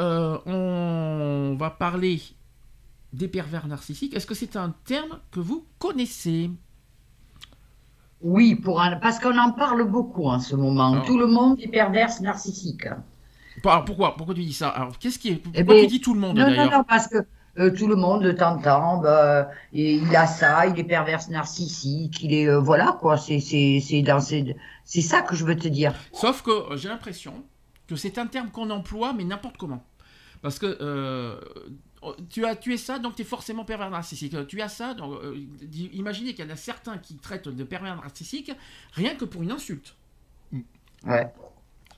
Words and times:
euh, 0.00 0.38
on 0.46 1.56
va 1.56 1.70
parler 1.70 2.20
des 3.12 3.28
pervers 3.28 3.66
narcissiques. 3.66 4.14
Est-ce 4.14 4.26
que 4.26 4.34
c'est 4.34 4.56
un 4.56 4.74
terme 4.84 5.20
que 5.30 5.40
vous 5.40 5.66
connaissez? 5.78 6.50
Oui, 8.22 8.54
pour 8.54 8.80
un... 8.80 8.96
parce 8.96 9.18
qu'on 9.18 9.36
en 9.38 9.52
parle 9.52 9.84
beaucoup 9.84 10.26
en 10.26 10.40
ce 10.40 10.54
moment. 10.54 11.00
Tout 11.02 11.18
le 11.18 11.26
monde 11.26 11.58
est 11.60 11.68
perverse 11.68 12.20
narcissique. 12.20 12.86
Alors, 13.64 13.84
pourquoi 13.84 14.16
Pourquoi 14.16 14.34
tu 14.34 14.42
dis 14.42 14.52
ça? 14.52 14.68
Alors, 14.68 14.98
qu'est-ce 14.98 15.18
qui 15.18 15.30
est 15.30 15.36
Pourquoi 15.36 15.60
Eh 15.60 15.64
ben, 15.64 15.80
tu 15.82 15.86
dis 15.86 16.00
tout 16.00 16.14
le 16.14 16.20
monde 16.20 16.36
Non, 16.36 16.44
non, 16.44 16.50
d'ailleurs? 16.50 16.72
non, 16.78 16.84
parce 16.84 17.08
que 17.08 17.16
euh, 17.58 17.70
tout 17.70 17.88
le 17.88 17.96
monde 17.96 18.34
t'entend, 18.36 18.98
bah, 18.98 19.50
et 19.72 19.94
il 19.96 20.16
a 20.16 20.26
ça, 20.26 20.66
il 20.66 20.78
est 20.78 20.84
perverse 20.84 21.28
narcissique, 21.28 22.22
il 22.22 22.32
est 22.32 22.48
euh, 22.48 22.60
voilà 22.60 22.96
quoi, 23.00 23.16
c'est 23.16 23.40
c'est 23.40 23.80
c'est 23.80 24.02
dans 24.02 24.20
c'est 24.20 24.56
c'est 24.84 25.00
ça 25.02 25.22
que 25.22 25.34
je 25.34 25.44
veux 25.44 25.56
te 25.56 25.68
dire. 25.68 25.94
Sauf 26.12 26.42
que 26.42 26.76
j'ai 26.76 26.88
l'impression 26.88 27.34
que 27.88 27.96
c'est 27.96 28.18
un 28.18 28.26
terme 28.26 28.50
qu'on 28.50 28.70
emploie, 28.70 29.12
mais 29.14 29.24
n'importe 29.24 29.56
comment. 29.56 29.82
Parce 30.42 30.58
que 30.58 30.78
euh, 30.80 31.38
tu 32.30 32.46
as 32.46 32.56
tué 32.56 32.76
ça, 32.78 32.98
donc 32.98 33.14
tu 33.16 33.22
es 33.22 33.24
forcément 33.24 33.64
pervers 33.64 33.90
narcissique. 33.90 34.34
Euh, 34.34 34.44
Tu 34.44 34.60
as 34.62 34.68
ça, 34.68 34.94
donc 34.94 35.20
euh, 35.22 35.36
imaginez 35.92 36.32
qu'il 36.34 36.44
y 36.44 36.48
en 36.48 36.52
a 36.52 36.56
certains 36.56 36.96
qui 36.98 37.16
traitent 37.16 37.48
de 37.48 37.64
pervers 37.64 37.94
narcissique 37.96 38.50
rien 38.92 39.14
que 39.14 39.24
pour 39.26 39.42
une 39.42 39.52
insulte. 39.52 39.96
Ouais. 41.04 41.26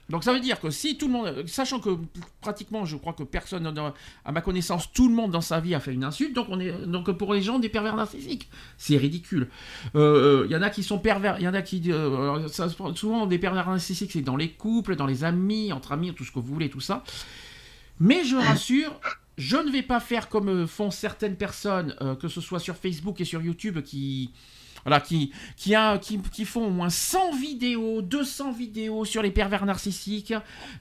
Donc 0.09 0.25
ça 0.25 0.33
veut 0.33 0.41
dire 0.41 0.59
que 0.59 0.69
si 0.69 0.97
tout 0.97 1.07
le 1.07 1.13
monde, 1.13 1.47
sachant 1.47 1.79
que 1.79 1.97
pratiquement, 2.41 2.83
je 2.83 2.97
crois 2.97 3.13
que 3.13 3.23
personne, 3.23 3.71
dans- 3.71 3.93
à 4.25 4.31
ma 4.33 4.41
connaissance, 4.41 4.91
tout 4.91 5.07
le 5.07 5.15
monde 5.15 5.31
dans 5.31 5.39
sa 5.41 5.61
vie 5.61 5.73
a 5.73 5.79
fait 5.79 5.93
une 5.93 6.03
insulte, 6.03 6.35
donc 6.35 6.47
on 6.49 6.59
est, 6.59 6.73
donc 6.85 7.09
pour 7.13 7.33
les 7.33 7.41
gens 7.41 7.57
des 7.57 7.69
pervers 7.69 7.95
narcissiques, 7.95 8.49
c'est 8.77 8.97
ridicule. 8.97 9.47
Il 9.95 10.47
y 10.49 10.55
en 10.57 10.61
a 10.61 10.69
qui 10.69 10.83
sont 10.83 10.99
pervers, 10.99 11.39
il 11.39 11.43
y 11.43 11.47
en 11.47 11.53
a 11.53 11.61
qui, 11.61 11.81
euh, 11.89 12.45
ça, 12.49 12.67
souvent 12.95 13.25
des 13.25 13.39
pervers 13.39 13.65
narcissiques, 13.67 14.11
c'est 14.11 14.21
dans 14.21 14.35
les 14.35 14.49
couples, 14.49 14.97
dans 14.97 15.07
les 15.07 15.23
amis, 15.23 15.71
entre 15.71 15.93
amis, 15.93 16.13
tout 16.13 16.25
ce 16.25 16.31
que 16.33 16.39
vous 16.39 16.53
voulez, 16.53 16.69
tout 16.69 16.81
ça. 16.81 17.05
Mais 18.03 18.25
je 18.25 18.35
rassure, 18.35 18.99
je 19.37 19.55
ne 19.57 19.71
vais 19.71 19.81
pas 19.81 19.99
faire 20.01 20.27
comme 20.27 20.49
euh, 20.49 20.67
font 20.67 20.91
certaines 20.91 21.37
personnes, 21.37 21.95
euh, 22.01 22.15
que 22.15 22.27
ce 22.27 22.41
soit 22.41 22.59
sur 22.59 22.75
Facebook 22.75 23.21
et 23.21 23.25
sur 23.25 23.41
YouTube, 23.41 23.81
qui, 23.81 24.31
voilà, 24.83 24.99
qui, 24.99 25.31
qui, 25.55 25.73
a, 25.73 25.97
qui, 25.97 26.19
qui 26.19 26.43
font 26.43 26.65
au 26.67 26.69
moins 26.69 26.89
100 26.89 27.31
vidéos, 27.37 28.01
200 28.01 28.51
vidéos 28.51 29.05
sur 29.05 29.21
les 29.21 29.31
pervers 29.31 29.65
narcissiques. 29.65 30.33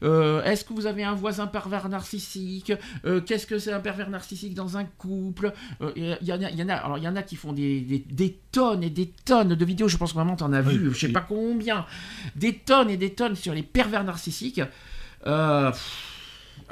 Euh, 0.02 0.42
Est-ce 0.42 0.64
que 0.64 0.72
vous 0.72 0.86
avez 0.86 1.04
un 1.04 1.14
voisin 1.14 1.46
pervers 1.46 1.88
narcissique? 1.88 2.72
Euh, 3.04 3.20
Qu'est-ce 3.20 3.46
que 3.46 3.58
c'est 3.60 3.72
un 3.72 3.78
pervers 3.78 4.10
narcissique 4.10 4.54
dans 4.54 4.76
un 4.76 4.84
couple? 4.84 5.52
Euh, 5.80 5.92
Il 6.20 6.26
y, 6.26 6.32
en 6.32 6.42
a, 6.42 6.50
il 6.50 6.58
y 6.58 6.62
en 6.64 6.68
a, 6.68 6.74
alors 6.74 6.98
il 6.98 7.04
y 7.04 7.08
en 7.08 7.14
a 7.14 7.22
qui 7.22 7.36
font 7.36 7.52
des, 7.52 7.80
des, 7.82 8.00
des 8.10 8.36
tonnes 8.50 8.82
et 8.82 8.90
des 8.90 9.06
tonnes 9.24 9.54
de 9.54 9.64
vidéos. 9.64 9.86
Je 9.86 9.96
pense 9.96 10.10
que 10.10 10.16
vraiment 10.18 10.34
tu 10.34 10.42
en 10.42 10.52
as 10.52 10.62
Oui, 10.62 10.76
vu, 10.76 10.92
je 10.92 10.98
sais 10.98 11.06
oui. 11.06 11.12
pas 11.12 11.20
combien, 11.20 11.86
des 12.34 12.54
tonnes 12.54 12.90
et 12.90 12.96
des 12.96 13.14
tonnes 13.14 13.36
sur 13.36 13.54
les 13.54 13.62
pervers 13.62 14.02
narcissiques. 14.02 14.60
Pff, 15.24 16.08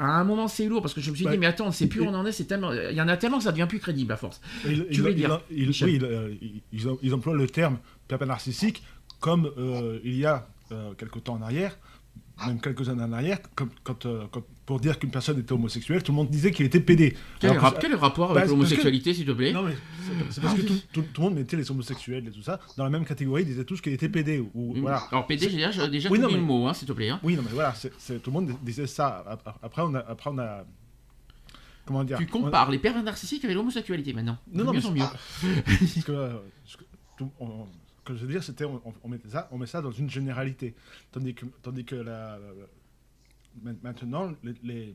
à 0.01 0.19
un 0.19 0.25
moment, 0.25 0.49
c'est 0.49 0.67
lourd 0.67 0.81
parce 0.83 0.95
que 0.95 1.01
je 1.01 1.11
me 1.11 1.17
suis 1.17 1.25
Bah, 1.25 1.33
dit, 1.33 1.39
mais 1.39 1.47
attends, 1.47 1.71
sait 1.73 1.87
plus 1.87 2.01
on 2.01 2.15
en 2.15 2.25
est. 2.27 2.33
C'est 2.33 2.45
tellement, 2.47 2.73
il 2.73 2.95
y 2.97 3.01
en 3.03 3.09
a 3.09 3.17
tellement 3.17 3.39
que 3.39 3.45
ça 3.45 3.53
devient 3.53 3.67
plus 3.69 3.79
crédible 3.81 4.13
à 4.13 4.17
force. 4.17 4.41
Il- 4.67 4.87
Tu 4.87 4.95
il- 4.95 5.03
veux 5.03 5.11
il- 5.11 5.17
dire, 5.17 5.41
oui, 5.51 5.99
euh, 6.03 6.35
ils, 6.41 6.63
ils 6.73 6.87
em- 6.89 6.97
ils 7.03 7.15
emploient 7.15 7.35
le 7.35 7.47
terme 7.47 7.79
pervers 8.09 8.27
narcissique 8.29 8.83
comme 9.21 9.51
euh, 9.59 9.99
il 10.03 10.17
y 10.17 10.25
a 10.27 10.49
euh, 10.73 10.93
quelques 10.97 11.23
temps 11.25 11.35
en 11.35 11.43
arrière, 11.43 11.77
même 12.47 12.61
quelques 12.61 12.89
années 12.89 13.03
en 13.03 13.13
arrière, 13.13 13.39
comme, 13.55 13.71
quand, 13.83 14.07
euh, 14.07 14.25
quand- 14.31 14.43
pour 14.67 14.79
dire 14.81 14.99
qu'une 14.99 15.11
personne 15.11 15.39
était 15.39 15.53
homosexuelle, 15.53 16.03
tout 16.03 16.13
le 16.13 16.17
monde 16.17 16.31
disait 16.31 16.51
qu'il 16.53 16.65
était 16.67 16.81
PD. 16.81 17.17
Quel, 17.41 17.59
rap- 17.59 17.75
que- 17.77 17.81
quel 17.81 17.91
est 17.91 17.95
le 17.95 18.01
rapport 18.01 18.29
Bah, 18.29 18.41
avec 18.41 18.43
parce 18.43 18.51
que- 18.53 18.57
l'homosexualité, 18.57 19.15
s'il 19.15 19.27
te 19.27 19.33
plaît? 19.33 19.53
Non, 19.53 19.63
mais 19.63 19.75
c'est- 20.31 20.41
parce 20.41 20.55
que 20.55 20.63
tout, 20.63 20.75
tout- 20.93 21.03
tout 21.03 21.21
le 21.21 21.27
monde 21.29 21.35
mettait 21.37 21.57
les 21.57 21.71
homosexuels 21.71 22.27
et 22.27 22.31
tout 22.31 22.43
ça 22.43 22.61
dans 22.77 22.85
la 22.85 22.91
même 22.91 23.05
catégorie, 23.05 23.43
ils 23.43 23.47
disaient 23.49 23.65
tous 23.65 23.81
qu'ils 23.81 23.93
étaient 23.93 24.09
PD. 24.09 24.39
Ou, 24.39 24.51
ou- 24.55 24.75
Mm. 24.77 24.81
voilà. 24.81 25.03
Alors, 25.11 25.27
j'ai 25.29 25.37
déjà, 25.37 25.89
déjà 25.89 26.09
Oui, 26.11 26.19
non, 26.19 26.29
mais- 26.29 26.35
le 26.35 26.41
mot, 26.41 26.67
hein, 26.69 26.75
s'il 26.75 26.87
te 26.87 26.93
plaît. 26.93 27.09
hein. 27.11 27.21
Oui, 27.23 27.35
non, 27.37 27.43
mais 27.43 27.53
voilà, 27.53 27.73
tout 27.75 28.21
le 28.27 28.33
monde 28.33 28.53
disait 28.63 28.87
ça. 28.87 29.25
Ap- 29.29 29.43
ap- 29.47 29.59
Après, 29.63 29.83
on 29.83 29.95
a. 29.95 29.99
Après, 30.01 30.31
on 30.33 30.39
a 30.39 30.65
comment 31.85 32.05
dire 32.05 32.19
Tu 32.19 32.27
compares 32.27 32.71
les 32.71 32.79
pervers 32.79 33.03
narcissiques 33.03 33.45
avec 33.45 33.57
l'homosexualité 33.57 34.13
maintenant. 34.13 34.39
Non, 34.53 34.65
non, 34.65 34.73
mais 34.73 34.79
mieux 34.81 34.91
mieux. 34.91 35.05
ce 35.87 36.05
que, 36.05 36.13
euh, 36.13 36.35
on- 37.41 37.67
que 38.05 38.15
je 38.15 38.25
veux 38.27 38.33
dire, 38.33 38.43
c'était 38.43 38.65
on, 38.65 38.81
on- 39.03 39.09
met 39.09 39.19
ça, 39.29 39.49
on 39.53 39.59
met 39.59 39.67
ça 39.67 39.81
dans 39.83 39.91
une 39.93 40.11
généralité, 40.11 40.75
tandis 41.13 41.35
que, 41.35 41.47
tandis 41.63 41.85
que 41.85 41.95
la, 41.97 42.39
la- 42.39 43.73
maintenant 43.83 44.33
les, 44.43 44.55
les... 44.63 44.95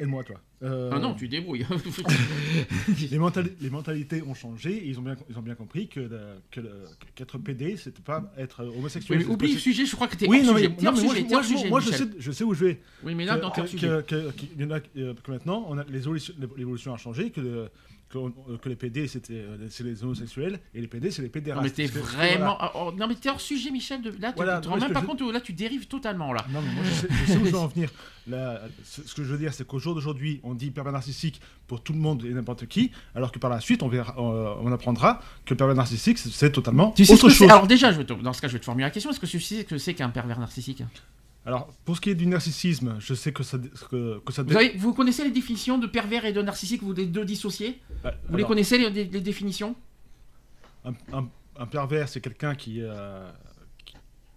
aide-moi 0.00 0.24
toi. 0.24 0.40
Euh, 0.62 0.90
Ah 0.92 0.98
non, 0.98 1.14
tu 1.14 1.28
débrouilles. 1.28 1.66
les, 3.10 3.18
mentali- 3.18 3.52
les 3.60 3.70
mentalités 3.70 4.22
ont 4.22 4.34
changé, 4.34 4.72
et 4.76 4.88
ils 4.88 4.98
ont 4.98 5.02
bien, 5.02 5.16
ils 5.28 5.38
ont 5.38 5.42
bien 5.42 5.54
compris 5.54 5.88
que 5.88 6.00
la- 6.00 6.36
que 6.50 6.60
le- 6.60 6.84
qu'être 7.14 7.38
PD, 7.38 7.76
c'était 7.76 8.02
pas 8.02 8.32
être 8.38 8.64
homosexuel. 8.64 9.18
Oui, 9.18 9.24
mais 9.26 9.32
oublie 9.34 9.52
le 9.52 9.58
sujet, 9.58 9.84
je 9.86 9.94
crois 9.94 10.08
que 10.08 10.16
t'es 10.16 10.28
Oui, 10.28 10.38
hors 10.40 10.46
non, 10.46 10.54
mais, 10.54 10.60
sujet. 10.62 10.76
T'es 10.76 10.84
non, 10.84 10.92
mais 10.92 11.02
moi, 11.02 11.14
sujet, 11.14 11.24
hors 11.24 11.30
moi, 11.30 11.42
sujet, 11.42 11.68
moi, 11.70 11.80
je, 11.80 11.90
sais, 11.90 12.04
je 12.18 12.32
sais 12.32 12.44
où 12.44 12.54
je 12.54 12.64
vais. 12.64 12.80
Oui, 13.02 13.14
mais 13.14 13.24
là, 13.24 13.36
Que- 13.36 13.40
dans 13.42 13.50
que, 13.50 13.66
sujet. 13.66 13.88
que- 14.06 14.30
que- 14.30 14.72
a- 14.72 14.80
euh, 14.96 15.14
que 15.14 15.30
maintenant, 15.30 15.64
on 15.68 15.76
a 15.78 15.84
l'évolution 15.84 16.34
l'évolution 16.56 16.94
a 16.94 16.96
changé, 16.98 17.30
que, 17.30 17.40
le- 17.40 17.68
que, 18.08 18.68
les 18.68 18.76
PD, 18.76 19.08
c'était 19.08 19.32
euh, 19.34 19.66
c'est 19.70 19.82
les 19.82 20.04
homosexuels, 20.04 20.60
et 20.72 20.80
les 20.80 20.86
PD, 20.86 21.10
c'est 21.10 21.22
les 21.22 21.28
pédérastes. 21.28 21.62
Non, 21.64 21.68
mais 21.68 21.70
t'es 21.74 21.86
vraiment. 21.86 22.38
voilà. 22.38 22.56
ah, 22.60 22.72
oh, 22.76 22.92
non, 22.96 23.08
mais 23.08 23.16
t'es 23.16 23.28
hors 23.28 23.40
sujet, 23.40 23.70
Michel. 23.70 24.02
De... 24.02 24.10
Là, 24.20 24.30
tu 24.30 24.36
Voilà, 24.36 24.60
te 24.60 24.66
non, 24.66 24.70
rends 24.70 24.76
mais 24.76 24.80
même 24.82 24.88
ce 24.90 24.94
pas 24.94 25.00
que 25.00 25.06
je- 25.18 25.24
compte. 25.24 25.32
Là, 25.32 25.40
tu 25.40 25.52
dérives 25.52 25.86
totalement, 25.88 26.32
là. 26.32 26.46
Non, 26.50 26.60
mais 26.62 26.72
moi, 26.74 26.84
je 26.84 26.90
sais, 26.92 27.08
je 27.10 27.32
sais 27.32 27.38
où 27.38 27.44
je 27.44 27.50
veux 27.50 27.58
en 27.58 27.66
venir. 27.74 27.90
Là, 28.28 28.60
ce 28.84 29.00
que 29.14 29.24
je 29.24 29.32
veux 29.32 29.38
dire, 29.38 29.52
c'est 29.52 29.66
qu'au 29.66 29.78
jour 29.80 29.94
d'aujourd'hui, 29.94 30.40
on 30.44 30.54
dit 30.54 30.70
pervers 30.70 30.92
narcissique 30.92 31.40
pour 31.66 31.82
tout 31.82 31.92
le 31.92 31.98
monde 31.98 32.24
et 32.24 32.30
n'importe 32.32 32.66
qui, 32.66 32.92
alors 33.14 33.32
que 33.32 33.38
par 33.40 33.50
la 33.50 33.60
suite, 33.60 33.82
on, 33.82 33.88
verra, 33.88 34.14
on 34.20 34.70
apprendra 34.72 35.20
que 35.44 35.52
le 35.54 35.56
pervers 35.56 35.74
narcissique, 35.76 36.18
c'est- 36.18 36.50
totalement 36.52 36.92
Tu 36.92 37.04
sais 37.04 37.16
ce 37.16 37.24
autre 37.26 37.34
chose. 37.34 37.50
Alors, 37.50 37.66
déjà, 37.66 37.90
je 37.90 37.98
vais 37.98 38.04
te- 38.04 38.12
dans 38.12 38.32
ce 38.32 38.40
cas, 38.40 38.46
je 38.48 38.52
vais 38.52 38.60
te 38.60 38.64
formuler 38.64 38.84
la 38.86 38.90
question. 38.90 39.10
Est-ce 39.10 39.18
que 39.20 39.26
tu 39.26 39.40
sais 39.40 39.60
ce 39.62 39.64
que 39.64 39.76
c'est 39.78 39.94
qu'un 39.94 40.10
pervers 40.10 40.38
narcissique? 40.38 40.82
Alors, 41.46 41.68
pour 41.84 41.96
ce 41.96 42.00
qui 42.00 42.10
est 42.10 42.14
du 42.14 42.26
narcissisme, 42.26 42.96
je 43.00 43.12
sais 43.14 43.32
que 43.32 43.42
ça, 43.42 43.58
que, 43.90 44.18
que 44.20 44.32
ça 44.32 44.42
vous, 44.42 44.56
avez- 44.56 44.76
vous 44.78 44.94
connaissez 44.94 45.24
les 45.24 45.30
définitions 45.30 45.76
de 45.78 45.86
pervers 45.86 46.24
et 46.24 46.32
de 46.32 46.40
narcissique 46.40 46.82
Vous 46.82 46.94
les 46.94 47.06
deux 47.06 47.24
dissociez? 47.24 47.80
Euh, 48.06 48.10
Vous 48.28 48.36
les 48.36 48.44
connaissez, 48.44 48.78
les, 48.78 49.04
définitions? 49.20 49.76
Un, 50.84 50.92
un- 51.12 51.28
un 51.56 51.66
pervers, 51.66 52.08
c'est 52.08 52.20
quelqu'un 52.22 52.54
qui, 52.54 52.78
euh, 52.80 53.30
qui- 53.84 53.94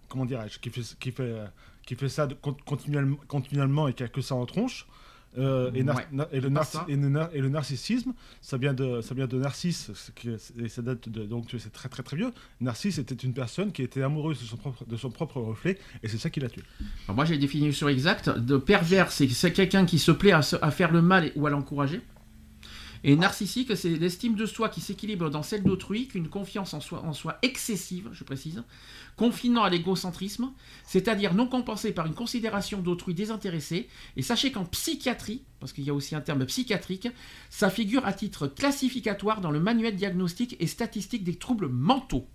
comment 0.08 0.26
dirais-je, 0.26 0.58
qui 0.58 0.68
fait, 0.70 0.82
qui 1.00 1.10
fait, 1.12 1.34
qui 1.86 1.94
fait 1.94 2.08
ça 2.10 2.26
de- 2.26 2.34
continuellement, 2.66 3.16
continuellement 3.26 3.88
et 3.88 3.94
qui 3.94 4.02
a 4.02 4.08
que 4.08 4.20
ça 4.20 4.34
en 4.34 4.44
tronche. 4.44 4.86
Euh, 5.36 5.70
et, 5.74 5.82
Ouais, 5.82 6.06
le 6.12 6.24
et 6.32 7.38
et 7.38 7.48
narcissisme, 7.50 8.12
ça 8.40 8.56
vient 8.56 8.72
de, 8.72 9.00
ça 9.02 9.14
vient 9.14 9.26
de 9.26 9.36
Narcisse, 9.38 9.90
ce 9.94 10.10
qui 10.12 10.30
est- 10.30 10.52
et 10.58 10.68
ça 10.68 10.80
date 10.80 11.08
de, 11.08 11.24
donc 11.24 11.54
c'est 11.58 11.70
très 11.72 11.88
très 11.90 12.02
très 12.02 12.16
vieux. 12.16 12.32
Narcisse 12.62 12.96
était 12.98 13.14
une 13.14 13.34
personne 13.34 13.70
qui 13.72 13.82
était 13.82 14.02
amoureuse 14.02 14.40
de 14.40 14.46
son 14.46 14.56
propre, 14.56 14.84
de 14.86 14.96
son 14.96 15.10
propre 15.10 15.40
reflet, 15.40 15.78
et 16.02 16.08
c'est 16.08 16.16
ça 16.18 16.30
qui 16.30 16.40
l'a 16.40 16.48
tué. 16.48 16.62
Alors, 17.04 17.16
Moi, 17.16 17.24
j'ai 17.26 17.34
la 17.34 17.40
définition 17.40 17.88
exacte. 17.88 18.30
De 18.30 18.56
pervers, 18.56 19.12
c'est 19.12 19.28
c'est 19.28 19.52
quelqu'un 19.52 19.84
qui 19.84 19.98
se 19.98 20.12
plaît 20.12 20.32
à, 20.32 20.40
se- 20.42 20.56
à 20.62 20.70
faire 20.70 20.90
le 20.92 21.02
mal 21.02 21.30
ou 21.36 21.46
à 21.46 21.50
l'encourager. 21.50 22.00
Et 23.04 23.16
narcissique, 23.16 23.76
c'est 23.76 23.90
l'estime 23.90 24.34
de 24.34 24.46
soi 24.46 24.68
qui 24.68 24.80
s'équilibre 24.80 25.30
dans 25.30 25.42
celle 25.42 25.62
d'autrui, 25.62 26.08
qu'une 26.08 26.28
confiance 26.28 26.74
en 26.74 26.80
soi, 26.80 27.02
en 27.04 27.12
soi 27.12 27.38
excessive, 27.42 28.08
je 28.12 28.24
précise, 28.24 28.62
confinant 29.16 29.62
à 29.62 29.70
l'égocentrisme, 29.70 30.50
c'est-à-dire 30.84 31.34
non 31.34 31.46
compensé 31.46 31.92
par 31.92 32.06
une 32.06 32.14
considération 32.14 32.80
d'autrui 32.80 33.14
désintéressée. 33.14 33.88
Et 34.16 34.22
sachez 34.22 34.52
qu'en 34.52 34.64
psychiatrie, 34.64 35.42
parce 35.60 35.72
qu'il 35.72 35.84
y 35.84 35.90
a 35.90 35.94
aussi 35.94 36.14
un 36.14 36.20
terme 36.20 36.44
psychiatrique, 36.46 37.08
ça 37.50 37.70
figure 37.70 38.06
à 38.06 38.12
titre 38.12 38.46
classificatoire 38.46 39.40
dans 39.40 39.50
le 39.50 39.60
manuel 39.60 39.96
diagnostique 39.96 40.56
et 40.60 40.66
statistique 40.66 41.24
des 41.24 41.34
troubles 41.34 41.68
mentaux. 41.68 42.26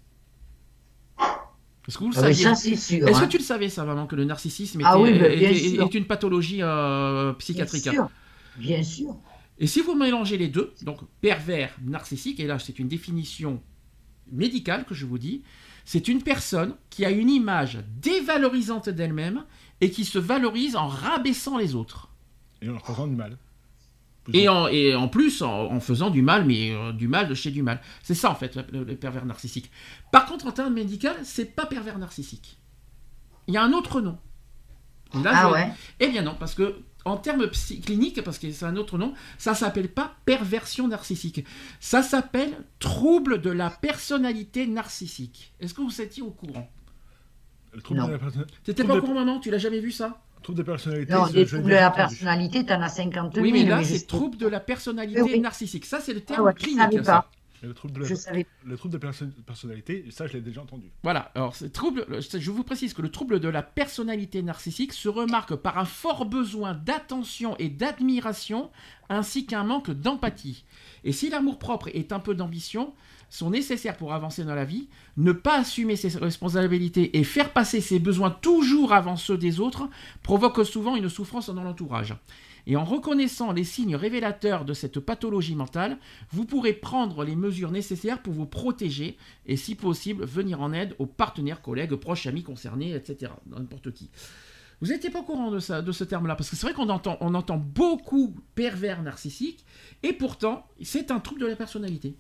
Est-ce 1.88 1.98
que 1.98 2.04
vous 2.04 2.12
le 2.12 2.18
Ah, 2.18 2.34
saviez. 2.34 2.48
Est-ce 2.48 2.96
hein. 2.96 3.26
que 3.26 3.32
tu 3.32 3.38
le 3.38 3.44
savais, 3.44 3.68
ça, 3.68 3.84
vraiment, 3.84 4.08
que 4.08 4.16
le 4.16 4.24
narcissisme 4.24 4.82
Ah 4.86 4.98
oui, 5.00 5.10
est 5.10 5.94
une 5.96 6.06
pathologie 6.06 6.60
euh, 6.62 7.32
Bien 7.32 7.34
psychiatrique 7.40 7.84
sûr. 7.84 8.10
Bien 8.58 8.84
sûr. 8.84 9.18
Et 9.60 9.68
si 9.68 9.82
vous 9.82 9.96
mélangez 9.96 10.38
les 10.38 10.48
deux, 10.48 10.74
donc 10.82 11.00
pervers, 11.22 11.76
narcissique, 11.84 12.40
et 12.40 12.48
là 12.48 12.60
c'est 12.60 12.80
une 12.80 12.88
définition 12.88 13.62
médicale 14.32 14.86
que 14.86 14.94
je 14.96 15.06
vous 15.06 15.18
dis, 15.20 15.44
c'est 15.86 16.08
une 16.08 16.24
personne 16.24 16.76
qui 16.90 17.06
a 17.06 17.12
une 17.12 17.30
image 17.30 17.80
dévalorisante 18.02 18.90
d'elle-même 18.90 19.44
et 19.82 19.92
qui 19.92 20.06
se 20.06 20.18
valorise 20.20 20.76
en 20.76 20.88
rabaissant 20.88 21.58
les 21.58 21.76
autres. 21.76 22.10
Et 22.62 22.70
en 22.70 22.74
leur 22.74 22.86
faisant 22.86 23.08
du 23.08 23.16
mal. 23.16 23.38
Et 24.32 24.48
en, 24.48 24.68
et 24.70 24.96
en 24.96 25.10
plus, 25.10 25.42
en, 25.42 25.66
en 25.66 25.80
faisant 25.82 26.10
du 26.10 26.22
mal, 26.22 26.46
mais 26.46 26.72
euh, 26.72 26.94
du 26.94 27.10
mal 27.10 27.28
de 27.28 27.34
chez 27.34 27.52
du 27.52 27.62
mal. 27.62 27.82
C'est 28.02 28.16
ça, 28.16 28.32
en 28.32 28.36
fait, 28.36 28.56
le, 28.72 28.86
le 28.86 28.96
pervers 28.96 29.26
narcissique. 29.26 29.70
Par 30.14 30.26
contre, 30.26 30.48
en 30.48 30.54
termes 30.54 30.74
médical, 30.74 31.18
c'est 31.24 31.54
pas 31.54 31.66
pervers 31.66 32.00
narcissique. 32.00 32.58
Il 33.48 33.54
y 33.54 33.58
a 33.58 33.64
un 33.64 33.74
autre 33.74 34.00
nom. 34.00 34.18
Là, 35.16 35.32
Ah 35.34 35.48
je- 35.50 35.54
ouais? 35.54 35.68
Eh 36.00 36.08
bien 36.08 36.22
non, 36.22 36.36
parce 36.40 36.56
que 36.56 36.78
en 37.06 37.18
termes 37.18 37.50
cliniques, 37.84 38.22
parce 38.24 38.38
que 38.40 38.50
c'est 38.52 38.66
un 38.66 38.76
autre 38.78 38.98
nom, 38.98 39.14
ça 39.38 39.54
s'appelle 39.56 39.90
pas 39.90 40.16
perversion 40.26 40.88
narcissique. 40.88 41.46
Ça 41.80 42.02
s'appelle 42.02 42.54
trouble 42.80 43.42
de 43.42 43.50
la 43.50 43.70
personnalité 43.70 44.68
narcissique. 44.68 45.54
Est-ce 45.60 45.74
que 45.74 45.82
vous 45.82 46.02
étiez 46.02 46.24
au 46.24 46.32
courant? 46.32 46.70
Le 47.74 47.82
trouble 47.82 48.00
Non. 48.02 48.08
de 48.08 48.12
la 48.14 48.20
personne- 48.20 48.46
T'étais 48.64 48.84
pas 48.84 48.96
au 48.98 49.02
courant, 49.02 49.16
maman? 49.16 49.40
Tu 49.40 49.50
l'as 49.52 49.58
jamais 49.58 49.80
vu 49.80 49.92
ça? 49.92 50.22
Trouble 50.44 50.58
de 50.60 50.64
personnalité. 50.64 51.14
Non, 51.14 51.26
des 51.28 51.46
troubles 51.46 51.64
de 51.64 51.70
la 51.70 51.90
personnalité, 51.92 52.66
t'en 52.66 52.82
as 52.82 52.90
50 52.90 53.34
000. 53.36 53.46
Oui, 53.46 53.52
mais 53.54 53.66
là, 53.66 53.84
c'est 53.84 54.06
trouble 54.06 54.38
de 54.38 54.48
la 54.48 54.60
personnalité 54.60 55.22
Oui, 55.22 55.40
narcissique. 55.40 55.86
Ça, 55.86 56.00
c'est 56.02 56.14
le 56.14 56.20
Ah 56.24 56.28
terme 56.34 56.46
ouais, 56.48 56.54
clinique. 56.54 57.04
ça. 57.04 57.30
Le 57.68 57.74
trouble 57.74 57.94
de 57.94 58.00
la, 58.02 58.08
Je 58.08 58.16
savais. 58.16 58.46
le 58.66 58.78
trouble 58.78 58.94
de 58.94 58.98
perso- 58.98 59.26
personnalité, 59.46 60.06
ça, 60.10 60.28
je 60.28 60.34
l'ai 60.34 60.42
déjà 60.42 60.62
entendu. 60.62 60.92
Voilà, 61.04 61.32
alors 61.36 61.56
c'est 61.56 61.72
trouble, 61.72 62.06
je 62.20 62.52
vous 62.52 62.64
précise 62.64 62.94
que 62.94 63.02
le 63.02 63.10
trouble 63.10 63.40
de 63.40 63.48
la 63.48 63.62
personnalité 63.64 64.42
narcissique 64.42 64.94
se 64.94 65.10
remarque 65.10 65.56
par 65.56 65.78
un 65.78 65.86
fort 65.86 66.26
besoin 66.26 66.74
d'attention 66.74 67.56
et 67.58 67.70
d'admiration, 67.70 68.70
ainsi 69.10 69.46
qu'un 69.46 69.64
manque 69.64 69.92
d'empathie. 69.92 70.66
Et 71.04 71.12
si 71.12 71.30
l'amour-propre 71.30 71.90
est 71.94 72.12
un 72.12 72.20
peu 72.20 72.36
d'ambition, 72.36 72.94
sont 73.30 73.50
nécessaires 73.50 73.98
pour 73.98 74.14
avancer 74.14 74.44
dans 74.44 74.54
la 74.54 74.66
vie, 74.66 74.90
ne 75.18 75.32
pas 75.32 75.58
assumer 75.60 75.96
ses 75.96 76.16
responsabilités 76.20 77.18
et 77.18 77.24
faire 77.24 77.52
passer 77.52 77.82
ses 77.82 77.98
besoins 77.98 78.30
toujours 78.30 78.94
avant 78.94 79.16
ceux 79.16 79.38
des 79.38 79.60
autres 79.60 79.90
provoque 80.22 80.64
souvent 80.66 80.96
une 80.96 81.10
souffrance 81.10 81.50
dans 81.50 81.64
l'entourage. 81.64 82.16
Et 82.66 82.76
en 82.76 82.86
reconnaissant 82.86 83.52
les 83.52 83.64
signes 83.64 83.96
révélateurs 83.96 84.66
de 84.66 84.74
cette 84.74 85.00
pathologie 85.00 85.56
mentale, 85.56 85.98
vous 86.32 86.46
pourrez 86.46 86.74
prendre 86.74 87.24
les 87.24 87.36
mesures 87.36 87.72
nécessaires 87.72 88.22
pour 88.22 88.34
vous 88.34 88.46
protéger 88.46 89.18
et, 89.46 89.58
si 89.58 89.76
possible, 89.76 90.26
venir 90.26 90.62
en 90.62 90.72
aide 90.74 90.96
aux 91.00 91.06
partenaires, 91.06 91.62
collègues, 91.62 91.96
proches, 91.96 92.26
amis 92.28 92.44
concernés, 92.44 92.94
etc. 92.94 93.34
N'importe 93.48 93.92
qui. 93.92 94.10
Vous 94.82 94.90
n'étiez 94.90 95.10
pas 95.10 95.20
au 95.20 95.24
courant 95.24 95.52
de, 95.52 95.60
ce 95.60 96.04
terme-là 96.04 96.36
Parce 96.36 96.50
que 96.50 96.56
c'est 96.56 96.66
vrai 96.66 96.74
qu'on 96.74 96.90
entend, 96.90 97.58
beaucoup 97.58 98.36
pervers 98.56 99.02
narcissique, 99.02 99.64
et 100.02 100.14
pourtant, 100.14 100.68
c'est 100.82 101.12
un 101.12 101.20
trouble 101.20 101.42
de 101.42 101.46
la 101.46 101.56
personnalité. 101.56 102.16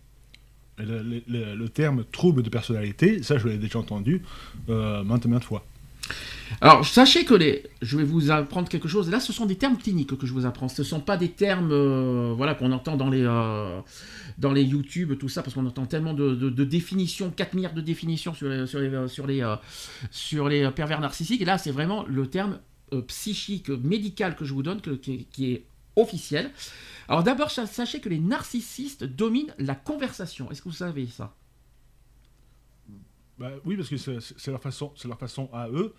Le, 0.77 1.67
terme 1.67 2.03
trouble 2.05 2.41
de 2.41 2.49
personnalité, 2.49 3.21
ça, 3.21 3.37
je 3.37 3.47
l'ai 3.47 3.57
déjà 3.57 3.79
entendu 3.79 4.23
euh, 4.69 5.03
maintes 5.03 5.25
et 5.25 5.29
maintes 5.29 5.43
fois. 5.43 5.65
Alors, 6.61 6.85
sachez 6.85 7.25
que 7.25 7.33
les... 7.33 7.63
Je 7.81 7.97
vais 7.97 8.03
vous 8.03 8.29
apprendre 8.31 8.69
quelque 8.69 8.87
chose. 8.87 9.09
Là, 9.09 9.19
ce 9.19 9.33
sont 9.33 9.45
des 9.45 9.55
termes 9.55 9.77
cliniques 9.77 10.15
que 10.17 10.25
je 10.27 10.33
vous 10.33 10.45
apprends. 10.45 10.67
Ce 10.69 10.81
ne 10.81 10.85
sont 10.87 10.99
pas 10.99 11.17
des 11.17 11.29
termes 11.29 11.71
euh, 11.71 12.33
voilà, 12.35 12.53
qu'on 12.55 12.71
entend 12.71 12.95
dans 12.95 13.09
les, 13.09 13.23
euh, 13.23 13.79
dans 14.37 14.51
les 14.51 14.63
YouTube, 14.63 15.17
tout 15.17 15.29
ça, 15.29 15.41
parce 15.41 15.55
qu'on 15.55 15.65
entend 15.65 15.85
tellement 15.85 16.13
de, 16.13 16.49
définitions, 16.63 17.31
4 17.31 17.53
milliards 17.55 17.73
de 17.73 17.81
définitions 17.81 18.33
sur 18.33 18.47
les, 18.47 18.67
sur 18.67 18.79
les, 19.27 19.41
euh, 19.41 19.55
sur 20.11 20.47
les 20.47 20.69
pervers 20.71 20.99
narcissiques. 21.01 21.41
Et 21.41 21.45
là, 21.45 21.57
c'est 21.57 21.71
vraiment 21.71 22.05
le 22.07 22.27
terme 22.27 22.59
psychique, 23.07 23.69
médical 23.69 24.35
que 24.35 24.45
je 24.45 24.53
vous 24.53 24.61
donne, 24.63 24.79
qui, 24.79 25.25
qui 25.31 25.51
est 25.51 25.65
officiel. 25.95 26.51
Alors 27.07 27.23
d'abord, 27.23 27.51
sa- 27.51 27.65
sachez 27.65 27.99
que 27.99 28.09
les 28.09 28.19
narcissistes 28.19 29.03
dominent 29.03 29.53
la 29.57 29.75
conversation. 29.75 30.49
Est-ce 30.51 30.61
que 30.61 30.69
vous 30.69 30.75
savez 30.75 31.07
ça? 31.07 31.33
Bah, 33.39 33.49
oui, 33.65 33.75
parce 33.75 33.89
que 33.89 33.97
c'est 33.97 34.51
leur 34.51 34.61
façon, 34.61 34.91
c'est 34.95 35.07
leur 35.07 35.17
façon 35.17 35.49
à 35.53 35.67
eux 35.69 35.93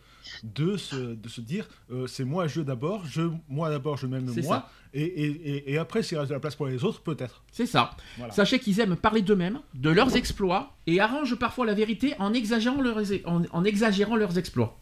de 0.44 0.76
se, 0.76 1.14
de 1.14 1.28
se 1.28 1.40
dire, 1.40 1.68
euh, 1.90 2.06
c'est 2.06 2.24
moi 2.24 2.46
je 2.46 2.60
d'abord, 2.60 3.04
je, 3.06 3.22
moi 3.48 3.70
d'abord 3.70 3.96
je 3.96 4.06
m'aime 4.06 4.32
moi, 4.42 4.70
et, 4.94 5.02
et, 5.02 5.26
et, 5.26 5.72
et 5.72 5.78
après 5.78 6.04
s'il 6.04 6.16
reste 6.16 6.30
de 6.30 6.34
la 6.34 6.40
place 6.40 6.54
pour 6.54 6.68
les 6.68 6.84
autres, 6.84 7.02
peut-être. 7.02 7.42
C'est 7.50 7.66
ça. 7.66 7.90
Voilà. 8.18 8.32
Sachez 8.32 8.60
qu'ils 8.60 8.78
aiment 8.78 8.96
parler 8.96 9.20
d'eux-mêmes, 9.20 9.60
de 9.74 9.90
leurs 9.90 10.16
exploits, 10.16 10.76
et 10.86 11.00
arrangent 11.00 11.34
parfois 11.36 11.66
la 11.66 11.74
vérité 11.74 12.14
en 12.20 12.32
exagérant 12.32 12.80
leurs, 12.80 12.98
en, 13.26 13.42
en 13.50 13.64
exagérant 13.64 14.14
leurs 14.14 14.38
exploits. 14.38 14.78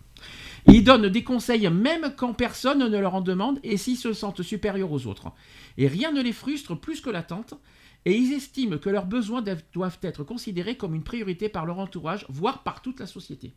Ils 0.69 0.85
donnent 0.85 1.09
des 1.09 1.25
conseils 1.25 1.69
même 1.71 2.13
quand 2.17 2.35
personne 2.35 2.87
ne 2.89 2.99
leur 2.99 3.15
en 3.15 3.21
demande 3.23 3.59
et 3.65 3.77
s'ils 3.77 3.97
se 3.97 4.13
sentent 4.13 4.43
supérieurs 4.43 4.93
aux 4.93 5.07
autres. 5.07 5.33
Et 5.79 5.89
rien 5.89 6.13
ne 6.13 6.23
les 6.23 6.33
frustre 6.33 6.79
plus 6.79 7.01
que 7.01 7.11
l'attente, 7.11 7.55
et 8.05 8.17
ils 8.17 8.33
estiment 8.33 8.79
que 8.79 8.91
leurs 8.91 9.07
besoins 9.07 9.43
doivent- 9.73 9.99
être 10.03 10.25
considérés 10.25 10.77
comme 10.77 10.95
une 10.95 11.05
priorité 11.05 11.49
par 11.49 11.67
leur 11.67 11.79
entourage, 11.79 12.27
voire 12.29 12.63
par 12.63 12.83
toute 12.83 13.01
la 13.01 13.07
société. 13.07 13.53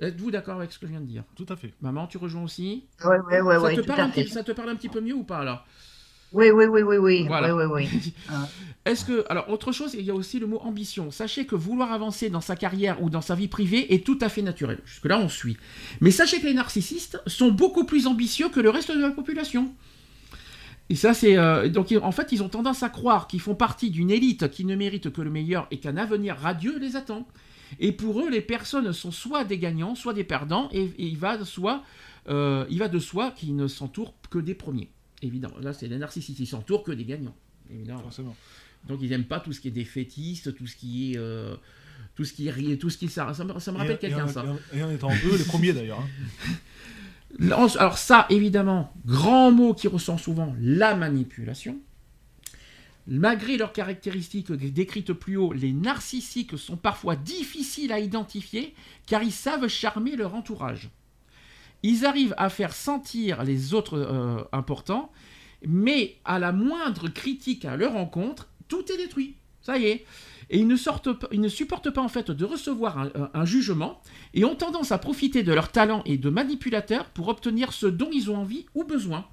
Êtes-vous 0.00 0.30
d'accord 0.30 0.56
avec 0.56 0.72
ce 0.72 0.78
que 0.78 0.86
je 0.86 0.90
viens 0.92 1.00
de 1.00 1.06
dire? 1.06 1.24
Tout 1.36 1.46
à 1.48 1.56
fait. 1.56 1.74
Maman, 1.80 2.06
tu 2.06 2.18
rejoins 2.18 2.42
aussi? 2.42 2.84
Oui, 3.04 3.16
oui, 3.30 3.36
oui, 3.40 3.54
ça, 3.54 3.62
oui, 3.62 3.76
te 3.76 3.80
parle 3.82 4.10
petit, 4.10 4.28
ça 4.28 4.42
te 4.42 4.52
parle 4.52 4.70
un 4.70 4.76
petit 4.76 4.88
peu 4.88 5.00
mieux 5.00 5.14
ou 5.14 5.22
pas 5.22 5.44
là 5.44 5.64
Oui, 6.32 6.50
oui, 6.50 6.64
oui, 6.64 6.82
oui, 6.82 6.96
oui. 6.96 7.26
Voilà. 7.26 7.54
Oui, 7.54 7.64
oui, 7.64 7.88
oui. 7.92 8.12
Ah. 8.28 8.48
Est-ce 8.84 9.04
que 9.04 9.24
alors 9.28 9.48
autre 9.48 9.70
chose, 9.70 9.94
il 9.94 10.04
y 10.04 10.10
a 10.10 10.14
aussi 10.14 10.40
le 10.40 10.46
mot 10.48 10.58
ambition. 10.58 11.12
Sachez 11.12 11.46
que 11.46 11.54
vouloir 11.54 11.92
avancer 11.92 12.30
dans 12.30 12.40
sa 12.40 12.56
carrière 12.56 13.00
ou 13.00 13.10
dans 13.10 13.20
sa 13.20 13.36
vie 13.36 13.46
privée 13.46 13.94
est 13.94 14.04
tout 14.04 14.18
à 14.20 14.28
fait 14.28 14.42
naturel. 14.42 14.80
Jusque 14.84 15.04
là, 15.04 15.18
on 15.20 15.28
suit. 15.28 15.56
Mais 16.00 16.10
sachez 16.10 16.40
que 16.40 16.46
les 16.46 16.54
narcissistes 16.54 17.20
sont 17.28 17.52
beaucoup 17.52 17.84
plus 17.84 18.08
ambitieux 18.08 18.48
que 18.48 18.58
le 18.60 18.70
reste 18.70 18.90
de 18.90 19.00
la 19.00 19.10
population. 19.10 19.72
Et 20.90 20.94
ça, 20.96 21.14
c'est 21.14 21.36
euh, 21.38 21.68
donc 21.68 21.94
en 22.02 22.12
fait, 22.12 22.32
ils 22.32 22.42
ont 22.42 22.48
tendance 22.48 22.82
à 22.82 22.88
croire 22.90 23.26
qu'ils 23.26 23.40
font 23.40 23.54
partie 23.54 23.90
d'une 23.90 24.10
élite 24.10 24.50
qui 24.50 24.64
ne 24.64 24.76
mérite 24.76 25.10
que 25.10 25.22
le 25.22 25.30
meilleur 25.30 25.66
et 25.70 25.78
qu'un 25.78 25.96
avenir 25.96 26.36
radieux 26.36 26.78
les 26.78 26.96
attend. 26.96 27.26
Et 27.80 27.92
pour 27.92 28.20
eux, 28.20 28.28
les 28.28 28.42
personnes 28.42 28.92
sont 28.92 29.10
soit 29.10 29.44
des 29.44 29.56
gagnants, 29.58 29.94
soit 29.94 30.12
des 30.12 30.24
perdants, 30.24 30.68
et, 30.72 30.82
et 30.82 31.06
il 31.06 31.16
va 31.16 31.38
de 31.38 31.44
soi, 31.44 31.82
euh, 32.28 32.66
il 32.68 32.78
va 32.78 32.88
de 32.88 32.98
soi 32.98 33.30
qu'ils 33.30 33.56
ne 33.56 33.66
s'entourent 33.68 34.14
que 34.28 34.38
des 34.38 34.54
premiers. 34.54 34.90
Évidemment, 35.22 35.54
là, 35.62 35.72
c'est 35.72 35.88
les 35.88 35.96
narcissistes, 35.96 36.38
ils 36.40 36.46
s'entourent 36.46 36.82
que 36.82 36.92
des 36.92 37.04
gagnants. 37.04 37.34
Évidemment. 37.70 38.00
Forcément. 38.02 38.36
Donc 38.88 38.98
ils 39.00 39.08
n'aiment 39.08 39.24
pas 39.24 39.40
tout 39.40 39.52
ce 39.54 39.60
qui 39.60 39.68
est 39.68 39.72
défaitiste, 39.72 40.54
tout 40.54 40.66
ce 40.66 40.76
qui 40.76 41.12
est 41.12 41.16
euh, 41.16 41.54
tout 42.16 42.24
ce 42.24 42.32
qui 42.34 42.48
est 42.48 42.50
ri- 42.50 42.76
tout 42.78 42.90
ce 42.90 42.98
qui 42.98 43.08
ça, 43.08 43.32
ça 43.32 43.44
me, 43.44 43.58
ça 43.60 43.70
me 43.72 43.78
rappelle 43.78 43.98
quelqu'un 44.00 44.26
ça. 44.28 44.42
Et 44.74 44.82
en 44.82 44.90
étant 44.90 45.10
eux 45.10 45.36
les 45.38 45.44
premiers 45.44 45.72
d'ailleurs. 45.72 46.00
hein. 46.00 46.50
Alors 47.40 47.98
ça 47.98 48.26
évidemment, 48.30 48.92
grand 49.06 49.50
mot 49.50 49.74
qui 49.74 49.88
ressent 49.88 50.18
souvent 50.18 50.54
la 50.60 50.94
manipulation. 50.94 51.78
Malgré 53.08 53.56
leurs 53.56 53.72
caractéristiques 53.72 54.52
décrites 54.52 55.12
plus 55.12 55.36
haut, 55.36 55.52
les 55.52 55.72
narcissiques 55.72 56.56
sont 56.56 56.76
parfois 56.76 57.16
difficiles 57.16 57.92
à 57.92 57.98
identifier 57.98 58.74
car 59.06 59.22
ils 59.22 59.32
savent 59.32 59.66
charmer 59.66 60.14
leur 60.14 60.34
entourage. 60.34 60.90
Ils 61.82 62.06
arrivent 62.06 62.34
à 62.38 62.48
faire 62.48 62.72
sentir 62.72 63.42
les 63.42 63.74
autres 63.74 63.98
euh, 63.98 64.44
importants, 64.52 65.10
mais 65.66 66.16
à 66.24 66.38
la 66.38 66.52
moindre 66.52 67.08
critique 67.08 67.64
à 67.64 67.76
leur 67.76 67.96
encontre, 67.96 68.48
tout 68.68 68.84
est 68.92 68.96
détruit. 68.96 69.34
Ça 69.62 69.78
y 69.78 69.86
est. 69.86 70.06
Et 70.50 70.58
ils 70.58 70.66
ne, 70.66 70.76
sortent 70.76 71.12
pas- 71.12 71.28
ils 71.32 71.40
ne 71.40 71.48
supportent 71.48 71.90
pas 71.90 72.02
en 72.02 72.08
fait 72.08 72.30
de 72.30 72.44
recevoir 72.44 73.10
un, 73.34 73.44
jugement 73.44 74.00
et 74.34 74.44
ont 74.44 74.54
tendance 74.54 74.92
à 74.92 74.98
profiter 74.98 75.42
de 75.42 75.52
leur 75.52 75.70
talent 75.70 76.02
et 76.04 76.18
de 76.18 76.30
manipulateurs 76.30 77.06
pour 77.10 77.28
obtenir 77.28 77.72
ce 77.72 77.86
dont 77.86 78.10
ils 78.12 78.30
ont 78.30 78.36
envie 78.36 78.66
ou 78.74 78.84
besoin. 78.84 79.26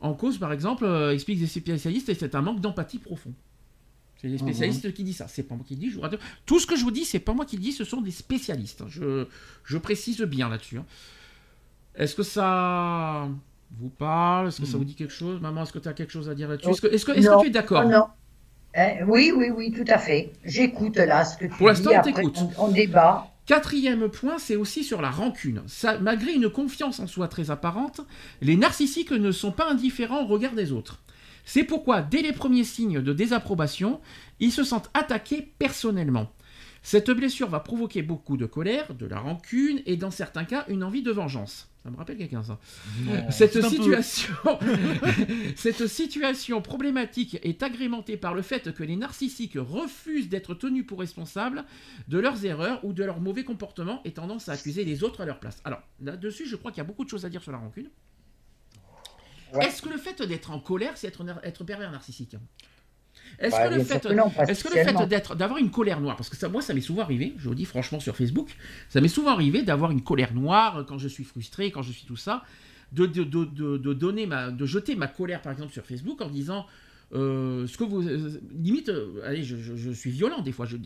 En 0.00 0.14
cause, 0.14 0.38
par 0.38 0.52
exemple, 0.52 0.84
euh, 0.84 1.12
expliquent 1.12 1.38
des 1.40 1.46
spécialistes, 1.46 2.08
et 2.08 2.14
c'est 2.14 2.34
un 2.34 2.42
manque 2.42 2.60
d'empathie 2.60 2.98
profond. 2.98 3.32
C'est 4.20 4.28
les 4.28 4.38
spécialistes 4.38 4.92
qui 4.94 5.04
disent 5.04 5.16
ça. 5.16 5.28
C'est 5.28 5.42
pas 5.44 5.54
moi 5.54 5.64
qui 5.66 5.74
le 5.74 5.80
dis. 5.80 5.90
je 5.90 5.96
vous 5.96 6.00
rassure. 6.00 6.18
Tout 6.46 6.58
ce 6.60 6.66
que 6.66 6.76
je 6.76 6.82
vous 6.84 6.90
dis, 6.90 7.04
c'est 7.04 7.18
pas 7.20 7.34
moi 7.34 7.44
qui 7.44 7.56
le 7.56 7.62
dis, 7.62 7.72
ce 7.72 7.84
sont 7.84 8.00
des 8.00 8.10
spécialistes. 8.10 8.82
hein. 8.82 8.86
Je, 8.88 9.26
je 9.64 9.78
précise 9.78 10.20
bien 10.22 10.48
là-dessus. 10.48 10.78
hein. 10.78 10.86
Est-ce 11.94 12.14
que 12.14 12.22
ça 12.22 13.28
vous 13.78 13.88
parle? 13.90 14.48
Est-ce 14.48 14.60
que 14.60 14.66
ça 14.66 14.78
vous 14.78 14.84
dit 14.84 14.94
quelque 14.94 15.12
chose? 15.12 15.40
Maman, 15.40 15.62
est-ce 15.64 15.72
que 15.72 15.78
tu 15.78 15.88
as 15.88 15.92
quelque 15.92 16.10
chose 16.12 16.28
à 16.28 16.34
dire 16.34 16.48
là-dessus? 16.48 16.68
Est-ce 16.70 17.04
que, 17.04 17.12
tu 17.40 17.46
es 17.46 17.50
d'accord? 17.50 17.82
Non, 17.84 18.06
Eh, 18.74 19.02
oui, 19.06 19.32
oui, 19.34 19.50
oui, 19.50 19.72
tout 19.72 19.84
à 19.88 19.98
fait. 19.98 20.32
J'écoute 20.44 20.96
là 20.96 21.24
ce 21.24 21.36
que 21.36 21.44
tu 21.44 21.50
Pour 21.50 21.68
l'instant, 21.68 21.90
dis. 22.02 22.12
on 22.58 22.68
débat. 22.68 23.28
Quatrième 23.44 24.08
point, 24.08 24.38
c'est 24.38 24.56
aussi 24.56 24.84
sur 24.84 25.02
la 25.02 25.10
rancune. 25.10 25.62
Ça, 25.66 25.98
malgré 25.98 26.32
une 26.32 26.48
confiance 26.48 27.00
en 27.00 27.06
soi 27.06 27.28
très 27.28 27.50
apparente, 27.50 28.00
les 28.40 28.56
narcissiques 28.56 29.10
ne 29.10 29.32
sont 29.32 29.52
pas 29.52 29.68
indifférents 29.68 30.22
au 30.22 30.26
regard 30.26 30.52
des 30.52 30.72
autres. 30.72 31.02
C'est 31.44 31.64
pourquoi, 31.64 32.02
dès 32.02 32.22
les 32.22 32.32
premiers 32.32 32.64
signes 32.64 33.02
de 33.02 33.12
désapprobation, 33.12 34.00
ils 34.38 34.52
se 34.52 34.62
sentent 34.62 34.90
attaqués 34.94 35.52
personnellement. 35.58 36.30
Cette 36.82 37.10
blessure 37.10 37.48
va 37.48 37.60
provoquer 37.60 38.02
beaucoup 38.02 38.36
de 38.36 38.46
colère, 38.46 38.94
de 38.94 39.06
la 39.06 39.18
rancune 39.18 39.82
et 39.86 39.96
dans 39.96 40.10
certains 40.10 40.44
cas 40.44 40.64
une 40.68 40.84
envie 40.84 41.02
de 41.02 41.12
vengeance. 41.12 41.71
Ça 41.82 41.90
me 41.90 41.96
rappelle 41.96 42.16
quelqu'un 42.16 42.44
ça. 42.44 42.60
Cette 43.30 43.60
situation, 43.60 44.34
cette 45.56 45.86
situation 45.88 46.62
problématique 46.62 47.38
est 47.42 47.62
agrémentée 47.62 48.16
par 48.16 48.34
le 48.34 48.42
fait 48.42 48.72
que 48.72 48.84
les 48.84 48.94
narcissiques 48.94 49.56
refusent 49.56 50.28
d'être 50.28 50.54
tenus 50.54 50.86
pour 50.86 51.00
responsables 51.00 51.64
de 52.06 52.18
leurs 52.18 52.44
erreurs 52.44 52.84
ou 52.84 52.92
de 52.92 53.02
leurs 53.02 53.20
mauvais 53.20 53.42
comportements 53.42 54.00
et 54.04 54.12
tendance 54.12 54.48
à 54.48 54.52
accuser 54.52 54.84
les 54.84 55.02
autres 55.02 55.22
à 55.22 55.24
leur 55.24 55.40
place. 55.40 55.60
Alors 55.64 55.82
là-dessus, 56.00 56.46
je 56.46 56.54
crois 56.54 56.70
qu'il 56.70 56.78
y 56.78 56.82
a 56.82 56.84
beaucoup 56.86 57.04
de 57.04 57.10
choses 57.10 57.24
à 57.24 57.28
dire 57.28 57.42
sur 57.42 57.50
la 57.50 57.58
rancune. 57.58 57.90
Ouais. 59.52 59.66
Est-ce 59.66 59.82
que 59.82 59.88
le 59.88 59.98
fait 59.98 60.22
d'être 60.22 60.50
en 60.52 60.60
colère, 60.60 60.96
c'est 60.96 61.08
être 61.08 61.64
pervers 61.64 61.90
narcissique? 61.90 62.36
Est-ce 63.38 63.50
Bah, 63.56 63.68
que 63.68 63.74
le 63.74 63.80
fait, 63.84 64.00
que 64.00 64.08
est-ce 64.50 64.64
que 64.64 64.68
le 64.68 64.74
fait 64.84 64.92
d'être, 65.06 65.34
d'avoir 65.34 65.58
une 65.58 65.70
colère 65.70 66.00
noire, 66.00 66.16
parce 66.16 66.28
que 66.28 66.36
ça, 66.36 66.48
moi, 66.48 66.62
ça 66.62 66.74
m'est 66.74 66.80
souvent 66.80 67.02
arrivé, 67.02 67.34
je 67.38 67.48
vous 67.48 67.54
dis 67.54 67.64
franchement 67.64 67.98
sur 68.00 68.16
Facebook, 68.16 68.54
ça 68.88 69.00
m'est 69.00 69.08
souvent 69.08 69.30
arrivé 69.32 69.62
d'avoir 69.62 69.90
une 69.90 70.02
colère 70.02 70.32
noire 70.34 70.84
quand 70.86 70.98
je 70.98 71.08
suis 71.08 71.24
frustré, 71.24 71.70
quand 71.70 71.82
je 71.82 71.92
suis 71.92 72.04
tout 72.06 72.16
ça, 72.16 72.44
de, 72.92 73.06
de, 73.06 73.24
de, 73.24 73.44
de, 73.44 73.76
de 73.78 73.92
donner 73.94 74.26
ma, 74.26 74.50
de 74.50 74.66
jeter 74.66 74.94
ma 74.96 75.08
colère 75.08 75.40
par 75.42 75.52
exemple 75.52 75.72
sur 75.72 75.84
Facebook 75.84 76.20
en 76.20 76.28
disant 76.28 76.66
euh, 77.14 77.66
ce 77.66 77.76
que 77.76 77.84
vous 77.84 78.06
euh, 78.08 78.40
limite, 78.58 78.88
euh, 78.88 79.20
allez, 79.26 79.42
je, 79.42 79.56
je- 79.56 79.76
je 79.76 79.90
suis 79.90 80.10
violent 80.10 80.40
des 80.40 80.52
fois. 80.52 80.64
Je, 80.64 80.76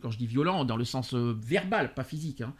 quand 0.00 0.10
je 0.10 0.16
dis 0.18 0.26
violent, 0.26 0.64
dans 0.64 0.76
le 0.78 0.84
sens 0.84 1.12
verbal, 1.14 1.92
pas 1.94 2.04
physique. 2.04 2.40
hein. 2.40 2.54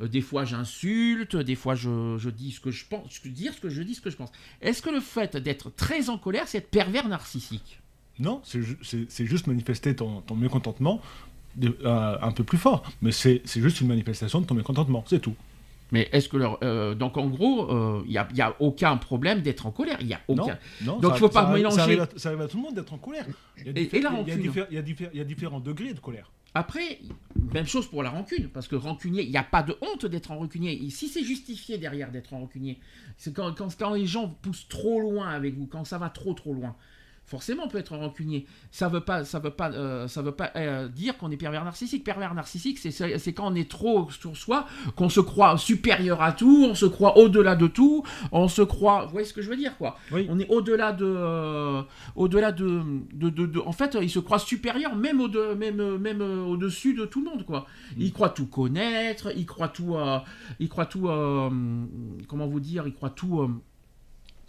Des 0.00 0.22
fois, 0.22 0.46
j'insulte, 0.46 1.36
des 1.36 1.56
fois, 1.56 1.74
je, 1.74 2.30
dis 2.30 2.52
ce 2.52 2.60
que 2.60 2.70
je 2.70 2.86
pense, 2.86 3.20
dire 3.26 3.52
ce 3.52 3.60
que 3.60 3.68
je 3.68 3.82
dis, 3.82 3.94
ce 3.94 4.00
que 4.00 4.08
je 4.08 4.16
pense. 4.16 4.30
Est-ce 4.62 4.80
que 4.80 4.88
le 4.88 5.00
fait 5.00 5.36
d'être 5.36 5.68
très 5.74 6.08
en 6.08 6.16
colère, 6.16 6.48
c'est 6.48 6.56
être 6.58 6.70
pervers 6.70 7.06
narcissique? 7.06 7.79
Non, 8.20 8.40
c'est 8.44 8.62
ju- 8.62 8.78
c'est 8.82 9.10
c'est 9.10 9.26
juste 9.26 9.46
manifester 9.46 9.96
ton, 9.96 10.20
ton 10.20 10.36
mécontentement 10.36 11.00
de- 11.56 11.76
euh, 11.84 12.16
un 12.20 12.32
peu 12.32 12.44
plus 12.44 12.58
fort. 12.58 12.82
Mais 13.02 13.10
c'est 13.12 13.42
juste 13.56 13.80
une 13.80 13.88
manifestation 13.88 14.40
de 14.40 14.46
ton 14.46 14.54
mécontentement, 14.54 15.02
c'est 15.08 15.20
tout. 15.20 15.34
Mais 15.92 16.08
est-ce 16.12 16.28
que 16.28 16.36
leur, 16.36 16.58
euh, 16.62 16.94
donc 16.94 17.16
en 17.16 17.26
gros, 17.26 18.02
il 18.04 18.10
n'y 18.10 18.18
a, 18.18 18.28
y 18.32 18.40
a 18.40 18.54
aucun 18.60 18.96
problème 18.96 19.40
d'être 19.42 19.66
en 19.66 19.72
colère. 19.72 19.96
Il 20.00 20.06
y 20.06 20.14
a 20.14 20.20
Non, 20.28 20.44
aucun. 20.44 20.58
non, 20.82 20.98
Donc, 21.00 21.12
ça- 21.14 21.18
faut 21.18 21.28
pas 21.28 21.46
ça 21.46 21.52
mélanger- 21.52 21.74
Ça 21.76 21.82
arrive, 21.82 22.00
à, 22.02 22.08
ça 22.16 22.28
arrive 22.28 22.40
à 22.42 22.46
tout 22.48 22.56
le 22.58 22.62
monde 22.62 22.74
d'être 22.76 22.92
en 22.92 22.98
colère. 22.98 23.26
Il 23.58 23.66
y 23.66 23.68
a 23.68 23.72
il 23.72 23.76
y 23.76 24.76
il 24.76 25.10
il 25.14 25.24
différents 25.24 25.58
degrés 25.60 25.92
de 25.92 25.98
colère. 25.98 26.30
Après, 26.54 26.98
même 27.54 27.66
chose 27.66 27.86
pour 27.88 28.02
la 28.02 28.10
rancune, 28.10 28.48
parce 28.48 28.66
que 28.68 28.74
rancunier, 28.76 29.22
il 29.22 29.30
n'y 29.30 29.36
a 29.36 29.42
pas 29.44 29.62
de 29.62 29.76
honte 29.82 30.04
d'être 30.06 30.30
en 30.32 30.38
rancunier. 30.38 30.80
Et 30.84 30.90
si 30.90 31.06
c'est 31.08 31.22
justifié 31.24 31.78
derrière 31.78 32.10
d'être 32.10 32.32
en 32.34 32.40
rancunier, 32.40 32.78
c'est 33.16 33.32
quand, 33.32 33.52
quand, 33.56 33.76
quand 33.76 33.94
les 33.94 34.06
gens 34.06 34.28
poussent 34.42 34.66
trop 34.68 35.00
loin 35.00 35.28
avec 35.28 35.56
vous, 35.56 35.66
quand 35.66 35.84
ça 35.84 35.98
va 35.98 36.08
trop 36.10 36.34
trop 36.34 36.52
loin. 36.54 36.74
Forcément, 37.30 37.62
on 37.64 37.68
peut 37.68 37.78
être 37.78 37.96
rancunier. 37.96 38.44
Ça 38.72 38.88
veut 38.88 39.02
pas, 39.02 39.24
ça 39.24 39.38
veut 39.38 39.52
pas, 39.52 39.70
euh, 39.70 40.08
ça 40.08 40.20
veut 40.20 40.32
pas 40.32 40.50
euh, 40.56 40.88
dire 40.88 41.16
qu'on 41.16 41.30
est 41.30 41.36
pervers 41.36 41.64
narcissique. 41.64 42.02
Pervers 42.02 42.34
narcissique, 42.34 42.78
c'est 42.80 43.32
quand 43.32 43.52
on 43.52 43.54
est 43.54 43.70
trop 43.70 44.10
sur 44.10 44.36
soi, 44.36 44.66
qu'on 44.96 45.08
se 45.08 45.20
croit 45.20 45.56
supérieur 45.56 46.22
à 46.22 46.32
tout, 46.32 46.66
on 46.68 46.74
se 46.74 46.86
croit 46.86 47.16
au-delà 47.18 47.54
de 47.54 47.68
tout, 47.68 48.02
on 48.32 48.48
se 48.48 48.62
croit. 48.62 49.04
Vous 49.04 49.12
voyez 49.12 49.26
ce 49.28 49.32
que 49.32 49.42
je 49.42 49.48
veux 49.48 49.56
dire, 49.56 49.76
quoi? 49.78 49.96
Oui. 50.10 50.26
On 50.28 50.40
est 50.40 50.48
au-delà 50.48 50.90
de, 50.92 51.04
euh, 51.06 51.82
au-delà 52.16 52.50
de, 52.50 52.82
de, 53.12 53.30
de- 53.30 53.46
de- 53.46 53.60
en 53.60 53.70
fait, 53.72 53.96
il 54.02 54.10
se 54.10 54.18
croit 54.18 54.40
supérieur, 54.40 54.96
même 54.96 55.20
au 55.20 55.28
de, 55.28 55.54
même, 55.54 55.98
même 55.98 56.22
euh, 56.22 56.42
au-dessus 56.42 56.94
de 56.94 57.04
tout 57.04 57.22
le 57.22 57.30
monde, 57.30 57.46
quoi. 57.46 57.66
Il 57.96 58.12
croit 58.12 58.30
tout 58.30 58.46
connaître, 58.46 59.30
il 59.36 59.46
croit 59.46 59.68
tout, 59.68 59.94
il 60.58 60.68
croit 60.68 60.86
tout, 60.86 61.08
comment 62.26 62.46
vous 62.48 62.60
dire, 62.60 62.88
il 62.88 62.92
croit 62.92 63.10
tout. 63.10 63.48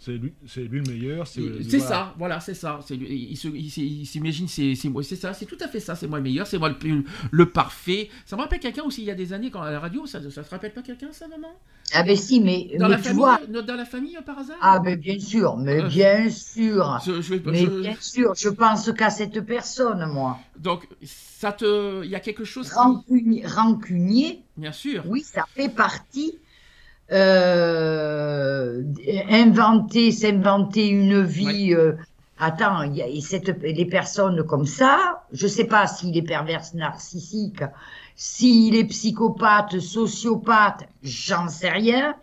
C'est 0.04 0.12
lui, 0.18 0.32
c'est 0.48 0.62
lui 0.62 0.80
le 0.84 0.92
meilleur. 0.92 1.28
C'est 1.28 1.40
il- 1.40 1.70
C'est 1.70 1.76
voilà. 1.78 1.94
ça, 1.94 2.14
voilà, 2.18 2.40
c'est 2.40 2.54
ça. 2.54 2.80
C'est 2.84 2.96
lui- 2.96 3.28
il 3.30 3.36
se- 3.36 3.46
il 3.46 3.70
s'est- 3.70 3.82
il 3.82 4.04
s'imagine, 4.04 4.48
c'est 4.48 4.74
c'est 4.74 4.88
moi, 4.88 5.04
c'est 5.04 5.14
ça, 5.14 5.32
c'est 5.32 5.46
tout 5.46 5.58
à 5.60 5.68
fait 5.68 5.78
ça. 5.78 5.94
C'est 5.94 6.08
moi 6.08 6.18
le 6.18 6.24
meilleur, 6.24 6.44
c'est 6.44 6.58
moi 6.58 6.70
le, 6.70 7.04
le 7.30 7.46
parfait. 7.50 8.08
Ça 8.26 8.34
me 8.34 8.40
rappelle 8.42 8.58
quelqu'un 8.58 8.82
aussi 8.82 9.02
il 9.02 9.06
y 9.06 9.12
a 9.12 9.14
des 9.14 9.32
années 9.32 9.52
quand 9.52 9.62
à 9.62 9.70
la 9.70 9.78
radio, 9.78 10.04
ça, 10.06 10.18
ça 10.28 10.42
te 10.42 10.50
rappelle 10.50 10.72
pas 10.72 10.82
quelqu'un 10.82 11.12
ça, 11.12 11.28
maman? 11.28 11.52
Ah 11.94 12.02
ben 12.02 12.16
si, 12.16 12.40
mais, 12.40 12.70
Dans 12.80 12.86
mais 12.88 12.92
la 12.92 12.96
tu 12.96 13.02
famille, 13.04 13.18
vois. 13.20 13.40
euh, 13.54 13.62
dans 13.62 13.76
la 13.76 13.84
famille 13.84 14.16
euh, 14.16 14.22
par 14.22 14.38
hasard? 14.40 14.56
Ah 14.60 14.80
ben 14.80 14.98
bien 14.98 15.20
sûr, 15.20 15.56
mais 15.56 15.80
Euh, 15.82 15.88
bien 15.88 16.28
sûr. 16.30 16.98
Je- 17.06 17.20
je 17.20 17.34
vais- 17.34 17.42
Mais 17.50 17.58
je- 17.66 17.80
bien 17.80 17.96
sûr, 18.00 18.34
je 18.34 18.48
pense 18.48 18.90
qu'à 18.92 19.10
cette 19.10 19.40
personne, 19.42 20.04
moi. 20.12 20.38
donc 20.58 20.88
ça 21.04 21.52
te, 21.52 22.02
il 22.04 22.10
y 22.10 22.16
a 22.16 22.20
quelque 22.20 22.42
chose. 22.44 22.68
qui- 22.70 23.46
rancunier, 23.46 24.42
Bien 24.56 24.72
sûr. 24.72 25.04
oui, 25.06 25.22
ça 25.22 25.44
fait 25.54 25.68
partie. 25.68 26.38
Euh, 27.12 28.82
inventer, 29.30 30.12
s'inventer 30.12 30.88
une 30.88 31.22
vie. 31.22 31.74
euh, 31.74 31.92
attends, 32.38 32.82
il 32.82 32.96
y 32.96 33.02
a 33.02 33.06
et 33.06 33.20
cette, 33.20 33.60
les 33.62 33.84
personnes 33.84 34.42
comme 34.44 34.64
ça, 34.66 35.24
je 35.32 35.46
sais 35.46 35.64
pas 35.64 35.86
s'il 35.86 36.16
est 36.16 36.22
pervers 36.22 36.62
narcissique, 36.74 37.62
s'il 38.16 38.74
est 38.76 38.84
psychopathe, 38.84 39.78
sociopathe, 39.78 40.88
j'en 41.02 41.48
sais 41.48 41.70
rien. 41.70 42.14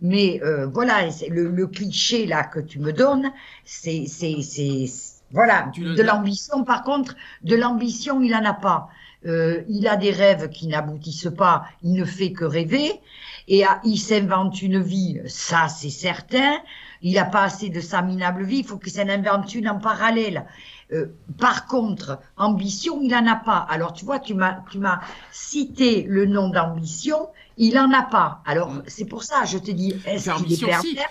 Mais 0.00 0.40
euh, 0.42 0.66
voilà, 0.66 1.06
le, 1.30 1.50
le 1.50 1.66
cliché 1.68 2.26
là 2.26 2.42
que 2.44 2.60
tu 2.60 2.80
me 2.80 2.92
donnes, 2.92 3.32
c'est 3.64 4.06
c'est 4.08 4.42
c'est 4.42 4.86
voilà 5.30 5.70
de 5.76 6.02
l'ambition. 6.02 6.64
Par 6.64 6.82
contre, 6.82 7.14
de 7.42 7.54
l'ambition, 7.56 8.20
il 8.20 8.34
en 8.34 8.44
a 8.44 8.54
pas. 8.54 8.88
Euh, 9.26 9.62
il 9.68 9.88
a 9.88 9.96
des 9.96 10.10
rêves 10.10 10.48
qui 10.50 10.66
n'aboutissent 10.66 11.32
pas. 11.36 11.64
Il 11.82 11.94
ne 11.94 12.04
fait 12.04 12.32
que 12.32 12.44
rêver 12.44 13.00
et 13.48 13.64
ah, 13.64 13.80
il 13.84 13.98
s'invente 13.98 14.62
une 14.62 14.80
vie. 14.80 15.20
Ça, 15.26 15.68
c'est 15.68 15.90
certain. 15.90 16.58
Il 17.02 17.14
n'a 17.14 17.24
pas 17.24 17.42
assez 17.42 17.68
de 17.68 17.80
sa 17.80 18.02
minable 18.02 18.44
vie. 18.44 18.58
Il 18.58 18.66
faut 18.66 18.78
qu'il 18.78 18.92
s'en 18.92 19.08
invente 19.08 19.54
une 19.54 19.68
en 19.68 19.78
parallèle. 19.78 20.46
Euh, 20.92 21.06
par 21.38 21.66
contre, 21.66 22.18
ambition, 22.36 23.00
il 23.02 23.14
en 23.14 23.26
a 23.26 23.36
pas. 23.36 23.66
Alors, 23.68 23.92
tu 23.92 24.04
vois, 24.04 24.18
tu 24.18 24.34
m'as, 24.34 24.62
tu 24.70 24.78
m'as 24.78 25.00
cité 25.30 26.06
le 26.08 26.26
nom 26.26 26.48
d'ambition. 26.48 27.28
Il 27.56 27.78
en 27.78 27.92
a 27.92 28.02
pas. 28.02 28.42
Alors, 28.46 28.72
c'est 28.86 29.04
pour 29.04 29.22
ça, 29.22 29.44
je 29.44 29.58
te 29.58 29.70
dis, 29.70 29.94
est-ce 30.06 30.30
qu'il 30.42 30.52
est 30.52 30.56
si. 30.56 30.64
pervers? 30.64 31.08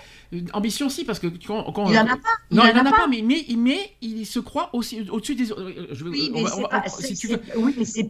Ambition 0.52 0.88
si 0.88 1.04
parce 1.04 1.18
que 1.18 1.26
quand, 1.46 1.70
quand- 1.72 1.88
Il 1.90 1.98
en 1.98 2.02
a 2.06 2.16
pas. 2.16 2.34
non, 2.50 2.62
il 2.64 2.78
en 2.78 2.82
en 2.82 2.86
a 2.86 2.90
pas, 2.92 3.06
mais, 3.08 3.22
mais, 3.22 3.44
mais 3.56 3.78
il 4.00 4.24
se 4.26 4.38
croit 4.40 4.70
aussi 4.72 5.06
au-dessus 5.10 5.34
des. 5.34 5.52
euh, 5.52 5.86
Je 5.92 6.04
Oui, 6.04 6.30
mais 6.32 6.42
c'est 6.46 6.62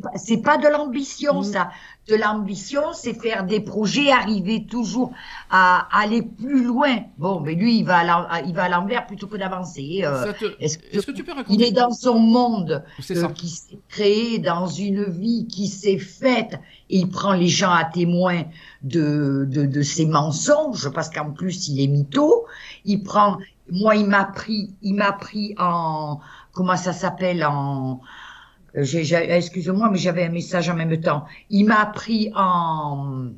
pas, 0.00 0.10
si 0.16 0.34
oui, 0.34 0.42
pas, 0.42 0.56
de 0.58 0.68
l'ambition, 0.68 1.40
Mm. 1.40 1.44
ça. 1.44 1.70
De 2.08 2.16
l'ambition, 2.16 2.82
c'est 2.92 3.14
faire 3.14 3.44
des 3.44 3.60
projets, 3.60 4.10
arriver 4.10 4.66
toujours 4.66 5.12
à 5.50 5.88
aller 5.98 6.22
plus 6.22 6.62
loin. 6.62 6.98
Bon, 7.16 7.40
mais 7.40 7.54
lui, 7.54 7.78
il 7.78 7.84
va 7.84 7.98
à 7.98 8.42
il 8.42 8.54
l'envers 8.54 9.06
plutôt 9.06 9.26
que 9.26 9.36
d'avancer. 9.36 10.02
euh, 10.04 10.32
est-ce 10.60 10.78
que- 10.78 10.96
Est-ce 10.96 11.06
que 11.06 11.12
tu 11.12 11.24
peux 11.24 11.32
il 11.32 11.36
raconter 11.38 11.68
est 11.68 11.72
dans 11.72 11.90
son 11.90 12.18
monde 12.18 12.84
euh, 13.10 13.28
qui 13.28 13.48
s'est 13.48 13.78
créé, 13.88 14.38
dans 14.38 14.66
une 14.66 15.04
vie 15.04 15.46
qui 15.46 15.66
s'est 15.68 15.98
faite. 15.98 16.58
Et 16.90 16.98
il 16.98 17.08
prend 17.08 17.32
les 17.32 17.48
gens 17.48 17.70
à 17.72 17.84
témoin 17.84 18.42
de, 18.84 19.46
de, 19.50 19.66
de 19.66 19.82
ses 19.82 20.06
mensonges, 20.06 20.90
parce 20.90 21.10
qu'en 21.10 21.30
plus, 21.32 21.68
il 21.68 21.80
est 21.80 21.88
mytho. 21.88 22.46
Il 22.84 23.02
prend, 23.02 23.38
moi, 23.70 23.96
il 23.96 24.06
m'a 24.06 24.24
pris, 24.24 24.74
il 24.82 24.94
m'a 24.94 25.12
pris 25.12 25.54
en, 25.58 26.20
comment 26.52 26.76
ça 26.76 26.92
s'appelle, 26.92 27.44
en, 27.44 28.00
excuse-moi, 28.74 29.90
mais 29.90 29.98
j'avais 29.98 30.24
un 30.24 30.30
message 30.30 30.68
en 30.68 30.74
même 30.74 31.00
temps. 31.00 31.24
Il 31.50 31.66
m'a 31.66 31.86
pris 31.86 32.30
en, 32.36 33.28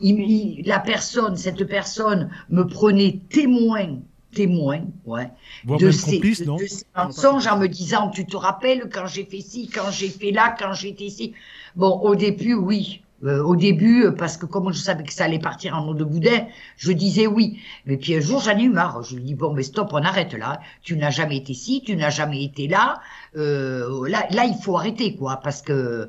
il- 0.00 0.20
il- 0.20 0.66
la 0.66 0.78
personne, 0.80 1.36
cette 1.36 1.64
personne 1.64 2.30
me 2.48 2.64
prenait 2.66 3.20
témoin, 3.30 3.98
témoin, 4.34 4.82
ouais, 5.06 5.30
Voire 5.64 5.78
de 5.80 5.86
même 5.86 5.92
ces, 5.92 6.16
complice, 6.16 6.40
de- 6.40 6.44
non 6.46 6.56
de 6.56 6.66
ces 6.66 6.84
mensonges 6.96 7.46
en 7.46 7.58
me 7.58 7.66
disant, 7.68 8.10
tu 8.10 8.26
te 8.26 8.36
rappelles 8.36 8.88
quand 8.92 9.06
j'ai 9.06 9.24
fait 9.24 9.40
ci, 9.40 9.68
quand 9.68 9.90
j'ai 9.90 10.08
fait 10.08 10.30
là, 10.30 10.54
quand 10.58 10.72
j'étais 10.72 11.04
ici. 11.04 11.34
Bon, 11.76 11.98
au 12.00 12.14
début, 12.14 12.54
oui. 12.54 13.02
Euh, 13.22 13.42
au 13.44 13.54
début, 13.54 14.06
parce 14.16 14.38
que 14.38 14.46
comme 14.46 14.72
je 14.72 14.78
savais 14.78 15.02
que 15.02 15.12
ça 15.12 15.24
allait 15.24 15.38
partir 15.38 15.76
en 15.76 15.86
eau 15.86 15.92
de 15.94 16.04
boudin, 16.04 16.46
je 16.78 16.90
disais 16.90 17.26
oui. 17.26 17.60
Mais 17.84 17.98
puis 17.98 18.14
un 18.16 18.20
jour, 18.20 18.40
j'en 18.40 18.56
ai 18.56 18.62
eu 18.62 18.70
marre. 18.70 19.02
Je 19.02 19.16
lui 19.16 19.22
dis, 19.22 19.34
bon, 19.34 19.52
mais 19.52 19.62
stop, 19.62 19.90
on 19.92 19.98
arrête 20.02 20.32
là. 20.32 20.58
Tu 20.82 20.96
n'as 20.96 21.10
jamais 21.10 21.36
été 21.36 21.52
ici, 21.52 21.82
tu 21.84 21.96
n'as 21.96 22.08
jamais 22.08 22.42
été 22.42 22.66
là. 22.66 22.98
Euh, 23.36 24.08
là, 24.08 24.26
là, 24.30 24.44
il 24.46 24.54
faut 24.62 24.76
arrêter, 24.76 25.16
quoi, 25.16 25.36
parce 25.36 25.60
que 25.60 26.08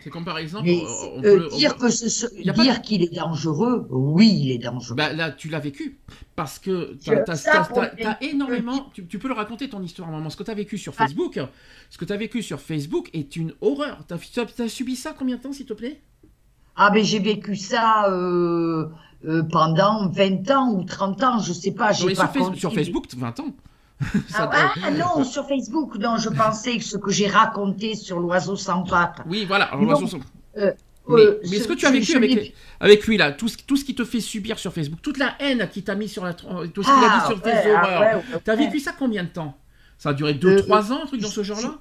C'est 0.00 0.10
comme 0.10 0.24
par 0.24 0.38
exemple. 0.38 0.64
mais, 0.66 0.82
on- 0.84 1.18
on 1.20 1.24
euh, 1.24 1.48
on 1.52 1.56
dire 1.56 1.76
que 1.76 1.88
ce, 1.90 2.26
pas 2.26 2.62
dire 2.62 2.82
qu'il 2.82 3.02
est 3.04 3.14
dangereux, 3.14 3.86
oui, 3.90 4.28
il 4.42 4.50
est 4.50 4.58
dangereux. 4.58 4.96
Bah, 4.96 5.12
là, 5.12 5.30
tu 5.30 5.48
l'as 5.48 5.60
vécu. 5.60 5.98
Parce 6.34 6.58
que 6.58 6.96
les- 7.06 8.02
t'as 8.02 8.16
énormément. 8.20 8.90
Tu, 8.94 9.06
tu 9.06 9.18
peux 9.20 9.28
le 9.28 9.34
raconter 9.34 9.68
ton 9.68 9.82
histoire, 9.82 10.10
maman. 10.10 10.28
Ce 10.30 10.36
que 10.36 10.42
tu 10.42 10.50
as 10.50 10.54
vécu 10.54 10.76
sur 10.78 10.92
Ah. 10.98 11.04
Facebook, 11.06 11.38
ce 11.90 11.98
que 11.98 12.04
tu 12.04 12.12
as 12.12 12.16
vécu 12.16 12.42
sur 12.42 12.60
Facebook 12.60 13.10
est 13.12 13.36
une 13.36 13.52
horreur. 13.60 14.04
Tu 14.08 14.40
as, 14.62 14.68
subi 14.68 14.96
ça 14.96 15.14
combien 15.16 15.36
de 15.36 15.42
temps, 15.42 15.52
s'il 15.52 15.66
te 15.66 15.72
plaît? 15.72 16.00
Ah 16.78 16.90
ben 16.90 17.04
j'ai 17.04 17.18
vécu 17.18 17.56
ça 17.56 18.08
euh, 18.08 18.86
euh, 19.26 19.42
pendant 19.50 20.08
20 20.08 20.50
ans 20.52 20.70
ou 20.74 20.84
30 20.84 21.22
ans, 21.24 21.38
je 21.40 21.52
sais 21.52 21.72
pas, 21.72 21.92
j'ai 21.92 22.14
pas 22.14 22.32
sur, 22.32 22.54
sur 22.56 22.72
Facebook, 22.72 23.04
20 23.16 23.40
ans. 23.40 23.46
Ça 24.28 24.48
Ah, 24.52 24.72
ah, 24.84 24.90
non, 24.92 25.24
sur 25.24 25.44
Facebook, 25.48 25.96
non, 25.98 26.18
je 26.18 26.28
pensais 26.28 26.78
que 26.78 26.84
ce 26.84 26.96
que 26.96 27.10
j'ai 27.10 27.26
raconté 27.26 27.96
sur 27.96 28.20
l'oiseau 28.20 28.54
sans 28.54 28.84
pattes. 28.84 29.18
Oui, 29.26 29.44
voilà. 29.44 29.70
l'oiseau- 29.74 30.18
Euh, 30.56 30.70
Mais, 31.08 31.20
euh, 31.22 31.40
mais 31.42 31.56
est-ce 31.56 31.64
ce- 31.64 31.68
que 31.68 31.72
tu 31.72 31.84
as 31.86 31.90
vécu 31.90 32.14
avec, 32.16 32.54
avec 32.78 33.06
lui, 33.08 33.16
là, 33.16 33.32
tout 33.32 33.48
ce, 33.48 33.56
tout 33.66 33.76
ce 33.76 33.84
qui 33.84 33.94
te 33.96 34.04
fait 34.04 34.20
subir 34.20 34.56
sur 34.58 34.72
Facebook, 34.72 35.00
toute 35.02 35.18
la 35.18 35.34
haine 35.40 35.68
qui 35.72 35.82
t'a 35.82 35.94
mis 35.96 36.06
sur 36.08 36.24
la. 36.24 36.32
Tout 36.34 36.46
ce 36.46 36.88
qu'il 36.88 37.04
a 37.04 37.10
Ah, 37.10 37.18
dit 37.20 37.26
sur 37.26 37.42
tes 37.42 37.50
ouais, 37.50 37.74
ah, 37.74 37.82
horreurs. 37.82 38.00
ouais, 38.00 38.14
ouais, 38.34 38.40
T'as 38.44 38.54
vécu 38.54 38.78
ça 38.78 38.92
combien 38.96 39.24
de 39.24 39.28
temps? 39.30 39.56
Ça 39.96 40.10
a 40.10 40.12
duré 40.14 40.34
2-3 40.34 40.92
ans, 40.92 41.00
un 41.02 41.06
truc 41.06 41.20
dans 41.20 41.28
ce 41.28 41.42
genre-là? 41.42 41.74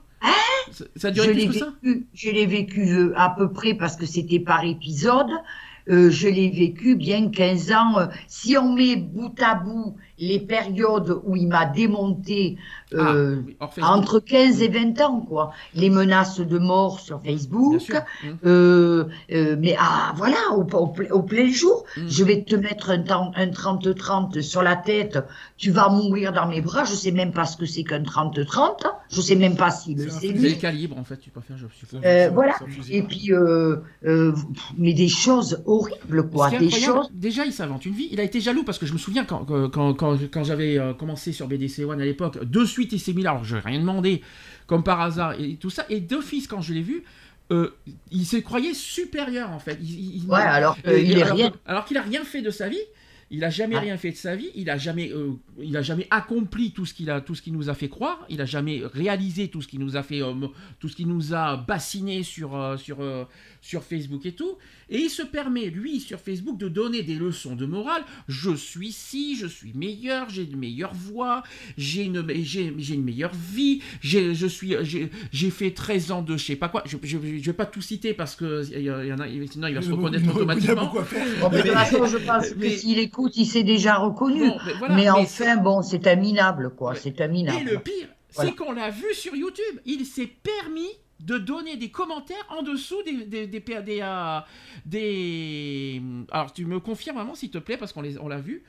Ça 0.71 1.07
a 1.07 1.11
Je 1.11 1.13
duré 1.13 1.33
l'ai 1.33 1.45
plus 1.45 1.53
que 1.53 1.59
ça 1.59 1.73
vécu, 1.81 2.07
je 2.13 2.29
l'ai 2.29 2.45
vécu 2.45 2.89
euh, 2.89 3.13
à 3.15 3.29
peu 3.29 3.51
près 3.51 3.73
parce 3.73 3.95
que 3.95 4.05
c'était 4.05 4.39
par 4.39 4.63
épisode. 4.63 5.31
Euh, 5.89 6.09
je 6.09 6.27
l'ai 6.27 6.49
vécu 6.49 6.95
bien 6.95 7.29
15 7.29 7.71
ans. 7.71 7.97
Euh, 7.97 8.05
si 8.27 8.57
on 8.57 8.73
met 8.73 8.97
bout 8.97 9.33
à 9.41 9.55
bout 9.55 9.95
les 10.19 10.39
périodes 10.39 11.19
où 11.25 11.35
il 11.35 11.47
m'a 11.47 11.65
démonté 11.65 12.57
euh, 12.93 13.41
Ah, 13.59 13.69
oui, 13.77 13.83
entre 13.83 14.19
15 14.19 14.61
et 14.61 14.67
20 14.67 14.99
ans, 15.01 15.19
quoi. 15.21 15.51
Les 15.75 15.89
menaces 15.89 16.39
de 16.39 16.57
mort 16.57 16.99
sur 16.99 17.21
Facebook. 17.21 17.81
Mmh. 18.23 18.27
Euh, 18.45 19.05
euh, 19.31 19.55
mais 19.59 19.75
ah 19.79 20.13
voilà, 20.15 20.37
au, 20.55 20.63
au, 20.63 20.93
au 21.11 21.21
plein 21.23 21.51
jour, 21.51 21.83
Mm. 21.97 22.01
je 22.07 22.23
vais 22.23 22.43
te 22.43 22.55
mettre 22.55 22.89
un 22.91 22.99
temps- 22.99 23.31
un 23.35 23.47
30-30 23.47 24.41
sur 24.41 24.61
la 24.61 24.75
tête, 24.75 25.19
tu 25.57 25.71
vas 25.71 25.89
mourir 25.89 26.31
dans 26.33 26.47
mes 26.47 26.61
bras, 26.61 26.83
je 26.83 26.93
sais 26.93 27.11
même 27.11 27.31
pas 27.31 27.45
ce 27.45 27.57
que 27.57 27.65
c'est 27.65 27.83
qu'un 27.83 28.03
30-30, 28.03 28.85
je 29.09 29.21
sais 29.21 29.35
même 29.35 29.55
pas 29.55 29.71
s'il 29.71 29.97
le 29.97 30.09
C'est 30.09 30.27
lui. 30.29 30.57
calibre, 30.57 30.97
en 30.97 31.03
fait, 31.03 31.17
tu 31.17 31.29
préfères, 31.29 31.57
je 31.57 31.65
suppose. 31.77 31.99
Euh, 32.05 32.29
voilà. 32.33 32.53
Et 32.89 33.01
puis, 33.03 33.31
euh, 33.33 33.77
euh, 34.05 34.33
mais 34.77 34.93
des 34.93 35.07
choses 35.09 35.61
horribles, 35.65 36.29
quoi. 36.29 36.49
Des 36.51 36.69
choses. 36.69 37.09
Déjà, 37.13 37.45
il 37.45 37.51
s'invente 37.53 37.85
une 37.85 37.93
vie. 37.93 38.07
Il 38.11 38.19
a 38.19 38.23
été 38.23 38.39
jaloux 38.39 38.63
parce 38.63 38.77
que 38.77 38.85
je 38.85 38.93
me 38.93 38.97
souviens 38.97 39.25
quand, 39.25 39.45
quand, 39.45 39.93
quand, 39.93 40.06
quand 40.31 40.43
j'avais 40.43 40.77
euh, 40.79 40.93
commencé 40.93 41.31
sur 41.33 41.47
BDC 41.47 41.79
One 41.85 42.01
à 42.01 42.05
l'époque, 42.05 42.43
de 42.43 42.65
suite 42.65 42.93
il 42.93 42.99
s'est 42.99 43.13
mis 43.13 43.23
là, 43.23 43.31
alors 43.31 43.43
je 43.43 43.55
n'ai 43.55 43.61
rien 43.61 43.79
demandé, 43.79 44.21
comme 44.67 44.83
par 44.83 45.01
hasard, 45.01 45.39
et 45.39 45.55
tout 45.55 45.69
ça. 45.69 45.85
Et 45.89 45.99
d'office, 45.99 46.47
quand 46.47 46.61
je 46.61 46.73
l'ai 46.73 46.81
vu, 46.81 47.03
euh, 47.51 47.71
il 48.11 48.25
se 48.25 48.37
croyait 48.37 48.73
supérieur 48.73 49.51
en 49.51 49.59
fait. 49.59 49.77
Il, 49.81 50.23
il- 50.23 50.25
Ouais, 50.29 50.39
alors 50.41 50.77
et- 50.85 51.03
qu'il 51.05 51.17
est 51.17 51.23
alors 51.23 51.37
rien. 51.37 51.51
que- 51.51 51.57
alors 51.65 51.85
qu'il 51.85 51.97
a 51.97 52.01
rien 52.01 52.23
fait 52.23 52.41
de 52.41 52.49
sa 52.51 52.69
vie. 52.69 52.77
Il 53.29 53.43
a 53.43 53.49
jamais 53.49 53.75
Ah. 53.75 53.81
rien 53.81 53.97
fait 53.97 54.11
de 54.11 54.15
sa 54.15 54.37
vie. 54.37 54.49
Il 54.55 54.69
a 54.69 54.77
jamais, 54.77 55.11
euh, 55.11 55.31
il 55.61 55.75
a 55.75 55.81
jamais 55.81 56.07
accompli 56.11 56.71
tout 56.71 56.85
ce 56.85 56.93
qu'il 56.93 57.09
a, 57.09 57.19
tout 57.19 57.35
ce 57.35 57.41
qu'il 57.41 57.51
nous 57.51 57.69
a 57.69 57.73
fait 57.73 57.89
croire. 57.89 58.25
Il 58.29 58.39
a 58.39 58.45
jamais 58.45 58.81
réalisé 58.85 59.49
tout 59.49 59.61
ce 59.61 59.67
qu'il 59.67 59.81
nous 59.81 59.97
a 59.97 60.03
fait, 60.03 60.21
euh, 60.21 60.33
tout 60.79 60.87
ce 60.87 60.95
qui 60.95 61.05
nous 61.05 61.33
a 61.33 61.57
bassiné 61.57 62.23
sur 62.23 62.55
euh, 62.55 62.77
sur 62.77 63.01
euh, 63.01 63.25
sur 63.61 63.83
Facebook 63.83 64.25
et 64.25 64.31
tout. 64.31 64.57
Et 64.89 64.99
il 64.99 65.09
se 65.09 65.21
permet 65.21 65.65
lui 65.65 65.99
sur 65.99 66.19
Facebook 66.19 66.57
de 66.57 66.67
donner 66.69 67.03
des 67.03 67.15
leçons 67.15 67.55
de 67.55 67.65
morale. 67.65 68.03
Je 68.27 68.55
suis 68.55 68.91
ci, 68.91 69.35
je 69.35 69.47
suis 69.47 69.73
meilleur, 69.73 70.29
j'ai 70.29 70.43
une 70.43 70.57
meilleure 70.57 70.93
voix, 70.93 71.43
j'ai 71.77 72.03
une 72.03 72.25
j'ai 72.43 72.73
j'ai 72.77 72.93
une 72.95 73.03
meilleure 73.03 73.33
vie. 73.33 73.81
J'ai 74.01 74.33
je 74.33 74.47
suis 74.47 74.75
j'ai 75.31 75.49
fait 75.49 75.71
13 75.71 76.11
ans 76.11 76.21
de 76.21 76.37
je 76.37 76.45
sais 76.45 76.55
pas 76.55 76.69
quoi. 76.69 76.83
Je, 76.85 76.97
je, 77.03 77.17
je 77.17 77.45
vais 77.45 77.53
pas 77.53 77.65
tout 77.65 77.81
citer 77.81 78.13
parce 78.13 78.35
que 78.35 78.63
il 78.71 78.81
y, 78.83 78.91
en 78.91 79.19
a 79.19 79.27
sinon 79.51 79.67
il 79.67 79.75
va 79.75 79.81
se 79.81 79.91
reconnaître 79.91 80.23
Il 80.25 80.29
automatiquement. 80.31 80.93
mais 81.51 81.57
de 81.57 81.61
toute 81.63 81.71
façon, 81.71 82.05
je 82.05 82.17
pense 82.17 82.45
Mais- 82.55 82.67
que 82.69 82.75
s'il 82.77 82.99
écoute, 82.99 83.33
il 83.37 83.45
s'est 83.45 83.63
déjà 83.63 83.95
reconnu. 83.97 84.47
Bon, 84.49 84.57
mais 84.65 84.73
voilà, 84.79 84.95
mais 84.95 85.01
mais 85.03 85.09
enfin, 85.09 85.57
bon, 85.57 85.81
c'est 85.81 86.05
un 86.07 86.15
minable, 86.15 86.73
quoi. 86.75 86.95
C'est 86.95 87.19
un 87.21 87.27
minable. 87.27 87.67
Et 87.67 87.73
le 87.73 87.79
pire, 87.79 88.07
Voilà. 88.33 88.49
c'est 88.49 88.55
qu'on 88.55 88.71
l'a 88.71 88.89
vu 88.89 89.13
sur 89.13 89.35
YouTube. 89.35 89.79
Il 89.85 90.05
s'est 90.05 90.27
permis 90.43 90.89
de 91.19 91.37
donner 91.37 91.77
des 91.77 91.89
commentaires 91.89 92.45
en 92.49 92.61
dessous 92.63 93.01
des 93.03 93.25
des 93.25 93.47
des, 93.47 93.59
des, 93.59 93.81
des, 93.81 93.99
euh, 94.01 94.39
des- 94.85 96.01
alors 96.31 96.53
tu 96.53 96.65
me 96.65 96.79
confirmes 96.79 97.17
vraiment 97.17 97.35
s'il 97.35 97.49
te 97.51 97.57
plaît 97.57 97.77
parce 97.77 97.93
qu'on 97.93 98.01
les 98.01 98.17
on 98.19 98.27
l'a 98.27 98.39
vu. 98.39 98.63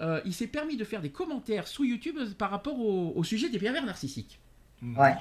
Euh, 0.00 0.20
il 0.24 0.32
s'est 0.32 0.46
permis 0.46 0.76
de 0.76 0.84
faire 0.84 1.02
des 1.02 1.10
commentaires 1.10 1.68
sous 1.68 1.84
YouTube 1.84 2.16
par 2.38 2.50
rapport 2.50 2.78
au, 2.80 3.12
au 3.14 3.24
sujet 3.24 3.48
des 3.50 3.58
pervers 3.58 3.84
narcissiques. 3.84 4.38
Ouais. 4.82 5.14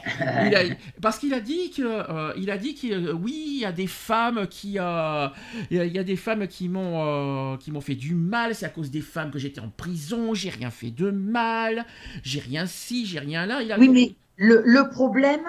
Il 0.48 0.56
a- 0.56 0.76
parce 1.02 1.20
qu'il 1.20 1.36
a 1.36 1.40
dit 1.40 1.70
que 1.70 1.84
euh, 1.84 2.34
il 2.36 2.50
a 2.50 2.58
dit 2.58 2.74
que 2.74 2.88
euh, 2.92 3.14
oui 3.14 3.52
il 3.58 3.60
y 3.60 3.66
a 3.66 3.72
des 3.72 3.86
femmes 3.86 4.48
qui 4.48 4.80
euh, 4.80 5.28
il 5.70 5.78
y 5.78 5.80
a- 5.80 5.86
il 5.86 5.94
y, 5.96 6.00
a 6.00 6.04
des 6.04 6.16
femmes 6.16 6.48
qui 6.48 6.68
m'ont 6.68 7.54
euh, 7.54 7.58
qui 7.58 7.70
m'ont 7.72 7.82
fait 7.82 7.94
du 7.94 8.16
mal 8.16 8.56
c'est 8.56 8.66
à 8.66 8.70
cause 8.70 8.90
des 8.90 9.02
femmes 9.02 9.30
que 9.30 9.38
j'étais 9.38 9.62
en 9.62 9.70
prison 9.70 10.34
j'ai 10.34 10.50
rien 10.50 10.72
fait 10.72 10.90
de 10.90 11.12
mal 11.12 11.86
j'ai 12.24 12.40
rien 12.40 12.66
ci 12.66 13.06
j'ai 13.06 13.20
rien 13.20 13.46
là 13.46 13.62
il 13.62 13.72
a 13.72 13.78
Oui, 13.78 13.90
mais 13.90 14.16
le, 14.38 14.64
le 14.66 14.90
problème, 14.90 15.42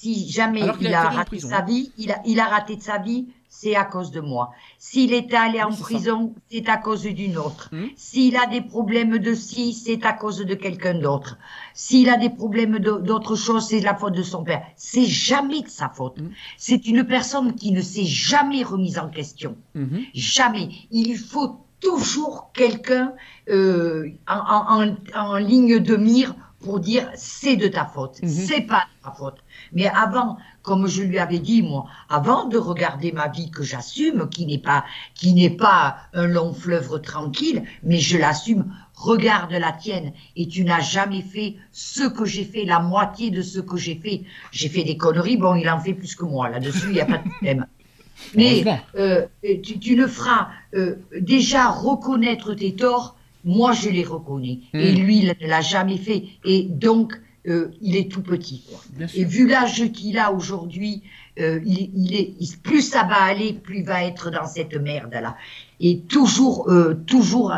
si 0.00 0.30
jamais 0.30 0.62
il 0.80 0.94
a 0.94 1.02
raté 1.18 1.36
sa 1.50 1.60
vie, 1.62 1.92
il 1.98 2.10
a, 2.12 2.18
il 2.24 2.40
a 2.40 2.46
raté 2.46 2.76
de 2.76 2.82
sa 2.82 2.98
vie, 2.98 3.26
c'est 3.50 3.76
à 3.76 3.84
cause 3.84 4.10
de 4.12 4.20
moi. 4.20 4.52
S'il 4.78 5.12
était 5.12 5.36
allé 5.36 5.60
en 5.62 5.70
prison, 5.82 6.34
c'est 6.50 6.68
à 6.68 6.76
cause 6.78 7.02
d'une 7.02 7.36
autre. 7.36 7.68
Mhm. 7.72 7.88
S'il 7.96 8.36
a 8.36 8.46
des 8.46 8.62
problèmes 8.62 9.18
de 9.18 9.34
ci, 9.34 9.74
c'est 9.74 10.06
à 10.06 10.12
cause 10.14 10.38
de 10.38 10.54
quelqu'un 10.54 10.94
d'autre. 10.94 11.36
S'il 11.74 12.08
a 12.08 12.16
des 12.16 12.30
problèmes 12.30 12.78
d'autre 12.78 13.34
chose, 13.36 13.66
c'est 13.68 13.80
la 13.80 13.94
faute 13.94 14.14
de 14.14 14.22
son 14.22 14.42
père. 14.44 14.62
C'est 14.76 15.04
jamais 15.06 15.62
de 15.62 15.68
sa 15.68 15.88
faute. 15.90 16.18
Mhm. 16.20 16.30
C'est 16.56 16.86
une 16.86 17.04
personne 17.04 17.54
qui 17.54 17.72
ne 17.72 17.82
s'est 17.82 18.06
jamais 18.06 18.62
remise 18.62 18.98
en 18.98 19.08
question. 19.08 19.56
Mhm. 19.74 20.00
Jamais. 20.14 20.68
Il 20.90 21.18
faut 21.18 21.58
toujours 21.80 22.50
quelqu'un 22.54 23.12
euh, 23.50 24.08
en, 24.28 24.38
en- 24.38 24.82
en- 24.82 24.96
en 25.32 25.36
ligne 25.36 25.78
de 25.80 25.96
mire 25.96 26.34
pour 26.60 26.80
dire 26.80 27.08
c'est 27.14 27.56
de 27.56 27.68
ta 27.68 27.84
faute, 27.86 28.20
Mhm. 28.22 28.28
c'est 28.28 28.60
pas 28.62 28.84
de 29.00 29.04
ta 29.04 29.12
faute. 29.12 29.38
Mais 29.72 29.86
avant, 29.88 30.36
comme 30.62 30.86
je 30.86 31.02
lui 31.02 31.18
avais 31.18 31.38
dit 31.38 31.62
moi, 31.62 31.86
avant 32.08 32.44
de 32.46 32.58
regarder 32.58 33.12
ma 33.12 33.28
vie 33.28 33.50
que 33.50 33.62
j'assume, 33.62 34.28
qui 34.28 34.46
n'est 34.46 34.58
pas 34.58 34.84
qui 35.14 35.32
n'est 35.32 35.50
pas 35.50 35.96
un 36.12 36.26
long 36.26 36.52
fleuve 36.52 37.00
tranquille, 37.00 37.62
mais 37.82 37.98
je 37.98 38.18
l'assume. 38.18 38.72
Regarde 38.94 39.52
la 39.52 39.72
tienne 39.72 40.12
et 40.36 40.46
tu 40.46 40.62
n'as 40.62 40.80
jamais 40.80 41.22
fait 41.22 41.56
ce 41.72 42.06
que 42.06 42.26
j'ai 42.26 42.44
fait, 42.44 42.64
la 42.66 42.80
moitié 42.80 43.30
de 43.30 43.40
ce 43.40 43.58
que 43.58 43.78
j'ai 43.78 43.94
fait. 43.94 44.24
J'ai 44.52 44.68
fait 44.68 44.84
des 44.84 44.98
conneries, 44.98 45.38
bon, 45.38 45.54
il 45.54 45.68
en 45.70 45.80
fait 45.80 45.94
plus 45.94 46.14
que 46.14 46.26
moi 46.26 46.50
là-dessus, 46.50 46.88
il 46.88 46.92
n'y 46.92 47.00
a 47.00 47.06
pas 47.06 47.16
de 47.18 47.28
problème. 47.30 47.66
Mais 48.34 48.62
euh, 48.96 49.24
tu, 49.62 49.78
tu 49.78 49.96
le 49.96 50.06
feras 50.06 50.48
euh, 50.74 50.96
déjà 51.18 51.70
reconnaître 51.70 52.52
tes 52.52 52.76
torts. 52.76 53.16
Moi, 53.44 53.72
je 53.72 53.88
les 53.88 54.04
reconnais. 54.04 54.60
Et 54.74 54.92
Mm. 54.92 54.98
lui, 55.04 55.18
il 55.20 55.26
ne 55.40 55.46
l'a 55.48 55.60
jamais 55.60 55.96
fait. 55.98 56.24
Et 56.44 56.62
donc, 56.64 57.14
euh, 57.48 57.70
il 57.80 57.96
est 57.96 58.10
tout 58.10 58.22
petit. 58.22 58.62
Quoi. 58.68 58.80
Et 59.14 59.24
vu 59.24 59.48
l'âge 59.48 59.90
qu'il 59.92 60.18
a 60.18 60.30
aujourd'hui, 60.32 61.02
euh, 61.38 61.58
il, 61.64 61.90
il 61.94 62.14
est, 62.14 62.34
il- 62.38 62.58
plus 62.62 62.82
ça 62.82 63.04
va 63.04 63.22
aller, 63.22 63.54
plus 63.54 63.78
il 63.78 63.84
va 63.84 64.04
être 64.04 64.30
dans 64.30 64.46
cette 64.46 64.74
merde-là. 64.76 65.36
Et 65.80 66.00
toujours, 66.00 66.68
euh, 66.70 66.94
toujours, 67.06 67.52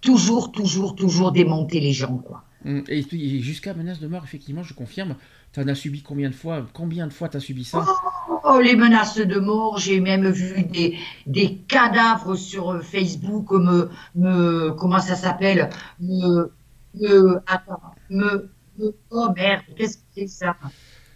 toujours, 0.00 0.52
toujours, 0.52 0.94
toujours 0.94 1.32
démonter 1.32 1.80
les 1.80 1.92
gens. 1.92 2.18
Quoi. 2.18 2.44
Mm. 2.64 2.80
Et, 2.88 3.02
jusqu'à 3.40 3.74
menace 3.74 3.98
de 4.00 4.06
mort 4.06 4.22
effectivement 4.24 4.62
je 4.62 4.72
confirme 4.72 5.16
t'en 5.54 5.66
as 5.68 5.74
subi 5.74 6.02
combien 6.02 6.28
de 6.28 6.34
fois 6.34 6.66
combien 6.74 7.06
de 7.06 7.12
fois 7.14 7.30
t'as 7.30 7.40
subi 7.40 7.64
ça? 7.64 7.94
Oh, 8.44 8.60
les 8.60 8.76
menaces 8.76 9.16
de 9.18 9.38
mort, 9.40 9.78
j'ai 9.78 10.00
même 10.00 10.28
vu 10.30 10.62
des, 10.64 10.98
des 11.26 11.58
cadavres 11.66 12.36
sur 12.36 12.70
euh, 12.72 12.80
Facebook 12.80 13.50
me, 13.52 13.88
me, 14.14 14.70
comment 14.72 15.00
ça 15.00 15.16
s'appelle, 15.16 15.70
me, 15.98 16.52
me, 16.94 17.38
attends, 17.46 17.80
me, 18.10 18.50
me- 18.78 18.94
oh 19.10 19.28
merde, 19.34 19.62
qu'est-ce 19.76 19.98
que 19.98 20.02
c'est 20.16 20.26
ça? 20.28 20.56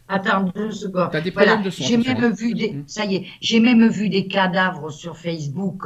Attends 0.09 0.45
deux 0.55 0.73
secondes. 0.73 1.11
T'as 1.11 1.21
des 1.21 1.33
Voilà, 1.35 1.59
problèmes 1.59 1.63
de 1.63 1.69
son 1.69 1.85
j'ai 1.87 1.97
même 1.99 2.25
hein. 2.25 2.33
vu 2.33 2.55
des, 2.55 2.77
Mhm. 2.77 2.87
ça 2.87 3.05
y 3.07 3.17
est, 3.17 3.27
j'ai 3.43 3.61
même 3.61 3.89
vu 3.89 4.09
des 4.09 4.29
cadavres 4.29 4.91
sur 4.91 5.17
Facebook 5.19 5.85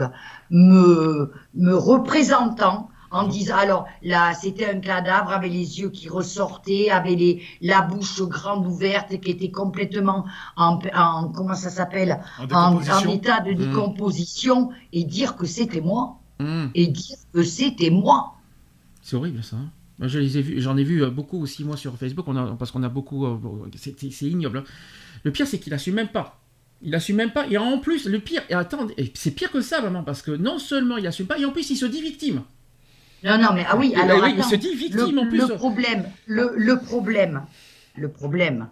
me, 0.50 1.32
me 1.54 1.74
représentant 1.74 2.88
en 3.12 3.28
disant, 3.28 3.56
alors 3.56 3.86
là, 4.02 4.32
c'était 4.34 4.66
un 4.66 4.80
cadavre 4.80 5.30
avec 5.30 5.52
les 5.52 5.78
yeux 5.80 5.90
qui 5.90 6.08
ressortaient, 6.08 6.90
avec 6.90 7.18
les, 7.18 7.42
la 7.60 7.82
bouche 7.82 8.20
grande 8.22 8.66
ouverte, 8.66 9.20
qui 9.20 9.30
était 9.30 9.50
complètement 9.50 10.24
en, 10.56 10.78
en 10.94 11.28
comment 11.28 11.54
ça 11.54 11.70
s'appelle, 11.70 12.18
En 12.38 12.44
en, 12.44 12.44
en 12.44 12.74
décomposition. 12.80 13.12
état 13.12 13.40
de 13.40 13.50
Mhm. 13.52 13.56
décomposition, 13.58 14.70
et 14.92 15.04
dire 15.04 15.36
que 15.36 15.46
c'était 15.46 15.80
moi, 15.80 16.18
Mm. 16.38 16.66
et 16.74 16.86
dire 16.88 17.16
que 17.32 17.42
c'était 17.44 17.90
moi. 17.90 18.34
c'est 19.02 19.14
horrible 19.16 19.42
ça 19.44 19.56
hein. 19.56 19.68
Moi, 19.98 20.08
je 20.08 20.18
les 20.18 20.38
ai 20.38 20.42
vus 20.42 20.60
j'en 20.60 20.76
ai 20.76 20.82
vu 20.82 21.04
euh, 21.04 21.10
beaucoup 21.10 21.40
aussi 21.40 21.62
moi 21.62 21.76
sur 21.76 21.96
Facebook 21.96 22.26
on 22.26 22.34
a, 22.36 22.56
parce 22.56 22.72
qu'on 22.72 22.82
a 22.82 22.88
beaucoup 22.88 23.24
euh, 23.26 23.36
c'est 23.76 24.22
ignoble 24.22 24.58
hein. 24.58 24.64
le 25.22 25.30
pire 25.30 25.46
c'est 25.46 25.58
qu'il 25.60 25.72
assume 25.74 25.94
même 25.94 26.08
pas 26.08 26.40
il 26.80 26.92
assume 26.96 27.16
même 27.16 27.30
pas 27.30 27.46
et 27.46 27.56
en 27.58 27.78
plus 27.78 28.06
le 28.06 28.18
pire 28.18 28.42
et 28.48 28.54
attends 28.54 28.88
c'est 29.14 29.30
pire 29.32 29.52
que 29.52 29.60
ça 29.60 29.80
vraiment 29.80 30.02
parce 30.02 30.22
que 30.22 30.32
non 30.32 30.58
seulement 30.58 30.96
il 30.96 31.06
assume 31.06 31.26
pas 31.26 31.38
et 31.38 31.44
en 31.44 31.52
plus 31.52 31.70
il 31.70 31.76
se 31.76 31.86
dit 31.86 32.00
victime 32.02 32.42
Non, 33.24 33.38
non, 33.38 33.50
mais 33.54 33.64
ah 33.68 33.76
oui, 33.76 33.94
alors 33.94 34.22
oui, 34.22 34.34
il 34.36 34.44
se 34.44 34.56
dit 34.56 34.74
victime 34.74 35.16
le, 35.16 35.20
en 35.22 35.26
plus 35.26 35.48
le 35.48 35.54
problème, 35.54 36.04
le, 36.26 36.52
le 36.56 36.78
problème, 36.78 37.42
le 37.96 38.08
problème, 38.08 38.68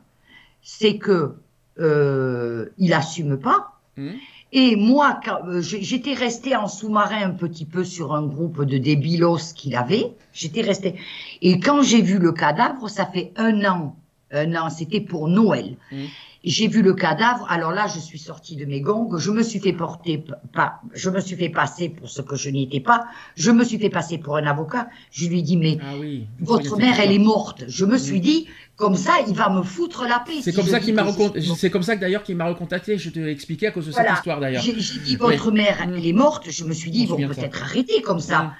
c'est 0.62 0.98
que 0.98 1.34
euh, 1.78 2.66
il 2.78 2.92
assume 2.92 3.38
pas. 3.38 3.78
Mhm. 3.96 4.14
Et 4.52 4.74
moi, 4.74 5.20
quand, 5.24 5.46
euh, 5.46 5.60
j'étais 5.60 6.14
restée 6.14 6.56
en 6.56 6.66
sous-marin 6.66 7.22
un 7.22 7.30
petit 7.30 7.64
peu 7.64 7.84
sur 7.84 8.14
un 8.14 8.26
groupe 8.26 8.64
de 8.64 8.78
débilos 8.78 9.52
qu'il 9.54 9.76
avait. 9.76 10.12
J'étais 10.32 10.62
restée. 10.62 10.96
Et 11.40 11.60
quand 11.60 11.82
j'ai 11.82 12.02
vu 12.02 12.18
le 12.18 12.32
cadavre, 12.32 12.88
ça 12.90 13.06
fait 13.06 13.32
un 13.36 13.64
an. 13.64 13.96
Un 14.32 14.54
an, 14.56 14.68
c'était 14.70 15.00
pour 15.00 15.28
Noël. 15.28 15.76
Mhm. 15.92 16.06
J'ai 16.42 16.68
vu 16.68 16.80
le 16.80 16.94
cadavre. 16.94 17.46
Alors 17.50 17.70
là, 17.70 17.86
je 17.86 17.98
suis 18.00 18.18
sortie 18.18 18.56
de 18.56 18.64
mes 18.64 18.80
gongs. 18.80 19.18
Je 19.18 19.30
me 19.30 19.42
suis 19.42 19.60
fait 19.60 19.74
porter, 19.74 20.24
pas, 20.54 20.80
je 20.94 21.10
me 21.10 21.20
suis 21.20 21.36
fait 21.36 21.50
passer 21.50 21.90
pour 21.90 22.08
ce 22.08 22.22
que 22.22 22.34
je 22.34 22.48
n'étais 22.48 22.80
pas. 22.80 23.04
Je 23.36 23.50
me 23.50 23.62
suis 23.62 23.78
fait 23.78 23.90
passer 23.90 24.16
pour 24.16 24.36
un 24.38 24.46
avocat. 24.46 24.88
Je 25.12 25.28
lui 25.28 25.42
dis, 25.42 25.58
mais 25.58 25.76
ah 25.82 25.92
oui 26.00 26.26
votre 26.40 26.78
mère, 26.78 26.98
elle 26.98 27.12
est 27.12 27.18
morte. 27.18 27.64
Je 27.68 27.84
me 27.84 27.98
suis 27.98 28.20
dit, 28.20 28.46
comme 28.76 28.96
ça, 28.96 29.16
il 29.28 29.34
va 29.34 29.50
me 29.50 29.62
foutre 29.62 30.04
la 30.08 30.20
paix. 30.20 30.40
c'est 30.40 30.52
si 30.52 30.56
comme 30.56 30.66
ça 30.66 30.80
qu'il 30.80 30.94
m'a 30.94 31.04
je 31.04 31.08
recont- 31.10 31.54
c'est 31.56 31.68
comme 31.70 31.82
ça 31.82 31.94
que 31.96 32.00
d'ailleurs 32.00 32.22
qu'il 32.22 32.36
m'a 32.36 32.46
recontacté 32.46 32.96
je 32.96 33.10
te 33.10 33.18
l'ai 33.18 33.30
expliqué 33.30 33.66
à 33.66 33.70
cause 33.70 33.86
de 33.86 33.92
Voilà. 33.92 34.08
cette 34.08 34.18
histoire 34.20 34.40
d'ailleurs 34.40 34.62
J'ai 34.62 34.72
dit, 34.72 35.16
votre 35.16 35.50
mère, 35.52 35.86
Mm. 35.86 35.94
elle 35.98 36.06
est 36.06 36.12
morte. 36.14 36.46
Je 36.50 36.64
me 36.64 36.72
suis 36.72 36.90
dit, 36.90 37.00
ils 37.02 37.08
vont 37.08 37.16
peut-être 37.18 37.62
arrêter 37.62 38.00
comme 38.00 38.20
ça. 38.20 38.44
Mm. 38.44 38.52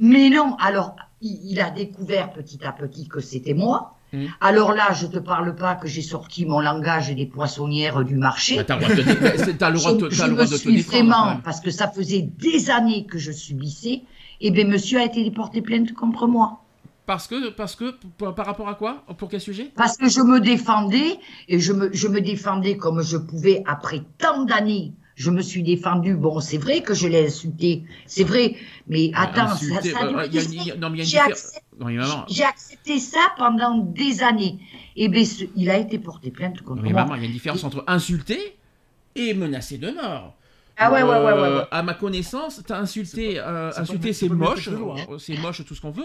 Mais 0.00 0.28
non, 0.28 0.56
alors, 0.60 0.94
il, 1.22 1.38
il 1.52 1.60
a 1.60 1.70
découvert 1.70 2.32
petit 2.34 2.58
à 2.64 2.72
petit 2.72 3.08
que 3.08 3.20
c'était 3.20 3.54
moi. 3.54 3.93
Mm. 4.14 4.26
Alors 4.40 4.72
là, 4.72 4.92
je 4.92 5.06
te 5.06 5.18
parle 5.18 5.54
pas 5.56 5.74
que 5.74 5.88
j'ai 5.88 6.02
sorti 6.02 6.46
mon 6.46 6.60
langage 6.60 7.14
des 7.14 7.26
poissonnières 7.26 8.04
du 8.04 8.16
marché. 8.16 8.56
Bah, 8.56 8.64
t'as 8.64 8.76
le 8.76 8.80
droit 8.84 8.94
de 8.94 9.00
le 9.00 9.74
droit 9.78 9.92
je, 9.92 10.06
t'as 10.06 10.10
je 10.10 10.22
le 10.24 10.34
droit 10.34 10.44
me 10.44 10.50
de 10.50 10.56
suis 10.56 10.80
vraiment, 10.82 11.26
même. 11.26 11.42
parce 11.42 11.60
que 11.60 11.70
ça 11.70 11.88
faisait 11.90 12.22
des 12.22 12.70
années 12.70 13.06
que 13.06 13.18
je 13.18 13.32
subissais, 13.32 14.02
et 14.40 14.50
bien 14.50 14.66
monsieur 14.66 15.00
a 15.00 15.04
été 15.04 15.30
porté 15.30 15.62
plainte 15.62 15.92
contre 15.94 16.26
moi. 16.26 16.60
parce 17.06 17.26
que 17.26 17.50
parce 17.50 17.76
que 17.76 17.86
par 18.18 18.46
rapport 18.46 18.68
à 18.68 18.74
quoi? 18.74 19.04
Pour 19.18 19.28
quel 19.28 19.40
sujet? 19.40 19.70
Parce 19.76 19.96
que 19.96 20.08
je 20.08 20.20
me 20.20 20.40
défendais, 20.40 21.18
et 21.48 21.58
je 21.60 21.72
me, 21.72 21.90
je 21.92 22.08
me 22.08 22.20
défendais 22.20 22.76
comme 22.76 23.02
je 23.02 23.16
pouvais 23.16 23.62
après 23.66 24.02
tant 24.18 24.44
d'années. 24.44 24.92
Je 25.16 25.30
me 25.30 25.42
suis 25.42 25.62
défendue. 25.62 26.14
Bon, 26.14 26.40
c'est 26.40 26.58
vrai 26.58 26.82
que 26.82 26.92
je 26.94 27.06
l'ai 27.06 27.26
insulté. 27.26 27.84
C'est 28.06 28.24
vrai. 28.24 28.56
Mais 28.88 29.10
attends, 29.14 29.54
ça, 29.74 29.80
ça 29.92 30.04
euh, 30.06 30.10
mais 30.16 30.28
J'ai 31.04 31.18
accepté- 31.18 31.60
Oui, 31.80 31.98
accepté 32.44 32.98
ça 32.98 33.20
pendant 33.38 33.78
des 33.78 34.22
années. 34.22 34.58
Et 34.96 35.08
bien, 35.08 35.24
ce- 35.24 35.44
il 35.56 35.70
a 35.70 35.78
été 35.78 35.98
porté 35.98 36.30
plainte 36.30 36.62
contre 36.62 36.82
moi. 36.90 37.02
maman, 37.04 37.14
il 37.16 37.22
y 37.22 37.24
a 37.24 37.26
une 37.28 37.32
différence 37.32 37.62
entre 37.64 37.84
insulter 37.86 38.56
et 39.14 39.34
menacer 39.34 39.78
de 39.78 39.90
mort. 39.92 40.34
Ah 40.76 40.92
ouais, 40.92 41.02
ouais, 41.02 41.08
ouais, 41.08 41.16
ouais, 41.16 41.30
Euh, 41.32 41.58
ouais. 41.60 41.66
À 41.70 41.82
ma 41.82 41.94
connaissance, 41.94 42.62
t'as 42.66 42.78
insulté, 42.80 43.38
euh, 43.38 43.70
c'est 43.72 43.80
insulté, 43.80 44.08
le- 44.08 44.12
c'est 44.12 44.28
moche, 44.28 44.68
hein. 44.68 45.16
c'est 45.18 45.36
moche, 45.38 45.64
tout 45.64 45.74
ce 45.74 45.80
qu'on 45.80 45.90
veut. 45.90 46.04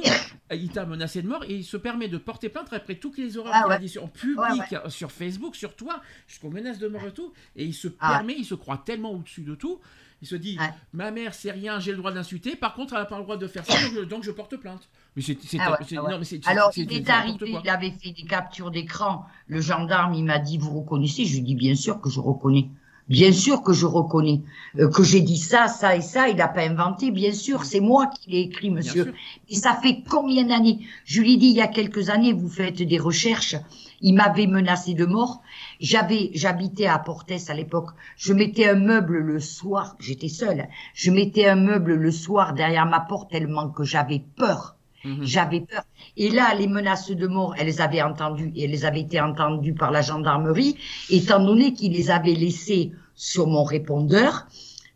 il 0.52 0.70
t'a 0.70 0.86
menacé 0.86 1.22
de 1.22 1.28
mort 1.28 1.44
et 1.48 1.56
il 1.56 1.64
se 1.64 1.78
permet 1.78 2.08
de 2.08 2.18
porter 2.18 2.50
plainte 2.50 2.72
après 2.72 2.96
toutes 2.96 3.18
les 3.18 3.38
horreurs 3.38 3.52
Ah 3.56 3.64
qu'il 3.64 3.72
a 3.74 3.80
dit 3.80 3.90
sur, 3.90 4.04
en 4.04 4.08
public, 4.08 4.38
Ouais, 4.72 4.90
sur 4.90 5.12
Facebook, 5.12 5.56
sur 5.56 5.76
toi, 5.76 6.02
jusqu'aux 6.28 6.50
menaces 6.52 6.78
de 6.80 6.88
mort 6.88 7.04
et 7.08 7.12
tout. 7.14 7.34
Et 7.56 7.66
il 7.66 7.74
se 7.74 7.88
Ah. 8.00 8.10
permet, 8.18 8.36
il 8.38 8.46
se 8.46 8.56
croit 8.56 8.78
tellement 8.86 9.12
au-dessus 9.12 9.42
de 9.42 9.56
tout. 9.56 9.80
Il 10.22 10.28
se 10.28 10.36
dit, 10.36 10.58
Ouais. 10.60 10.70
ma 10.92 11.12
mère, 11.12 11.34
c'est 11.34 11.50
rien, 11.52 11.80
j'ai 11.80 11.92
le 11.92 11.98
droit 11.98 12.12
d'insulter. 12.12 12.58
Par 12.58 12.74
contre, 12.74 12.94
elle 12.94 13.00
n'a 13.00 13.06
pas 13.06 13.18
le 13.18 13.24
droit 13.24 13.38
de 13.38 13.48
faire 13.48 13.66
ça, 13.66 13.74
donc 13.82 13.94
je, 13.96 14.02
donc 14.02 14.24
je 14.24 14.32
porte 14.32 14.58
plainte. 14.58 14.90
Mais 15.16 15.22
c'est, 15.22 15.38
Ah 15.60 15.78
ah 15.80 16.50
Alors, 16.50 16.72
il 16.76 16.92
est 16.94 17.10
arrivé, 17.10 17.56
il 17.64 17.70
avait 17.70 17.92
fait 17.92 18.12
des 18.12 18.24
captures 18.28 18.70
d'écran. 18.70 19.26
Le 19.48 19.62
gendarme, 19.62 20.14
il 20.14 20.26
m'a 20.26 20.38
dit, 20.40 20.58
vous 20.58 20.78
reconnaissez? 20.82 21.24
Je 21.26 21.36
lui 21.36 21.42
dis, 21.44 21.56
bien 21.56 21.74
sûr 21.74 22.02
que 22.02 22.10
je 22.10 22.20
reconnais. 22.20 22.70
Bien 23.10 23.32
sûr 23.32 23.64
que 23.64 23.74
je 23.74 23.88
reconnais. 23.88 24.42
Euh, 24.78 24.88
que 24.88 25.04
j'ai 25.04 25.22
dit 25.22 25.38
ça, 25.38 25.68
ça 25.68 25.96
et 25.96 26.02
ça, 26.02 26.30
il 26.30 26.36
n'a 26.36 26.48
pas 26.48 26.62
inventé, 26.62 27.10
bien 27.10 27.34
sûr. 27.34 27.66
C'est 27.66 27.80
moi 27.80 28.08
qui 28.08 28.30
l'ai 28.30 28.42
écrit, 28.42 28.70
monsieur. 28.70 29.14
Et 29.50 29.56
ça 29.56 29.74
fait 29.82 30.04
combien 30.08 30.44
d'années? 30.44 30.80
Je 31.06 31.22
lui 31.22 31.34
ai 31.34 31.38
dit, 31.38 31.48
il 31.48 31.56
y 31.56 31.62
a 31.62 31.68
quelques 31.68 32.10
années, 32.10 32.34
vous 32.34 32.50
faites 32.50 32.82
des 32.84 33.00
recherches. 33.00 33.56
Il 34.02 34.14
m'avait 34.14 34.48
menacé 34.48 34.94
de 34.94 35.06
mort. 35.06 35.42
J'avais, 35.80 36.30
j'habitais 36.34 36.86
à 36.86 37.00
Portes 37.00 37.50
à 37.50 37.54
l'époque. 37.54 37.90
Je 38.16 38.32
mettais 38.32 38.70
un 38.70 38.76
meuble 38.76 39.18
le 39.18 39.40
soir. 39.40 39.96
J'étais 40.00 40.30
seule. 40.30 40.68
Je 40.94 41.10
mettais 41.10 41.48
un 41.48 41.56
meuble 41.56 41.96
le 41.96 42.12
soir 42.12 42.54
derrière 42.54 42.86
ma 42.86 43.00
porte 43.00 43.32
tellement 43.32 43.70
que 43.70 43.84
j'avais 43.84 44.24
peur. 44.38 44.79
Mhm. 45.04 45.24
J'avais 45.24 45.62
peur. 45.62 45.84
Et 46.18 46.30
là, 46.30 46.54
les 46.56 46.68
menaces 46.68 47.10
de 47.12 47.28
mort, 47.28 47.56
elles 47.58 47.82
avaient 47.82 48.02
entendu, 48.02 48.52
et 48.56 48.66
elles 48.66 48.86
avaient 48.86 49.02
été 49.02 49.20
entendues 49.22 49.74
par 49.74 49.92
la 49.92 50.02
gendarmerie, 50.02 50.76
étant 51.10 51.44
donné 51.44 51.74
qu'ils 51.74 51.94
les 51.94 52.12
avaient 52.12 52.34
laissées 52.34 52.92
sur 53.16 53.48
mon 53.48 53.64
répondeur. 53.64 54.48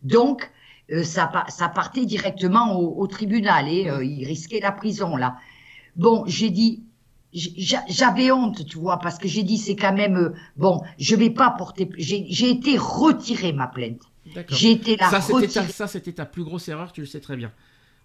Donc, 0.03 0.51
euh, 0.91 1.03
ça, 1.03 1.27
pa- 1.27 1.45
ça 1.49 1.69
partait 1.69 2.05
directement 2.05 2.77
au, 2.77 2.99
au 3.01 3.07
tribunal 3.07 3.69
et 3.69 3.89
euh, 3.89 4.03
ils 4.03 4.25
risquaient 4.25 4.59
la 4.59 4.71
prison 4.73 5.15
là. 5.15 5.37
Bon, 5.95 6.23
j'ai 6.27 6.49
dit, 6.49 6.83
j'a- 7.33 7.83
j'avais 7.87 8.31
honte, 8.31 8.65
tu 8.65 8.77
vois, 8.77 8.99
parce 8.99 9.17
que 9.17 9.27
j'ai 9.27 9.43
dit 9.43 9.57
c'est 9.57 9.75
quand 9.75 9.93
même 9.93 10.17
euh, 10.17 10.33
bon, 10.57 10.81
je 10.99 11.15
vais 11.15 11.29
pas 11.29 11.51
porter. 11.51 11.89
J'ai 11.97 12.49
été 12.49 12.77
retirer 12.77 13.53
ma 13.53 13.67
plainte. 13.67 14.01
J'ai 14.49 14.71
été 14.71 14.97
la 14.97 15.09
Ça, 15.09 15.21
c'était 15.21 15.49
ta, 15.49 15.61
retirer. 15.61 15.67
ça, 15.67 15.87
c'était 15.87 16.13
ta 16.13 16.25
plus 16.25 16.43
grosse 16.43 16.67
erreur, 16.67 16.91
tu 16.91 17.01
le 17.01 17.07
sais 17.07 17.19
très 17.21 17.35
bien. 17.37 17.51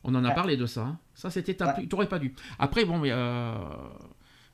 On 0.05 0.15
en 0.15 0.25
a 0.25 0.29
Ouais. 0.29 0.35
parlé 0.35 0.57
de 0.57 0.67
ça. 0.67 0.83
hein. 0.83 0.99
Ça, 1.15 1.31
c'était 1.31 1.55
ta 1.55 1.77
Ouais. 1.77 1.87
T'aurais 1.87 2.09
pas 2.09 2.19
dû. 2.19 2.35
Après, 2.59 2.85
bon, 2.85 2.99
mais... 2.99 3.11
euh, 3.11 3.53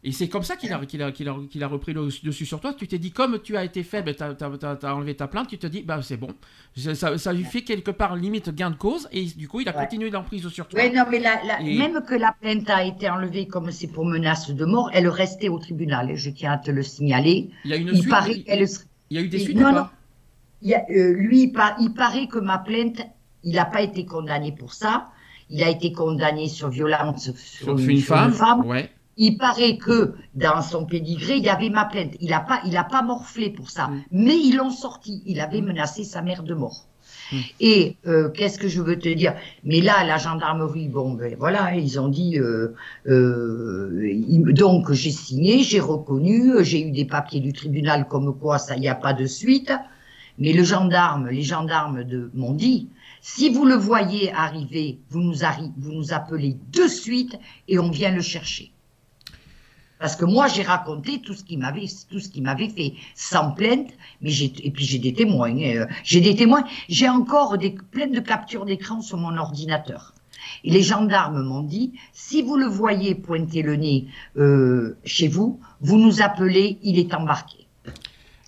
Et 0.07 0.13
c'est 0.13 0.29
comme 0.29 0.43
ça 0.43 0.57
qu'il 0.57 0.71
a, 0.73 0.85
qu'il 0.85 1.03
a, 1.03 1.13
qu'il 1.13 1.29
a, 1.31 1.35
qu'il 1.51 1.63
a 1.65 1.67
repris 1.67 1.95
le 1.95 2.09
dessus 2.23 2.45
sur 2.45 2.61
toi. 2.61 2.75
Tu 2.75 2.87
t'es 2.87 2.99
dit, 2.99 3.11
comme 3.11 3.39
tu 3.43 3.57
as 3.57 3.65
été 3.65 3.83
faible, 3.83 4.15
t'as 4.15 4.35
as, 4.35 4.95
enlevé 4.95 5.15
ta 5.17 5.29
plainte, 5.29 5.49
tu 5.49 5.57
te 5.57 5.67
dis, 5.67 5.83
bah 5.83 6.01
c'est 6.03 6.19
bon. 6.19 6.29
Ça, 6.77 7.33
lui 7.33 7.45
fait 7.45 7.63
quelque 7.63 7.91
part 7.91 8.15
limite 8.17 8.51
gain 8.55 8.71
de 8.71 8.77
cause, 8.77 9.09
et 9.13 9.25
du 9.25 9.49
coup, 9.49 9.61
il 9.61 9.69
a 9.69 9.73
Ouais. 9.75 9.83
continué 9.85 10.11
l'emprise 10.11 10.47
sur 10.49 10.69
toi. 10.69 10.79
Ouais, 10.79 10.91
non, 10.91 11.05
mais 11.11 11.21
la, 11.21 11.43
la- 11.45 11.61
Et- 11.63 11.79
même 11.79 12.03
que 12.05 12.15
la 12.15 12.33
plainte 12.39 12.69
a 12.69 12.85
été 12.85 13.09
enlevée 13.09 13.47
comme 13.47 13.71
c'est 13.71 13.87
pour 13.87 14.05
menace 14.05 14.51
de 14.51 14.65
mort, 14.67 14.91
elle 14.93 15.09
restait 15.09 15.49
au 15.49 15.59
tribunal. 15.59 16.11
et 16.11 16.17
Je 16.17 16.29
tiens 16.31 16.53
à 16.53 16.59
te 16.59 16.71
le 16.71 16.83
signaler. 16.83 17.49
Il 17.65 17.71
y 17.71 17.75
a 17.75 17.77
une 17.79 17.89
Il 17.89 17.97
suite. 17.99 18.11
paraît 18.11 18.37
il, 18.37 19.17
y 19.17 19.19
a 19.19 19.23
eu 19.23 19.29
des 19.29 19.39
suites 19.39 19.57
non, 19.57 19.69
ou 19.69 19.73
non. 19.73 19.75
pas 19.75 19.93
il 20.61 20.69
y 20.71 20.75
a, 20.75 20.85
euh, 20.91 21.13
lui, 21.15 21.45
il, 21.45 21.53
par- 21.53 21.77
il 21.81 21.93
paraît 21.95 22.27
que 22.27 22.39
ma 22.39 22.59
plainte, 22.59 23.01
il 23.43 23.55
n'a 23.55 23.65
pas 23.67 23.81
été 23.83 24.05
condamné 24.05 24.53
pour 24.53 24.75
ça. 24.75 25.09
Il 25.55 25.62
a 25.62 25.71
été 25.71 25.93
condamné 25.93 26.49
sur 26.49 26.69
violence 26.69 27.25
sur, 27.25 27.38
Sur 27.38 27.79
une 27.79 28.01
sur 28.01 28.17
femme, 28.33 28.67
Ouais. 28.67 28.90
Il 29.17 29.38
paraît 29.38 29.77
que 29.77 30.14
dans 30.35 30.61
son 30.61 30.85
pédigré, 30.87 31.35
il 31.37 31.45
y 31.45 31.49
avait 31.49 31.71
ma 31.71 31.85
plainte. 31.85 32.14
Il 32.21 32.31
n'a 32.31 32.40
pas, 32.40 32.61
il 32.67 32.77
a 32.77 32.83
pas 32.83 33.03
morflé 33.03 33.51
pour 33.51 33.71
ça, 33.71 33.87
Mm. 33.87 34.03
mais 34.11 34.37
ils 34.37 34.57
l'ont 34.57 34.71
sorti. 34.71 35.23
Il 35.27 35.38
avait 35.40 35.61
menacé 35.61 36.03
sa 36.03 36.21
mère 36.23 36.43
de 36.43 36.55
mort. 36.55 36.79
Mm. 37.31 37.37
Et 37.61 37.97
euh, 38.09 38.29
qu'est-ce 38.31 38.59
que 38.59 38.67
je 38.67 38.83
veux 38.83 38.99
te 38.99 39.09
dire? 39.09 39.35
Mais 39.62 39.81
là, 39.81 39.97
la 40.05 40.19
gendarmerie, 40.19 40.88
bon, 40.88 41.09
ben 41.14 41.37
voilà, 41.38 41.62
ils 41.77 42.01
ont 42.01 42.09
dit. 42.09 42.33
Euh, 42.40 42.75
euh, 43.07 44.12
donc 44.53 44.90
j'ai 44.93 45.12
signé, 45.12 45.62
j'ai 45.62 45.81
reconnu, 45.81 46.64
j'ai 46.69 46.81
eu 46.87 46.90
des 46.90 47.05
papiers 47.05 47.40
du 47.40 47.53
tribunal 47.53 48.09
comme 48.09 48.37
quoi 48.37 48.59
ça, 48.59 48.77
n'y 48.77 48.88
a 48.88 48.97
pas 48.97 49.12
de 49.12 49.27
suite. 49.27 49.73
Mais 50.38 50.53
le 50.53 50.64
gendarme, 50.64 51.29
les 51.29 51.43
gendarmes 51.43 52.03
de 52.03 52.31
m'ont 52.35 52.55
dit, 52.55 52.88
si 53.27 53.49
vous 53.49 53.65
le 53.65 53.75
voyez 53.75 54.31
arriver, 54.35 54.99
vous 55.09 55.23
nous, 55.23 55.45
appelez 56.13 56.59
de 56.73 56.87
suite 56.87 57.39
et 57.69 57.79
on 57.79 57.89
vient 57.89 58.11
le 58.11 58.21
chercher. 58.21 58.71
Parce 59.99 60.15
que 60.15 60.27
moi, 60.27 60.47
j'ai 60.47 60.63
raconté 60.63 61.23
tout 61.23 61.33
ce 61.33 61.43
qu'il 61.43 61.59
m'avait 61.59 62.69
fait, 62.69 62.93
sans 63.15 63.53
plainte, 63.53 63.89
mais 64.21 64.29
j'ai, 64.29 64.53
et 64.63 64.71
puis 64.71 64.85
j'ai 64.85 64.99
des 64.99 65.15
témoins, 65.15 65.57
euh, 65.59 65.87
j'ai 66.05 66.21
des 66.21 66.37
témoins, 66.37 66.65
j'ai 66.91 67.09
encore 67.09 67.57
des, 67.57 67.71
plein 67.71 68.09
de 68.09 68.21
captures 68.21 68.67
d'écran 68.67 69.01
sur 69.01 69.17
mon 69.17 69.39
ordinateur. 69.39 70.13
Et 70.63 70.71
les 70.71 70.83
gendarmes 70.83 71.43
m'ont 71.43 71.63
dit, 71.63 71.95
si 72.13 72.43
vous 72.43 72.59
le 72.59 72.67
voyez 72.67 73.15
pointer 73.15 73.63
le 73.63 73.77
nez 73.77 74.07
euh, 74.37 74.99
chez 75.07 75.29
vous, 75.29 75.61
vous 75.81 75.97
nous 75.97 76.21
appelez, 76.21 76.79
il 76.83 76.99
est 76.99 77.15
embarqué. 77.15 77.63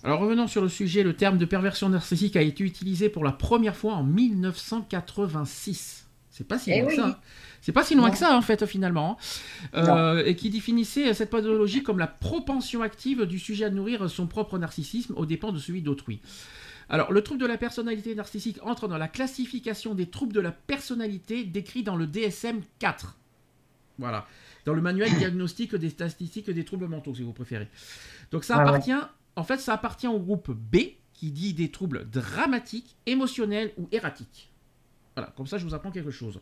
Alors 0.07 0.21
revenons 0.21 0.47
sur 0.47 0.61
le 0.61 0.69
sujet, 0.69 1.03
le 1.03 1.17
terme 1.17 1.37
de 1.37 1.43
perversion 1.43 1.89
narcissique 1.89 2.37
a 2.37 2.41
été 2.41 2.63
utilisé 2.63 3.09
pour 3.09 3.25
la 3.25 3.33
première 3.33 3.75
fois 3.75 3.95
en 3.95 4.03
1986. 4.03 6.07
C'est 6.29 6.47
pas 6.47 6.57
si 6.57 6.71
Eh 6.71 6.79
loin 6.79 6.89
que 6.89 6.95
ça. 6.95 7.07
hein. 7.07 7.17
C'est 7.59 7.73
pas 7.73 7.83
si 7.83 7.93
loin 7.93 8.05
Non. 8.05 8.11
que 8.13 8.17
ça 8.17 8.37
en 8.37 8.41
fait 8.41 8.65
finalement. 8.65 9.17
hein. 9.73 9.85
Euh, 9.85 10.23
et 10.25 10.37
qui 10.37 10.49
définissait 10.49 11.13
cette 11.13 11.29
pathologie 11.29 11.83
comme 11.83 11.99
la 11.99 12.07
propension 12.07 12.83
active 12.83 13.25
du 13.25 13.37
sujet 13.37 13.65
à 13.65 13.69
nourrir 13.69 14.09
son 14.09 14.27
propre 14.27 14.57
narcissisme 14.57 15.13
aux 15.17 15.25
dépens 15.25 15.51
de 15.51 15.59
celui 15.59 15.81
d'autrui. 15.81 16.21
Alors, 16.87 17.11
le 17.11 17.21
trouble 17.21 17.41
de 17.41 17.45
la 17.45 17.57
personnalité 17.57 18.15
narcissique 18.15 18.59
entre 18.63 18.87
dans 18.87 18.97
la 18.97 19.09
classification 19.09 19.93
des 19.93 20.05
troubles 20.05 20.31
de 20.31 20.39
la 20.39 20.53
personnalité 20.53 21.43
décrits 21.43 21.83
dans 21.83 21.97
le 21.97 22.07
DSM 22.07 22.61
4. 22.79 23.17
Voilà. 23.99 24.25
Dans 24.63 24.73
le 24.73 24.81
manuel 24.81 25.13
diagnostique 25.17 25.75
des 25.75 25.89
statistiques 25.89 26.49
des 26.49 26.63
troubles 26.63 26.87
mentaux, 26.87 27.13
si 27.13 27.23
vous 27.23 27.33
préférez. 27.33 27.67
Donc, 28.31 28.45
ça 28.45 28.59
Ouais, 28.59 28.63
ouais. 28.71 28.79
En 29.37 29.43
fait, 29.43 29.57
ça 29.59 29.73
appartient 29.73 30.07
au 30.07 30.19
groupe 30.19 30.51
B, 30.51 30.77
qui 31.13 31.31
dit 31.31 31.53
des 31.53 31.71
troubles 31.71 32.09
dramatiques, 32.09 32.95
émotionnels 33.05 33.71
ou 33.77 33.87
erratiques. 33.91 34.49
Voilà, 35.15 35.33
comme 35.35 35.47
ça, 35.47 35.57
je 35.57 35.65
vous 35.65 35.73
apprends 35.73 35.89
quelque 35.91 36.11
chose. 36.11 36.39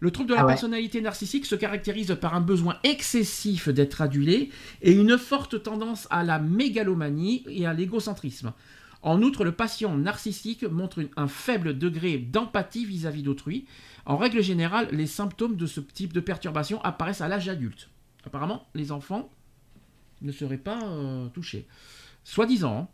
Le 0.00 0.10
trouble 0.10 0.30
de 0.30 0.34
la 0.34 0.40
Ah 0.40 0.46
ouais. 0.46 0.52
personnalité 0.52 1.00
narcissique 1.02 1.44
se 1.44 1.54
caractérise 1.54 2.16
par 2.18 2.34
un 2.34 2.40
besoin 2.40 2.78
excessif 2.82 3.68
d'être 3.68 4.00
adulé 4.00 4.50
et 4.80 4.92
une 4.92 5.18
forte 5.18 5.62
tendance 5.62 6.06
à 6.10 6.24
la 6.24 6.38
mégalomanie 6.38 7.44
et 7.48 7.66
à 7.66 7.74
l'égocentrisme. 7.74 8.52
En 9.02 9.20
outre, 9.22 9.44
le 9.44 9.52
patient 9.52 9.96
narcissique 9.96 10.64
montre 10.64 10.98
une- 11.00 11.10
un 11.16 11.28
faible 11.28 11.76
degré 11.78 12.16
d'empathie 12.16 12.86
vis-à-vis 12.86 13.22
d'autrui. 13.22 13.66
En 14.06 14.16
règle 14.16 14.42
générale, 14.42 14.88
les 14.92 15.06
symptômes 15.06 15.56
de 15.56 15.66
ce 15.66 15.80
type 15.80 16.12
de 16.14 16.20
perturbation 16.20 16.80
apparaissent 16.84 17.20
à 17.20 17.28
l'âge 17.28 17.48
adulte. 17.50 17.90
Apparemment, 18.24 18.66
les 18.74 18.92
enfants 18.92 19.30
ne 20.22 20.32
seraient 20.32 20.56
pas 20.56 20.80
euh, 20.84 21.28
touchés. 21.28 21.66
Soi-disant. 22.26 22.76
hein. 22.78 22.88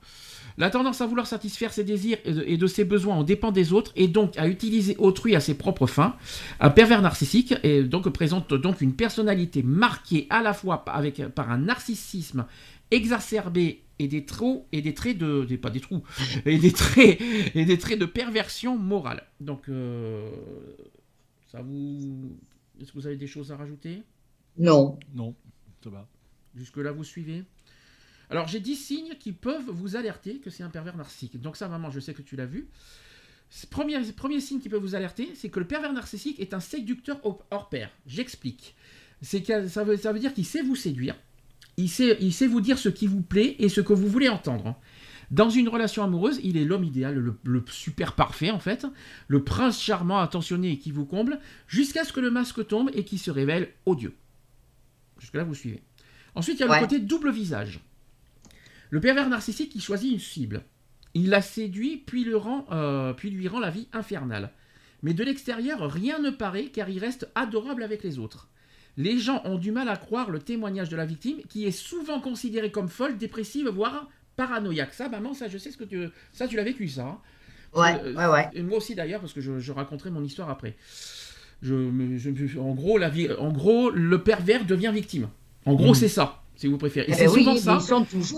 La 0.58 0.68
tendance 0.68 1.00
à 1.00 1.06
vouloir 1.06 1.26
satisfaire 1.26 1.72
ses 1.72 1.82
désirs 1.82 2.18
et 2.26 2.32
de, 2.32 2.44
et 2.46 2.56
de 2.58 2.66
ses 2.66 2.84
besoins 2.84 3.18
aux 3.18 3.24
dépens 3.24 3.52
des 3.52 3.72
autres 3.72 3.90
et 3.96 4.06
donc 4.06 4.36
à 4.36 4.46
utiliser 4.48 4.94
autrui 4.98 5.34
à 5.34 5.40
ses 5.40 5.54
propres 5.54 5.86
fins. 5.86 6.14
Un 6.60 6.68
pervers 6.68 7.00
narcissique 7.00 7.54
et 7.62 7.82
donc 7.84 8.06
présente 8.10 8.52
donc 8.52 8.82
une 8.82 8.92
personnalité 8.94 9.62
marquée 9.62 10.26
à 10.28 10.42
la 10.42 10.52
fois 10.52 10.84
par- 10.84 10.94
avec, 10.96 11.26
par 11.28 11.50
un 11.50 11.56
narcissisme 11.56 12.44
exacerbé 12.90 13.82
et 13.98 14.08
des 14.08 14.26
trous 14.26 14.66
et 14.72 14.82
des 14.82 14.92
traits 14.92 15.16
de 15.16 15.46
des- 15.46 15.56
pas 15.56 15.70
des 15.70 15.80
trous 15.80 16.02
et 16.44 16.58
des 16.58 16.72
traits 16.72 17.18
et 17.54 17.64
des 17.64 17.78
traits 17.78 17.98
de 17.98 18.04
perversion 18.04 18.76
morale. 18.76 19.22
Donc 19.40 19.70
euh, 19.70 20.30
ça 21.50 21.62
vous 21.62 22.36
est-ce 22.78 22.92
que 22.92 22.98
vous 22.98 23.06
avez 23.06 23.16
des 23.16 23.26
choses 23.26 23.50
à 23.52 23.56
rajouter? 23.56 24.02
Non. 24.58 24.98
Non, 25.14 25.34
ça 25.82 25.88
va. 25.88 26.06
Jusque 26.54 26.76
là 26.76 26.92
vous 26.92 27.04
suivez? 27.04 27.44
Alors 28.32 28.48
j'ai 28.48 28.60
10 28.60 28.76
signes 28.76 29.14
qui 29.20 29.32
peuvent 29.32 29.68
vous 29.70 29.96
alerter 29.96 30.38
que 30.38 30.50
c'est 30.50 30.62
un 30.62 30.68
pervers 30.70 30.96
narcissique. 30.96 31.40
Donc 31.40 31.56
ça 31.56 31.68
maman, 31.68 31.90
je 31.90 32.00
sais 32.00 32.14
que 32.14 32.22
tu 32.22 32.34
l'as 32.36 32.46
vu. 32.46 32.68
Premier, 33.70 34.00
premier 34.12 34.40
signe 34.40 34.60
qui 34.60 34.68
peut 34.70 34.78
vous 34.78 34.94
alerter, 34.94 35.30
c'est 35.34 35.50
que 35.50 35.60
le 35.60 35.66
pervers 35.66 35.92
narcissique 35.92 36.40
est 36.40 36.54
un 36.54 36.60
séducteur 36.60 37.20
hors 37.50 37.68
pair. 37.68 37.90
J'explique. 38.06 38.74
C'est 39.20 39.44
ça 39.68 39.84
veut, 39.84 39.96
ça 39.96 40.12
veut 40.12 40.18
dire 40.18 40.32
qu'il 40.34 40.46
sait 40.46 40.62
vous 40.62 40.74
séduire. 40.76 41.14
Il 41.76 41.88
sait, 41.88 42.16
il 42.20 42.32
sait 42.32 42.46
vous 42.46 42.60
dire 42.60 42.78
ce 42.78 42.88
qui 42.88 43.06
vous 43.06 43.22
plaît 43.22 43.56
et 43.58 43.68
ce 43.68 43.80
que 43.80 43.92
vous 43.92 44.08
voulez 44.08 44.28
entendre. 44.28 44.74
Dans 45.30 45.48
une 45.48 45.68
relation 45.68 46.02
amoureuse, 46.02 46.40
il 46.42 46.56
est 46.58 46.64
l'homme 46.64 46.84
idéal, 46.84 47.14
le, 47.14 47.38
le 47.44 47.64
super 47.70 48.14
parfait 48.14 48.50
en 48.50 48.58
fait, 48.58 48.86
le 49.28 49.42
prince 49.44 49.80
charmant, 49.80 50.18
attentionné 50.18 50.72
et 50.72 50.78
qui 50.78 50.90
vous 50.90 51.06
comble, 51.06 51.38
jusqu'à 51.68 52.04
ce 52.04 52.12
que 52.12 52.20
le 52.20 52.30
masque 52.30 52.66
tombe 52.66 52.90
et 52.92 53.04
qu'il 53.04 53.18
se 53.18 53.30
révèle 53.30 53.70
odieux. 53.86 54.14
Jusque-là, 55.18 55.44
vous 55.44 55.54
suivez. 55.54 55.82
Ensuite, 56.34 56.58
il 56.58 56.60
y 56.60 56.64
a 56.64 56.68
Ouais. 56.70 56.80
le 56.80 56.86
côté 56.86 56.98
double 56.98 57.30
visage. 57.30 57.80
Le 58.92 59.00
pervers 59.00 59.28
narcissique, 59.28 59.74
il 59.74 59.80
choisit 59.80 60.12
une 60.12 60.18
cible. 60.20 60.62
Il 61.14 61.30
la 61.30 61.40
séduit, 61.40 61.96
puis, 61.96 62.24
le 62.24 62.36
rend, 62.36 62.66
euh, 62.72 63.14
puis 63.14 63.30
lui 63.30 63.48
rend 63.48 63.58
la 63.58 63.70
vie 63.70 63.88
infernale. 63.94 64.50
Mais 65.02 65.14
de 65.14 65.24
l'extérieur, 65.24 65.90
rien 65.90 66.18
ne 66.20 66.28
paraît 66.30 66.66
car 66.66 66.88
il 66.90 66.98
reste 66.98 67.28
adorable 67.34 67.82
avec 67.82 68.02
les 68.04 68.18
autres. 68.18 68.48
Les 68.98 69.18
gens 69.18 69.40
ont 69.46 69.56
du 69.56 69.72
mal 69.72 69.88
à 69.88 69.96
croire 69.96 70.30
le 70.30 70.38
témoignage 70.40 70.90
de 70.90 70.96
la 70.96 71.06
victime 71.06 71.38
qui 71.48 71.64
est 71.66 71.70
souvent 71.70 72.20
considérée 72.20 72.70
comme 72.70 72.88
folle, 72.90 73.16
dépressive, 73.16 73.68
voire 73.68 74.08
paranoïaque. 74.36 74.92
Ça, 74.92 75.08
maman, 75.08 75.32
ça, 75.32 75.48
je 75.48 75.56
sais 75.56 75.70
ce 75.70 75.78
que 75.78 75.84
tu... 75.84 76.08
Ça, 76.34 76.46
tu 76.46 76.56
l'as 76.56 76.62
vécu, 76.64 76.86
ça. 76.88 77.06
hein. 77.06 77.18
Ouais, 77.74 78.12
ouais, 78.14 78.26
ouais. 78.26 78.50
Et 78.52 78.62
moi 78.62 78.76
aussi 78.76 78.94
d'ailleurs, 78.94 79.20
parce 79.20 79.32
que 79.32 79.40
je, 79.40 79.58
je 79.58 79.72
raconterai 79.72 80.10
mon 80.10 80.22
histoire 80.22 80.50
après. 80.50 80.76
Je, 81.62 81.74
me- 81.74 82.18
je- 82.18 82.58
en, 82.58 82.74
gros, 82.74 82.98
la 82.98 83.08
vie, 83.08 83.30
en 83.38 83.50
gros, 83.50 83.88
le 83.90 84.22
pervers 84.22 84.66
devient 84.66 84.90
victime. 84.92 85.28
En 85.64 85.74
gros, 85.74 85.88
Mhm. 85.88 85.94
c'est 85.94 86.08
ça, 86.08 86.41
si 86.54 86.66
vous 86.66 86.78
préférez. 86.78 87.06
Et 87.08 87.12
Eh 87.12 87.14
c'est 87.14 87.28
oui, 87.28 87.44
souvent 87.44 87.56
ça. 87.56 87.78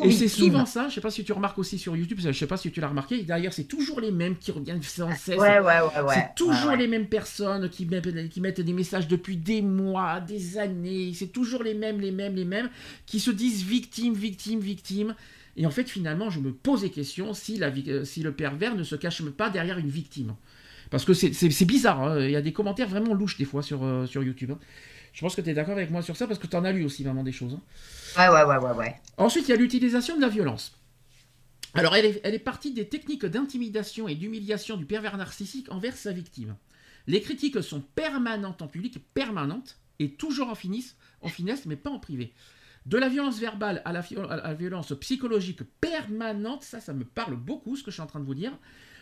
Et 0.05 0.11
c'est 0.13 0.29
souvent 0.29 0.65
ça, 0.67 0.89
je 0.89 0.95
sais 0.95 1.01
pas 1.01 1.11
si 1.11 1.25
tu 1.25 1.33
remarques 1.33 1.59
aussi 1.59 1.79
sur 1.79 1.97
YouTube, 1.97 2.19
je 2.23 2.33
sais 2.33 2.47
pas 2.47 2.57
si 2.57 2.71
tu 2.71 2.81
l'as 2.81 2.89
remarqué, 2.89 3.23
d'ailleurs 3.23 3.53
c'est 3.53 3.65
toujours 3.65 4.01
les 4.01 4.13
mêmes 4.13 4.37
qui 4.37 4.51
reviennent 4.53 4.83
sans 4.83 5.15
cesse. 5.15 5.39
Ouais, 5.39 5.59
ouais, 5.59 5.61
ouais, 5.61 6.01
ouais. 6.03 6.15
c'est 6.15 6.35
toujours 6.37 6.73
les 6.73 6.87
mêmes 6.87 7.07
personnes 7.07 7.69
qui 7.69 7.87
mettent, 7.87 8.29
qui 8.31 8.41
mettent 8.41 8.61
des 8.61 8.73
messages 8.73 9.09
depuis 9.09 9.37
des 9.37 9.63
mois, 9.63 10.21
des 10.21 10.59
années. 10.59 11.13
C'est 11.15 11.33
toujours 11.33 11.63
les 11.63 11.75
mêmes, 11.75 12.01
les 12.01 12.13
mêmes, 12.13 12.35
les 12.37 12.45
mêmes 12.45 12.71
qui 13.07 13.21
se 13.21 13.31
disent 13.31 13.63
victimes, 13.65 14.15
victimes, 14.15 14.61
victimes. 14.61 15.15
Et 15.57 15.67
en 15.67 15.71
fait, 15.71 15.89
finalement, 15.89 16.31
je 16.31 16.41
me 16.41 16.53
pose 16.53 16.81
des 16.81 16.91
questions 16.91 17.33
si, 17.33 17.59
la, 17.59 17.69
euh, 17.89 18.05
si 18.05 18.23
le 18.23 18.33
pervers 18.33 18.75
ne 18.75 18.83
se 18.83 18.97
cache 18.97 19.23
pas 19.23 19.51
derrière 19.51 19.79
une 19.79 19.89
victime. 19.89 20.35
Parce 20.91 21.05
que 21.05 21.15
c'est- 21.15 21.65
bizarre, 21.65 22.03
hein. 22.03 22.21
il 22.25 22.31
y 22.31 22.37
a 22.37 22.43
des 22.43 22.53
commentaires 22.53 22.89
vraiment 22.89 23.15
louches 23.15 23.37
des 23.39 23.45
fois 23.45 23.63
sur, 23.63 23.85
euh, 23.85 24.07
sur 24.07 24.23
YouTube. 24.23 24.51
hein. 24.53 24.59
Je 25.15 25.21
pense 25.21 25.35
que 25.37 25.41
tu 25.41 25.49
es 25.49 25.55
d'accord 25.55 25.75
avec 25.77 25.91
moi 25.91 26.03
sur 26.03 26.17
ça 26.17 26.27
parce 26.27 26.39
que 26.39 26.47
tu 26.49 26.57
en 26.57 26.65
as 26.65 26.73
lu 26.73 26.85
aussi 26.85 27.05
vraiment 27.05 27.23
des 27.23 27.33
choses. 27.33 27.55
hein. 27.55 27.63
Ouais, 28.19 28.29
ouais, 28.35 28.45
ouais, 28.45 28.59
ouais, 28.59 28.77
ouais. 28.77 28.97
Ensuite, 29.17 29.47
il 29.49 29.53
y 29.53 29.55
a 29.55 29.57
l'utilisation 29.57 30.17
de 30.17 30.21
la 30.21 30.29
violence. 30.29 30.77
Alors, 31.73 31.95
elle 31.97 32.05
est, 32.05 32.21
elle 32.25 32.35
est 32.35 32.39
partie 32.41 32.73
des 32.73 32.89
techniques 32.89 33.25
d'intimidation 33.25 34.07
et 34.09 34.15
d'humiliation 34.17 34.77
du 34.77 34.85
pervers 34.87 35.17
narcissique 35.17 35.71
envers 35.73 35.97
sa 35.97 36.13
victime. 36.13 36.57
Les 37.07 37.21
critiques 37.21 37.63
sont 37.63 37.81
permanentes 37.81 38.61
en 38.63 38.67
public, 38.69 38.99
permanentes, 39.15 39.79
et 40.01 40.11
toujours 40.13 40.49
en, 40.49 40.55
finisse, 40.55 40.97
en 41.21 41.29
finesse, 41.29 41.67
mais 41.67 41.77
pas 41.77 41.91
en 41.91 41.99
privé. 42.01 42.33
De 42.87 42.99
la 42.99 43.09
violence 43.09 43.39
verbale 43.39 43.83
à 43.85 43.93
la, 43.93 44.03
fi- 44.03 44.17
à 44.17 44.37
la 44.37 44.55
violence 44.55 44.93
psychologique 45.01 45.63
permanente, 45.81 46.63
ça, 46.65 46.81
ça 46.81 46.93
me 46.93 47.05
parle 47.05 47.37
beaucoup, 47.37 47.77
ce 47.77 47.83
que 47.85 47.91
je 47.91 47.95
suis 47.95 48.03
en 48.03 48.07
train 48.07 48.21
de 48.21 48.27
vous 48.27 48.35
dire. 48.35 48.53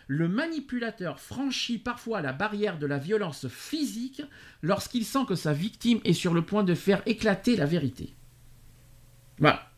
Le 0.07 0.27
manipulateur 0.27 1.19
franchit 1.19 1.77
parfois 1.77 2.21
la 2.21 2.33
barrière 2.33 2.77
de 2.77 2.85
la 2.85 2.97
violence 2.97 3.47
physique 3.47 4.21
lorsqu'il 4.61 5.05
sent 5.05 5.25
que 5.27 5.35
sa 5.35 5.53
victime 5.53 5.99
est 6.03 6.13
sur 6.13 6.33
le 6.33 6.41
point 6.41 6.63
de 6.63 6.75
faire 6.75 7.01
éclater 7.05 7.55
la 7.55 7.65
vérité. 7.65 8.13
Voilà. 9.39 9.69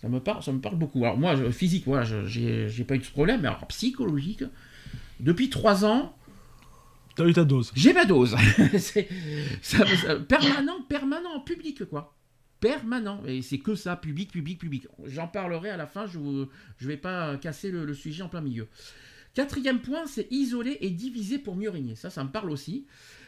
Ça 0.00 0.08
me 0.08 0.20
parle, 0.20 0.42
ça 0.42 0.52
me 0.52 0.60
parle 0.60 0.76
beaucoup. 0.76 1.04
Alors 1.04 1.16
moi, 1.18 1.34
je- 1.36 1.50
physique, 1.50 1.84
voilà, 1.86 2.04
je- 2.04 2.26
j'ai 2.68 2.84
pas 2.84 2.94
eu 2.94 2.98
de 2.98 3.04
problème, 3.04 3.40
mais 3.42 3.48
alors 3.48 3.66
psychologique, 3.68 4.44
depuis 5.20 5.48
trois 5.50 5.84
ans, 5.84 6.14
T'as 7.16 7.26
eu 7.26 7.32
ta 7.32 7.44
dose. 7.44 7.70
j'ai 7.74 7.92
ma 7.92 8.04
dose. 8.04 8.34
C'est 8.78 9.08
permanent, 10.28 10.82
permanent 10.88 11.30
en 11.36 11.40
public, 11.40 11.84
quoi. 11.84 12.14
Permanent. 12.60 13.22
Et 13.26 13.42
c'est 13.42 13.58
que 13.58 13.74
ça, 13.74 13.94
public, 13.96 14.32
public, 14.32 14.58
public. 14.58 14.86
J'en 15.06 15.28
parlerai 15.28 15.70
à 15.70 15.76
la 15.76 15.86
fin, 15.86 16.06
je 16.06 16.18
ne 16.18 16.46
vais 16.80 16.96
pas 16.96 17.36
casser 17.36 17.70
le, 17.70 17.84
le 17.84 17.94
sujet 17.94 18.22
en 18.22 18.28
plein 18.28 18.40
milieu. 18.40 18.68
Quatrième 19.34 19.80
point, 19.80 20.06
c'est 20.06 20.30
isoler 20.30 20.78
et 20.80 20.90
diviser 20.90 21.38
pour 21.38 21.56
mieux 21.56 21.70
régner. 21.70 21.96
Ça, 21.96 22.08
ça 22.08 22.22
me 22.22 22.30
parle 22.30 22.50
aussi. 22.50 22.86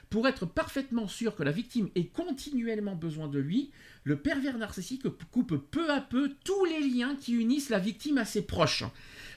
Pour 0.08 0.28
être 0.28 0.46
parfaitement 0.46 1.08
sûr 1.08 1.34
que 1.34 1.42
la 1.42 1.50
victime 1.50 1.88
ait 1.96 2.06
continuellement 2.06 2.94
besoin 2.94 3.26
de 3.26 3.40
lui, 3.40 3.70
le 4.04 4.16
pervers 4.16 4.56
narcissique 4.56 5.02
coupe 5.32 5.56
peu 5.56 5.90
à 5.90 6.00
peu 6.00 6.32
tous 6.44 6.64
les 6.64 6.80
liens 6.88 7.16
qui 7.20 7.32
unissent 7.34 7.70
la 7.70 7.80
victime 7.80 8.18
à 8.18 8.24
ses 8.24 8.42
proches. 8.42 8.84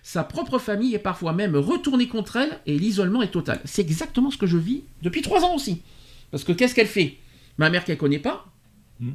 Sa 0.04 0.24
propre 0.24 0.60
famille 0.60 0.94
est 0.94 1.00
parfois 1.00 1.34
même 1.34 1.56
retournée 1.56 2.08
contre 2.08 2.36
elle 2.36 2.60
et 2.68 2.78
l'isolement 2.78 3.24
est 3.24 3.32
total. 3.32 3.60
C'est 3.66 3.82
exactement 3.82 4.30
ce 4.30 4.38
que 4.38 4.46
je 4.46 4.58
vis 4.58 4.84
depuis 5.02 5.24
trois 5.24 5.44
ans 5.44 5.56
aussi. 5.56 5.82
Parce 6.30 6.44
que 6.44 6.52
qu'est-ce 6.52 6.76
qu'elle 6.76 6.88
fait? 6.88 7.18
Ma 7.58 7.72
mère 7.72 7.84
qu'elle 7.84 7.98
connaît 7.98 8.20
pas. 8.20 8.46
Hmm. 9.00 9.14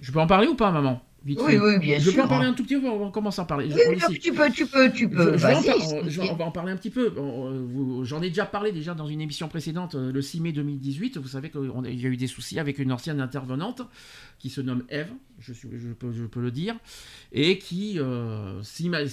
Je 0.00 0.10
peux 0.10 0.18
en 0.18 0.26
parler 0.26 0.48
ou 0.48 0.56
pas, 0.56 0.72
maman? 0.72 1.00
Oui, 1.26 1.36
oui, 1.38 1.78
bien 1.78 1.98
Je 1.98 2.06
peux 2.06 2.10
sûr. 2.12 2.24
en 2.24 2.28
parler 2.28 2.46
un 2.46 2.54
tout 2.54 2.62
petit 2.64 2.78
peu, 2.80 2.88
on 2.88 3.10
commence 3.10 3.38
à 3.38 3.42
en 3.42 3.44
parler. 3.44 3.68
Je- 3.70 3.76
Oui, 3.90 4.18
tu 4.20 4.32
peux, 4.32 4.50
tu 4.50 4.66
peux, 4.66 4.90
tu 4.90 5.08
peux. 5.08 5.36
Je- 5.36 5.38
je 5.38 5.46
en 5.46 6.08
je 6.08 6.20
on 6.22 6.34
va 6.34 6.44
en 6.46 6.50
parler 6.50 6.72
un 6.72 6.76
petit 6.76 6.88
peu. 6.90 7.12
J'en 8.04 8.22
ai 8.22 8.28
déjà 8.28 8.46
parlé 8.46 8.72
déjà 8.72 8.94
dans 8.94 9.06
une 9.06 9.20
émission 9.20 9.48
précédente, 9.48 9.94
euh, 9.96 10.12
le 10.12 10.22
6 10.22 10.40
mai 10.40 10.52
2018. 10.52 11.18
Vous 11.18 11.28
savez 11.28 11.50
qu'il 11.50 11.70
y 12.00 12.06
a 12.06 12.08
eu 12.08 12.16
des 12.16 12.26
soucis 12.26 12.58
avec 12.58 12.78
une 12.78 12.90
ancienne 12.92 13.20
intervenante 13.20 13.82
qui 14.38 14.48
se 14.48 14.62
nomme 14.62 14.84
Eve, 14.88 15.10
je, 15.38 15.52
suis- 15.52 15.68
je 15.74 15.88
peux, 15.92 16.12
je 16.12 16.24
peux 16.24 16.40
le 16.40 16.50
dire, 16.50 16.74
et 17.32 17.58
qui, 17.58 17.96
euh, 17.98 18.62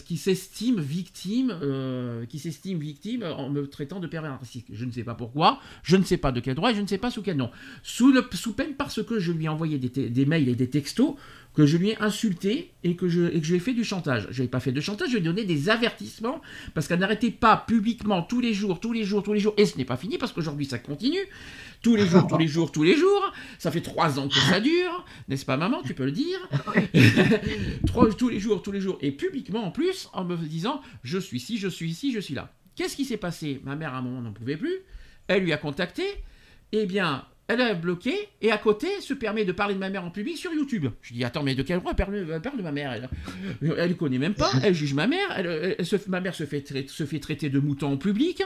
qui 0.06 0.16
s'estime 0.16 0.80
victime, 0.80 1.54
euh, 1.62 2.26
qui 2.26 2.40
s'estime 2.40 2.80
victime 2.80 3.24
en 3.24 3.50
me 3.50 3.68
traitant 3.68 4.00
de 4.00 4.08
pervers 4.08 4.32
narcissique. 4.32 4.68
Je 4.72 4.86
ne 4.86 4.92
sais 4.92 5.04
pas 5.04 5.16
pourquoi, 5.16 5.60
je 5.84 5.98
ne 5.98 6.04
sais 6.04 6.16
pas 6.18 6.32
de 6.32 6.40
quel 6.40 6.56
droit 6.56 6.72
et 6.72 6.76
je 6.76 6.82
ne 6.82 6.88
sais 6.88 6.98
pas 6.98 7.12
sous 7.12 7.22
quel 7.22 7.36
nom. 7.36 7.52
Sous, 7.84 8.14
le, 8.14 8.24
sous 8.32 8.54
peine 8.54 8.76
parce 8.78 9.04
que 9.04 9.20
je 9.20 9.34
lui 9.34 9.46
ai 9.46 9.50
envoyé 9.50 9.78
des 9.80 10.26
mails 10.26 10.48
et 10.48 10.56
des 10.56 10.70
textos 10.70 11.16
que 11.58 11.66
je 11.66 11.76
lui 11.78 11.90
ai 11.90 11.98
insulté 12.00 12.72
et 12.84 12.96
que 12.96 13.08
je, 13.10 13.24
et 13.34 13.40
que 13.40 13.44
je 13.44 13.50
lui 13.54 13.58
ai 13.58 13.60
fait 13.60 13.74
du 13.74 13.84
chantage. 13.84 14.28
Je 14.30 14.44
n'ai 14.44 14.48
pas 14.48 14.60
fait 14.60 14.72
de 14.72 14.80
chantage, 14.80 15.08
je 15.10 15.14
lui 15.18 15.22
ai 15.22 15.26
donné 15.26 15.44
des 15.44 15.70
avertissements 15.70 16.40
parce 16.76 16.88
qu'elle 16.88 17.00
n'arrêtait 17.00 17.32
pas 17.32 17.58
publiquement 17.58 18.22
tous 18.22 18.42
les 18.42 18.54
jours, 18.54 18.80
tous 18.80 18.94
les 18.94 19.04
jours, 19.04 19.24
tous 19.24 19.34
les 19.34 19.40
jours. 19.40 19.56
Et 19.58 19.66
ce 19.66 19.76
n'est 19.76 19.84
pas 19.84 19.98
fini 19.98 20.20
parce 20.20 20.32
qu'aujourd'hui 20.34 20.68
ça 20.68 20.78
continue. 20.78 21.18
Tous 21.82 21.96
les 21.96 22.06
jours, 22.06 22.28
tous 22.28 22.38
les 22.38 22.48
jours, 22.48 22.72
tous 22.72 22.84
les 22.84 22.96
jours. 22.96 23.34
Ça 23.58 23.72
fait 23.72 23.82
trois 23.82 24.20
ans 24.20 24.28
que 24.28 24.36
ça 24.36 24.60
dure, 24.60 25.04
n'est-ce 25.30 25.46
pas 25.46 25.58
maman 25.58 25.82
Tu 25.84 25.96
peux 25.96 26.06
le 26.06 26.12
dire? 26.12 26.38
Trois- 27.88 28.14
tous 28.14 28.30
les 28.30 28.40
jours, 28.40 28.62
tous 28.62 28.72
les 28.72 28.80
jours. 28.82 29.00
Et 29.02 29.12
publiquement 29.12 29.64
en 29.66 29.72
plus, 29.72 30.10
en 30.14 30.26
me 30.26 30.36
disant 30.38 30.82
je 31.04 31.18
suis 31.18 31.38
ici, 31.38 31.58
je 31.58 31.68
suis 31.68 31.90
ici, 31.90 32.12
je 32.14 32.20
suis 32.20 32.36
là. 32.36 32.54
Qu'est-ce 32.76 32.96
qui 32.96 33.06
s'est 33.06 33.18
passé? 33.18 33.62
Ma 33.64 33.76
mère 33.76 33.96
à 33.96 33.98
un 33.98 34.02
moment 34.04 34.22
n'en 34.22 34.32
pouvait 34.32 34.58
plus. 34.58 34.76
Elle 35.28 35.42
lui 35.44 35.54
a 35.54 35.58
contacté. 35.58 36.04
Eh 36.72 36.86
bien, 36.86 37.26
elle 37.50 37.62
a 37.62 37.74
bloqué 37.74 38.14
et 38.42 38.52
à 38.52 38.58
côté 38.58 38.88
se 39.02 39.14
permet 39.14 39.46
de 39.46 39.52
parler 39.54 39.74
de 39.74 39.80
ma 39.80 39.90
mère 39.90 40.04
en 40.04 40.12
public 40.12 40.36
sur 40.38 40.52
YouTube. 40.54 40.88
Je 41.02 41.14
dis 41.14 41.24
attends 41.24 41.44
mais 41.44 41.56
de 41.56 41.64
quel 41.64 41.80
droit 41.80 41.92
elle 41.98 42.42
parle, 42.42 42.58
de 42.58 42.62
ma 42.64 42.72
mère 42.72 42.92
Elle, 42.94 43.10
elle 43.78 43.96
connaît 43.96 44.18
même 44.18 44.34
pas, 44.34 44.52
elle 44.64 44.74
juge 44.74 44.94
ma 44.94 45.08
mère, 45.08 45.28
elle, 45.36 45.76
elle 45.80 45.86
se- 45.86 45.96
ma 46.10 46.20
mère 46.22 46.36
se 46.36 46.46
fait, 46.46 46.62
trai- 46.62 46.88
se 46.88 47.06
fait 47.06 47.20
traiter 47.20 47.50
de 47.50 47.60
mouton 47.60 47.94
en 47.94 47.98
public. 47.98 48.42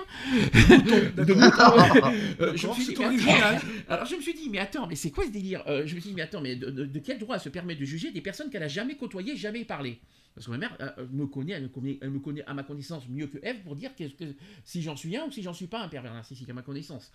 de 0.53 1.33
mouton. 1.33 2.41
Euh, 2.41 2.53
je 2.55 2.67
me 2.67 2.73
suis 2.73 2.83
dit, 2.85 2.93
c'est 2.95 2.99
mais 2.99 3.05
original. 3.05 3.55
attends. 3.55 3.67
Alors 3.89 4.05
je 4.05 4.15
me 4.15 4.21
suis 4.21 4.33
dit 4.33 4.49
mais 4.49 4.59
attends 4.59 4.87
mais 4.87 4.95
c'est 4.95 5.11
quoi 5.11 5.25
ce 5.25 5.31
délire? 5.31 5.63
Euh, 5.67 5.85
Je 5.85 5.95
me 5.95 5.99
suis 5.99 6.09
dit 6.09 6.15
mais 6.15 6.21
attends 6.23 6.41
mais 6.41 6.55
de, 6.55 6.69
de- 6.69 6.85
de 6.85 6.99
quel 6.99 7.17
droit 7.19 7.35
elle 7.35 7.41
se 7.41 7.49
permet 7.49 7.75
de 7.75 7.85
juger 7.85 8.11
des 8.11 8.21
personnes 8.21 8.49
qu'elle 8.49 8.63
a 8.63 8.67
jamais 8.67 8.95
côtoyées, 8.95 9.35
jamais 9.35 9.65
parlé 9.65 9.99
parce 10.33 10.45
que 10.45 10.51
ma 10.51 10.57
mère 10.57 10.77
me 11.11 11.25
connaît, 11.25 11.53
elle 11.53 11.63
me 11.63 11.67
connaît, 11.67 11.97
elle 12.01 12.09
me 12.09 12.19
connaît 12.19 12.43
à 12.47 12.53
ma 12.53 12.63
connaissance 12.63 13.03
mieux 13.09 13.27
que 13.27 13.37
Eve 13.43 13.57
pour 13.65 13.75
dire 13.75 13.91
que, 13.97 14.05
que- 14.05 14.33
si 14.63 14.81
j'en 14.81 14.95
suis 14.95 15.15
un 15.17 15.25
ou 15.25 15.31
si 15.31 15.41
j'en 15.43 15.53
suis 15.53 15.67
pas 15.67 15.81
un 15.81 15.89
pervers 15.89 16.13
narcissique 16.13 16.49
à 16.49 16.53
ma 16.53 16.61
connaissance. 16.61 17.11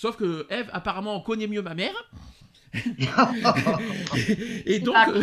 Sauf 0.00 0.16
que 0.16 0.46
Eve 0.48 0.70
apparemment 0.72 1.18
connaît 1.20 1.48
mieux 1.48 1.60
ma 1.60 1.74
mère. 1.74 1.92
et 4.66 4.78
donc, 4.78 4.94
euh, 5.08 5.22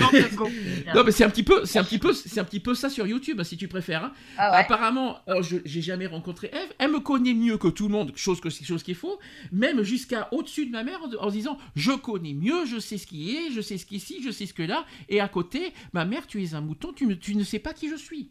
non 0.94 1.04
mais 1.06 1.12
c'est 1.12 1.24
un 1.24 1.30
petit 1.30 1.44
peu, 1.44 1.64
c'est 1.66 1.80
un 1.80 1.84
petit 1.86 1.98
peu, 2.00 2.12
c'est 2.12 2.40
un 2.42 2.44
petit 2.44 2.60
peu 2.60 2.76
ça 2.76 2.90
sur 2.90 3.08
YouTube 3.08 3.42
si 3.44 3.56
tu 3.56 3.70
préfères. 3.70 4.04
hein. 4.04 4.12
Ah 4.38 4.52
ouais. 4.52 4.58
Apparemment, 4.58 5.20
je 5.42 5.58
j'ai 5.64 5.82
jamais 5.82 6.08
rencontré 6.08 6.48
Eve. 6.52 6.74
Elle 6.78 6.92
me 6.92 7.00
connaît 7.00 7.34
mieux 7.34 7.58
que 7.58 7.70
tout 7.70 7.88
le 7.88 7.94
monde, 7.94 8.12
chose 8.18 8.42
que 8.42 8.50
chose 8.50 8.84
qui 8.84 8.92
est 8.92 8.96
faux. 8.96 9.18
Même 9.54 9.82
jusqu'à 9.84 10.28
au-dessus 10.34 10.66
de 10.66 10.72
ma 10.72 10.84
mère 10.84 11.00
en, 11.04 11.24
en 11.26 11.30
se 11.30 11.36
disant, 11.36 11.58
je 11.78 11.92
connais 11.94 12.34
mieux, 12.34 12.66
je 12.66 12.80
sais 12.80 12.98
ce 12.98 13.08
qui 13.08 13.34
est, 13.38 13.52
je 13.52 13.62
sais 13.62 13.78
ce 13.78 13.86
qui 13.86 13.96
est 13.96 14.00
ici, 14.00 14.18
je 14.26 14.32
sais 14.32 14.46
ce 14.46 14.54
que 14.54 14.64
là. 14.64 14.86
Et 15.08 15.22
à 15.22 15.30
côté, 15.30 15.72
ma 15.94 16.04
mère, 16.04 16.28
tu 16.28 16.44
es 16.44 16.54
un 16.54 16.62
mouton, 16.62 16.92
tu 16.94 17.06
ne, 17.06 17.14
tu 17.14 17.36
ne 17.36 17.44
sais 17.44 17.60
pas 17.60 17.72
qui 17.74 17.90
je 17.90 17.96
suis. 17.96 18.30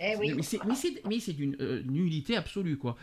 Eh 0.00 0.16
oui. 0.18 0.34
Mais 0.34 0.42
c'est, 1.20 1.32
d'une 1.32 1.56
euh, 1.60 1.82
nullité 1.86 2.36
absolue, 2.36 2.76
quoi. 2.76 2.96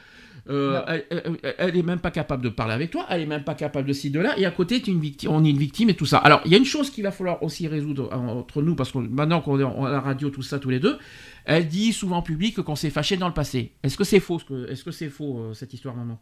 Euh, 0.50 0.82
elle, 0.88 1.06
elle- 1.10 1.56
elle- 1.58 1.78
est 1.78 1.84
même 1.84 2.00
pas 2.00 2.12
capable 2.12 2.44
de 2.44 2.50
parler 2.50 2.74
avec 2.74 2.92
toi, 2.92 3.06
elle 3.10 3.22
est 3.22 3.26
même 3.26 3.44
pas 3.44 3.56
capable 3.56 3.88
de 3.88 3.94
ci, 3.94 4.10
de 4.12 4.20
là, 4.20 4.38
et 4.38 4.46
à 4.46 4.52
côté, 4.52 4.82
t'es 4.82 4.92
une 4.92 5.00
victime, 5.00 5.30
on 5.32 5.44
est 5.46 5.50
une 5.50 5.58
victime 5.58 5.90
et 5.90 5.94
tout 5.96 6.06
ça. 6.06 6.18
Alors, 6.18 6.42
il 6.46 6.52
y 6.52 6.56
a 6.56 6.58
une 6.58 6.66
chose 6.66 6.90
qu'il 6.90 7.04
va 7.04 7.12
falloir 7.12 7.42
aussi 7.44 7.68
résoudre 7.68 8.10
en- 8.12 8.40
entre 8.40 8.62
nous, 8.62 8.76
parce 8.76 8.92
que 8.92 8.98
maintenant 8.98 9.40
qu'on 9.42 9.60
est 9.60 9.64
à 9.88 9.90
la 9.90 10.02
radio, 10.02 10.30
tout 10.30 10.42
ça, 10.42 10.60
tous 10.60 10.70
les 10.70 10.80
deux, 10.80 10.98
elle 11.46 11.68
dit 11.68 11.94
souvent 11.94 12.18
en 12.18 12.22
public 12.22 12.62
qu'on 12.62 12.76
s'est 12.76 12.90
fâché 12.90 13.16
dans 13.18 13.28
le 13.28 13.34
passé. 13.34 13.74
Est-ce 13.84 13.96
que 13.98 14.04
c'est 14.04 14.20
faux, 14.20 14.40
ce 14.40 14.70
est-ce 14.70 14.84
que 14.84 14.92
c'est 14.92 15.10
faux, 15.10 15.40
euh, 15.40 15.54
cette 15.54 15.74
histoire, 15.74 15.96
maman? 15.96 16.20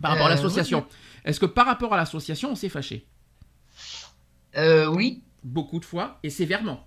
Par 0.00 0.12
rapport 0.12 0.26
à 0.26 0.30
Euh, 0.30 0.34
l'association. 0.34 0.86
Est-ce 1.24 1.38
que 1.40 1.46
par 1.46 1.66
rapport 1.66 1.92
à 1.92 1.96
l'association, 1.98 2.52
on 2.52 2.54
s'est 2.56 2.68
fâché? 2.70 3.06
Euh, 4.56 4.86
oui. 4.86 5.22
Beaucoup 5.44 5.80
de 5.80 5.84
fois, 5.84 6.18
et 6.22 6.30
sévèrement. 6.30 6.86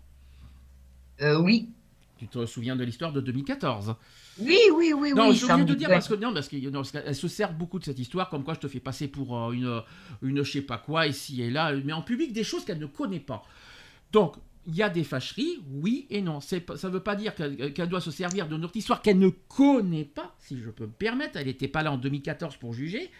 Euh, 1.21 1.39
oui. 1.39 1.69
Tu 2.17 2.28
te 2.28 2.45
souviens 2.45 2.75
de 2.75 2.84
l'histoire 2.84 3.12
de 3.12 3.19
2014 3.21 3.95
Oui, 4.39 4.58
oui, 4.73 4.93
oui, 4.95 5.12
Non, 5.13 5.30
oui. 5.30 5.43
oublié 5.43 5.58
me 5.62 5.65
de 5.65 5.73
dire 5.73 5.89
parce 5.89 6.08
que 6.08 6.13
non, 6.15 6.34
parce 6.34 6.47
qu'elle 6.47 7.15
se 7.15 7.28
sert 7.28 7.54
beaucoup 7.54 7.78
de 7.80 7.84
cette 7.84 7.99
histoire, 7.99 8.30
comme 8.30 8.43
quoi 8.43 8.54
je 8.54 8.62
te 8.62 8.67
fais 8.67 8.80
passer 8.80 9.08
pour 9.10 9.38
euh, 9.38 9.51
une, 9.51 9.82
une 10.21 10.43
je 10.43 10.51
sais 10.51 10.62
pas 10.62 10.78
quoi 10.78 11.08
ici 11.08 11.41
et 11.41 11.49
là, 11.49 11.73
mais 11.84 11.91
en 11.93 12.01
public 12.01 12.32
des 12.32 12.43
choses 12.45 12.63
qu'elle 12.63 12.80
ne 12.80 12.86
connaît 12.86 13.19
pas. 13.19 13.43
Donc 14.13 14.36
il 14.67 14.75
y 14.75 14.82
a 14.82 14.89
des 14.89 15.04
fâcheries, 15.04 15.60
oui 15.69 16.08
et 16.10 16.21
non. 16.21 16.39
Ça 16.39 16.56
ne 16.58 16.88
veut 16.89 16.99
pas 17.04 17.15
dire 17.15 17.36
qu'elle 17.36 17.73
qu'elle 17.73 17.89
doit 17.89 18.01
se 18.01 18.12
servir 18.12 18.47
de 18.47 18.58
notre 18.58 18.75
histoire 18.78 19.01
qu'elle 19.01 19.19
ne 19.19 19.30
connaît 19.30 20.06
pas, 20.06 20.36
si 20.39 20.58
je 20.58 20.69
peux 20.69 20.86
me 20.86 20.91
permettre. 20.91 21.38
Elle 21.38 21.47
n'était 21.47 21.67
pas 21.67 21.84
là 21.84 21.91
en 21.91 21.97
2014 21.97 22.56
pour 22.58 22.73
juger. 22.73 23.12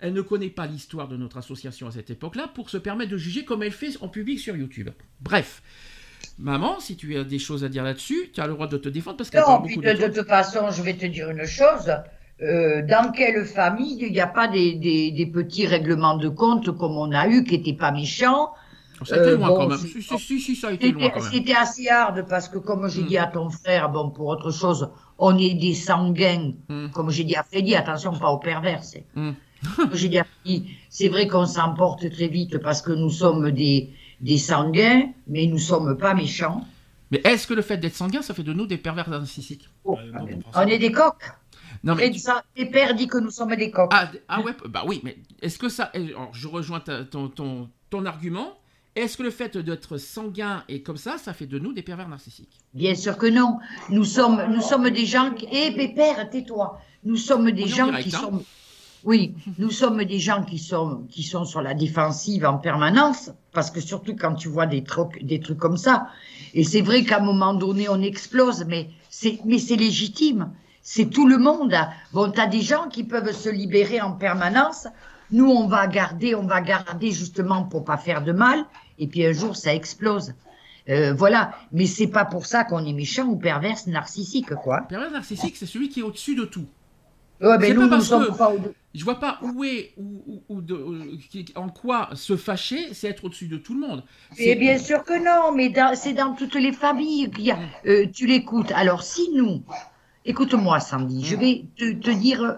Elle 0.00 0.12
ne 0.12 0.20
connaît 0.20 0.50
pas 0.50 0.66
l'histoire 0.66 1.08
de 1.08 1.16
notre 1.16 1.38
association 1.38 1.86
à 1.86 1.90
cette 1.92 2.10
époque-là 2.10 2.48
pour 2.48 2.68
se 2.68 2.76
permettre 2.76 3.10
de 3.10 3.16
juger 3.16 3.44
comme 3.44 3.62
elle 3.62 3.72
fait 3.72 3.96
en 4.02 4.08
public 4.08 4.38
sur 4.38 4.54
YouTube. 4.54 4.90
Bref. 5.20 5.62
Maman, 6.38 6.80
si 6.80 6.96
tu 6.96 7.16
as 7.16 7.24
des 7.24 7.38
choses 7.38 7.62
à 7.64 7.68
dire 7.68 7.84
là-dessus, 7.84 8.30
tu 8.34 8.40
as 8.40 8.46
le 8.46 8.54
droit 8.54 8.66
de 8.66 8.76
te 8.76 8.88
défendre 8.88 9.16
parce 9.18 9.30
qu'elle 9.30 9.42
parle 9.44 9.62
puis 9.64 9.76
beaucoup 9.76 9.86
de, 9.86 9.92
de 9.92 10.08
de 10.08 10.12
toute 10.20 10.28
façon, 10.28 10.70
je 10.70 10.82
vais 10.82 10.94
te 10.94 11.06
dire 11.06 11.30
une 11.30 11.44
chose. 11.46 11.92
Euh, 12.42 12.82
dans 12.86 13.12
quelle 13.12 13.44
famille 13.44 13.98
il 14.00 14.10
n'y 14.12 14.20
a 14.20 14.26
pas 14.26 14.48
des, 14.48 14.74
des- 14.74 15.12
des 15.12 15.26
petits 15.26 15.66
règlements 15.68 16.16
de 16.16 16.28
compte 16.28 16.76
comme 16.76 16.96
on 16.96 17.12
a 17.12 17.28
eu 17.28 17.44
qui 17.44 17.56
n'étaient 17.58 17.74
pas 17.74 17.92
méchants 17.92 18.50
Ça 19.04 19.14
a 19.14 19.18
été 19.18 19.30
Euh, 19.30 19.36
bon, 19.36 19.54
quand 19.54 19.68
même. 19.68 19.78
Si, 19.78 20.40
si, 20.40 20.56
ça 20.56 20.68
a 20.68 20.72
été 20.72 20.90
loin 20.90 21.10
quand 21.10 21.20
même. 21.22 21.30
c'était 21.30 21.54
assez 21.54 21.88
hard 21.88 22.26
parce 22.28 22.48
que, 22.48 22.58
comme 22.58 22.88
j'ai 22.88 23.02
Mm. 23.02 23.06
dit 23.06 23.18
à 23.18 23.26
ton 23.26 23.48
frère, 23.50 23.88
bon, 23.90 24.10
pour 24.10 24.26
autre 24.26 24.50
chose, 24.50 24.90
on 25.18 25.38
est 25.38 25.54
des 25.54 25.74
sanguins. 25.74 26.52
Mm. 26.68 26.88
Comme 26.92 27.10
j'ai 27.10 27.22
dit 27.22 27.36
à 27.36 27.44
Freddy, 27.44 27.76
attention, 27.76 28.12
pas 28.18 28.30
au 28.30 28.38
pervers. 28.38 28.82
Mm. 29.14 29.30
Comme 29.76 29.94
j'ai 29.94 30.08
dit 30.08 30.18
à 30.18 30.24
Freddy, 30.24 30.70
c'est 30.90 31.08
vrai 31.08 31.28
qu'on 31.28 31.46
s'emporte 31.46 32.10
très 32.10 32.26
vite 32.28 32.58
parce 32.58 32.82
que 32.82 32.90
nous 32.90 33.10
sommes 33.10 33.52
des, 33.52 33.90
des 34.20 34.38
sanguins, 34.38 35.10
mais 35.26 35.46
nous 35.46 35.58
sommes 35.58 35.96
pas 35.96 36.14
méchants. 36.14 36.66
Mais 37.10 37.20
est-ce 37.24 37.46
que 37.46 37.54
le 37.54 37.62
fait 37.62 37.76
d'être 37.76 37.94
sanguin, 37.94 38.22
ça 38.22 38.34
fait 38.34 38.42
de 38.42 38.52
nous 38.52 38.66
des 38.66 38.78
pervers 38.78 39.08
narcissiques? 39.08 39.68
Oh, 39.84 39.98
non, 40.12 40.26
on 40.54 40.66
est 40.66 40.78
des 40.78 40.92
coqs. 40.92 41.22
Non, 41.82 41.94
mais. 41.94 42.10
Tes 42.54 42.66
pères 42.66 42.94
dit 42.94 43.06
que 43.06 43.18
nous 43.18 43.30
sommes 43.30 43.54
des 43.54 43.70
coqs. 43.70 43.90
Ah, 43.92 44.10
ah 44.28 44.40
ouais, 44.40 44.52
bah 44.68 44.84
oui, 44.86 45.00
mais 45.04 45.18
est-ce 45.42 45.58
que 45.58 45.68
ça. 45.68 45.90
eh, 45.94 46.08
alors, 46.08 46.30
je 46.32 46.48
rejoins 46.48 46.80
ta- 46.80 47.04
ton, 47.04 47.28
ton, 47.28 47.68
ton 47.90 48.06
argument. 48.06 48.54
Est-ce 48.96 49.16
que 49.16 49.24
le 49.24 49.30
fait 49.30 49.56
d'être 49.56 49.98
sanguin 49.98 50.62
et 50.68 50.82
comme 50.82 50.96
ça, 50.96 51.18
ça 51.18 51.32
fait 51.32 51.46
de 51.46 51.58
nous 51.58 51.72
des 51.72 51.82
pervers 51.82 52.08
narcissiques? 52.08 52.60
Bien 52.74 52.94
sûr 52.94 53.18
que 53.18 53.26
non. 53.26 53.58
Nous 53.90 54.04
sommes, 54.04 54.40
nous 54.50 54.60
sommes 54.60 54.88
des 54.88 55.04
gens 55.04 55.32
qui... 55.32 55.48
Eh, 55.50 55.72
pépère, 55.74 56.30
tais-toi. 56.30 56.80
Nous 57.02 57.16
sommes 57.16 57.50
des 57.50 57.66
gens 57.66 57.86
direct, 57.86 58.08
qui 58.08 58.14
hein. 58.14 58.20
sont... 58.20 58.44
Oui, 59.04 59.34
nous 59.58 59.70
sommes 59.70 60.02
des 60.04 60.18
gens 60.18 60.42
qui 60.42 60.58
sont, 60.58 61.06
qui 61.10 61.22
sont 61.22 61.44
sur 61.44 61.60
la 61.60 61.74
défensive 61.74 62.46
en 62.46 62.56
permanence, 62.56 63.30
parce 63.52 63.70
que 63.70 63.80
surtout 63.80 64.16
quand 64.16 64.34
tu 64.34 64.48
vois 64.48 64.64
des 64.66 64.82
trucs, 64.82 65.22
des 65.22 65.40
trucs 65.40 65.58
comme 65.58 65.76
ça. 65.76 66.08
Et 66.54 66.64
c'est 66.64 66.80
vrai 66.80 67.04
qu'à 67.04 67.18
un 67.18 67.24
moment 67.24 67.52
donné, 67.52 67.86
on 67.90 68.00
explose, 68.00 68.64
mais 68.66 68.88
c'est, 69.10 69.40
mais 69.44 69.58
c'est 69.58 69.76
légitime. 69.76 70.52
C'est 70.80 71.10
tout 71.10 71.26
le 71.26 71.36
monde. 71.36 71.74
Bon, 72.14 72.30
t'as 72.30 72.46
des 72.46 72.62
gens 72.62 72.88
qui 72.88 73.04
peuvent 73.04 73.32
se 73.32 73.50
libérer 73.50 74.00
en 74.00 74.12
permanence. 74.12 74.86
Nous, 75.30 75.46
on 75.46 75.66
va 75.66 75.86
garder, 75.86 76.34
on 76.34 76.46
va 76.46 76.62
garder 76.62 77.10
justement 77.10 77.64
pour 77.64 77.84
pas 77.84 77.98
faire 77.98 78.22
de 78.22 78.32
mal. 78.32 78.64
Et 78.98 79.06
puis 79.06 79.24
un 79.26 79.32
jour, 79.32 79.54
ça 79.54 79.74
explose. 79.74 80.32
Euh, 80.88 81.12
voilà. 81.12 81.52
Mais 81.72 81.86
c'est 81.86 82.06
pas 82.06 82.24
pour 82.24 82.46
ça 82.46 82.64
qu'on 82.64 82.84
est 82.84 82.92
méchant 82.92 83.26
ou 83.26 83.36
perverse, 83.36 83.86
narcissique, 83.86 84.54
quoi. 84.54 84.82
Pervers 84.88 85.10
narcissique, 85.10 85.56
c'est 85.56 85.66
celui 85.66 85.88
qui 85.88 86.00
est 86.00 86.02
au-dessus 86.02 86.36
de 86.36 86.44
tout. 86.44 86.66
Ouais, 87.40 87.72
nous, 87.74 87.82
pas 87.82 87.88
parce 87.88 88.08
que- 88.08 88.36
pas 88.36 88.52
Je 88.94 89.02
vois 89.04 89.18
pas 89.18 89.38
où 89.42 89.64
est, 89.64 89.92
de- 90.50 91.16
qui- 91.28 91.44
en 91.56 91.68
quoi 91.68 92.10
se 92.14 92.36
fâcher, 92.36 92.94
c'est 92.94 93.08
être 93.08 93.24
au-dessus 93.24 93.48
de 93.48 93.56
tout 93.56 93.74
le 93.74 93.80
monde. 93.80 94.04
C'est- 94.32 94.54
bien 94.54 94.78
sûr 94.78 95.02
que 95.02 95.18
non, 95.18 95.54
mais 95.54 95.72
c'est 95.96 96.12
dans 96.12 96.34
toutes 96.34 96.54
les 96.54 96.72
familles 96.72 97.30
qu'il 97.30 97.46
y 97.46 97.50
a. 97.50 97.58
Euh, 97.86 98.06
tu 98.12 98.26
l'écoutes. 98.26 98.70
Alors, 98.72 99.02
si 99.02 99.30
nous, 99.34 99.62
écoute-moi, 100.24 100.78
Sandy, 100.80 101.24
je 101.24 101.34
vais 101.36 101.64
te, 101.76 101.92
te 101.92 102.10
dire, 102.10 102.42
euh, 102.42 102.52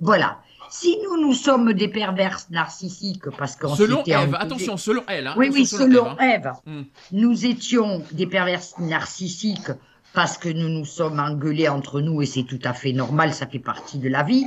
voilà. 0.00 0.38
Si 0.70 0.96
nous, 1.04 1.20
nous 1.20 1.32
sommes 1.32 1.72
des 1.74 1.88
perverses 1.88 2.48
narcissiques 2.50 3.28
parce 3.38 3.54
qu'on 3.56 3.74
Selon 3.76 4.02
Ève, 4.04 4.16
engueulés- 4.18 4.36
attention, 4.40 4.76
selon 4.76 5.02
elle. 5.06 5.26
hein, 5.28 5.34
Oui, 5.36 5.48
oui, 5.52 5.64
selon 5.64 6.18
Ève, 6.18 6.46
hein. 6.48 6.54
Hmm. 6.66 6.82
nous 7.12 7.46
étions 7.46 8.02
des 8.12 8.26
perverses 8.26 8.74
narcissiques 8.78 9.70
parce 10.16 10.38
que 10.38 10.48
nous 10.48 10.70
nous 10.70 10.86
sommes 10.86 11.20
engueulés 11.20 11.68
entre 11.68 12.00
nous 12.00 12.22
et 12.22 12.26
c'est 12.26 12.44
tout 12.44 12.58
à 12.64 12.72
fait 12.72 12.94
normal, 12.94 13.34
ça 13.34 13.46
fait 13.46 13.58
partie 13.58 13.98
de 13.98 14.08
la 14.08 14.22
vie. 14.22 14.46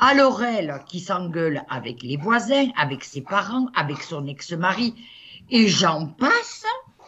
Alors 0.00 0.42
elle, 0.42 0.82
qui 0.88 0.98
s'engueule 0.98 1.62
avec 1.70 2.02
les 2.02 2.16
voisins, 2.16 2.66
avec 2.76 3.04
ses 3.04 3.20
parents, 3.20 3.68
avec 3.76 4.02
son 4.02 4.26
ex-mari, 4.26 4.92
et 5.52 5.68
j'en 5.68 6.06
passe. 6.06 6.64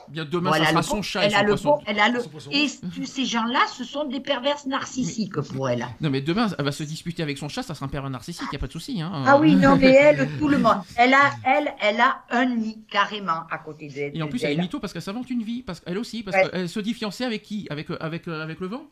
Bien 0.08 0.24
demain, 0.24 0.50
Voilà, 0.50 0.64
ça 0.66 0.70
sera 0.70 0.82
son 0.82 0.96
bon- 0.96 1.02
chat 1.02 1.22
et 1.22 1.24
elle 1.26 1.30
son 1.32 1.36
a 1.38 1.42
le 1.42 1.54
bon- 1.54 1.78
elle 1.86 2.00
a 2.00 2.08
et 2.52 2.68
ces 3.04 3.24
gens-là, 3.24 3.60
ce 3.72 3.84
sont 3.84 4.04
des 4.04 4.20
perverses 4.20 4.66
narcissiques 4.66 5.40
pour 5.40 5.68
elle. 5.68 5.86
Non, 6.00 6.10
mais 6.10 6.20
demain, 6.20 6.48
elle 6.58 6.64
va 6.64 6.72
se 6.72 6.82
disputer 6.82 7.22
avec 7.22 7.38
son 7.38 7.48
chat, 7.48 7.62
ça 7.62 7.74
sera 7.74 7.86
un 7.86 7.88
pervers 7.88 8.10
narcissique, 8.10 8.46
y 8.52 8.56
a 8.56 8.58
pas 8.58 8.66
de 8.66 8.72
souci. 8.72 9.00
Hein. 9.02 9.10
Ah 9.26 9.38
oui, 9.38 9.54
non, 9.56 9.76
mais 9.76 9.86
elle, 9.94 10.28
tout 10.38 10.48
le 10.48 10.58
monde. 10.58 10.76
Elle 10.96 11.14
a, 11.14 11.30
elle, 11.44 11.72
elle 11.80 12.00
a 12.00 12.22
un 12.30 12.46
nid 12.46 12.78
carrément 12.90 13.42
à 13.50 13.58
côté 13.58 13.88
d'elle. 13.88 14.16
Et 14.16 14.22
en 14.22 14.28
plus, 14.28 14.42
elle 14.44 14.52
est 14.52 14.56
mytho 14.62 14.78
parce 14.80 14.92
qu'elle 14.92 15.02
s'invente 15.02 15.30
une 15.30 15.42
vie, 15.42 15.62
parce 15.62 15.80
qu'elle 15.80 15.98
aussi, 15.98 16.22
parce 16.22 16.36
Ouais. 16.36 16.48
qu'elle 16.50 16.68
se 16.68 16.80
dit 16.80 16.94
fiancée 16.94 17.24
avec 17.24 17.42
qui? 17.42 17.66
Avec 17.70 17.90
euh, 17.90 17.96
avec 18.00 18.28
euh, 18.28 18.42
avec 18.42 18.60
le 18.60 18.66
vent? 18.68 18.82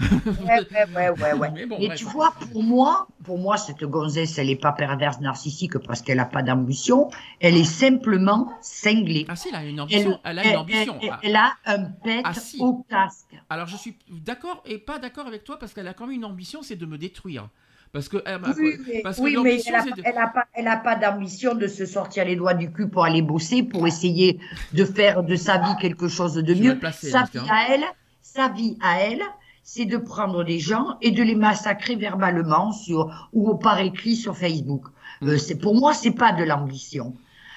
Ouais, 0.00 1.10
ouais, 1.10 1.32
ouais. 1.32 1.50
Mais 1.54 1.66
bon, 1.66 1.78
tu 1.96 2.04
vois, 2.04 2.32
pour 2.52 2.62
moi, 2.62 3.06
pour 3.24 3.38
moi, 3.38 3.56
cette 3.56 3.82
gonzesse, 3.84 4.38
elle 4.38 4.50
est 4.50 4.56
pas 4.60 4.72
perverse 4.72 5.20
narcissique 5.20 5.78
parce 5.78 6.02
qu'elle 6.02 6.20
a 6.20 6.24
pas 6.24 6.42
d'ambition. 6.42 7.08
Elle 7.40 7.56
est 7.56 7.64
simplement 7.64 8.52
cinglée. 8.60 9.26
Ah 9.28 9.36
si, 9.36 9.48
elle 9.48 9.54
a 9.56 9.64
une 9.64 9.80
ambition. 9.80 10.18
Elle, 10.24 10.38
a 10.38 10.46
une 10.50 10.56
ambition. 10.60 10.96
elle- 11.02 11.10
Ah, 11.12 11.20
elle 11.22 11.36
a 11.36 11.52
un 11.66 11.84
pet 11.84 12.20
Ah, 12.24 12.34
si. 12.34 12.58
au 12.60 12.84
casque. 12.88 13.34
Alors 13.50 13.66
je 13.66 13.76
suis 13.76 13.96
d'accord 14.10 14.62
et 14.66 14.78
pas 14.78 14.98
d'accord 14.98 15.26
avec 15.26 15.44
toi 15.44 15.58
parce 15.58 15.72
qu'elle 15.72 15.88
a 15.88 15.94
quand 15.94 16.06
même 16.06 16.16
une 16.16 16.24
ambition, 16.24 16.62
c'est 16.62 16.76
de 16.76 16.86
me 16.86 16.98
détruire. 16.98 17.48
Parce 17.90 18.08
que 18.10 18.22
elle 18.26 18.40
m'a- 18.40 18.52
Oui, 18.58 18.76
mais, 18.86 19.00
parce 19.02 19.16
que 19.16 19.22
oui, 19.22 19.30
mais 19.30 19.36
l'ambition, 19.36 19.72
elle 19.72 19.80
a, 19.80 19.82
c'est 19.84 20.82
pas- 20.82 20.96
de- 20.96 21.00
d'ambition 21.00 21.54
de 21.54 21.66
se 21.66 21.86
sortir 21.86 22.26
les 22.26 22.36
doigts 22.36 22.52
du 22.52 22.70
cul 22.70 22.88
pour 22.88 23.04
aller 23.04 23.22
bosser, 23.22 23.62
pour 23.62 23.86
essayer 23.86 24.38
de 24.74 24.84
faire 24.84 25.22
de 25.22 25.36
sa 25.36 25.56
vie 25.58 25.74
quelque 25.80 26.06
chose 26.06 26.34
de 26.34 26.54
Je 26.54 26.62
mieux. 26.62 26.78
placer, 26.78 27.08
sa 27.10 27.22
vie 27.24 27.38
à 27.50 27.68
elle, 27.74 27.84
sa 28.20 28.48
vie 28.48 28.76
à 28.82 29.00
elle, 29.00 29.22
c'est 29.62 29.86
de 29.86 29.96
prendre 29.96 30.42
les 30.42 30.58
gens 30.58 30.98
et 31.00 31.12
de 31.12 31.22
les 31.22 31.34
massacrer 31.34 31.96
verbalement 31.96 32.72
sur 32.72 33.30
ou 33.32 33.54
par 33.54 33.80
écrit 33.80 34.16
sur 34.16 34.36
Facebook. 34.36 34.84
Mm. 35.22 35.28
Euh, 35.28 35.38
c'est 35.38 35.56
pour 35.56 35.74
moi, 35.74 35.94
c'est 35.94 36.10
pas 36.12 36.32
de 36.32 36.44
l'ambition. 36.44 37.14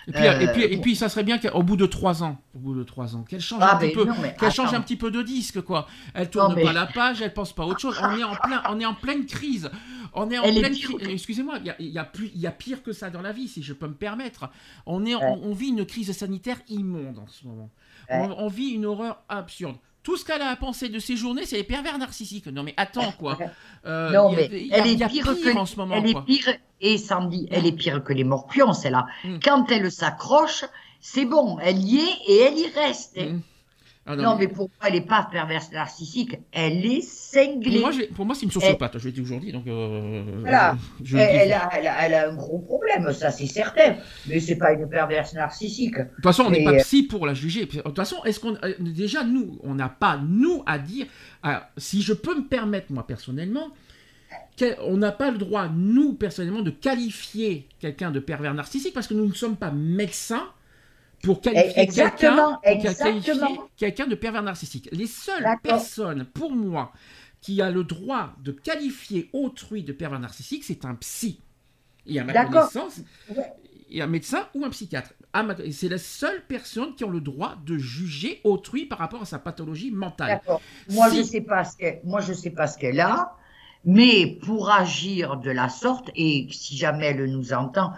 Et 0.07 0.11
puis, 0.11 0.23
et, 0.25 0.47
puis, 0.47 0.63
Euh, 0.63 0.67
et 0.71 0.77
puis, 0.81 0.95
ça 0.95 1.09
serait 1.09 1.23
bien 1.23 1.37
qu'au 1.37 1.61
bout 1.61 1.75
de 1.77 1.85
trois 1.85 2.23
ans, 2.23 2.41
au 2.55 2.59
bout 2.59 2.73
de 2.73 2.83
trois 2.83 3.15
ans, 3.15 3.23
qu'elle 3.23 3.39
change 3.39 3.59
Ah, 3.63 3.75
un 3.75 3.77
petit 3.77 3.87
mais 3.87 3.93
peu, 3.93 4.05
non, 4.05 4.15
qu'elle 4.39 4.51
change 4.51 4.73
un 4.73 4.81
petit 4.81 4.95
peu 4.95 5.11
de 5.11 5.21
disque, 5.21 5.61
quoi. 5.61 5.87
Elle 6.13 6.29
tourne 6.29 6.49
Non, 6.49 6.55
mais- 6.55 6.63
pas 6.63 6.73
la 6.73 6.87
page, 6.87 7.21
elle 7.21 7.33
pense 7.33 7.53
pas 7.53 7.63
à 7.63 7.65
autre 7.67 7.79
chose. 7.79 7.99
On 8.01 8.17
est 8.17 8.23
en 8.23 8.35
plein, 8.35 8.63
on 8.69 8.79
est 8.79 8.85
en 8.85 8.95
pleine 8.95 9.25
crise. 9.25 9.69
On 10.13 10.29
est 10.31 10.37
en 10.39 10.43
Elle 10.43 10.57
est 10.57 10.61
pleine 10.61 10.73
crise. 10.73 10.97
que- 10.97 11.07
Excusez-moi, 11.09 11.59
il 11.59 11.67
y 11.67 11.69
a, 11.69 11.75
y 11.79 11.97
a 11.99 12.03
plus, 12.03 12.31
il 12.33 12.41
y 12.41 12.47
a 12.47 12.51
pire 12.51 12.81
que 12.83 12.93
ça 12.93 13.09
dans 13.11 13.21
la 13.21 13.31
vie, 13.31 13.47
si 13.47 13.61
je 13.61 13.73
peux 13.73 13.87
me 13.87 13.93
permettre. 13.93 14.49
On 14.85 15.05
est, 15.05 15.15
on, 15.15 15.53
vit 15.53 15.69
une 15.69 15.85
crise 15.85 16.11
sanitaire 16.17 16.57
immonde 16.67 17.19
en 17.19 17.27
ce 17.27 17.45
moment. 17.45 17.69
Ouais. 18.09 18.17
On, 18.37 18.45
on 18.45 18.47
vit 18.47 18.69
une 18.69 18.85
horreur 18.85 19.21
absurde. 19.29 19.75
Tout 20.03 20.17
ce 20.17 20.25
qu'elle 20.25 20.41
a 20.41 20.49
à 20.49 20.55
penser 20.55 20.89
de 20.89 20.97
ces 20.99 21.15
journées, 21.15 21.45
c'est 21.45 21.57
les 21.57 21.63
pervers 21.63 21.97
narcissiques. 21.97 22.47
Non 22.47 22.63
mais 22.63 22.73
attends 22.77 23.11
quoi. 23.19 23.37
Euh, 23.85 24.11
non, 24.11 24.31
il 24.33 24.39
y 24.39 24.43
a- 24.43 24.47
mais 24.49 24.61
il 24.61 24.67
y 24.67 24.73
a- 24.73 24.77
elle 24.77 24.87
est 24.87 25.07
pire, 25.07 25.23
que 25.25 25.57
en 25.57 25.65
ce 25.65 25.75
moment. 25.75 25.95
elle 25.95 26.07
est 26.09 26.13
quoi. 26.13 26.25
pire 26.25 26.53
et 26.81 26.97
Sandy, 26.97 27.47
elle 27.51 27.65
est 27.67 27.71
pire 27.71 28.03
que 28.03 28.13
les 28.13 28.23
morpions, 28.23 28.73
celle-là. 28.73 29.05
Mm. 29.23 29.37
Quand 29.43 29.71
elle 29.71 29.91
s'accroche, 29.91 30.65
c'est 30.99 31.25
bon, 31.25 31.57
elle 31.59 31.77
y 31.79 31.97
est 31.99 32.17
et 32.27 32.37
elle 32.41 32.57
y 32.57 32.67
reste. 32.67 33.17
Mm. 33.17 33.41
Ah, 34.03 34.15
Non, 34.15 34.35
mais 34.35 34.47
pour 34.47 34.67
moi, 34.79 34.89
elle 34.89 34.95
est 34.95 35.07
pas 35.07 35.27
perverse 35.31 35.71
narcissique, 35.71 36.39
elle 36.51 36.83
est 36.85 37.01
cinglée. 37.01 37.81
pour 38.15 38.25
moi, 38.25 38.33
c'est 38.33 38.45
une 38.47 38.51
sociopathe. 38.51 38.97
Je 38.97 39.05
l'ai 39.05 39.11
dit 39.11 39.21
aujourd'hui, 39.21 39.51
donc. 39.51 39.67
euh, 39.67 40.23
Voilà. 40.39 40.75
je- 41.03 41.05
je 41.11 41.17
Elle, 41.17 41.35
elle 41.41 41.53
a, 41.53 41.69
elle 41.77 41.87
a- 41.87 42.05
elle 42.07 42.13
a 42.15 42.29
un 42.29 42.35
gros 42.35 42.57
problème, 42.59 43.13
ça 43.13 43.29
c'est 43.29 43.45
certain. 43.45 43.95
Mais 44.27 44.39
c'est 44.39 44.55
pas 44.55 44.73
une 44.73 44.89
perverse 44.89 45.33
narcissique. 45.33 45.97
De 45.99 46.03
toute 46.15 46.23
façon, 46.23 46.45
on 46.47 46.49
n'est 46.49 46.59
Mais, 46.59 46.65
pas 46.65 46.73
euh, 46.73 46.79
psy 46.79 47.03
pour 47.03 47.27
la 47.27 47.35
juger. 47.35 47.65
De 47.67 47.79
toute 47.81 47.95
façon, 47.95 48.23
est-ce 48.25 48.39
qu'on 48.39 48.55
euh, 48.63 48.73
déjà 48.79 49.23
nous, 49.23 49.59
on 49.63 49.75
n'a 49.75 49.89
pas 49.89 50.17
nous 50.17 50.63
à 50.65 50.79
dire. 50.79 51.05
ah, 51.43 51.69
si 51.77 52.01
je 52.01 52.13
peux 52.13 52.35
me 52.35 52.47
permettre 52.47 52.91
moi 52.91 53.05
personnellement, 53.05 53.69
on 54.83 54.97
n'a 54.97 55.11
pas 55.11 55.29
le 55.31 55.37
droit 55.37 55.67
nous 55.69 56.13
personnellement 56.13 56.61
de 56.61 56.69
qualifier 56.71 57.67
quelqu'un 57.79 58.11
de 58.11 58.19
pervers 58.19 58.53
narcissique 58.53 58.93
parce 58.93 59.07
que 59.07 59.13
nous 59.13 59.27
ne 59.27 59.33
sommes 59.33 59.55
pas 59.57 59.71
médecins 59.71 60.47
pour 61.21 61.41
qualifier 61.41 61.73
Eh, 61.77 61.87
quelqu'un 63.77 64.07
de 64.07 64.15
pervers 64.15 64.43
narcissique. 64.43 64.89
Les 64.91 65.07
seules 65.07 65.45
personnes 65.63 66.25
pour 66.25 66.51
moi 66.51 66.91
qui 67.41 67.61
a 67.61 67.71
le 67.71 67.83
droit 67.83 68.33
de 68.43 68.51
qualifier 68.51 69.29
autrui 69.33 69.83
de 69.83 69.93
pervers 69.93 70.19
narcissique, 70.19 70.63
c'est 70.63 70.85
un 70.85 70.95
psy. 70.95 71.41
Et 72.05 72.19
à 72.19 72.23
ma 72.23 72.33
connaissance, 72.45 73.01
et 73.89 74.01
un 74.01 74.07
médecin 74.07 74.47
ou 74.55 74.63
un 74.65 74.69
psychiatre. 74.69 75.13
C'est 75.71 75.89
la 75.89 75.97
seule 75.97 76.43
personne 76.47 76.93
qui 76.95 77.03
a 77.03 77.07
le 77.07 77.21
droit 77.21 77.55
de 77.65 77.77
juger 77.77 78.41
autrui 78.43 78.85
par 78.85 78.99
rapport 78.99 79.21
à 79.21 79.25
sa 79.25 79.39
pathologie 79.39 79.91
mentale. 79.91 80.41
Moi, 80.89 81.09
Si. 81.09 81.17
je 81.17 81.23
sais 81.23 81.41
pas 81.41 81.63
ce 81.63 81.77
qu'elle, 81.77 82.01
moi, 82.03 82.21
je 82.21 82.33
sais 82.33 82.49
pas 82.51 82.67
ce 82.67 82.77
qu'elle 82.77 82.99
a, 82.99 83.35
mais 83.85 84.37
pour 84.43 84.71
agir 84.71 85.37
de 85.37 85.51
la 85.51 85.69
sorte, 85.69 86.09
et 86.15 86.47
si 86.51 86.77
jamais 86.77 87.07
elle 87.07 87.25
nous 87.25 87.53
entend, 87.53 87.91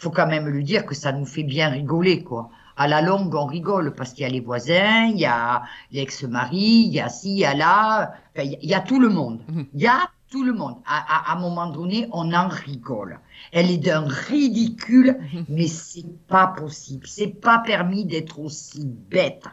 faut 0.00 0.10
quand 0.10 0.26
même 0.26 0.48
lui 0.48 0.64
dire 0.64 0.86
que 0.86 0.94
ça 0.94 1.12
nous 1.12 1.26
fait 1.26 1.42
bien 1.42 1.68
rigoler, 1.68 2.22
quoi. 2.24 2.50
À 2.76 2.88
la 2.88 3.02
longue, 3.02 3.34
on 3.34 3.44
rigole 3.44 3.94
parce 3.94 4.12
qu'il 4.14 4.22
y 4.22 4.26
a 4.26 4.30
les 4.30 4.40
voisins, 4.40 5.04
il 5.08 5.18
y 5.18 5.26
a 5.26 5.62
l'ex-mari, 5.92 6.84
il 6.86 6.92
y 6.94 7.00
a 7.00 7.08
ci, 7.10 7.32
il 7.32 7.38
y 7.38 7.44
a 7.44 7.54
là, 7.54 8.14
enfin, 8.34 8.48
il 8.62 8.68
y 8.68 8.74
a- 8.74 8.80
tout 8.80 8.98
le 8.98 9.10
monde. 9.10 9.40
Mhm. 9.48 9.66
Il 9.74 9.80
y 9.82 9.86
a 9.86 10.08
tout 10.30 10.42
le 10.44 10.54
monde. 10.54 10.76
À, 10.86 11.30
à, 11.30 11.32
à 11.32 11.36
un 11.36 11.40
moment 11.40 11.66
donné, 11.66 12.08
on 12.12 12.32
en 12.32 12.48
rigole. 12.48 13.18
Elle 13.52 13.70
est 13.70 13.76
d'un 13.78 14.06
ridicule, 14.08 15.18
Mhm. 15.34 15.44
mais 15.50 15.66
c'est 15.66 16.06
pas 16.28 16.46
possible. 16.46 17.06
C'est 17.06 17.26
pas 17.40 17.58
permis 17.58 18.06
d'être 18.06 18.38
aussi 18.40 18.86
bête. 18.86 19.44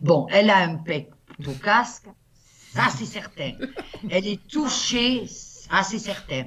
Bon, 0.00 0.26
elle 0.30 0.50
a 0.50 0.56
un 0.58 0.76
pec 0.76 1.10
au 1.46 1.52
casque, 1.52 2.06
ça 2.74 2.84
c'est 2.90 3.04
certain. 3.06 3.52
Elle 4.10 4.26
est 4.26 4.44
touchée, 4.48 5.26
ça 5.28 5.82
c'est 5.84 6.00
certain. 6.00 6.44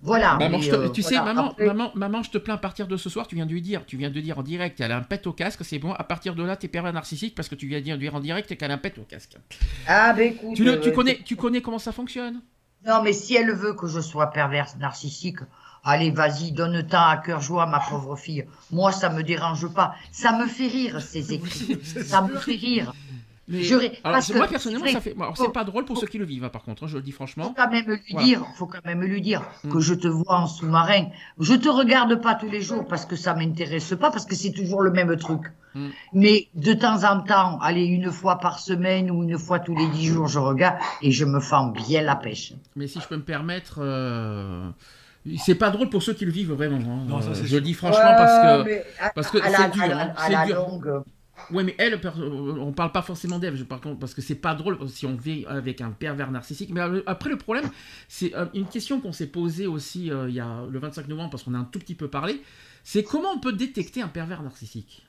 Voilà. 0.00 0.36
Maman, 0.36 0.58
mais, 0.58 0.62
je 0.62 0.70
te- 0.70 0.76
euh, 0.76 0.88
tu 0.90 1.02
sais, 1.02 1.16
maman, 1.16 1.50
Après- 1.50 1.66
maman, 1.66 1.90
maman, 1.94 2.22
je 2.22 2.30
te 2.30 2.38
plains 2.38 2.54
à 2.54 2.58
partir 2.58 2.86
de 2.86 2.96
ce 2.96 3.10
soir, 3.10 3.26
tu 3.26 3.34
viens 3.34 3.46
de 3.46 3.50
lui 3.52 3.62
dire, 3.62 3.84
tu 3.84 3.96
viens 3.96 4.10
de 4.10 4.20
dire 4.20 4.38
en 4.38 4.42
direct, 4.42 4.80
elle 4.80 4.92
a 4.92 4.96
un 4.96 5.02
pet 5.02 5.26
au 5.26 5.32
casque, 5.32 5.64
c'est 5.64 5.78
bon, 5.80 5.92
à 5.92 6.04
partir 6.04 6.34
de 6.36 6.42
là, 6.44 6.54
t'es 6.56 6.68
pervers 6.68 6.92
narcissique 6.92 7.34
parce 7.34 7.48
que 7.48 7.56
tu 7.56 7.66
viens 7.66 7.80
de 7.80 7.96
dire 7.96 8.14
en 8.14 8.20
direct 8.20 8.56
qu'elle 8.56 8.70
a 8.70 8.74
un 8.74 8.78
pet 8.78 8.96
au 8.98 9.02
casque. 9.02 9.36
Ah 9.88 10.12
ben 10.12 10.32
écoute. 10.32 10.54
Tu, 10.54 10.64
le- 10.64 10.80
tu 10.80 10.90
euh, 10.90 10.92
connais, 10.92 11.18
tu 11.24 11.34
connais 11.36 11.60
comment 11.60 11.80
ça 11.80 11.90
fonctionne? 11.92 12.40
Non, 12.86 13.02
mais 13.02 13.12
si 13.12 13.34
elle 13.34 13.52
veut 13.52 13.74
que 13.74 13.88
je 13.88 14.00
sois 14.00 14.28
perverse 14.28 14.76
narcissique, 14.76 15.38
Allez, 15.84 16.10
vas-y, 16.10 16.50
donne 16.52 16.84
temps 16.86 17.06
à 17.08 17.16
cœur 17.16 17.40
joie, 17.40 17.64
ma 17.64 17.78
pauvre 17.78 18.16
fille. 18.16 18.44
Moi, 18.72 18.90
ça 18.92 19.08
me 19.10 19.22
dérange 19.22 19.68
pas. 19.72 19.94
Ça 20.10 20.36
me 20.36 20.46
fait 20.46 20.66
rire, 20.66 21.00
ces 21.00 21.32
écrits. 21.32 21.78
ça 22.04 22.20
me 22.20 22.36
fait 22.36 22.56
rire. 22.56 22.92
Mais, 23.50 23.62
Je- 23.62 23.74
alors, 24.04 24.20
moi 24.36 24.46
personnellement, 24.46 24.86
ça 24.88 25.00
fait. 25.00 25.14
alors, 25.18 25.36
c'est 25.36 25.44
faut- 25.44 25.50
pas 25.50 25.64
drôle 25.64 25.84
pour 25.86 25.96
faut- 25.96 26.02
ceux 26.02 26.06
qui 26.06 26.18
le 26.18 26.26
vivent, 26.26 26.44
hein, 26.44 26.50
par 26.50 26.62
contre. 26.62 26.84
hein, 26.84 26.86
je 26.86 26.96
le 26.96 27.02
dis 27.02 27.12
faut 27.12 27.16
franchement. 27.16 27.54
quand 27.56 27.70
même 27.70 27.86
lui 27.86 27.98
Voilà. 28.10 28.26
dire, 28.26 28.42
faut 28.56 28.66
quand 28.66 28.84
même 28.84 29.02
lui 29.02 29.22
dire 29.22 29.42
Mm. 29.64 29.70
que 29.72 29.80
je 29.80 29.94
te 29.94 30.06
vois 30.06 30.36
en 30.40 30.46
sous-marin. 30.46 31.06
Je 31.40 31.54
te 31.54 31.68
regarde 31.68 32.20
pas 32.20 32.34
tous 32.34 32.50
les 32.50 32.60
jours 32.60 32.86
parce 32.86 33.06
que 33.06 33.16
ça 33.16 33.34
m'intéresse 33.34 33.94
pas, 33.98 34.10
parce 34.10 34.26
que 34.26 34.34
c'est 34.34 34.52
toujours 34.52 34.82
le 34.82 34.90
même 34.90 35.16
truc. 35.16 35.40
Mm. 35.74 35.88
Mais 36.12 36.48
de 36.54 36.72
temps 36.74 37.04
en 37.04 37.20
temps, 37.22 37.58
allez, 37.60 37.84
une 37.86 38.10
fois 38.12 38.38
par 38.38 38.58
semaine 38.58 39.10
ou 39.10 39.22
une 39.22 39.38
fois 39.38 39.58
tous 39.60 39.74
les 39.74 39.86
dix 39.88 40.06
jours, 40.06 40.26
je 40.28 40.38
regarde 40.38 40.76
et 41.02 41.10
je 41.10 41.24
me 41.24 41.40
fends 41.40 41.68
bien 41.68 42.02
la 42.02 42.16
pêche. 42.16 42.52
Mais 42.76 42.86
si 42.86 43.00
je 43.00 43.08
peux 43.08 43.16
me 43.16 43.22
permettre, 43.22 43.78
euh, 43.80 44.68
c'est 45.38 45.54
pas 45.54 45.70
drôle 45.70 45.88
pour 45.90 46.02
ceux 46.02 46.12
qui 46.14 46.24
le 46.24 46.32
vivent 46.32 46.52
vraiment. 46.52 46.76
hein. 46.76 47.04
Non, 47.08 47.20
ça, 47.22 47.30
Euh, 47.30 47.34
je 47.44 47.54
le 47.56 47.60
dis 47.62 47.74
franchement 47.74 48.14
parce 48.16 48.64
que. 48.66 48.82
parce 49.14 49.30
c'est 49.32 49.42
à 49.64 49.68
dur, 49.68 49.86
la- 49.86 50.12
à 50.16 50.46
longue, 50.46 51.02
Ouais, 51.50 51.64
mais 51.64 51.74
elle, 51.78 52.00
on 52.60 52.72
parle 52.72 52.92
pas 52.92 53.02
forcément 53.02 53.38
d'elle, 53.38 53.54
parce 54.00 54.14
que 54.14 54.20
c'est 54.22 54.34
pas 54.34 54.54
drôle 54.54 54.78
si 54.88 55.06
on 55.06 55.16
vit 55.16 55.44
avec 55.46 55.80
un 55.80 55.90
pervers 55.90 56.30
narcissique. 56.30 56.70
Mais 56.72 56.80
euh, 56.80 57.02
après, 57.06 57.30
le 57.30 57.38
problème, 57.38 57.70
c'est 58.08 58.34
euh, 58.34 58.46
une 58.54 58.66
question 58.68 59.00
qu'on 59.00 59.12
s'est 59.12 59.26
posée 59.28 59.66
aussi 59.66 60.10
euh, 60.10 60.28
il 60.28 60.34
y 60.34 60.40
a 60.40 60.64
le 60.68 60.78
25 60.78 61.08
novembre, 61.08 61.30
parce 61.30 61.42
qu'on 61.42 61.54
a 61.54 61.58
un 61.58 61.64
tout 61.64 61.78
petit 61.78 61.94
peu 61.94 62.08
parlé. 62.08 62.42
C'est 62.84 63.02
comment 63.02 63.30
on 63.34 63.40
peut 63.40 63.52
détecter 63.52 64.02
un 64.02 64.08
pervers 64.08 64.42
narcissique? 64.42 65.06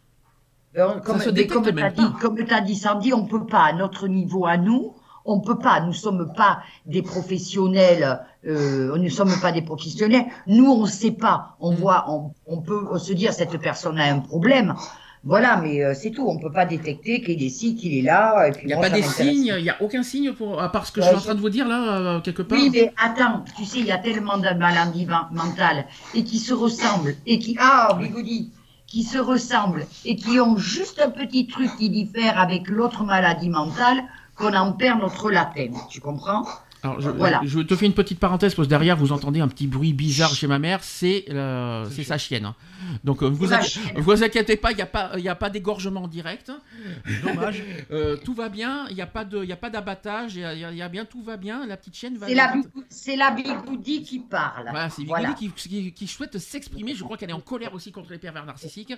Euh, 0.78 1.00
Comme, 1.02 1.20
se 1.20 1.30
mais 1.30 1.34
détecte 1.34 1.54
comme 1.54 1.74
tu 1.74 1.82
as 1.82 1.90
dit, 1.92 2.14
comme 2.22 2.46
t'as 2.46 2.62
dit 2.62 2.76
Sandy, 2.76 3.14
on 3.14 3.26
peut 3.26 3.46
pas, 3.46 3.64
à 3.66 3.74
notre 3.74 4.08
niveau 4.08 4.46
à 4.46 4.58
nous, 4.58 4.96
on 5.26 5.40
peut 5.42 5.58
pas, 5.58 5.82
nous 5.82 5.94
sommes 5.94 6.32
pas 6.36 6.62
des 6.86 7.02
professionnels, 7.02 8.22
euh, 8.46 8.96
nous 8.98 9.10
sommes 9.10 9.40
pas 9.42 9.52
des 9.52 9.64
professionnels, 9.64 10.26
nous 10.48 10.72
on 10.72 10.86
sait 10.86 11.12
pas, 11.12 11.56
on 11.60 11.72
Mm. 11.72 11.76
voit, 11.76 12.06
on, 12.10 12.34
on 12.46 12.62
peut 12.62 12.98
se 13.00 13.14
dire 13.14 13.34
cette 13.34 13.58
personne 13.60 13.98
a 14.00 14.06
un 14.14 14.20
problème, 14.20 14.76
voilà, 15.24 15.58
mais 15.58 15.84
euh, 15.84 15.94
c'est 15.94 16.12
tout, 16.12 16.28
on 16.28 16.38
peut 16.38 16.52
pas 16.52 16.66
détecter 16.66 17.22
qu'il 17.22 17.42
est 17.42 17.46
ici, 17.46 17.76
qu'il 17.76 17.94
est 17.98 18.02
là, 18.02 18.48
et 18.48 18.52
puis 18.52 18.62
Il 18.64 18.68
n'y 18.68 18.74
a 18.74 18.78
pas 18.78 18.90
des 18.90 19.02
signes, 19.04 19.54
il 19.58 19.64
n'y 19.64 19.70
a 19.70 19.82
aucun 19.82 20.04
signe, 20.04 20.34
pour, 20.34 20.62
à 20.62 20.72
part 20.72 20.86
ce 20.86 20.92
que 20.92 21.02
je 21.02 21.08
suis 21.08 21.16
en 21.16 21.20
train 21.20 21.36
de 21.36 21.42
vous 21.42 21.50
dire 21.50 21.68
là, 21.68 21.98
euh, 21.98 22.20
quelque 22.22 22.42
part. 22.42 22.58
Oui, 22.58 22.70
mais 22.72 22.94
attends, 22.98 23.44
tu 23.58 23.66
sais, 23.66 23.80
il 23.80 23.86
y 23.86 23.92
a 23.92 23.98
tellement 23.98 24.38
de 24.38 24.50
maladies 24.58 25.06
men- 25.06 25.28
mentales 25.32 25.86
et 26.16 26.24
qui 26.24 26.40
se 26.40 26.54
ressemblent 26.54 27.16
et 27.26 27.38
qui, 27.40 27.58
ah, 27.60 27.96
Bigoudi, 28.00 28.52
qui 28.88 29.04
se 29.04 29.18
ressemblent 29.18 29.86
et 30.06 30.16
qui 30.16 30.40
ont 30.40 30.58
juste 30.58 31.00
un 31.00 31.10
petit 31.12 31.48
truc 31.48 31.70
qui 31.78 31.90
diffère 31.90 32.40
avec 32.40 32.68
l'autre 32.70 33.04
maladie 33.04 33.50
mentale 33.50 34.04
qu'on 34.36 34.54
en 34.54 34.72
perd 34.74 35.00
notre 35.02 35.30
latin. 35.32 35.72
Tu 35.90 36.00
comprends? 36.00 36.46
Alors, 36.82 37.02
je, 37.02 37.10
Voilà. 37.10 37.42
je 37.44 37.60
te 37.60 37.76
fais 37.76 37.86
une 37.86 37.94
petite 37.94 38.20
parenthèse 38.20 38.56
parce 38.56 38.68
que 38.68 38.70
derrière 38.70 38.96
vous 38.96 39.12
entendez 39.12 39.42
un 39.42 39.48
petit 39.50 39.68
bruit 39.68 39.92
bizarre 39.94 40.34
chez 40.34 40.48
ma 40.48 40.60
mère, 40.60 40.84
c'est 40.84 41.26
euh, 41.30 41.86
c'est 41.92 42.04
sa 42.04 42.18
chienne. 42.18 42.46
hein. 42.46 42.56
Donc 43.04 43.22
euh, 43.22 43.28
vous 43.28 43.48
Ma 43.48 43.58
inqui- 43.60 43.70
chienne. 43.72 43.98
vous 44.00 44.24
inquiétez 44.24 44.56
pas, 44.56 44.72
il 44.72 44.76
n'y 44.78 44.82
a 44.82 44.86
pas 44.86 45.12
il 45.18 45.24
y 45.24 45.28
a 45.30 45.36
pas 45.36 45.50
d'égorgement 45.50 46.08
direct. 46.08 46.52
Dommage. 47.24 47.64
Euh, 47.92 48.16
tout 48.24 48.34
va 48.34 48.48
bien, 48.48 48.86
il 48.90 48.96
n'y 48.96 49.02
a 49.02 49.08
pas 49.08 49.26
de 49.26 49.44
il 49.44 49.50
y 49.50 49.52
a 49.52 49.58
pas 49.58 49.70
d'abattage, 49.70 50.36
il 50.36 50.42
y 50.42 50.46
a- 50.46 50.54
y, 50.72 50.90
bien 50.90 51.04
tout 51.06 51.22
va 51.22 51.36
bien, 51.36 51.66
la 51.68 51.76
petite 51.76 51.96
chienne 51.96 52.18
va. 52.18 52.28
C'est 52.28 52.36
la, 52.36 52.54
c'est 52.90 53.16
la 53.18 53.32
Bigoudi 53.32 54.02
qui 54.02 54.20
parle. 54.20 54.64
Voilà, 54.70 54.90
c'est 54.90 55.04
Voilà. 55.04 55.34
qui, 55.34 55.50
qui- 55.52 55.92
qui 55.92 56.08
souhaite 56.08 56.38
s'exprimer. 56.38 56.96
Je 56.96 57.04
crois 57.04 57.18
qu'elle 57.18 57.30
est 57.32 57.34
en 57.34 57.42
colère 57.42 57.74
aussi 57.74 57.92
contre 57.92 58.12
les 58.12 58.18
pervers 58.20 58.46
narcissiques. 58.46 58.94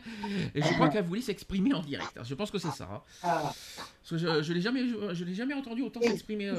Et 0.53 0.61
je 0.61 0.73
crois 0.73 0.89
qu'elle 0.89 1.05
voulait 1.05 1.21
s'exprimer 1.21 1.73
en 1.73 1.81
direct. 1.81 2.17
Je 2.23 2.35
pense 2.35 2.51
que 2.51 2.59
c'est 2.59 2.71
ça. 2.71 2.87
hein. 2.93 3.01
Ah. 3.23 3.53
Parce 4.01 4.09
que 4.11 4.17
je, 4.17 4.43
je 4.43 4.53
l'ai 4.53 4.61
jamais, 4.61 4.81
je, 4.87 5.13
je 5.13 5.23
l'ai 5.23 5.33
jamais 5.35 5.53
entendu 5.53 5.81
autant 5.81 6.01
s'exprimer 6.01 6.49
euh, 6.49 6.55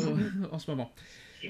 en 0.51 0.59
ce 0.59 0.71
moment. 0.71 0.93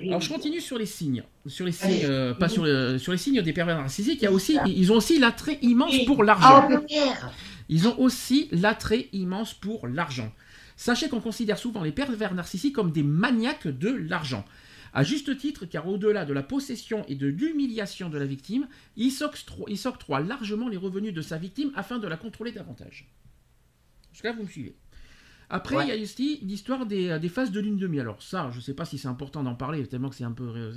Alors 0.07 0.21
je 0.23 0.29
continue 0.31 0.61
sur 0.61 0.79
les 0.79 0.87
signes, 0.87 1.23
sur 1.47 1.67
les 1.67 1.73
signes, 1.73 2.05
euh, 2.05 2.33
pas 2.35 2.49
sur, 2.49 2.65
le- 2.65 2.99
sur 2.99 3.13
les 3.13 3.19
signes 3.19 3.43
des 3.43 3.53
pervers 3.53 3.77
narcissiques. 3.77 4.21
Il 4.23 4.25
y 4.25 4.27
a 4.27 4.33
aussi, 4.33 4.57
ils 4.67 4.91
ont 4.91 4.97
aussi 4.97 5.19
l'attrait 5.19 5.59
immense 5.63 5.93
pour 6.07 6.25
l'argent. 6.25 6.69
Ils 7.69 7.89
ont 7.89 7.99
aussi 8.01 8.49
l'attrait 8.53 9.09
immense 9.13 9.53
pour 9.55 9.87
l'argent. 9.89 10.33
Sachez 10.77 11.09
qu'on 11.11 11.21
considère 11.21 11.59
souvent 11.59 11.83
les 11.83 11.93
pervers 11.93 12.35
narcissiques 12.35 12.75
comme 12.75 12.91
des 12.91 13.03
maniaques 13.03 13.69
de 13.69 13.91
l'argent. 13.91 14.45
À 14.95 15.05
juste 15.05 15.37
titre, 15.39 15.65
car 15.67 15.87
au-delà 15.89 16.25
de 16.25 16.33
la 16.33 16.43
possession 16.43 17.05
et 17.09 17.15
de 17.15 17.27
l'humiliation 17.27 18.09
de 18.11 18.19
la 18.19 18.27
victime, 18.27 18.69
il 18.97 19.11
s'octro- 19.11 19.65
il 19.69 19.79
s'octroie 19.79 20.21
largement 20.21 20.69
les 20.69 20.77
revenus 20.77 21.15
de 21.15 21.23
sa 21.23 21.39
victime 21.39 21.71
afin 21.77 21.99
de 21.99 22.07
la 22.09 22.17
contrôler 22.17 22.53
davantage. 22.53 23.09
Jusqu'à 24.13 24.31
là, 24.31 24.37
vous 24.37 24.43
me 24.45 24.49
suivez. 24.49 24.75
Après, 25.55 25.77
Ouais. 25.77 25.85
il 25.87 25.95
y 25.95 25.99
a 25.99 26.03
aussi 26.03 26.41
l'histoire 26.43 26.87
des, 26.87 27.19
des 27.21 27.29
phases 27.29 27.51
de 27.53 27.61
lune 27.61 27.77
de 27.77 27.87
miel. 27.87 28.01
Alors 28.01 28.23
ça, 28.23 28.49
je 28.53 28.57
ne 28.57 28.63
sais 28.63 28.75
pas 28.75 28.85
si 28.87 28.99
c'est 28.99 29.07
important 29.09 29.43
d'en 29.45 29.55
parler, 29.55 29.87
tellement 29.87 30.09
que 30.09 30.17
c'est 30.17 30.25
un 30.25 30.33
peu... 30.33 30.45
euh, 30.57 30.73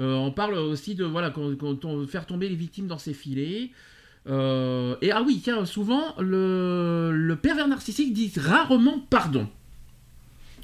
euh, 0.00 0.14
on 0.14 0.30
parle 0.32 0.54
aussi 0.54 0.94
de 0.94 1.04
voilà, 1.04 1.30
quand, 1.30 1.54
quand 1.58 1.84
on- 1.84 2.06
faire 2.06 2.24
tomber 2.26 2.48
les 2.48 2.54
victimes 2.56 2.86
dans 2.86 2.98
ses 2.98 3.12
filets. 3.12 3.70
Euh, 4.26 4.96
et 5.02 5.10
ah 5.12 5.22
oui, 5.22 5.40
tiens, 5.42 5.64
souvent, 5.66 6.14
le, 6.18 7.10
le 7.12 7.36
pervers 7.36 7.68
narcissique 7.68 8.12
dit 8.14 8.32
rarement 8.36 9.00
pardon. 9.10 9.48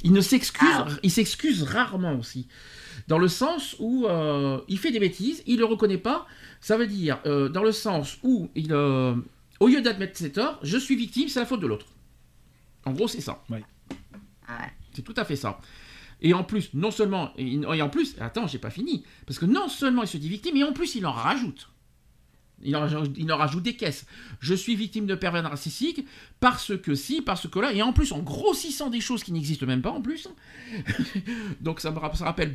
Il 0.02 0.12
ne 0.12 0.20
s'excuse, 0.20 0.68
Ah. 0.72 0.86
il 1.02 1.10
s'excuse 1.10 1.62
rarement 1.62 2.14
aussi. 2.18 2.46
Dans 3.08 3.18
le 3.18 3.28
sens 3.28 3.76
où 3.80 4.06
euh, 4.06 4.60
il 4.68 4.78
fait 4.78 4.92
des 4.92 5.00
bêtises, 5.00 5.42
il 5.46 5.56
ne 5.56 5.60
le 5.60 5.64
reconnaît 5.66 5.98
pas. 5.98 6.26
Ça 6.60 6.76
veut 6.78 6.86
dire, 6.86 7.18
euh, 7.26 7.48
dans 7.48 7.62
le 7.64 7.72
sens 7.72 8.18
où, 8.22 8.48
il, 8.54 8.72
euh, 8.72 9.14
au 9.58 9.68
lieu 9.68 9.82
d'admettre 9.82 10.16
ses 10.16 10.32
torts, 10.32 10.58
je 10.62 10.78
suis 10.78 10.96
victime, 10.96 11.28
c'est 11.28 11.40
la 11.40 11.46
faute 11.46 11.60
de 11.60 11.66
l'autre. 11.66 11.86
En 12.84 12.92
gros, 12.92 13.08
c'est 13.08 13.20
ça. 13.20 13.42
Ah 14.48 14.58
ouais. 14.62 14.72
C'est 14.92 15.02
tout 15.02 15.14
à 15.16 15.24
fait 15.24 15.36
ça. 15.36 15.60
Et 16.22 16.34
en 16.34 16.44
plus, 16.44 16.70
non 16.74 16.90
seulement, 16.90 17.30
et 17.38 17.64
en 17.82 17.88
plus, 17.88 18.14
attends, 18.20 18.46
j'ai 18.46 18.58
pas 18.58 18.70
fini, 18.70 19.04
parce 19.26 19.38
que 19.38 19.46
non 19.46 19.68
seulement 19.68 20.02
il 20.02 20.08
se 20.08 20.18
dit 20.18 20.28
victime, 20.28 20.54
mais 20.54 20.64
en 20.64 20.72
plus 20.72 20.94
il 20.94 21.06
en 21.06 21.12
rajoute. 21.12 21.70
Il 22.62 22.76
en, 22.76 22.80
rajoute- 22.80 23.14
il 23.16 23.32
en 23.32 23.38
rajoute 23.38 23.62
des 23.62 23.74
caisses. 23.74 24.04
Je 24.40 24.52
suis 24.52 24.76
victime 24.76 25.06
de 25.06 25.14
pervers 25.14 25.42
narcissiques 25.42 26.04
parce 26.40 26.76
que 26.76 26.94
si, 26.94 27.22
parce 27.22 27.48
que 27.48 27.58
là, 27.58 27.72
et 27.72 27.80
en 27.80 27.94
plus 27.94 28.12
en 28.12 28.18
grossissant 28.18 28.90
des 28.90 29.00
choses 29.00 29.24
qui 29.24 29.32
n'existent 29.32 29.64
même 29.64 29.80
pas 29.80 29.92
en 29.92 30.02
plus. 30.02 30.28
Donc 31.62 31.80
ça 31.80 31.90
me 31.90 31.98
ça 32.14 32.24
rappelle, 32.26 32.54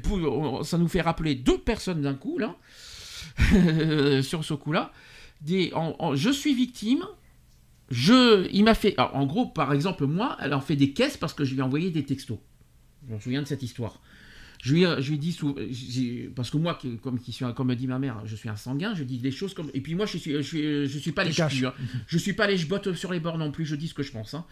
ça 0.63 0.77
nous 0.77 0.87
fait 0.87 1.01
rappeler 1.01 1.33
deux 1.33 1.57
personnes 1.57 2.01
d'un 2.03 2.13
coup 2.13 2.37
là, 2.37 2.55
sur 4.21 4.45
ce 4.45 4.53
coup-là. 4.53 4.91
Des, 5.41 5.71
en- 5.73 5.95
en- 5.97 6.15
je 6.15 6.29
suis 6.29 6.53
victime. 6.53 7.03
Je, 7.91 8.47
il 8.51 8.63
m'a 8.63 8.73
fait, 8.73 8.95
alors, 8.97 9.15
en 9.15 9.25
gros, 9.25 9.45
par 9.45 9.71
exemple, 9.73 10.05
moi, 10.07 10.37
elle 10.41 10.53
en 10.53 10.61
fait 10.61 10.75
des 10.75 10.91
caisses 10.91 11.17
parce 11.17 11.33
que 11.33 11.43
je 11.45 11.53
lui 11.53 11.59
ai 11.59 11.63
envoyé 11.63 11.91
des 11.91 12.03
textos. 12.03 12.39
Je 13.07 13.13
me 13.13 13.19
souviens 13.19 13.41
de 13.43 13.47
cette 13.47 13.61
histoire. 13.61 14.01
Je 14.63 14.73
lui, 14.73 14.83
ai- 14.83 14.95
je 15.01 15.09
lui 15.09 15.15
ai 15.15 15.19
dit, 15.19 15.31
sou- 15.31 15.55
j'ai- 15.69 16.31
parce 16.35 16.49
que 16.49 16.57
moi, 16.57 16.79
comme, 17.03 17.19
qui 17.19 17.31
suis, 17.31 17.45
comme 17.55 17.67
me 17.67 17.75
dit 17.75 17.85
ma 17.85 17.99
mère, 17.99 18.21
je 18.25 18.35
suis 18.35 18.49
un 18.49 18.55
sanguin, 18.55 18.95
je 18.95 19.03
dis 19.03 19.19
des 19.19 19.29
choses 19.29 19.53
comme. 19.53 19.69
Et 19.75 19.81
puis 19.81 19.93
moi, 19.93 20.07
je 20.07 20.17
suis, 20.17 20.31
je 20.31 20.41
suis, 20.41 20.87
je 20.87 20.97
suis 20.97 21.11
pas 21.11 21.23
les 21.23 21.29
caches. 21.31 21.63
hein. 21.63 21.73
Je 22.07 22.17
suis 22.17 22.33
pas 22.33 22.47
les 22.47 22.57
bottes 22.65 22.93
sur 22.93 23.11
les 23.11 23.19
bords 23.19 23.37
non 23.37 23.51
plus, 23.51 23.65
je 23.65 23.75
dis 23.75 23.87
ce 23.87 23.93
que 23.93 24.01
je 24.01 24.11
pense. 24.11 24.33
Hein. 24.33 24.45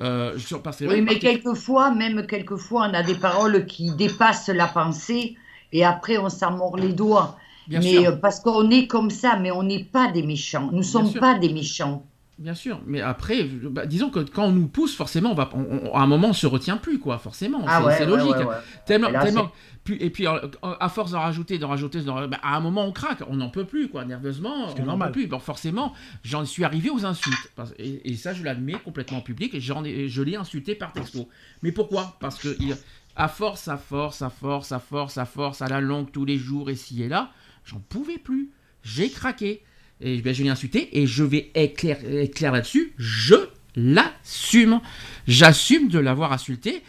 Euh, 0.00 0.38
je- 0.38 0.54
parce 0.54 0.78
que- 0.78 0.84
Oui, 0.84 1.00
mais 1.00 1.18
quelquefois, 1.18 1.92
même 1.92 2.24
quelquefois, 2.28 2.86
on 2.88 2.94
a 2.94 3.02
des 3.02 3.16
paroles 3.16 3.66
qui 3.66 3.90
dépassent 3.96 4.48
la 4.48 4.68
pensée 4.68 5.36
et 5.72 5.84
après 5.84 6.16
on 6.18 6.28
s'en 6.28 6.56
mord 6.56 6.76
les 6.76 6.92
doigts. 6.92 7.36
Bien 7.66 7.80
mais 7.80 7.90
sûr. 7.90 8.04
euh, 8.06 8.12
parce 8.16 8.38
qu'on 8.38 8.70
est 8.70 8.86
comme 8.86 9.10
ça, 9.10 9.36
mais 9.40 9.50
on 9.50 9.64
n'est 9.64 9.82
pas 9.84 10.12
des 10.12 10.22
méchants. 10.22 10.68
Nous 10.70 10.78
ne 10.78 10.82
sommes 10.82 11.10
sûr. 11.10 11.20
pas 11.20 11.36
des 11.38 11.52
méchants. 11.52 12.06
Bien 12.40 12.54
sûr, 12.54 12.80
mais 12.86 13.02
après, 13.02 13.44
bah, 13.44 13.84
disons 13.84 14.08
que 14.08 14.20
quand 14.20 14.46
on 14.46 14.52
nous 14.52 14.66
pousse, 14.66 14.96
forcément, 14.96 15.32
on 15.32 15.34
va, 15.34 15.50
on- 15.52 15.90
on- 15.90 15.94
à 15.94 16.00
un 16.00 16.06
moment, 16.06 16.28
on 16.28 16.32
se 16.32 16.46
retient 16.46 16.78
plus, 16.78 16.98
quoi, 16.98 17.18
forcément. 17.18 17.62
Ah 17.68 17.80
c'est 17.80 17.86
ouais, 17.86 17.94
c'est 17.98 18.04
ouais, 18.04 18.08
logique. 18.16 18.34
ouais, 18.36 18.44
ouais. 18.46 18.54
Tellement, 18.86 19.08
Et 19.10 19.12
là, 19.12 19.24
tellement. 19.24 19.52
Puis, 19.84 19.96
et 20.00 20.08
puis, 20.08 20.26
à 20.26 20.88
force 20.88 21.10
d'en 21.10 21.20
rajouter, 21.20 21.58
d'en 21.58 21.68
rajouter, 21.68 22.00
d'en- 22.00 22.26
bah, 22.28 22.38
à 22.42 22.56
un 22.56 22.60
moment, 22.60 22.86
on 22.86 22.92
craque, 22.92 23.22
on 23.28 23.36
n'en 23.36 23.50
peut 23.50 23.66
plus, 23.66 23.88
quoi, 23.90 24.06
nerveusement, 24.06 24.68
on 24.74 24.78
n'en 24.80 24.86
normal. 24.86 25.08
peut 25.12 25.20
plus. 25.20 25.26
Bon, 25.26 25.38
forcément, 25.38 25.92
j'en 26.24 26.46
suis 26.46 26.64
arrivé 26.64 26.88
aux 26.88 27.04
insultes. 27.04 27.52
Parce- 27.56 27.74
Et, 27.78 28.10
et 28.10 28.16
ça, 28.16 28.32
je 28.32 28.42
l'admets 28.42 28.72
complètement 28.82 29.18
en 29.18 29.22
public, 29.22 29.54
et 29.54 29.60
j'en 29.60 29.84
ai, 29.84 30.08
je 30.08 30.22
l'ai 30.22 30.36
insulté 30.36 30.74
par 30.74 30.94
texto. 30.94 31.28
Mais 31.62 31.72
pourquoi? 31.72 32.16
Parce 32.20 32.38
que, 32.38 32.56
il- 32.58 32.74
à 33.16 33.28
force, 33.28 33.68
à 33.68 33.76
force, 33.76 34.22
à 34.22 34.30
force, 34.30 34.72
à 34.72 34.78
force, 34.78 35.18
à 35.18 35.26
force, 35.26 35.60
à 35.60 35.68
la 35.68 35.82
longue, 35.82 36.10
tous 36.10 36.24
les 36.24 36.38
jours, 36.38 36.70
ici 36.70 37.02
et 37.02 37.08
là, 37.08 37.32
j'en 37.66 37.80
pouvais 37.80 38.16
plus. 38.18 38.50
J'ai 38.82 39.10
craqué. 39.10 39.62
Et 40.00 40.20
ben, 40.22 40.34
je 40.34 40.42
l'ai 40.42 40.48
insulté, 40.48 40.98
et 40.98 41.06
je 41.06 41.22
vais 41.22 41.50
être 41.54 41.74
clair, 41.74 42.52
là-dessus, 42.52 42.94
je 42.96 43.34
l'assume. 43.76 44.80
J'assume 45.26 45.88
de 45.88 45.98
l'avoir 45.98 46.32
insulté, 46.32 46.82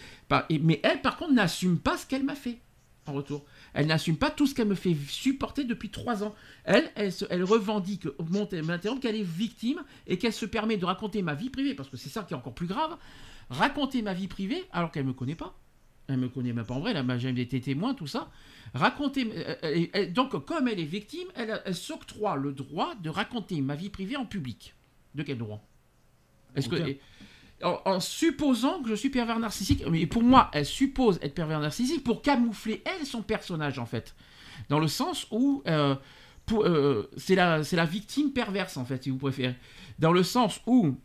mais 0.50 0.80
elle, 0.84 1.02
par 1.02 1.18
contre, 1.18 1.34
n'assume 1.34 1.78
pas 1.78 1.98
ce 1.98 2.06
qu'elle 2.06 2.24
m'a 2.24 2.36
fait 2.36 2.60
en 3.08 3.14
retour. 3.14 3.44
Elle 3.74 3.88
n'assume 3.88 4.18
pas 4.18 4.30
tout 4.30 4.48
ce 4.48 4.54
qu'elle 4.54 4.68
me 4.68 4.76
fait 4.76 4.96
supporter 5.08 5.64
depuis 5.64 5.90
trois 5.90 6.24
ans. 6.24 6.36
Elle, 6.66 6.90
elle, 6.96 7.12
elle 7.30 7.44
revendique, 7.44 8.06
m'interrompt 8.64 9.02
qu'elle 9.02 9.16
est 9.16 9.24
victime 9.24 9.82
et 10.08 10.18
qu'elle 10.18 10.34
se 10.34 10.46
permet 10.46 10.78
de 10.78 10.86
raconter 10.86 11.22
ma 11.22 11.34
vie 11.34 11.50
privée, 11.50 11.74
parce 11.74 11.90
que 11.90 11.98
c'est 11.98 12.10
ça 12.10 12.24
qui 12.24 12.34
est 12.34 12.38
encore 12.38 12.54
plus 12.54 12.68
grave, 12.68 12.98
raconter 13.50 14.02
ma 14.02 14.14
vie 14.14 14.28
privée 14.28 14.64
alors 14.72 14.92
qu'elle 14.92 15.06
me 15.06 15.14
connaît 15.14 15.36
pas. 15.36 15.58
Elle 16.12 16.20
me 16.20 16.30
connaît 16.30 16.54
même 16.54 16.66
pas 16.66 16.74
en 16.74 16.80
vrai, 16.80 16.92
elle 16.92 17.10
a 17.10 17.18
jamais 17.18 17.42
été 17.42 17.60
témoin, 17.62 17.94
tout 17.94 18.08
ça. 18.08 18.30
Raconter, 18.74 19.32
euh, 19.36 19.86
euh, 19.96 20.12
donc 20.12 20.46
comme 20.46 20.68
elle 20.68 20.80
est 20.80 20.86
victime, 20.86 21.28
elle, 21.36 21.62
elle 21.66 21.76
s'octroie 21.76 22.36
le 22.36 22.54
droit 22.54 22.96
de 22.96 23.10
raconter 23.10 23.62
ma 23.62 23.76
vie 23.76 23.90
privée 23.90 24.18
en 24.18 24.26
public. 24.26 24.76
De 25.16 25.24
quel 25.24 25.38
droit? 25.38 25.66
Est-ce 26.56 26.70
que 26.70 26.98
en, 27.64 27.80
en 27.86 28.00
supposant 28.00 28.82
que 28.82 28.90
je 28.90 28.96
suis 28.96 29.10
pervers 29.10 29.40
narcissique, 29.40 29.84
mais 29.90 30.08
pour 30.08 30.24
moi, 30.24 30.50
elle 30.54 30.66
suppose 30.66 31.20
être 31.22 31.36
pervers 31.36 31.60
narcissique 31.60 32.04
pour 32.04 32.22
camoufler 32.22 32.82
elle 32.86 33.06
son 33.06 33.22
personnage 33.22 33.78
en 33.78 33.86
fait, 33.86 34.16
dans 34.70 34.80
le 34.80 34.88
sens 34.88 35.28
où 35.32 35.62
euh, 35.68 35.96
euh, 36.52 37.08
c'est 37.18 37.36
la, 37.36 37.62
la 37.72 37.86
victime 37.86 38.32
perverse, 38.32 38.78
en 38.78 38.86
fait, 38.86 39.04
si 39.04 39.10
vous 39.10 39.18
préférez. 39.18 39.56
Dans 40.00 40.12
le 40.12 40.24
sens 40.24 40.62
où 40.66 40.98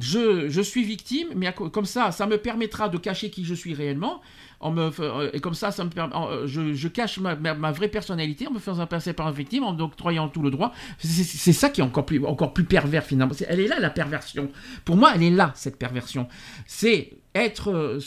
je, 0.00 0.48
je, 0.48 0.60
suis 0.60 0.84
victime, 0.84 1.28
mais 1.34 1.52
comme 1.52 1.86
ça, 1.86 2.12
ça 2.12 2.26
me 2.26 2.36
permettra 2.36 2.88
de 2.88 2.98
cacher 2.98 3.30
qui 3.30 3.44
je 3.44 3.54
suis 3.54 3.74
réellement. 3.74 4.20
En 4.58 4.70
me, 4.70 4.90
euh, 5.00 5.30
et 5.34 5.40
comme 5.40 5.54
ça, 5.54 5.70
ça 5.70 5.84
me 5.84 5.90
euh, 5.98 6.46
je, 6.46 6.72
je, 6.72 6.88
cache 6.88 7.18
ma, 7.18 7.34
ma, 7.36 7.72
vraie 7.72 7.88
personnalité 7.88 8.46
en 8.46 8.52
me 8.52 8.58
faisant 8.58 8.86
passer 8.86 9.12
par 9.12 9.28
une 9.28 9.34
victime, 9.34 9.64
en 9.64 9.78
octroyant 9.78 10.28
tout 10.28 10.42
le 10.42 10.50
droit. 10.50 10.72
C'est 10.98 11.52
ça 11.52 11.68
qui 11.68 11.80
est 11.80 11.84
encore 11.84 12.06
plus, 12.06 12.24
encore 12.24 12.54
plus 12.54 12.64
pervers 12.64 13.04
finalement. 13.04 13.34
elle 13.48 13.60
est 13.60 13.68
là 13.68 13.78
la 13.78 13.90
perversion. 13.90 14.50
Pour 14.84 14.96
moi, 14.96 15.12
elle 15.14 15.22
est 15.22 15.30
là 15.30 15.52
cette 15.54 15.78
perversion. 15.78 16.26
C'est 16.66 17.12
être, 17.34 17.98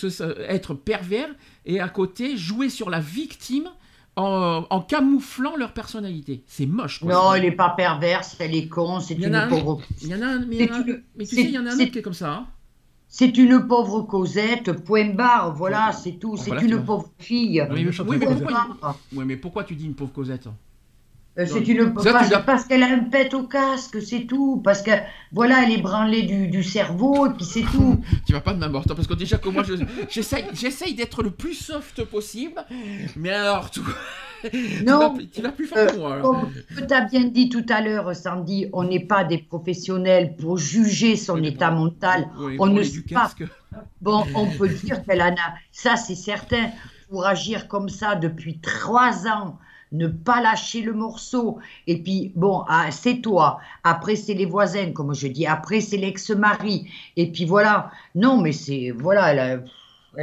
être 0.47 0.73
pervers 0.73 1.29
et 1.65 1.79
à 1.79 1.87
côté 1.87 2.35
jouer 2.35 2.69
sur 2.69 2.89
la 2.89 2.99
victime 2.99 3.69
en, 4.19 4.81
camouflant 4.81 5.55
leur 5.55 5.73
personnalité. 5.73 6.43
C'est 6.47 6.65
moche. 6.65 7.03
non, 7.03 7.33
elle 7.33 7.43
n'est 7.43 7.51
pas 7.51 7.69
perverse, 7.69 8.35
elle 8.39 8.55
est 8.55 8.67
con, 8.67 8.99
c'est 8.99 9.15
une 9.15 9.47
pauvre. 9.49 9.81
Il 10.01 10.09
y 10.09 10.15
en 10.15 10.21
a 10.21 10.25
un, 10.25 10.45
mais, 10.45 10.69
tu 11.19 11.25
sais, 11.25 11.43
il 11.43 11.51
y 11.51 11.59
en 11.59 11.65
a 11.65 11.71
un 11.71 11.75
autre 11.75 11.91
qui 11.91 11.99
est 11.99 12.01
comme 12.01 12.13
ça. 12.13 12.31
Hein. 12.31 12.47
C'est 13.07 13.37
une 13.37 13.67
pauvre 13.67 14.03
Cosette, 14.03 14.71
point 14.83 15.13
barre, 15.13 15.55
voilà, 15.55 15.91
c'est 15.91 16.13
tout. 16.13 16.37
C'est 16.37 16.51
une 16.61 16.83
pauvre 16.83 17.09
fille. 17.17 17.65
Oui, 17.71 17.83
mais, 17.83 18.19
pourquoi, 18.19 18.67
oui, 19.13 19.25
mais 19.25 19.35
pourquoi 19.35 19.63
tu 19.63 19.75
dis 19.75 19.85
une 19.85 19.95
pauvre 19.95 20.13
Cosette 20.13 20.47
euh, 20.47 20.51
c'est 21.45 21.67
une 21.67 21.93
parce, 21.93 22.29
parce 22.45 22.65
qu'elle 22.65 22.83
a 22.83 22.87
un 22.87 22.99
pet 22.99 23.33
au 23.33 23.43
casque, 23.43 24.01
c'est 24.01 24.25
tout. 24.25 24.61
Parce 24.63 24.81
que 24.81 24.91
voilà, 25.31 25.63
elle 25.63 25.71
est 25.71 25.81
branlée 25.81 26.23
du, 26.23 26.47
du 26.47 26.63
cerveau 26.63 27.27
et 27.27 27.29
puis 27.31 27.45
c'est 27.45 27.61
tout. 27.61 28.01
tu 28.25 28.33
vas 28.33 28.41
pas 28.41 28.53
de 28.53 28.59
m'aborder 28.59 28.93
parce 28.95 29.07
que 29.07 29.13
déjà 29.13 29.37
que 29.37 29.49
moi 29.49 29.63
j'essaye 30.09 30.93
d'être 30.93 31.23
le 31.23 31.31
plus 31.31 31.53
soft 31.53 32.03
possible, 32.03 32.63
mais 33.15 33.31
alors 33.31 33.71
tout. 33.71 33.87
Non, 34.85 35.17
tu 35.33 35.41
vas, 35.41 35.51
plus 35.51 35.67
fort 35.67 35.85
que 35.85 35.97
moi. 35.97 36.21
Comme 36.21 36.87
tu 36.87 36.93
as 36.93 37.01
bien 37.01 37.25
dit 37.25 37.49
tout 37.49 37.65
à 37.67 37.81
l'heure, 37.81 38.15
Sandy, 38.15 38.67
on 38.71 38.85
n'est 38.85 39.05
pas 39.05 39.25
des 39.25 39.39
professionnels 39.39 40.37
pour 40.37 40.57
juger 40.57 41.17
son 41.17 41.43
état 41.43 41.71
mental. 41.71 42.29
on 42.57 42.67
ne 42.67 42.81
sait 42.81 43.01
pas. 43.13 43.33
Bon, 43.99 44.23
on 44.35 44.47
peut 44.47 44.69
dire 44.69 45.03
qu'elle 45.03 45.21
en 45.21 45.33
a, 45.33 45.55
ça 45.73 45.97
c'est 45.97 46.15
certain, 46.15 46.69
pour 47.09 47.25
agir 47.25 47.67
comme 47.67 47.89
ça 47.89 48.15
depuis 48.15 48.59
trois 48.59 49.27
ans 49.27 49.59
ne 49.91 50.07
pas 50.07 50.41
lâcher 50.41 50.81
le 50.81 50.93
morceau. 50.93 51.59
Et 51.87 52.01
puis, 52.01 52.31
bon, 52.35 52.63
ah, 52.67 52.91
c'est 52.91 53.21
toi. 53.21 53.59
Après, 53.83 54.15
c'est 54.15 54.33
les 54.33 54.45
voisins, 54.45 54.91
comme 54.91 55.13
je 55.13 55.27
dis. 55.27 55.47
Après, 55.47 55.81
c'est 55.81 55.97
l'ex-mari. 55.97 56.89
Et 57.17 57.31
puis 57.31 57.45
voilà. 57.45 57.91
Non, 58.15 58.41
mais 58.41 58.51
c'est. 58.51 58.91
Voilà, 58.91 59.31
elle, 59.31 59.39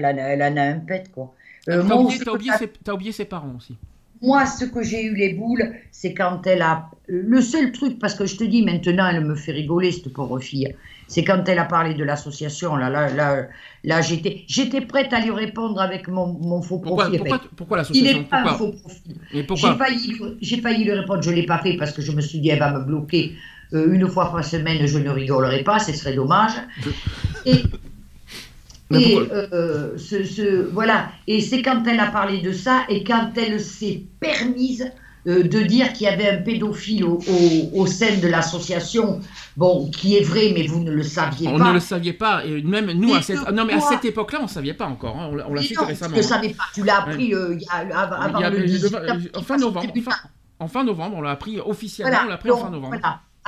a, 0.04 0.10
elle, 0.10 0.42
en 0.42 0.56
a, 0.56 0.62
un 0.62 0.78
pet, 0.78 1.10
quoi. 1.12 1.32
Euh, 1.68 1.82
t'as 1.86 1.96
oublié, 1.96 2.52
oublié, 2.92 3.12
ses 3.12 3.24
parents 3.24 3.54
aussi. 3.56 3.76
Moi, 4.22 4.46
ce 4.46 4.64
que 4.64 4.82
j'ai 4.82 5.04
eu 5.04 5.14
les 5.14 5.34
boules, 5.34 5.74
c'est 5.90 6.14
quand 6.14 6.46
elle 6.46 6.62
a. 6.62 6.90
Le 7.08 7.40
seul 7.40 7.72
truc, 7.72 7.98
parce 7.98 8.14
que 8.14 8.26
je 8.26 8.36
te 8.36 8.44
dis 8.44 8.62
maintenant, 8.62 9.08
elle 9.08 9.24
me 9.24 9.34
fait 9.34 9.52
rigoler, 9.52 9.92
cette 9.92 10.12
pauvre 10.12 10.40
fille. 10.40 10.74
C'est 11.08 11.22
quand 11.22 11.48
elle 11.48 11.60
a 11.60 11.64
parlé 11.64 11.94
de 11.94 12.02
l'association, 12.02 12.74
là, 12.74 12.90
là, 12.90 13.08
là, 13.12 13.46
là 13.84 14.00
j'étais, 14.00 14.42
j'étais 14.48 14.80
prête 14.80 15.12
à 15.12 15.20
lui 15.20 15.30
répondre 15.30 15.80
avec 15.80 16.08
mon, 16.08 16.26
mon 16.26 16.62
faux 16.62 16.80
profil. 16.80 17.18
Pourquoi, 17.18 17.40
pourquoi 17.56 17.76
l'association 17.76 18.10
Il 18.10 18.22
n'est 18.22 18.24
pas 18.24 18.42
un 18.42 18.54
faux 18.54 18.72
profil. 18.72 19.16
J'ai 19.32 19.44
failli, 19.76 20.20
j'ai 20.40 20.60
failli 20.60 20.84
lui 20.84 20.92
répondre, 20.92 21.22
je 21.22 21.30
ne 21.30 21.36
l'ai 21.36 21.46
pas 21.46 21.58
fait 21.58 21.76
parce 21.76 21.92
que 21.92 22.02
je 22.02 22.10
me 22.10 22.20
suis 22.20 22.40
dit, 22.40 22.48
elle 22.48 22.58
va 22.58 22.72
me 22.72 22.84
bloquer 22.84 23.34
euh, 23.72 23.92
une 23.92 24.08
fois 24.08 24.30
par 24.30 24.44
semaine, 24.44 24.86
je 24.86 24.98
ne 24.98 25.10
rigolerai 25.10 25.62
pas, 25.62 25.78
ce 25.78 25.92
serait 25.92 26.14
dommage. 26.14 26.52
Et, 27.46 27.62
et 28.92 29.18
euh, 29.18 29.98
ce, 29.98 30.22
ce, 30.24 30.70
voilà, 30.70 31.08
et 31.26 31.40
c'est 31.40 31.62
quand 31.62 31.82
elle 31.86 31.98
a 31.98 32.06
parlé 32.06 32.40
de 32.40 32.52
ça 32.52 32.84
et 32.88 33.02
quand 33.02 33.30
elle 33.36 33.60
s'est 33.60 34.04
permise 34.20 34.92
euh, 35.26 35.42
de 35.42 35.60
dire 35.62 35.92
qu'il 35.92 36.06
y 36.06 36.08
avait 36.08 36.28
un 36.28 36.42
pédophile 36.42 37.04
au, 37.04 37.18
au, 37.74 37.86
sein 37.86 38.16
de 38.18 38.28
l'association, 38.28 39.20
bon, 39.56 39.90
qui 39.90 40.16
est 40.16 40.22
vrai, 40.22 40.52
mais 40.54 40.68
vous 40.68 40.84
ne 40.84 40.92
le 40.92 41.02
saviez 41.02 41.48
pas. 41.48 41.54
On 41.54 41.58
ne 41.58 41.72
le 41.72 41.80
saviez 41.80 42.12
pas, 42.12 42.44
et 42.44 42.62
même 42.62 42.92
nous, 42.92 43.12
à 43.12 43.22
cette, 43.22 43.50
non, 43.50 43.64
mais 43.64 43.72
à 43.72 43.80
cette 43.80 44.04
époque-là, 44.04 44.38
on 44.40 44.44
ne 44.44 44.48
savait 44.48 44.74
pas 44.74 44.86
encore, 44.86 45.16
hein. 45.16 45.30
on, 45.48 45.54
l'a 45.54 45.62
su 45.62 45.76
récemment. 45.76 46.14
Tu 46.14 46.20
ne 46.20 46.24
savais 46.24 46.50
pas, 46.50 46.64
tu 46.72 46.84
l'as 46.84 47.00
appris 47.00 47.34
euh, 47.34 47.58
avant 47.72 48.38
le 48.50 48.66
18 48.66 49.36
fin 49.42 49.56
novembre. 49.56 49.92
En 50.58 50.68
fin 50.68 50.84
novembre, 50.84 51.16
on 51.16 51.22
l'a 51.22 51.32
appris 51.32 51.58
officiellement, 51.58 52.18
on 52.24 52.28
l'a 52.28 52.34
appris 52.34 52.50
en 52.52 52.56
fin 52.58 52.70
novembre. 52.70 52.96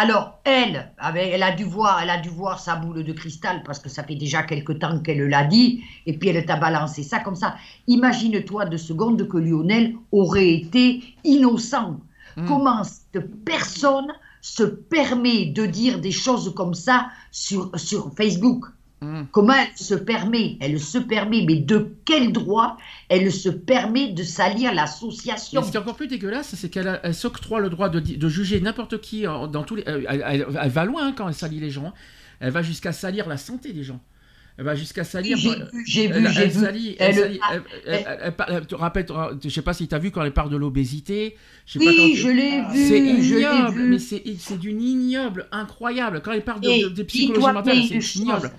Alors, 0.01 0.38
elle, 0.44 0.92
elle, 1.16 1.42
a 1.42 1.51
dû 1.51 1.64
voir, 1.64 2.01
elle 2.01 2.11
a 2.11 2.18
dû 2.18 2.28
voir 2.28 2.61
sa 2.61 2.76
boule 2.76 3.03
de 3.03 3.12
cristal 3.12 3.64
parce 3.64 3.80
que 3.80 3.88
ça 3.88 4.05
fait 4.05 4.14
déjà 4.14 4.44
quelque 4.44 4.72
temps 4.72 5.01
qu'elle 5.01 5.28
l'a 5.28 5.42
dit, 5.42 5.82
et 6.07 6.16
puis 6.16 6.28
elle 6.28 6.46
t'a 6.46 6.55
balancé 6.55 7.03
ça 7.03 7.18
comme 7.18 7.34
ça. 7.34 7.57
Imagine-toi 7.88 8.66
deux 8.66 8.78
secondes 8.78 9.26
que 9.26 9.36
Lionel 9.36 9.96
aurait 10.12 10.51
été 10.51 11.03
innocent. 11.24 11.99
Hmm. 12.36 12.46
Comment 12.46 12.84
cette 12.84 13.44
personne 13.44 14.12
se 14.40 14.62
permet 14.62 15.46
de 15.46 15.66
dire 15.66 16.01
des 16.01 16.12
choses 16.12 16.55
comme 16.55 16.74
ça 16.74 17.09
sur, 17.32 17.76
sur 17.76 18.12
Facebook? 18.16 18.66
Hmm. 19.01 19.24
Comment 19.30 19.55
elle 19.55 19.76
se 19.76 19.94
permet? 19.94 20.57
Elle 20.61 20.80
se 20.80 20.99
permet, 20.99 21.44
mais 21.46 21.57
de 21.57 21.94
quel 22.05 22.32
droit 22.32 22.76
elle 23.09 23.30
se 23.32 23.49
permet 23.49 24.12
de 24.12 24.24
salir 24.24 24.74
l'association? 24.74 25.62
Ce 25.62 25.70
qui 25.70 25.76
est 25.76 25.80
encore 25.80 25.94
plus 25.94 26.09
dégueulasse, 26.09 26.55
c'est 26.57 26.68
qu'elle 26.68 27.01
s'octroie 27.14 27.61
le 27.61 27.70
droit 27.70 27.88
de, 27.88 28.28
juger 28.28 28.61
n'importe 28.61 29.01
qui 29.01 29.22
dans 29.22 29.62
tous 29.62 29.76
les. 29.76 29.84
Elle, 29.86 30.44
va 30.49 30.84
loin 30.84 31.09
hein, 31.09 31.14
quand 31.16 31.28
elle 31.28 31.34
salit 31.34 31.61
les 31.61 31.70
gens. 31.70 31.92
Elle 32.40 32.53
va 32.53 32.62
jusqu'à 32.62 32.92
salir 32.92 33.28
la 33.28 33.36
santé 33.36 33.72
des 33.72 33.84
gens. 33.84 34.01
Elle 34.59 34.64
va 34.64 34.74
jusqu'à 34.74 35.05
salir. 35.05 35.36
J'ai 35.36 36.09
vu, 36.09 36.26
j'ai 36.32 36.46
vu. 36.46 36.96
Elle, 36.99 37.38
elle, 37.86 38.66
te 38.66 38.74
rappelle, 38.74 39.07
je 39.44 39.49
sais 39.49 39.62
pas 39.62 39.72
si 39.72 39.86
tu 39.86 39.94
as 39.94 40.01
vu 40.01 40.11
quand 40.11 40.24
elle 40.24 40.32
parle 40.32 40.51
de 40.51 40.57
l'obésité. 40.57 41.36
Oui, 41.76 42.16
je 42.16 42.28
l'ai 42.28 42.62
vu. 42.72 42.88
C'est 42.88 42.99
ignoble, 42.99 43.82
mais 43.82 43.99
c'est 44.01 44.59
d'une 44.59 44.82
ignoble, 44.82 45.46
incroyable. 45.53 46.22
Quand 46.24 46.32
elle 46.32 46.42
parle 46.42 46.61
de, 46.61 46.88
de 46.88 47.03
psychologie 47.05 47.46
mentale, 47.46 47.78
c'est 47.88 48.16
ignoble. 48.16 48.51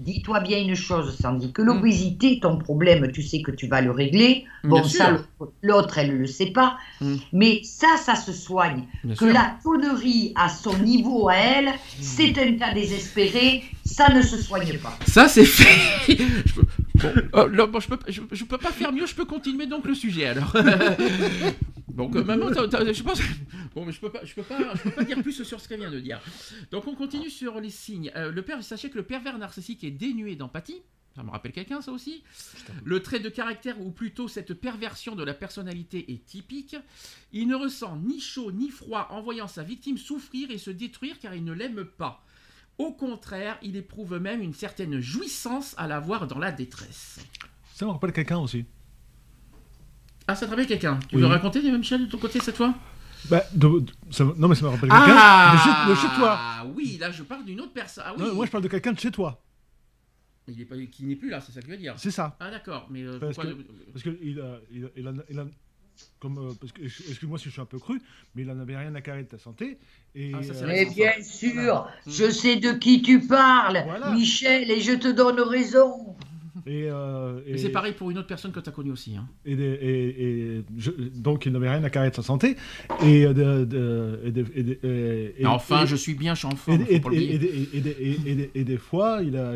Dis-toi 0.00 0.40
bien 0.40 0.58
une 0.58 0.74
chose, 0.74 1.14
Sandy, 1.20 1.52
que 1.52 1.60
l'obésité, 1.60 2.40
ton 2.40 2.56
problème, 2.56 3.12
tu 3.12 3.22
sais 3.22 3.42
que 3.42 3.50
tu 3.50 3.66
vas 3.66 3.82
le 3.82 3.90
régler. 3.90 4.46
Bon, 4.64 4.82
ça, 4.82 5.18
l'autre, 5.62 5.98
elle 5.98 6.14
ne 6.14 6.18
le 6.20 6.26
sait 6.26 6.52
pas. 6.52 6.78
Mm. 7.02 7.16
Mais 7.34 7.60
ça, 7.64 7.98
ça 8.02 8.14
se 8.14 8.32
soigne. 8.32 8.84
que 9.18 9.26
la 9.26 9.58
connerie 9.62 10.32
à 10.36 10.48
son 10.48 10.76
niveau 10.78 11.28
à 11.28 11.34
elle, 11.34 11.66
mm. 11.66 11.72
c'est 12.00 12.38
un 12.38 12.54
cas 12.54 12.72
désespéré, 12.72 13.62
ça 13.84 14.08
ne 14.08 14.22
se 14.22 14.38
soigne 14.38 14.78
pas. 14.78 14.98
Ça, 15.06 15.28
c'est 15.28 15.44
fait. 15.44 16.16
Oh, 17.32 17.46
je, 17.48 17.88
peux, 17.88 17.98
je, 18.08 18.44
peux 18.44 18.58
pas 18.58 18.72
faire 18.72 18.92
mieux, 18.92 19.06
je 19.06 19.14
peux 19.14 19.24
continuer 19.24 19.66
donc 19.66 19.86
le 19.86 19.94
sujet 19.94 20.26
alors. 20.26 20.52
donc 21.88 22.16
euh, 22.16 22.24
maintenant, 22.24 22.48
je 22.52 23.02
pense. 23.02 23.20
Bon, 23.74 23.84
mais 23.84 23.92
je 23.92 24.00
peux 24.00 24.10
pas, 24.10 24.24
je 24.24 24.34
peux 24.34 24.42
pas, 24.42 24.74
je 24.74 24.82
peux 24.82 24.90
pas 24.90 25.04
dire 25.04 25.22
plus 25.22 25.44
sur 25.44 25.60
ce 25.60 25.68
qu'elle 25.68 25.80
vient 25.80 25.90
de 25.90 26.00
dire. 26.00 26.20
Donc 26.70 26.86
on 26.86 26.94
continue 26.94 27.30
sur 27.30 27.60
les 27.60 27.70
signes. 27.70 28.10
Euh, 28.16 28.32
le 28.32 28.42
père, 28.42 28.62
sachez 28.62 28.90
que 28.90 28.96
le 28.96 29.04
pervers 29.04 29.38
narcissique 29.38 29.84
est 29.84 29.90
dénué 29.90 30.36
d'empathie. 30.36 30.82
Ça 31.14 31.24
me 31.24 31.30
rappelle 31.30 31.52
quelqu'un, 31.52 31.80
ça 31.80 31.90
aussi. 31.90 32.22
Le 32.84 33.02
trait 33.02 33.18
de 33.18 33.28
caractère, 33.28 33.80
ou 33.80 33.90
plutôt 33.90 34.28
cette 34.28 34.54
perversion 34.54 35.16
de 35.16 35.24
la 35.24 35.34
personnalité, 35.34 36.12
est 36.12 36.24
typique. 36.24 36.76
Il 37.32 37.48
ne 37.48 37.56
ressent 37.56 37.96
ni 37.96 38.20
chaud 38.20 38.52
ni 38.52 38.70
froid 38.70 39.08
en 39.10 39.20
voyant 39.20 39.48
sa 39.48 39.64
victime 39.64 39.98
souffrir 39.98 40.50
et 40.50 40.58
se 40.58 40.70
détruire 40.70 41.18
car 41.18 41.34
il 41.34 41.44
ne 41.44 41.52
l'aime 41.52 41.84
pas. 41.84 42.24
Au 42.80 42.92
contraire, 42.92 43.58
il 43.60 43.76
éprouve 43.76 44.18
même 44.18 44.40
une 44.40 44.54
certaine 44.54 45.00
jouissance 45.00 45.74
à 45.76 45.86
la 45.86 46.00
voir 46.00 46.26
dans 46.26 46.38
la 46.38 46.50
détresse. 46.50 47.18
Ça 47.74 47.84
me 47.84 47.90
rappelle 47.90 48.10
quelqu'un 48.10 48.38
aussi. 48.38 48.64
Ah, 50.26 50.34
ça 50.34 50.46
te 50.46 50.50
rappelle 50.50 50.66
quelqu'un? 50.66 50.98
Tu 51.10 51.18
veux 51.18 51.26
raconter, 51.26 51.60
Michel, 51.60 52.06
de 52.06 52.10
ton 52.10 52.16
côté 52.16 52.40
cette 52.40 52.56
fois? 52.56 52.74
Bah, 53.28 53.44
non, 53.54 53.84
mais 54.48 54.54
ça 54.54 54.64
me 54.64 54.68
rappelle 54.68 54.88
quelqu'un 54.88 55.14
ah, 55.14 55.86
de, 55.90 55.94
chez, 55.94 56.08
toi. 56.16 56.38
Ah 56.40 56.64
oui, 56.74 56.96
là 56.98 57.10
je 57.10 57.22
parle 57.22 57.44
d'une 57.44 57.60
autre 57.60 57.74
personne. 57.74 58.04
Ah, 58.06 58.14
oui. 58.16 58.34
moi 58.34 58.46
je 58.46 58.50
parle 58.50 58.64
de 58.64 58.68
quelqu'un 58.68 58.92
de 58.92 58.98
chez 58.98 59.10
toi. 59.10 59.44
Il 60.48 60.58
est 60.58 60.64
pas, 60.64 60.76
qui 60.90 61.04
n'est 61.04 61.16
plus 61.16 61.28
là, 61.28 61.42
c'est 61.42 61.52
ça 61.52 61.60
que 61.60 61.66
tu 61.66 61.72
veux 61.72 61.76
dire 61.76 61.92
C'est 61.98 62.10
ça. 62.10 62.34
Ah 62.40 62.50
d'accord, 62.50 62.86
mais 62.88 63.02
euh, 63.02 63.18
parce, 63.18 63.36
que, 63.36 63.56
parce 63.92 64.02
que 64.02 64.18
il 64.22 64.40
a, 64.40 64.58
il 64.70 64.86
a, 65.06 65.12
il 65.28 65.38
a, 65.38 65.44
comme 66.18 66.38
euh, 66.38 66.52
parce 66.60 66.72
que 66.72 66.82
excuse-moi 66.82 67.38
si 67.38 67.46
je 67.46 67.50
suis 67.50 67.60
un 67.60 67.66
peu 67.66 67.78
cru, 67.78 68.00
mais 68.34 68.42
il 68.42 68.48
n'en 68.48 68.60
avait 68.60 68.76
rien 68.76 68.94
à 68.94 69.00
carrer 69.00 69.22
de 69.22 69.28
ta 69.28 69.38
santé. 69.38 69.78
Et, 70.14 70.32
ah, 70.34 70.38
euh, 70.38 70.66
mais 70.66 70.86
bien 70.86 71.22
sûr, 71.22 71.88
je 72.06 72.30
sais 72.30 72.56
de 72.56 72.72
qui 72.72 73.02
tu 73.02 73.20
parles, 73.20 73.84
Michel, 74.14 74.70
et 74.70 74.80
je 74.80 74.92
te 74.92 75.08
donne 75.08 75.40
raison. 75.40 76.16
Euh, 76.68 77.40
et, 77.46 77.58
c'est 77.58 77.70
pareil 77.70 77.92
pour 77.94 78.10
une 78.10 78.18
autre 78.18 78.26
personne 78.26 78.52
que 78.52 78.60
tu 78.60 78.68
as 78.68 78.72
connue 78.72 78.90
aussi. 78.90 79.16
Hein. 79.16 79.26
Et, 79.44 79.54
et 79.54 80.64
donc 81.14 81.46
il 81.46 81.52
n'avait 81.52 81.70
rien 81.70 81.82
à 81.82 81.90
carrer 81.90 82.10
de 82.10 82.14
sa 82.14 82.22
santé. 82.22 82.56
Et, 83.02 83.26
enfin, 85.46 85.86
je 85.86 85.96
suis 85.96 86.14
bien, 86.14 86.34
je 86.34 86.40
suis 86.40 86.48
en 86.48 86.56
forme. 86.56 86.84
Et, 86.88 88.64
des 88.64 88.76
fois, 88.76 89.20
il 89.22 89.36
a, 89.36 89.54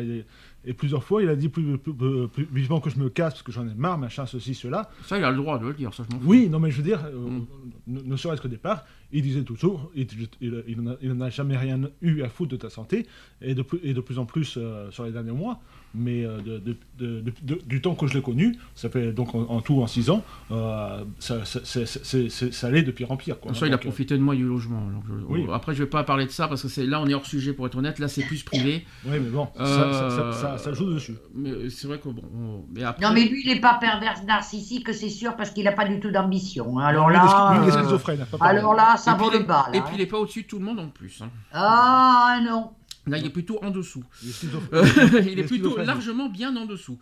Et 0.67 0.73
plusieurs 0.73 1.03
fois, 1.03 1.21
il 1.21 1.29
a 1.29 1.35
dit 1.35 1.49
plus, 1.49 1.77
plus, 1.77 1.93
plus- 1.93 2.27
plus 2.27 2.47
vivement 2.51 2.79
que 2.79 2.89
je 2.89 2.97
me 2.97 3.09
casse 3.09 3.33
parce 3.33 3.43
que 3.43 3.51
j'en 3.51 3.67
ai 3.67 3.73
marre, 3.75 3.97
machin, 3.97 4.25
ceci, 4.25 4.55
cela. 4.55 4.89
Ça, 5.05 5.17
il 5.17 5.23
a 5.23 5.29
le 5.29 5.37
droit 5.37 5.59
de 5.59 5.67
le 5.67 5.73
dire, 5.73 5.93
ça 5.93 6.03
je 6.09 6.15
m'en 6.15 6.21
fous. 6.21 6.27
Oui, 6.29 6.49
non, 6.49 6.59
mais 6.59 6.71
je 6.71 6.77
veux 6.77 6.83
dire, 6.83 7.05
euh, 7.05 7.11
Mm. 7.29 7.45
ne, 7.87 8.01
ne 8.01 8.15
serait-ce 8.15 8.41
qu'au 8.41 8.47
départ, 8.47 8.83
il 9.11 9.21
disait 9.21 9.43
toujours, 9.43 9.91
il, 9.95 10.07
il, 10.41 11.21
a- 11.21 11.25
a 11.25 11.29
jamais 11.29 11.55
rien 11.57 11.79
eu 12.01 12.21
à 12.23 12.29
foutre 12.29 12.51
de 12.51 12.57
ta 12.57 12.69
santé, 12.69 13.05
et 13.41 13.53
de, 13.53 13.61
plus- 13.61 13.79
et 13.83 13.93
de 13.93 14.01
plus 14.01 14.17
en 14.17 14.25
plus 14.25 14.57
euh, 14.57 14.89
sur 14.91 15.03
les 15.05 15.11
derniers 15.11 15.31
mois, 15.31 15.59
mais 15.95 16.23
euh, 16.25 16.37
de- 16.41 16.57
de- 16.59 16.77
de- 16.99 17.21
de- 17.21 17.33
de- 17.41 17.61
du 17.65 17.81
temps 17.81 17.95
que 17.95 18.07
je 18.07 18.13
l'ai 18.13 18.21
connu, 18.21 18.57
ça 18.75 18.89
fait 18.89 19.11
donc 19.11 19.33
en, 19.35 19.41
en 19.49 19.61
tout 19.61 19.81
en 19.81 19.87
6 19.87 20.09
ans, 20.09 20.23
euh, 20.51 21.03
ça, 21.19 22.67
allait 22.67 22.83
de 22.83 22.91
pire 22.91 23.11
en 23.11 23.17
pire. 23.17 23.39
Quoi. 23.39 23.53
Ça, 23.53 23.67
il 23.67 23.71
a 23.73 23.75
euh, 23.75 23.79
profité 23.79 24.17
de 24.17 24.21
moi 24.21 24.35
du 24.35 24.43
logement. 24.45 24.81
je- 25.07 25.13
Oui. 25.27 25.45
Après, 25.53 25.73
je 25.73 25.83
vais 25.83 25.89
pas 25.89 26.03
parler 26.03 26.25
de 26.25 26.31
ça 26.31 26.47
parce 26.47 26.61
que 26.61 26.67
c'est 26.67 26.85
là, 26.85 27.01
on 27.01 27.07
est 27.07 27.13
hors 27.13 27.25
sujet 27.25 27.53
pour 27.53 27.65
être 27.67 27.77
honnête. 27.77 27.99
Là, 27.99 28.07
c'est 28.07 28.23
plus 28.23 28.43
privé. 28.43 28.85
Oui, 29.05 29.11
mais 29.13 29.29
bon, 29.29 29.47
ça, 29.57 29.65
ça- 29.65 30.09
ça- 30.09 30.31
ça- 30.33 30.57
ça 30.57 30.73
joue 30.73 30.93
dessus. 30.93 31.15
Mais 31.33 31.69
c'est 31.69 31.87
vrai 31.87 31.99
que 31.99 32.09
bon. 32.09 32.21
on- 32.35 32.65
Mais 32.73 32.83
après, 32.83 33.05
Non, 33.05 33.13
mais 33.13 33.25
lui, 33.25 33.41
il 33.45 33.53
n'est 33.53 33.59
pas 33.61 33.75
pervers 33.75 34.23
narcissique, 34.25 34.93
c'est 34.93 35.09
sûr, 35.09 35.35
parce 35.35 35.51
qu'il 35.51 35.63
n'a 35.63 35.71
pas 35.71 35.85
du 35.87 35.99
tout 35.99 36.11
d'ambition. 36.11 36.79
hein. 36.79 36.85
Alors 36.85 37.09
là, 37.09 37.23
lui, 37.59 37.63
il 37.63 37.69
est 37.69 37.75
euh, 37.75 37.81
schizophrène, 37.81 38.25
alors 38.39 38.73
là, 38.73 38.95
ça 38.97 39.11
et 39.13 39.15
puis, 39.15 39.23
vaut 39.25 39.31
il 39.33 39.39
le 39.39 39.45
bal. 39.45 39.63
et 39.73 39.77
hein. 39.77 39.83
puis, 39.85 39.95
il 39.95 40.01
est 40.01 40.05
pas 40.05 40.17
au-dessus 40.17 40.43
de 40.43 40.47
tout 40.47 40.59
le 40.59 40.65
monde 40.65 40.79
en 40.79 40.87
plus. 40.89 41.21
hein. 41.21 41.29
Ah 41.53 42.39
non. 42.43 42.71
Là, 43.07 43.17
il 43.17 43.25
est 43.25 43.29
plutôt 43.29 43.63
en 43.63 43.71
dessous. 43.71 44.03
Il 44.23 44.29
est. 44.29 44.73
Euh, 44.73 45.21
il 45.31 45.39
est 45.39 45.43
plutôt 45.43 45.77
largement 45.77 46.29
bien 46.29 46.55
en 46.55 46.65
dessous. 46.65 46.99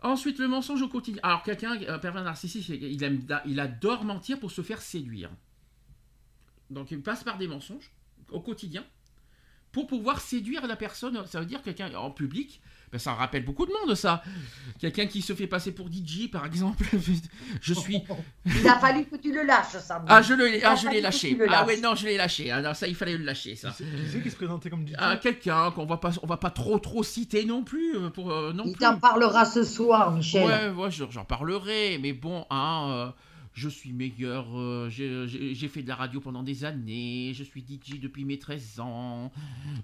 Ensuite, 0.00 0.38
le 0.38 0.46
mensonge 0.46 0.82
au 0.82 0.88
quotidien. 0.88 1.20
Alors, 1.24 1.42
quelqu'un, 1.42 1.76
un 1.88 1.98
pervers 1.98 2.22
narcissique, 2.22 2.68
il, 2.68 3.02
aime, 3.02 3.20
il 3.46 3.58
adore 3.58 4.04
mentir 4.04 4.38
pour 4.38 4.52
se 4.52 4.62
faire 4.62 4.80
séduire. 4.80 5.30
Donc, 6.70 6.90
il 6.92 7.02
passe 7.02 7.24
par 7.24 7.36
des 7.36 7.48
mensonges 7.48 7.90
au 8.30 8.40
quotidien 8.40 8.84
pour 9.72 9.86
pouvoir 9.86 10.20
séduire 10.20 10.66
la 10.66 10.76
personne. 10.76 11.26
Ça 11.26 11.40
veut 11.40 11.46
dire 11.46 11.62
quelqu'un 11.62 11.92
en 11.94 12.10
public. 12.10 12.60
Ben, 12.90 12.98
ça 12.98 13.12
rappelle 13.14 13.44
beaucoup 13.44 13.66
de 13.66 13.72
monde, 13.72 13.94
ça. 13.94 14.22
Quelqu'un 14.78 15.06
qui 15.06 15.22
se 15.22 15.34
fait 15.34 15.46
passer 15.46 15.72
pour 15.72 15.88
DJ, 15.88 16.30
par 16.30 16.46
exemple. 16.46 16.84
je 17.60 17.74
suis. 17.74 18.02
Il 18.46 18.68
a 18.68 18.78
fallu 18.78 19.04
que 19.06 19.16
tu 19.16 19.32
le 19.32 19.44
lâches, 19.44 19.78
ça. 19.80 20.02
Ah, 20.06 20.22
je 20.22 20.34
l'ai 20.34 20.62
ah, 20.62 20.74
lâché. 21.00 21.38
Ah, 21.50 21.66
ouais, 21.66 21.80
non, 21.80 21.94
je 21.94 22.06
l'ai 22.06 22.16
lâché. 22.16 22.50
Ah, 22.50 22.60
non, 22.62 22.74
ça, 22.74 22.86
il 22.86 22.94
fallait 22.94 23.16
le 23.16 23.24
lâcher, 23.24 23.56
ça. 23.56 23.70
Qui 23.70 23.84
c'est- 24.10 24.22
qui 24.22 24.30
se 24.30 24.36
présentait 24.36 24.70
comme 24.70 24.86
DJ 24.86 24.92
Ah, 24.98 25.16
quelqu'un 25.16 25.70
qu'on 25.72 25.86
va 25.86 25.96
pas, 25.96 26.12
on 26.22 26.26
va 26.26 26.36
pas 26.36 26.50
trop 26.50 26.78
trop 26.78 27.02
citer 27.02 27.44
non 27.44 27.62
plus 27.64 27.96
euh, 27.96 28.10
pour 28.10 28.30
euh, 28.32 28.52
non 28.52 28.64
Il 28.66 28.76
t'en 28.76 28.98
parlera 28.98 29.44
ce 29.44 29.64
soir, 29.64 30.12
Michel. 30.12 30.46
Ouais, 30.46 30.68
ouais, 30.70 30.90
je- 30.90 31.04
j'en 31.10 31.24
parlerai, 31.24 31.98
mais 32.00 32.12
bon, 32.12 32.46
hein, 32.50 32.86
euh, 32.90 33.10
je 33.58 33.68
suis 33.68 33.92
meilleur, 33.92 34.46
euh, 34.56 34.88
j'ai- 34.88 35.68
fait 35.68 35.82
de 35.82 35.88
la 35.88 35.96
radio 35.96 36.20
pendant 36.20 36.42
des 36.42 36.64
années, 36.64 37.32
je 37.34 37.42
suis 37.42 37.60
DJ 37.62 37.98
depuis 38.00 38.24
mes 38.24 38.38
13 38.38 38.78
ans, 38.80 39.32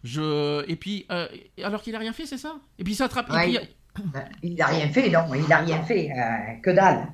je... 0.05 0.65
Et 0.71 0.77
puis, 0.77 1.05
euh, 1.11 1.27
alors 1.63 1.83
qu'il 1.83 1.95
a 1.95 1.99
rien 1.99 2.13
fait, 2.13 2.27
c'est 2.27 2.39
ça? 2.39 2.57
Et 2.79 2.85
puis 2.85 2.95
ça 2.95 3.07
attrape... 3.07 3.29
et 3.31 3.33
Ouais. 3.33 3.47
puis, 3.95 4.05
Ben, 4.13 4.25
Il 4.43 4.55
n'a 4.55 4.67
rien 4.67 4.89
fait, 4.89 5.11
non, 5.11 5.35
il 5.35 5.47
n'a 5.49 5.59
rien 5.59 5.83
fait. 5.83 6.11
euh, 6.11 6.61
que 6.63 6.71
dalle. 6.71 7.09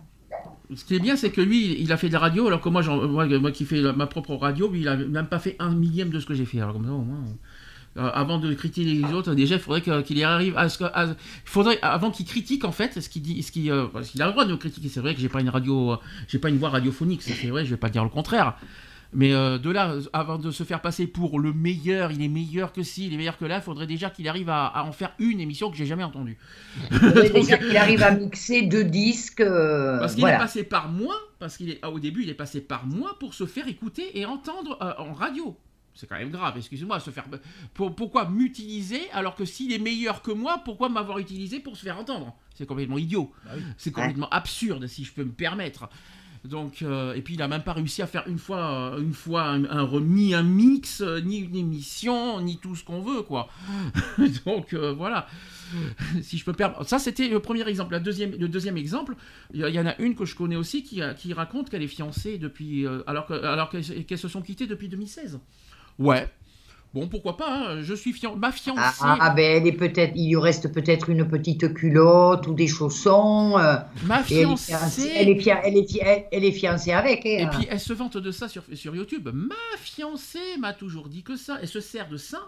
ce 0.75 0.85
qui 0.85 0.95
est 0.95 1.01
bien, 1.01 1.17
c'est 1.17 1.31
que 1.31 1.41
lui, 1.41 1.81
il 1.81 1.91
a 1.93 1.97
fait 1.97 2.09
de 2.09 2.13
la 2.15 2.19
radio, 2.21 2.47
alors 2.47 2.61
que 2.61 2.69
moi, 2.69 2.83
moi, 3.07 3.27
moi 3.39 3.51
qui 3.53 3.65
fais 3.65 3.81
la- 3.81 3.93
ma 3.93 4.07
propre 4.07 4.35
radio, 4.37 4.71
lui, 4.71 4.81
il 4.81 4.89
a 4.89 4.97
même 4.97 5.27
pas 5.27 5.39
fait 5.39 5.57
un 5.59 5.75
millième 5.75 6.11
de 6.11 6.21
ce 6.21 6.27
que 6.27 6.35
j'ai 6.35 6.45
fait. 6.47 6.61
Alors 6.61 6.75
comme 6.75 6.85
ça, 6.87 6.93
au 6.93 7.03
moins... 7.03 7.25
euh, 7.97 8.09
avant 8.15 8.39
de 8.39 8.53
critiquer 8.55 8.89
les 8.89 9.13
autres, 9.13 9.35
déjà, 9.35 9.57
il 9.57 9.61
faudrait 9.61 9.83
qu'il 10.05 10.19
y 10.19 10.23
arrive 10.25 10.57
à 10.57 10.69
ce 10.69 10.79
que, 10.79 10.85
à- 10.85 11.15
faudrait, 11.45 11.79
avant 11.83 12.11
qu'il 12.11 12.25
critique, 12.27 12.65
en 12.65 12.73
fait, 12.73 13.01
ce 13.01 13.09
qu'il 13.09 13.23
dit, 13.23 13.43
ce 13.43 13.51
qu'il, 13.53 13.71
euh, 13.71 13.87
parce 13.93 14.11
qu'il 14.11 14.23
a 14.23 14.27
le 14.27 14.33
droit 14.33 14.45
de 14.45 14.53
me 14.53 14.57
critiquer. 14.57 14.89
C'est 14.89 15.01
vrai 15.01 15.15
que 15.15 15.21
j'ai 15.21 15.29
pas 15.29 15.41
une 15.41 15.49
radio, 15.51 15.93
euh, 15.93 15.97
j'ai 16.29 16.39
pas 16.39 16.49
une 16.51 16.59
voix 16.59 16.71
radiophonique, 16.71 17.23
c'est 17.23 17.49
vrai, 17.49 17.65
je 17.65 17.71
vais 17.71 17.77
pas 17.77 17.91
dire 17.91 18.05
le 18.05 18.11
contraire. 18.11 18.57
Mais 19.13 19.35
euh, 19.35 19.59
de 19.59 19.71
là, 19.71 19.95
avant 20.13 20.39
de 20.39 20.53
se 20.53 20.63
faire 20.63 20.81
passer 20.81 21.09
pour 21.09 21.41
le 21.41 21.53
meilleur, 21.53 22.13
il 22.13 22.23
est 22.23 22.29
meilleur 22.29 22.73
que 22.73 22.85
ci, 22.85 23.09
il 23.09 23.13
est 23.15 23.17
meilleur 23.17 23.37
que 23.39 23.45
là, 23.45 23.57
il 23.57 23.61
faudrait 23.63 23.89
déjà 23.89 24.09
qu'il 24.09 24.29
arrive 24.29 24.49
à, 24.49 24.67
à 24.67 24.85
en 24.85 24.93
faire 24.93 25.11
une 25.19 25.41
émission 25.41 25.69
que 25.69 25.77
j'ai 25.77 25.85
jamais 25.85 26.05
entendue. 26.05 26.39
Il 26.93 26.97
faudrait 26.99 27.31
déjà 27.35 27.59
qu'il 27.59 27.77
arrive 27.77 28.05
à 28.05 28.13
mixer 28.13 28.63
deux 28.63 28.85
disques. 28.85 29.41
euh, 29.41 29.99
Parce 29.99 30.13
qu'il 30.15 30.21
voilà. 30.21 30.37
est 30.37 30.39
passé 30.39 30.63
par 30.63 30.89
moi, 30.89 31.17
parce 31.41 31.57
qu'il 31.57 31.71
est 31.71 31.81
ah, 31.83 31.91
au 31.91 31.99
début, 31.99 32.23
il 32.23 32.31
est 32.31 32.35
passé 32.35 32.61
par 32.61 32.87
moi 32.87 33.17
pour 33.19 33.35
se 33.35 33.47
faire 33.47 33.67
écouter 33.67 34.17
et 34.17 34.27
entendre 34.27 34.79
euh, 34.81 34.93
en 35.03 35.13
radio. 35.13 35.57
C'est 35.95 36.07
quand 36.09 36.17
même 36.19 36.31
grave, 36.31 36.55
excusez-moi, 36.57 36.99
se 37.01 37.11
faire. 37.11 37.25
Pour, 37.75 37.95
pourquoi 37.95 38.29
m'utiliser 38.29 39.03
alors 39.13 39.35
que 39.35 39.45
s'il 39.45 39.73
est 39.73 39.79
meilleur 39.79 40.23
que 40.23 40.31
moi, 40.31 40.63
pourquoi 40.65 40.89
m'avoir 40.89 41.19
utilisé 41.19 41.61
pour 41.61 41.77
se 41.77 41.83
faire 41.83 41.99
entendre? 41.99 42.35
C'est 42.55 42.67
complètement 42.67 42.99
idiot. 42.99 43.33
Bah 43.45 43.51
oui. 43.57 43.63
C'est 43.77 43.93
complètement 43.93 44.29
absurde, 44.31 44.87
si 44.87 45.05
je 45.05 45.13
peux 45.13 45.25
me 45.25 45.33
permettre. 45.33 45.89
Donc, 46.43 46.81
euh, 46.81 47.13
et 47.13 47.21
puis 47.21 47.35
il 47.35 47.43
a 47.43 47.49
même 47.49 47.63
pas 47.63 47.75
réussi 47.75 48.01
à 48.01 48.07
faire 48.07 48.25
une 48.27 48.39
fois, 48.39 48.95
euh, 48.95 49.03
une 49.03 49.13
fois 49.13 49.43
un, 49.43 49.65
un 49.67 49.83
remis, 49.83 50.33
un 50.33 50.43
mix, 50.43 51.03
euh, 51.03 51.21
ni 51.21 51.37
une 51.39 51.55
émission, 51.57 52.41
ni 52.41 52.57
tout 52.57 52.75
ce 52.77 52.83
qu'on 52.83 53.03
veut, 53.03 53.21
quoi. 53.21 53.51
Donc 54.47 54.73
euh, 54.73 54.93
voilà. 54.93 55.27
Si 56.23 56.39
je 56.39 56.45
peux 56.45 56.53
permettre. 56.55 56.85
Ça, 56.89 56.99
c'était 56.99 57.29
le 57.29 57.41
premier 57.41 57.69
exemple. 57.69 57.93
La 57.93 58.01
deuxième, 58.01 58.33
le 58.33 58.49
deuxième 58.49 58.77
exemple, 58.77 59.15
il 59.53 59.61
y, 59.61 59.79
en 59.79 59.87
a 59.87 59.97
une 60.01 60.15
que 60.17 60.25
je 60.25 60.35
connais 60.35 60.57
aussi 60.57 60.83
qui, 60.83 61.01
qui 61.19 61.33
raconte 61.33 61.69
qu'elle 61.71 61.83
est 61.83 61.87
fiancée 61.89 62.39
depuis. 62.39 62.87
euh, 62.87 63.03
alors 63.07 63.27
que- 63.27 63.35
alors 63.35 63.69
qu'elles 63.69 64.05
qu'elles 64.07 64.19
se 64.19 64.27
sont 64.29 64.43
quittées 64.43 64.67
depuis 64.67 64.89
2016. 64.89 65.39
Ouais. 66.01 66.27
Bon, 66.93 67.07
pourquoi 67.07 67.37
pas, 67.37 67.49
hein, 67.49 67.83
je 67.83 67.95
suis 67.95 68.13
fian... 68.13 68.35
ma 68.35 68.51
fiancée. 68.51 68.81
Ah, 69.01 69.17
ah, 69.21 69.31
ben, 69.31 69.59
elle 69.59 69.67
est 69.69 69.73
peut-être, 69.73 70.11
il 70.17 70.31
lui 70.31 70.37
reste 70.39 70.73
peut-être 70.73 71.09
une 71.09 71.29
petite 71.29 71.73
culotte 71.73 72.49
ou 72.49 72.55
des 72.55 72.67
chaussons. 72.67 73.57
euh, 73.57 73.77
ma 74.07 74.23
et 74.29 74.41
elle, 74.41 74.51
est 74.51 74.57
fiancée. 74.57 75.13
elle, 75.15 75.29
est 75.29 75.39
fia- 75.41 75.61
elle, 75.63 75.77
est 75.77 75.89
fi- 75.89 76.01
elle- 76.03 76.25
elle 76.33 76.45
est 76.45 76.51
fiancée 76.51 76.91
avec. 76.91 77.25
Et 77.25 77.43
hein. 77.43 77.51
puis 77.53 77.69
elle 77.71 77.79
se 77.79 77.93
vante 77.93 78.17
de 78.17 78.33
ça 78.33 78.49
sur, 78.49 78.65
sur 78.73 78.97
YouTube. 78.97 79.29
Ma 79.33 79.55
fiancée 79.79 80.57
m'a 80.59 80.73
toujours 80.73 81.09
dit 81.09 81.23
que 81.23 81.37
ça. 81.37 81.59
Elle 81.63 81.69
se 81.69 81.79
sert 81.79 82.09
de 82.09 82.17
ça 82.17 82.41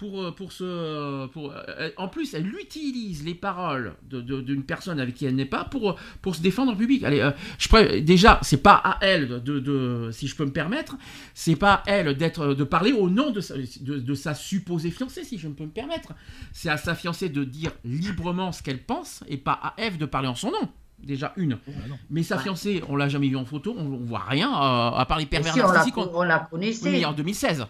pour, 0.00 0.22
euh, 0.22 0.30
pour 0.32 0.50
se. 0.50 1.26
Pour, 1.26 1.52
euh, 1.52 1.90
en 1.98 2.08
plus, 2.08 2.32
elle 2.32 2.46
utilise 2.54 3.22
les 3.22 3.34
paroles 3.34 3.92
de- 4.08 4.22
de- 4.22 4.40
d'une 4.40 4.62
personne 4.62 4.98
avec 4.98 5.14
qui 5.14 5.26
elle 5.26 5.34
n'est 5.34 5.44
pas 5.44 5.64
pour, 5.64 5.96
pour 6.22 6.34
se 6.34 6.40
défendre 6.40 6.72
en 6.72 6.74
public. 6.76 7.04
Allez, 7.04 7.20
euh, 7.20 7.30
je 7.58 7.98
déjà, 7.98 8.38
c'est 8.42 8.62
pas 8.62 8.76
à 8.82 8.96
elle 9.02 9.28
de, 9.28 9.38
de- 9.38 9.60
de- 9.60 10.08
si 10.10 10.26
je 10.26 10.34
peux 10.34 10.46
me 10.46 10.52
permettre, 10.52 10.96
c'est 11.34 11.54
pas 11.54 11.74
à 11.74 11.82
elle 11.86 12.16
d'être 12.16 12.54
de 12.54 12.64
parler 12.64 12.92
au 12.92 13.10
nom 13.10 13.30
de 13.30 13.40
sa, 13.40 13.54
de, 13.56 13.98
de 13.98 14.14
sa 14.14 14.34
supposée 14.34 14.90
fiancée, 14.90 15.22
si 15.22 15.36
je 15.36 15.48
peux 15.48 15.64
me 15.64 15.68
permettre. 15.70 16.14
C'est 16.52 16.70
à 16.70 16.78
sa 16.78 16.94
fiancée 16.94 17.28
de 17.28 17.44
dire 17.44 17.72
librement 17.84 18.52
ce 18.52 18.62
qu'elle 18.62 18.82
pense 18.82 19.22
et 19.28 19.36
pas 19.36 19.58
à 19.62 19.74
Eve 19.76 19.98
de 19.98 20.06
parler 20.06 20.28
en 20.28 20.34
son 20.34 20.50
nom. 20.50 20.68
Déjà 20.98 21.34
une. 21.36 21.58
Ah 21.68 21.88
non. 21.90 21.98
Mais 22.08 22.22
sa 22.22 22.36
Ouais. 22.36 22.42
fiancée, 22.42 22.82
on 22.88 22.96
l'a 22.96 23.08
jamais 23.10 23.28
vue 23.28 23.36
en 23.36 23.44
photo, 23.44 23.74
on, 23.76 23.84
on 23.84 24.04
voit 24.04 24.24
rien, 24.26 24.48
euh, 24.50 24.90
à 24.96 25.04
part 25.06 25.18
les 25.18 25.26
pervers 25.26 25.52
si 25.52 25.60
on 25.60 25.66
narcissiques. 25.68 25.98
on- 25.98 26.10
on 26.14 26.22
la 26.22 26.38
Oui, 26.40 26.46
connaissait. 26.50 26.90
mais 26.90 27.04
en 27.04 27.12
2016. 27.12 27.66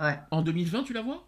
Ouais. 0.00 0.18
En 0.30 0.40
2020, 0.42 0.82
tu 0.84 0.92
la 0.94 1.02
vois? 1.02 1.27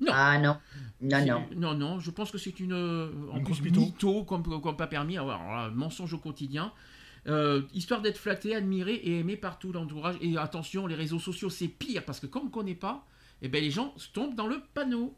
Non. 0.00 0.12
Ah 0.14 0.38
non, 0.38 0.56
non, 1.02 1.24
non. 1.26 1.46
non, 1.56 1.74
non, 1.74 2.00
je 2.00 2.10
pense 2.10 2.30
que 2.30 2.38
c'est 2.38 2.58
une. 2.60 2.72
euh, 2.72 3.10
en 3.32 3.38
Une 3.38 3.44
plus, 3.44 3.60
mytho. 3.62 4.24
comme, 4.24 4.42
comme 4.60 4.76
pas 4.76 4.86
permis. 4.86 5.16
Alors, 5.18 5.28
là, 5.28 5.70
mensonge 5.74 6.12
au 6.14 6.18
quotidien. 6.18 6.72
Euh, 7.28 7.62
histoire 7.74 8.00
d'être 8.00 8.16
flatté, 8.16 8.54
admiré 8.54 8.94
et 8.94 9.18
aimé 9.18 9.36
par 9.36 9.58
tout 9.58 9.72
l'entourage. 9.72 10.16
Et 10.22 10.36
attention, 10.38 10.86
les 10.86 10.94
réseaux 10.94 11.18
sociaux, 11.18 11.50
c'est 11.50 11.68
pire 11.68 12.02
parce 12.04 12.18
que 12.20 12.26
quand 12.26 12.40
on 12.40 12.44
ne 12.46 12.50
connaît 12.50 12.74
pas, 12.74 13.06
eh 13.42 13.48
ben, 13.48 13.62
les 13.62 13.70
gens 13.70 13.94
tombent 14.14 14.34
dans 14.34 14.46
le 14.46 14.62
panneau. 14.74 15.14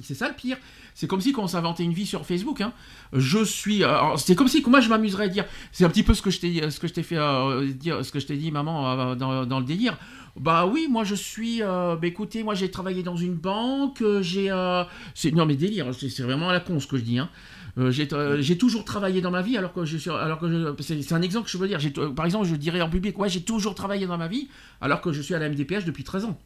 C'est 0.00 0.14
ça 0.14 0.28
le 0.28 0.34
pire. 0.34 0.58
C'est 0.94 1.06
comme 1.06 1.22
si 1.22 1.32
quand 1.32 1.42
on 1.42 1.46
s'inventait 1.48 1.82
une 1.84 1.92
vie 1.94 2.04
sur 2.06 2.26
Facebook. 2.26 2.60
Hein. 2.60 2.72
Je 3.14 3.42
suis. 3.44 3.82
alors, 3.84 4.18
c'est 4.20 4.34
comme 4.34 4.48
si 4.48 4.62
moi 4.66 4.80
je 4.80 4.88
m'amuserais 4.90 5.24
à 5.24 5.28
dire. 5.28 5.44
C'est 5.72 5.84
un 5.84 5.88
petit 5.88 6.02
peu 6.02 6.12
ce 6.12 6.20
que 6.22 6.30
je 6.30 6.40
t'ai, 6.40 6.70
ce 6.70 6.78
que 6.80 6.86
je 6.88 6.92
t'ai 6.94 7.02
fait 7.02 7.16
euh, 7.16 7.66
dire, 7.72 8.04
ce 8.04 8.12
que 8.12 8.18
je 8.20 8.26
t'ai 8.26 8.36
dit, 8.36 8.50
maman, 8.50 8.90
euh, 9.00 9.14
dans, 9.14 9.46
dans 9.46 9.58
le 9.58 9.64
délire. 9.64 9.98
Bah 10.38 10.66
oui, 10.66 10.86
moi 10.90 11.04
je 11.04 11.14
suis. 11.14 11.62
euh, 11.62 11.96
bah 11.96 12.06
écoutez, 12.06 12.42
moi 12.42 12.54
j'ai 12.54 12.70
travaillé 12.70 13.02
dans 13.02 13.16
une 13.16 13.34
banque. 13.34 14.02
euh, 14.02 14.20
J'ai. 14.22 14.50
euh, 14.50 14.84
c'est, 15.14 15.32
non 15.32 15.46
mais 15.46 15.56
délire. 15.56 15.86
C'est, 15.94 16.08
c'est 16.10 16.22
vraiment 16.22 16.50
à 16.50 16.52
la 16.52 16.60
con 16.60 16.78
ce 16.78 16.86
que 16.86 16.96
je 16.98 17.02
dis. 17.02 17.18
Hein. 17.18 17.30
Euh, 17.78 17.90
j'ai, 17.90 18.56
toujours 18.56 18.84
travaillé 18.86 19.20
dans 19.20 19.30
ma 19.30 19.42
vie 19.42 19.58
alors 19.58 19.74
que 19.74 19.84
je 19.84 19.98
suis 19.98 20.08
alors 20.08 20.38
que 20.38 20.48
je- 20.50 20.82
c'est, 20.82 21.12
un 21.12 21.20
exemple 21.20 21.44
que 21.44 21.50
je 21.50 21.58
veux 21.58 21.68
dire 21.68 21.78
par 22.14 22.24
exemple 22.24 22.46
je 22.46 22.56
dirais 22.56 22.80
en 22.80 22.88
public 22.88 23.18
ouais 23.18 23.28
j'ai 23.28 23.42
toujours 23.42 23.74
travaillé 23.74 24.06
dans 24.06 24.16
ma 24.16 24.28
vie 24.28 24.48
alors 24.80 25.02
que 25.02 25.12
je 25.12 25.20
suis 25.20 25.34
à 25.34 25.38
la 25.38 25.50
MDPH 25.50 25.84
depuis 25.84 26.02
13 26.02 26.24
ans 26.24 26.38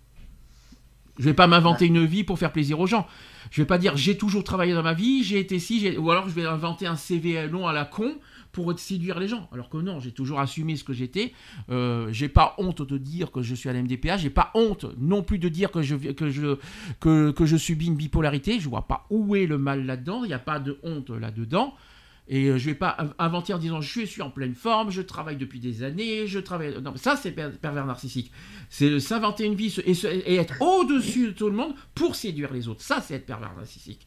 je 1.21 1.25
vais 1.27 1.33
pas 1.33 1.47
m'inventer 1.47 1.87
une 1.87 2.05
vie 2.05 2.25
pour 2.25 2.37
faire 2.41 2.51
plaisir 2.51 2.81
aux 2.81 2.89
gens 2.89 3.07
je 3.53 3.63
vais 3.63 3.67
pas 3.67 3.79
dire 3.79 3.97
j'ai 3.97 4.17
toujours 4.17 4.43
travaillé 4.43 4.73
dans 4.75 4.83
ma 4.83 4.93
vie 4.93 5.23
j'ai 5.23 5.39
été 5.39 5.61
j'ai- 5.61 5.97
ou 5.99 6.11
alors 6.11 6.29
je 6.29 6.35
vais 6.35 6.47
inventer 6.47 6.89
un 6.89 6.97
CV 6.97 7.47
long 7.47 7.69
à 7.69 7.73
la 7.73 7.85
con 7.85 8.13
pour 8.53 8.77
séduire 8.79 9.19
les 9.21 9.29
gens 9.29 9.49
alors 9.53 9.69
que 9.69 9.77
non 9.79 10.01
j'ai 10.01 10.13
toujours 10.13 10.41
assumé 10.41 10.77
ce 10.77 10.85
que 10.85 10.93
j'étais 10.93 11.33
euh, 11.71 12.09
j'ai 12.13 12.29
pas 12.29 12.55
honte 12.59 12.83
de 12.83 12.99
dire 12.99 13.31
que 13.31 13.43
je 13.43 13.55
suis 13.55 13.69
à 13.69 13.73
la 13.73 13.83
MDPH 13.83 14.19
j'ai 14.19 14.31
pas 14.31 14.51
honte 14.55 14.87
non 14.99 15.23
plus 15.23 15.39
de 15.39 15.49
dire 15.49 15.71
que 15.71 15.83
je 15.83 15.95
que 15.95 16.31
je 16.31 16.57
que, 17.01 17.33
je 17.47 17.57
subis 17.57 17.87
une 17.87 17.97
bipolarité 17.97 18.59
je 18.61 18.69
vois 18.69 18.87
pas 18.89 19.07
où 19.11 19.37
est 19.37 19.47
le 19.47 19.59
mal 19.59 19.87
là-dedans 19.87 20.25
il 20.25 20.29
n'y 20.29 20.35
a 20.35 20.39
pas 20.39 20.59
de 20.59 20.79
honte 20.83 21.11
là-dedans 21.11 21.75
et 22.29 22.47
euh, 22.47 22.59
je 22.59 22.67
vais 22.67 22.75
pas 22.77 22.95
in- 22.99 23.13
inventer 23.19 23.53
en 23.55 23.59
disant 23.59 23.81
je 23.81 24.05
suis 24.05 24.23
en 24.23 24.31
pleine 24.31 24.55
forme, 24.55 24.91
je 24.93 25.03
travaille 25.03 25.37
depuis 25.37 25.59
des 25.59 25.83
années, 25.83 26.29
je 26.29 26.39
travaille. 26.39 26.81
Non, 26.81 26.95
ça 26.95 27.17
c'est 27.17 27.33
per- 27.33 27.51
pervers 27.61 27.87
narcissique. 27.87 28.31
C'est 28.69 29.01
s'inventer 29.01 29.47
une 29.47 29.57
vie 29.57 29.75
et, 29.85 30.37
être 30.37 30.55
au-dessus 30.63 31.27
de 31.29 31.33
tout 31.33 31.47
le 31.51 31.57
monde 31.57 31.75
pour 31.93 32.15
séduire 32.15 32.53
les 32.53 32.69
autres. 32.69 32.83
Ça 32.83 33.01
c'est 33.01 33.15
être 33.15 33.27
pervers 33.27 33.53
narcissique. 33.57 34.07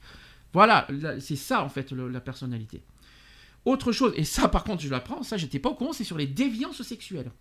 Voilà, 0.54 0.88
là, 0.90 1.20
c'est 1.20 1.36
ça 1.36 1.66
en 1.66 1.70
fait 1.70 1.92
la 1.92 2.22
personnalité. 2.22 2.82
Autre 3.66 3.92
chose, 3.92 4.14
et 4.18 4.24
ça 4.26 4.48
par 4.50 4.64
contre 4.64 4.82
je 4.84 4.90
l'apprends, 4.90 5.24
ça 5.24 5.38
j'étais 5.38 5.60
pas 5.60 5.70
au 5.70 5.76
courant, 5.76 5.94
c'est 5.94 6.04
sur 6.04 6.18
les 6.18 6.28
déviances 6.28 6.82
sexuelles. 6.82 7.32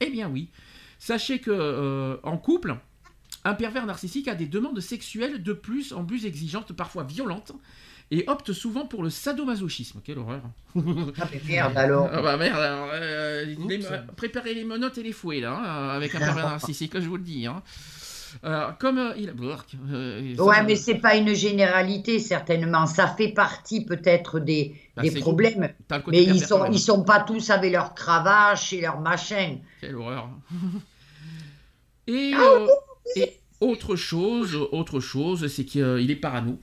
Eh 0.00 0.10
bien 0.10 0.28
oui, 0.28 0.50
sachez 0.98 1.38
que 1.38 1.50
euh, 1.52 2.16
en 2.22 2.36
couple, 2.38 2.76
Un 3.44 3.54
pervers 3.54 3.86
narcissique 3.86 4.26
a 4.28 4.34
des 4.34 4.46
demandes 4.46 4.80
sexuelles 4.80 5.42
de 5.42 5.52
plus 5.52 5.92
en 5.92 6.04
plus 6.04 6.26
exigeantes, 6.26 6.72
parfois 6.72 7.04
violentes, 7.04 7.52
et 8.10 8.24
opte 8.26 8.52
souvent 8.52 8.86
pour 8.86 9.02
le 9.04 9.10
sadomasochisme. 9.10 10.00
Quelle 10.04 10.18
horreur. 10.18 10.42
Ah, 10.76 11.28
mais 11.32 11.40
merde 11.46 11.76
alors. 11.76 12.08
Ah 12.12 12.22
bah 12.22 12.36
merde, 12.36 12.58
alors, 12.58 12.88
euh, 12.92 13.44
les- 13.68 13.78
préparez 14.16 14.54
les 14.54 14.64
menottes 14.64 14.98
et 14.98 15.02
les 15.04 15.12
fouets 15.12 15.40
là, 15.40 15.52
hein, 15.56 15.88
avec 15.90 16.14
un 16.16 16.18
pervers 16.18 16.48
narcissique, 16.48 16.98
je 16.98 17.08
vous 17.08 17.16
le 17.16 17.22
dis. 17.22 17.46
hein. 17.46 17.62
Euh, 18.44 18.70
comme 18.78 18.98
euh, 18.98 19.12
il 19.16 19.30
euh, 19.30 20.34
Ouais, 20.38 20.58
euh, 20.58 20.64
mais 20.66 20.76
c'est 20.76 20.96
pas 20.96 21.16
une 21.16 21.34
généralité, 21.34 22.18
certainement. 22.18 22.86
Ça 22.86 23.08
fait 23.08 23.28
partie 23.28 23.84
peut-être 23.84 24.38
des, 24.40 24.74
Bah, 24.96 25.02
des 25.02 25.10
problèmes. 25.12 25.72
Mais 26.08 26.22
ils 26.22 26.44
sont, 26.44 26.64
ils 26.66 26.78
sont 26.78 27.02
pas 27.02 27.20
tous 27.20 27.50
avec 27.50 27.72
leur 27.72 27.94
cravache 27.94 28.72
et 28.72 28.80
leur 28.80 29.00
machin. 29.00 29.58
Quelle 29.80 29.96
horreur. 29.96 30.28
et, 32.06 32.32
Ah, 32.34 32.40
euh, 32.40 32.68
et 33.16 33.32
autre 33.60 33.96
chose, 33.96 34.56
autre 34.72 35.00
chose, 35.00 35.46
c'est 35.48 35.64
qu'il 35.64 36.10
est 36.10 36.16
parano. 36.16 36.58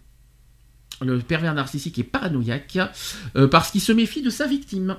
Le 1.02 1.20
pervers 1.20 1.54
narcissique 1.54 1.98
est 2.00 2.04
paranoïaque 2.04 2.78
euh, 3.36 3.48
parce 3.48 3.72
qu'il 3.72 3.82
se 3.82 3.92
méfie 3.92 4.22
de 4.22 4.30
sa 4.30 4.48
victime. 4.48 4.96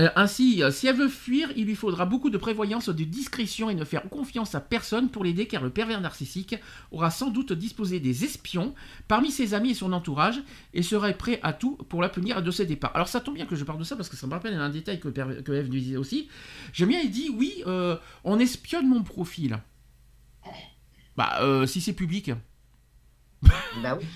Euh, 0.00 0.08
ainsi, 0.16 0.62
euh, 0.62 0.70
si 0.70 0.86
elle 0.86 0.96
veut 0.96 1.08
fuir, 1.08 1.50
il 1.56 1.66
lui 1.66 1.74
faudra 1.74 2.06
beaucoup 2.06 2.30
de 2.30 2.38
prévoyance, 2.38 2.88
de 2.88 3.04
discrétion 3.04 3.68
et 3.68 3.74
ne 3.74 3.84
faire 3.84 4.08
confiance 4.08 4.54
à 4.54 4.60
personne 4.60 5.10
pour 5.10 5.24
l'aider 5.24 5.46
car 5.46 5.62
le 5.62 5.70
pervers 5.70 6.00
narcissique 6.00 6.56
aura 6.90 7.10
sans 7.10 7.28
doute 7.28 7.52
disposé 7.52 8.00
des 8.00 8.24
espions 8.24 8.74
parmi 9.08 9.30
ses 9.30 9.52
amis 9.52 9.72
et 9.72 9.74
son 9.74 9.92
entourage 9.92 10.40
et 10.72 10.82
serait 10.82 11.16
prêt 11.16 11.40
à 11.42 11.52
tout 11.52 11.76
pour 11.88 12.00
la 12.00 12.08
punir 12.08 12.42
de 12.42 12.50
ses 12.50 12.66
départs. 12.66 12.92
Alors 12.94 13.08
ça 13.08 13.20
tombe 13.20 13.34
bien 13.34 13.46
que 13.46 13.56
je 13.56 13.64
parle 13.64 13.78
de 13.78 13.84
ça 13.84 13.96
parce 13.96 14.08
que 14.08 14.16
ça 14.16 14.26
me 14.26 14.32
rappelle 14.32 14.54
un 14.54 14.70
détail 14.70 15.00
que, 15.00 15.08
que 15.08 15.52
Eve 15.52 15.66
nous 15.66 15.78
disait 15.78 15.96
aussi. 15.96 16.28
J'aime 16.72 16.88
bien, 16.88 17.00
il 17.00 17.10
dit 17.10 17.28
oui, 17.28 17.62
euh, 17.66 17.96
on 18.24 18.38
espionne 18.38 18.88
mon 18.88 19.02
profil. 19.02 19.58
Bah, 21.16 21.40
euh, 21.42 21.66
si 21.66 21.80
c'est 21.80 21.92
public. 21.92 22.30
Bah 23.82 23.98
oui. 23.98 24.06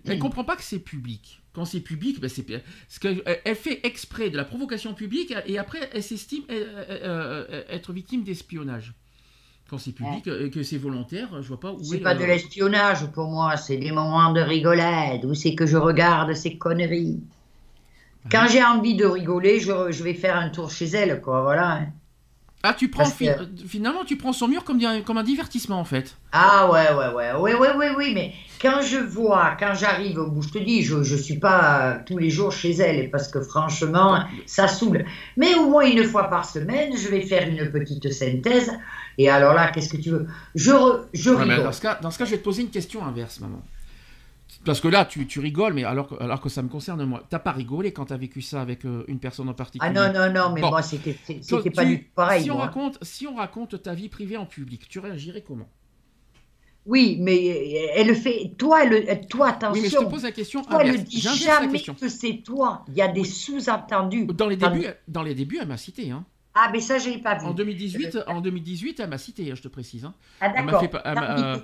Elle 0.04 0.18
comprend 0.18 0.44
pas 0.44 0.56
que 0.56 0.62
c'est 0.62 0.78
public. 0.78 1.43
Quand 1.54 1.64
c'est 1.64 1.80
public, 1.80 2.20
bah, 2.20 2.28
c'est 2.28 2.42
parce 2.42 2.98
que 3.00 3.22
elle- 3.26 3.40
elle 3.44 3.54
fait 3.56 3.80
exprès 3.86 4.28
de 4.28 4.36
la 4.36 4.44
provocation 4.44 4.92
publique 4.92 5.32
et 5.46 5.58
après 5.58 5.88
elle 5.92 6.02
s'estime 6.02 6.42
euh, 6.50 6.84
euh, 6.90 7.46
euh, 7.50 7.62
être 7.68 7.92
victime 7.92 8.24
d'espionnage. 8.24 8.92
Quand 9.70 9.78
c'est 9.78 9.92
public 9.92 10.26
et 10.26 10.50
que 10.50 10.62
c'est 10.62 10.76
volontaire, 10.76 11.42
je 11.42 11.48
vois 11.48 11.60
pas 11.60 11.72
où 11.72 11.82
C'est 11.82 11.96
est 11.96 12.00
pas 12.00 12.14
de 12.14 12.24
l'espionnage 12.24 13.06
pour 13.12 13.30
moi, 13.30 13.56
c'est 13.56 13.78
des 13.78 13.92
moments 13.92 14.32
de 14.32 14.40
rigolade 14.40 15.24
où 15.24 15.34
c'est 15.34 15.54
que 15.54 15.64
je 15.66 15.76
regarde 15.78 16.34
ces 16.34 16.58
conneries. 16.58 17.22
Quand 18.30 18.46
j'ai 18.48 18.62
envie 18.64 18.96
de 18.96 19.04
rigoler, 19.06 19.60
je, 19.60 19.90
je 19.92 20.02
vais 20.02 20.14
faire 20.14 20.36
un 20.36 20.48
tour 20.48 20.70
chez 20.70 20.86
elle, 20.86 21.20
quoi, 21.20 21.42
voilà. 21.42 21.86
Ah, 22.66 22.74
tu 22.74 22.88
prends 22.88 23.04
fi- 23.04 23.26
que- 23.26 23.66
finalement 23.66 24.04
tu 24.04 24.16
prends 24.16 24.32
son 24.32 24.48
mur 24.48 24.64
comme, 24.64 24.80
comme 25.04 25.18
un 25.18 25.22
divertissement 25.22 25.78
en 25.78 25.84
fait. 25.84 26.16
Ah 26.32 26.68
ouais, 26.70 26.92
ouais, 26.94 27.12
ouais, 27.14 27.30
oui, 27.38 27.52
oui, 27.60 27.68
oui, 27.76 27.86
oui, 27.96 28.12
mais 28.14 28.32
quand 28.60 28.80
je 28.82 28.96
vois, 28.98 29.56
quand 29.60 29.74
j'arrive 29.74 30.18
au 30.18 30.30
bout, 30.30 30.42
je 30.42 30.48
te 30.48 30.58
dis, 30.58 30.82
je 30.82 30.96
ne 30.96 31.04
suis 31.04 31.38
pas 31.38 31.92
euh, 31.92 31.98
tous 32.06 32.18
les 32.18 32.30
jours 32.30 32.50
chez 32.50 32.72
elle, 32.72 33.10
parce 33.10 33.28
que 33.28 33.40
franchement, 33.40 34.24
ça 34.46 34.66
saoule. 34.66 35.04
Mais 35.36 35.54
au 35.54 35.68
moins 35.70 35.84
une 35.86 36.02
fois 36.04 36.24
par 36.30 36.44
semaine, 36.48 36.96
je 36.96 37.08
vais 37.08 37.20
faire 37.22 37.46
une 37.48 37.70
petite 37.70 38.10
synthèse, 38.12 38.72
et 39.18 39.28
alors 39.28 39.54
là, 39.54 39.70
qu'est-ce 39.70 39.90
que 39.90 39.96
tu 39.98 40.10
veux? 40.10 40.26
Je, 40.54 40.72
re- 40.72 41.04
je 41.12 41.30
Ouais, 41.30 41.36
mais 41.46 41.50
rigole. 41.50 41.64
dans, 41.66 41.72
ce 41.72 41.80
cas, 41.82 41.98
dans 42.02 42.10
ce 42.10 42.18
cas, 42.18 42.24
je 42.24 42.30
vais 42.32 42.38
te 42.38 42.44
poser 42.44 42.62
une 42.62 42.70
question 42.70 43.04
inverse, 43.04 43.38
maman. 43.40 43.62
Parce 44.64 44.80
que 44.80 44.88
là, 44.88 45.04
tu, 45.04 45.26
tu 45.26 45.40
rigoles, 45.40 45.74
mais 45.74 45.84
alors, 45.84 46.08
que- 46.08 46.14
alors 46.22 46.40
que 46.40 46.48
ça 46.48 46.62
me 46.62 46.68
concerne 46.68 47.04
moi. 47.04 47.22
T'as 47.28 47.38
pas 47.38 47.52
rigolé 47.52 47.92
quand 47.92 48.06
t'as 48.06 48.16
vécu 48.16 48.40
ça 48.42 48.60
avec 48.62 48.84
euh, 48.84 49.04
une 49.08 49.18
personne 49.18 49.48
en 49.48 49.54
particulier? 49.54 49.92
Ah 49.94 50.12
non, 50.12 50.12
non, 50.12 50.32
non, 50.32 50.52
mais 50.54 50.60
Bon. 50.60 50.70
moi, 50.70 50.82
c'était 50.82 51.16
pas 51.74 51.84
du 51.84 52.04
tout 52.04 52.10
pareil. 52.14 52.42
Si 52.44 52.50
on, 52.50 52.54
moi. 52.54 52.64
raconte, 52.66 52.98
si 53.02 53.26
on 53.26 53.34
raconte 53.36 53.82
ta 53.82 53.94
vie 53.94 54.08
privée 54.08 54.36
en 54.36 54.46
public, 54.46 54.88
tu 54.88 54.98
réagirais 54.98 55.42
comment? 55.42 55.68
Oui, 56.86 57.16
mais 57.20 57.38
euh, 57.50 57.92
elle 57.96 58.08
le 58.08 58.14
fait. 58.14 58.52
Toi, 58.58 58.84
elle, 58.84 59.26
toi 59.26 59.48
attention. 59.48 59.72
Oui, 59.72 59.80
mais 59.82 59.88
je 59.88 59.96
te 59.96 60.04
pose 60.10 60.22
la 60.24 60.32
question 60.32 60.62
Toi, 60.62 60.82
elle 60.84 60.92
ne 60.92 60.96
dit 60.98 61.20
jamais 61.20 61.80
que 61.82 62.08
c'est 62.08 62.42
toi. 62.44 62.84
Il 62.88 62.94
y 62.94 63.00
a 63.02 63.08
des 63.08 63.24
sous-entendus. 63.24 64.26
Dans 64.26 64.48
les 64.48 64.56
débuts, 64.56 64.86
dans 65.08 65.22
les 65.22 65.34
débuts, 65.34 65.58
elle 65.60 65.68
m'a 65.68 65.78
cité. 65.78 66.10
Hein. 66.10 66.24
Ah, 66.54 66.68
mais 66.72 66.80
ça, 66.80 66.98
je 66.98 67.08
l'ai 67.08 67.18
pas 67.18 67.36
vu. 67.36 67.46
En 67.46 67.52
2018, 67.54 68.18
en 68.28 68.40
2018, 68.40 69.00
elle 69.00 69.08
m'a 69.08 69.18
cité, 69.18 69.50
hein, 69.50 69.54
je 69.56 69.62
te 69.62 69.68
précise. 69.68 70.04
hein. 70.04 70.14
Ah, 70.40 70.52
Elle 70.54 70.64
m'a 70.66 70.72
d'accord. 70.72 70.90
fait 70.90 70.96
elle 71.04 71.14
m'a- 71.14 71.38
euh, 71.38 71.56
que- 71.56 71.62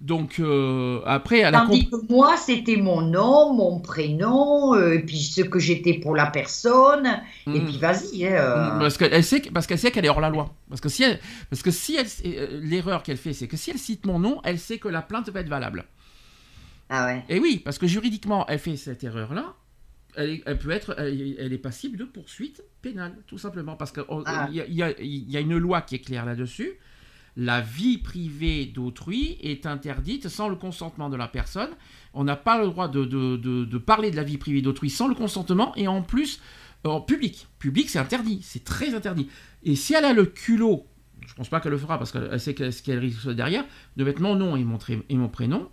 donc 0.00 0.38
euh, 0.38 1.00
après, 1.06 1.38
elle 1.38 1.54
a 1.54 1.60
Tandis 1.66 1.88
que 1.90 1.96
moi, 2.08 2.36
c'était 2.36 2.76
mon 2.76 3.00
nom, 3.02 3.52
mon 3.54 3.80
prénom, 3.80 4.74
euh, 4.74 4.94
et 4.94 4.98
puis 5.00 5.18
ce 5.18 5.42
que 5.42 5.58
j'étais 5.58 5.94
pour 5.94 6.14
la 6.16 6.26
personne. 6.26 7.06
Et 7.46 7.60
Mm. 7.60 7.64
puis 7.64 7.78
vas-y. 7.78 8.26
hein, 8.26 8.32
euh. 8.32 8.78
Parce 8.78 8.96
qu'elle 8.98 9.24
sait, 9.24 9.40
parce 9.52 9.66
qu'elle 9.66 9.78
sait 9.78 9.90
qu'elle 9.90 10.04
est 10.04 10.08
hors 10.10 10.20
la 10.20 10.30
loi. 10.30 10.54
Parce 10.68 10.80
que 10.80 10.88
si 10.88 11.02
elle, 11.04 11.18
parce 11.50 11.62
que 11.62 11.70
si 11.70 11.96
elle, 11.96 12.06
euh, 12.26 12.60
l'erreur 12.62 13.02
qu'elle 13.02 13.16
fait, 13.16 13.32
c'est 13.32 13.48
que 13.48 13.56
si 13.56 13.70
elle 13.70 13.78
cite 13.78 14.06
mon 14.06 14.18
nom, 14.18 14.40
elle 14.44 14.58
sait 14.58 14.78
que 14.78 14.88
la 14.88 15.02
plainte 15.02 15.28
va 15.30 15.40
être 15.40 15.48
valable. 15.48 15.84
Ah 16.90 17.06
ouais. 17.06 17.24
Et 17.28 17.38
oui, 17.38 17.60
parce 17.64 17.78
que 17.78 17.86
juridiquement, 17.86 18.46
elle 18.48 18.58
fait 18.58 18.76
cette 18.76 19.04
erreur-là. 19.04 19.54
Elle, 20.16 20.40
peut 20.58 20.70
être, 20.70 20.94
elle, 20.98 21.36
elle 21.38 21.52
est 21.52 21.58
passible 21.58 21.96
de 21.96 22.04
poursuite 22.04 22.62
pénale, 22.82 23.14
tout 23.28 23.38
simplement, 23.38 23.76
parce 23.76 23.92
qu'il 23.92 24.02
Ah. 24.26 24.48
y, 24.50 24.60
a- 24.60 24.66
il 24.66 24.74
y 24.74 24.82
a- 24.82 24.98
il 25.00 25.30
y 25.30 25.36
a 25.36 25.40
une 25.40 25.56
loi 25.58 25.82
qui 25.82 25.94
est 25.96 25.98
claire 26.00 26.24
là-dessus. 26.26 26.72
La 27.40 27.60
vie 27.60 27.98
privée 27.98 28.66
d'autrui 28.66 29.38
est 29.40 29.64
interdite 29.64 30.28
sans 30.28 30.48
le 30.48 30.56
consentement 30.56 31.08
de 31.08 31.16
la 31.16 31.28
personne. 31.28 31.70
On 32.12 32.24
n'a 32.24 32.34
pas 32.34 32.60
le 32.60 32.66
droit 32.66 32.88
de, 32.88 33.04
de- 33.04 33.36
de- 33.36 33.78
parler 33.78 34.10
de 34.10 34.16
la 34.16 34.24
vie 34.24 34.38
privée 34.38 34.60
d'autrui 34.60 34.90
sans 34.90 35.06
le 35.06 35.14
consentement, 35.14 35.72
et 35.76 35.86
en 35.86 36.02
plus, 36.02 36.40
en 36.82 37.00
public. 37.00 37.46
Public, 37.60 37.88
c'est 37.90 38.00
interdit, 38.00 38.40
c'est 38.42 38.64
très 38.64 38.92
interdit. 38.92 39.28
Et 39.62 39.76
si 39.76 39.94
elle 39.94 40.04
a 40.04 40.12
le 40.12 40.26
culot, 40.26 40.84
je 41.26 41.32
pense 41.34 41.48
pas 41.48 41.60
qu'elle 41.60 41.70
le 41.70 41.78
fera 41.78 41.96
parce 41.96 42.10
qu'elle 42.10 42.40
sait 42.40 42.56
ce 42.72 42.82
qu'elle 42.82 42.98
risque 42.98 43.28
derrière, 43.30 43.64
de 43.96 44.02
mettre 44.02 44.20
mon 44.20 44.34
nom 44.34 44.56
et 44.56 44.64
mon, 44.64 44.78
tré- 44.78 45.04
et 45.08 45.16
mon 45.16 45.28
prénom, 45.28 45.68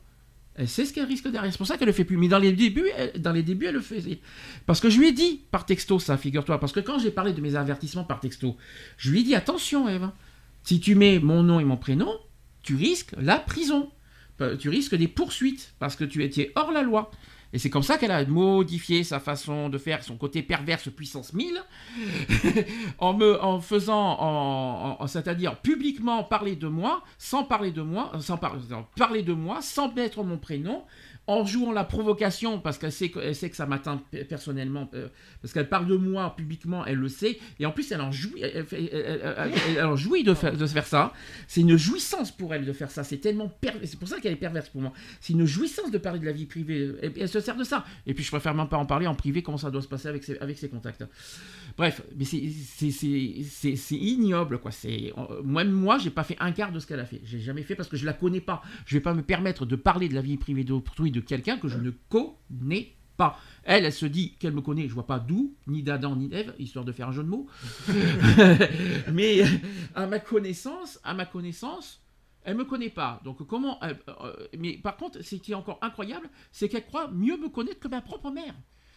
elle 0.53 0.67
sait 0.69 0.85
ce 0.85 0.93
qu'elle 0.93 1.07
risque 1.07 1.27
derrière. 1.29 1.51
C'est 1.51 1.57
pour 1.57 1.65
ça 1.67 1.77
qu'elle 1.77 1.87
le 1.87 1.93
fait 1.93 2.05
plus. 2.05 2.17
Mais 2.17 2.27
dans 2.27 2.37
les 2.39 2.53
débuts, 2.53 2.89
elle, 2.95 3.19
dans 3.19 3.31
les 3.31 3.41
débuts, 3.43 3.65
elle 3.65 3.73
le 3.75 3.81
faisait. 3.81 4.19
Parce 4.67 4.79
que 4.79 4.91
je 4.91 4.99
lui 4.99 5.07
ai 5.07 5.11
dit 5.13 5.41
par 5.49 5.65
texto, 5.65 5.97
ça, 5.97 6.15
figure-toi. 6.15 6.59
Parce 6.59 6.73
que 6.73 6.79
quand 6.79 6.99
j'ai 6.99 7.11
parlé 7.11 7.33
de 7.33 7.41
mes 7.41 7.55
avertissements 7.55 8.03
par 8.03 8.19
texto, 8.19 8.55
je 8.97 9.09
lui 9.09 9.21
ai 9.21 9.23
dit 9.23 9.33
attention, 9.33 9.89
Eve. 9.89 10.11
Si 10.65 10.79
tu 10.79 10.95
mets 10.95 11.19
mon 11.19 11.43
nom 11.43 11.59
et 11.59 11.63
mon 11.63 11.77
prénom, 11.77 12.11
tu 12.63 12.75
risques 12.75 13.13
la 13.17 13.37
prison. 13.39 13.91
Euh, 14.41 14.57
Tu 14.57 14.67
risques 14.67 14.95
des 14.95 15.07
poursuites 15.07 15.75
parce 15.79 15.95
que 15.95 16.03
tu 16.03 16.23
étais 16.23 16.51
hors 16.55 16.71
la 16.73 16.81
loi. 16.81 17.09
Et 17.53 17.59
c'est 17.59 17.69
comme 17.69 17.83
ça 17.83 17.97
qu'elle 17.97 18.11
a 18.11 18.25
modifié 18.25 19.05
sa 19.05 19.21
façon 19.21 19.69
de 19.69 19.77
faire, 19.77 20.03
son 20.03 20.17
côté 20.17 20.41
perverse 20.43 20.89
puissance 20.89 21.31
1000, 21.33 21.53
en 22.97 23.13
me, 23.13 23.37
faisant, 23.61 24.17
en, 24.19 25.07
c'est-à-dire 25.07 25.55
publiquement 25.61 26.23
parler 26.23 26.57
de 26.57 26.67
moi, 26.67 27.01
sans 27.17 27.45
parler 27.45 27.71
de 27.71 27.81
moi, 27.81 28.11
sans 28.19 28.37
par- 28.37 28.57
non, 28.69 28.85
parler 28.97 29.21
de 29.23 29.31
moi, 29.33 29.61
sans 29.61 29.93
mettre 29.93 30.21
mon 30.23 30.37
prénom, 30.37 30.83
en 31.27 31.43
jouant 31.45 31.71
la 31.71 31.83
provocation 31.83 32.59
parce 32.59 32.77
qu'elle 32.77 32.91
sait 32.91 33.09
que, 33.09 33.33
sait 33.33 33.49
que 33.49 33.55
ça 33.55 33.65
m'atteint 33.65 34.01
pe- 34.11 34.23
personnellement, 34.25 34.89
euh, 34.93 35.07
parce 35.41 35.53
qu'elle 35.53 35.67
parle 35.69 35.87
de 35.87 35.95
moi 35.95 36.35
publiquement, 36.35 36.85
elle 36.85 36.97
le 36.97 37.09
sait, 37.09 37.39
et 37.59 37.65
en 37.65 37.71
plus 37.71 37.91
elle 37.91 38.01
en 38.01 38.11
jouit, 38.11 38.41
elle, 38.41 39.85
en 39.85 39.95
jouit 39.95 40.23
de, 40.23 40.33
faire, 40.33 40.55
de 40.55 40.65
faire 40.67 40.85
ça. 40.85 41.13
C'est 41.47 41.61
une 41.61 41.77
jouissance 41.77 42.31
pour 42.31 42.53
elle 42.53 42.65
de 42.65 42.73
faire 42.73 42.91
ça. 42.91 43.03
C'est 43.03 43.17
tellement 43.17 43.47
pervers, 43.49 43.81
c'est 43.85 43.97
pour 43.97 44.07
ça 44.07 44.19
qu'elle 44.19 44.33
est 44.33 44.37
perverse 44.37 44.69
pour 44.69 44.81
moi. 44.81 44.93
C'est 45.19 45.33
une 45.33 45.45
jouissance 45.45 45.91
de 45.91 45.97
parler 45.97 46.19
de 46.19 46.25
la 46.25 46.31
vie 46.31 46.45
privée. 46.45 46.91
Puis 47.11 47.21
elle 47.21 47.29
se 47.29 47.39
sert 47.39 47.55
de 47.55 47.63
ça. 47.63 47.85
Et 48.05 48.13
puis 48.13 48.23
je 48.23 48.29
préfère 48.29 48.53
même 48.53 48.67
pas 48.69 48.77
en 48.77 48.85
parler 48.85 49.07
en 49.07 49.15
privé 49.15 49.41
comment 49.41 49.57
ça 49.57 49.71
doit 49.71 49.81
se 49.81 49.87
passer 49.87 50.07
avec 50.07 50.23
ses, 50.23 50.37
avec 50.39 50.57
ses 50.57 50.69
contacts. 50.69 51.03
Bref, 51.77 52.01
mais 52.17 52.25
c'est- 52.25 53.95
ignoble 53.95 54.59
quoi. 54.59 54.71
Euh, 54.85 55.41
même 55.43 55.71
moi 55.71 55.97
j'ai 55.97 56.09
pas 56.09 56.23
fait 56.23 56.37
un 56.39 56.51
quart 56.51 56.71
de 56.71 56.79
ce 56.79 56.87
qu'elle 56.87 56.99
a 56.99 57.05
fait. 57.05 57.21
J'ai 57.23 57.39
jamais 57.39 57.63
fait 57.63 57.75
parce 57.75 57.89
que 57.89 57.97
je 57.97 58.05
la 58.05 58.13
connais 58.13 58.41
pas. 58.41 58.61
Je 58.85 58.95
vais 58.95 59.01
pas 59.01 59.13
me 59.13 59.21
permettre 59.23 59.65
de 59.65 59.75
parler 59.75 60.07
de 60.09 60.15
la 60.15 60.21
vie 60.21 60.37
privée 60.37 60.63
d'autrui 60.63 61.11
de 61.15 61.21
quelqu'un 61.21 61.57
que 61.57 61.67
je 61.67 61.77
ne 61.77 61.91
connais 62.09 62.93
pas. 63.17 63.39
Elle, 63.63 63.85
elle 63.85 63.93
se 63.93 64.05
dit 64.05 64.35
qu'elle 64.35 64.53
me 64.53 64.61
connaît. 64.61 64.87
Je 64.89 64.93
vois 64.93 65.07
pas 65.07 65.19
d'où, 65.19 65.55
ni 65.67 65.81
d'Adam 65.81 66.15
ni 66.15 66.27
d'Ève, 66.27 66.53
histoire 66.59 66.83
de 66.85 66.91
faire 66.91 67.07
un 67.07 67.11
jeu 67.13 67.23
de 67.23 67.29
mots. 67.29 67.47
mais 69.11 69.41
à 69.95 70.05
ma 70.07 70.19
connaissance, 70.19 70.99
à 71.03 71.13
ma 71.13 71.25
connaissance. 71.25 72.01
Elle 72.47 72.57
me 72.57 72.65
connaît 72.65 72.91
pas, 72.91 73.19
donc 73.23 73.45
comment 73.47 73.79
elle- 73.81 73.97
euh, 74.07 74.33
Mais 74.59 74.77
par 74.77 74.97
contre, 74.97 75.23
ce 75.23 75.35
qui 75.35 75.53
est 75.53 75.55
encore 75.55 75.79
incroyable, 75.81 76.29
c'est 76.51 76.69
qu'elle 76.69 76.85
croit 76.85 77.09
mieux 77.09 77.37
me 77.37 77.49
connaître 77.49 77.79
que 77.79 77.87
ma 77.87 78.01
propre 78.01 78.29
mère. 78.29 78.53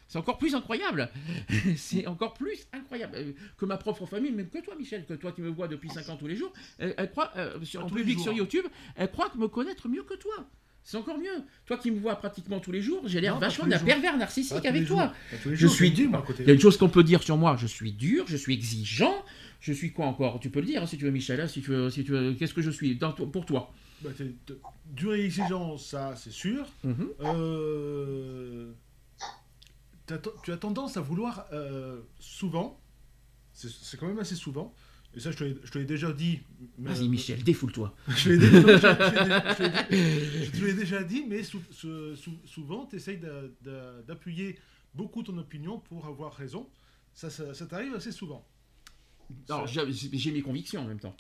C'est 0.07 0.19
encore 0.19 0.37
plus 0.37 0.55
incroyable. 0.55 1.09
c'est 1.77 2.07
encore 2.07 2.35
plus 2.35 2.67
incroyable 2.75 3.15
euh, 3.17 3.33
que 3.57 3.65
ma 3.65 3.79
propre 3.79 4.05
famille, 4.05 4.33
même 4.33 4.51
que 4.51 4.59
toi, 4.63 4.75
Michel, 4.77 5.07
que 5.07 5.15
toi 5.15 5.33
qui 5.33 5.41
me 5.41 5.49
vois 5.49 5.67
depuis 5.69 5.89
5 5.89 6.11
ans 6.11 6.17
tous 6.17 6.27
les 6.27 6.37
jours. 6.37 6.53
Elle, 6.79 6.95
elle 6.99 7.11
croit, 7.11 7.31
euh, 7.37 7.63
sur, 7.63 7.85
en 7.85 7.89
public 7.89 8.17
jours, 8.17 8.25
sur. 8.25 8.33
YouTube, 8.35 8.65
elle 8.97 9.11
croit 9.11 9.31
me 9.37 9.49
connaître 9.49 9.89
mieux 9.89 10.03
que 10.03 10.15
toi. 10.15 10.35
C'est 10.89 10.97
encore 10.97 11.19
mieux. 11.19 11.45
Toi 11.67 11.77
qui 11.77 11.91
me 11.91 12.01
vois 12.01 12.17
pratiquement 12.17 12.61
tous 12.61 12.73
les 12.73 12.81
jours, 12.81 13.03
j'ai 13.05 13.21
l'air 13.21 13.39
vachement 13.39 13.67
d'un 13.67 13.79
pervers 13.79 14.17
narcissique 14.17 14.65
avec 14.65 14.87
toi. 14.87 15.13
jours. 15.45 15.53
Je 15.55 15.67
suis 15.67 15.91
dur. 15.91 16.25
Il 16.39 16.47
y 16.47 16.51
a 16.51 16.55
une 16.55 16.61
chose 16.61 16.79
qu'on 16.79 16.89
peut 16.89 17.05
dire 17.05 17.23
sur 17.23 17.37
moi, 17.37 17.59
je 17.61 17.67
suis 17.67 17.93
dur, 17.93 18.25
je 18.27 18.39
suis 18.39 18.55
exigeant, 18.55 19.15
je 19.61 19.75
suis 19.75 19.93
quoi 19.93 20.07
encore? 20.07 20.41
Tu 20.41 20.49
peux 20.49 20.61
le 20.61 20.65
dire 20.67 20.83
hein, 20.83 20.87
si 20.87 20.97
tu 20.97 21.05
veux, 21.05 21.11
Michel, 21.11 21.43
hein, 21.43 21.47
si 21.47 21.61
tu 21.61 21.73
veux, 21.73 21.91
si 21.91 22.05
tu 22.05 22.13
veux, 22.13 22.33
qu'est-ce 22.33 22.55
que 22.55 22.63
je 22.63 22.71
suis 22.71 22.97
dans- 22.97 23.13
pour 23.13 23.45
toi? 23.45 23.71
Bah, 24.01 24.09
dur 24.87 25.15
et 25.15 25.27
exigeant, 25.27 25.77
ça, 25.77 26.15
c'est 26.17 26.33
sûr. 26.33 26.65
Mhm. 26.83 27.09
Euh, 27.21 28.73
tu 30.43 30.53
as 30.53 30.57
tendance 30.57 30.97
à 30.97 31.03
vouloir 31.03 31.45
euh, 31.53 32.01
souvent, 32.19 32.81
c'est 33.53 34.01
quand 34.01 34.07
même 34.07 34.21
assez 34.21 34.37
souvent, 34.37 34.75
et 35.15 35.21
ça 35.21 35.31
je 35.31 35.37
te 35.39 35.79
l'ai- 35.79 35.85
déjà 35.85 36.13
dit. 36.13 36.41
Vas-y, 36.79 37.09
Michel, 37.09 37.43
défoule-toi. 37.43 37.95
Je 38.09 38.25
te 38.25 38.29
l'ai 40.65 40.75
déjà- 40.75 41.03
dit, 41.03 41.25
mais 41.29 41.43
sou- 41.43 41.63
sou- 41.71 42.15
sou- 42.17 42.39
souvent, 42.45 42.87
tu 42.87 42.97
essayes 42.97 43.21
d'appuyer 44.07 44.59
beaucoup 44.95 45.23
ton 45.23 45.37
opinion 45.39 45.79
pour 45.79 46.07
avoir 46.07 46.33
raison. 46.35 46.69
Ça, 47.15 47.31
ça, 47.31 47.53
ça 47.55 47.67
t'arrive 47.67 47.95
assez 47.95 48.13
souvent. 48.13 48.47
Alors, 49.49 49.67
j'ai 49.67 50.31
mes 50.33 50.43
convictions 50.43 50.83
en 50.83 50.87
même 50.87 51.01
temps. 51.01 51.17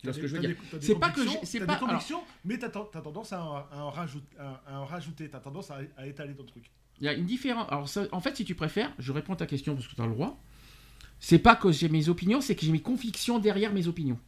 Tu 0.00 0.06
vois 0.06 0.14
ce 0.14 0.20
que 0.20 0.26
je 0.26 0.34
veux 0.36 0.40
dire? 0.40 0.56
C'est 0.80 0.98
pas 0.98 1.10
que 1.10 1.20
c'est 1.44 1.60
pas- 1.60 1.74
des 1.74 1.80
convictions, 1.80 2.22
mais 2.44 2.58
ten- 2.58 2.70
t'as 2.92 3.00
tendance 3.00 3.32
à 3.32 3.44
en, 3.72 3.90
rajouter, 3.90 4.36
à, 4.38 4.80
en 4.80 4.84
rajouter, 4.84 5.28
t'as 5.30 5.38
tendance 5.40 5.70
à, 5.70 5.80
à 5.96 6.06
étaler 6.06 6.34
ton 6.34 6.44
truc. 6.44 6.70
Il 7.00 7.04
y 7.04 7.08
a 7.08 7.12
une 7.14 7.24
différence. 7.26 7.66
Alors, 7.70 7.88
ça- 7.88 8.06
en 8.12 8.20
fait, 8.20 8.36
si 8.36 8.44
tu 8.44 8.54
préfères, 8.54 8.92
je 8.98 9.12
réponds 9.12 9.32
à 9.34 9.36
ta 9.36 9.46
question 9.46 9.74
parce 9.74 9.86
que 9.86 9.94
tu 9.94 10.00
as 10.00 10.06
le 10.06 10.12
droit. 10.12 10.42
C'est 11.24 11.38
pas 11.38 11.54
que 11.54 11.70
j'ai 11.70 11.88
mes 11.88 12.08
opinions, 12.08 12.40
c'est 12.40 12.56
que 12.56 12.66
j'ai 12.66 12.72
mes 12.72 12.80
convictions 12.80 13.38
derrière 13.38 13.72
mes 13.72 13.86
opinions. 13.86 14.18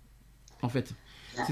En 0.62 0.68
fait. 0.68 0.94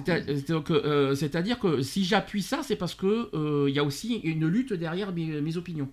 Euh, 0.09 0.22
euh, 0.70 1.14
C'est-à-dire 1.16 1.59
que 1.59 1.82
si 1.82 2.05
j'appuie 2.05 2.43
ça, 2.43 2.61
c'est 2.62 2.76
parce 2.76 2.95
que 2.95 3.28
euh, 3.34 3.68
il 3.68 3.74
y 3.74 3.80
a 3.80 3.84
aussi 3.84 4.14
une 4.22 4.47
lutte 4.47 4.72
derrière 4.72 5.12
mes, 5.12 5.40
mes 5.40 5.57
opinions. 5.57 5.88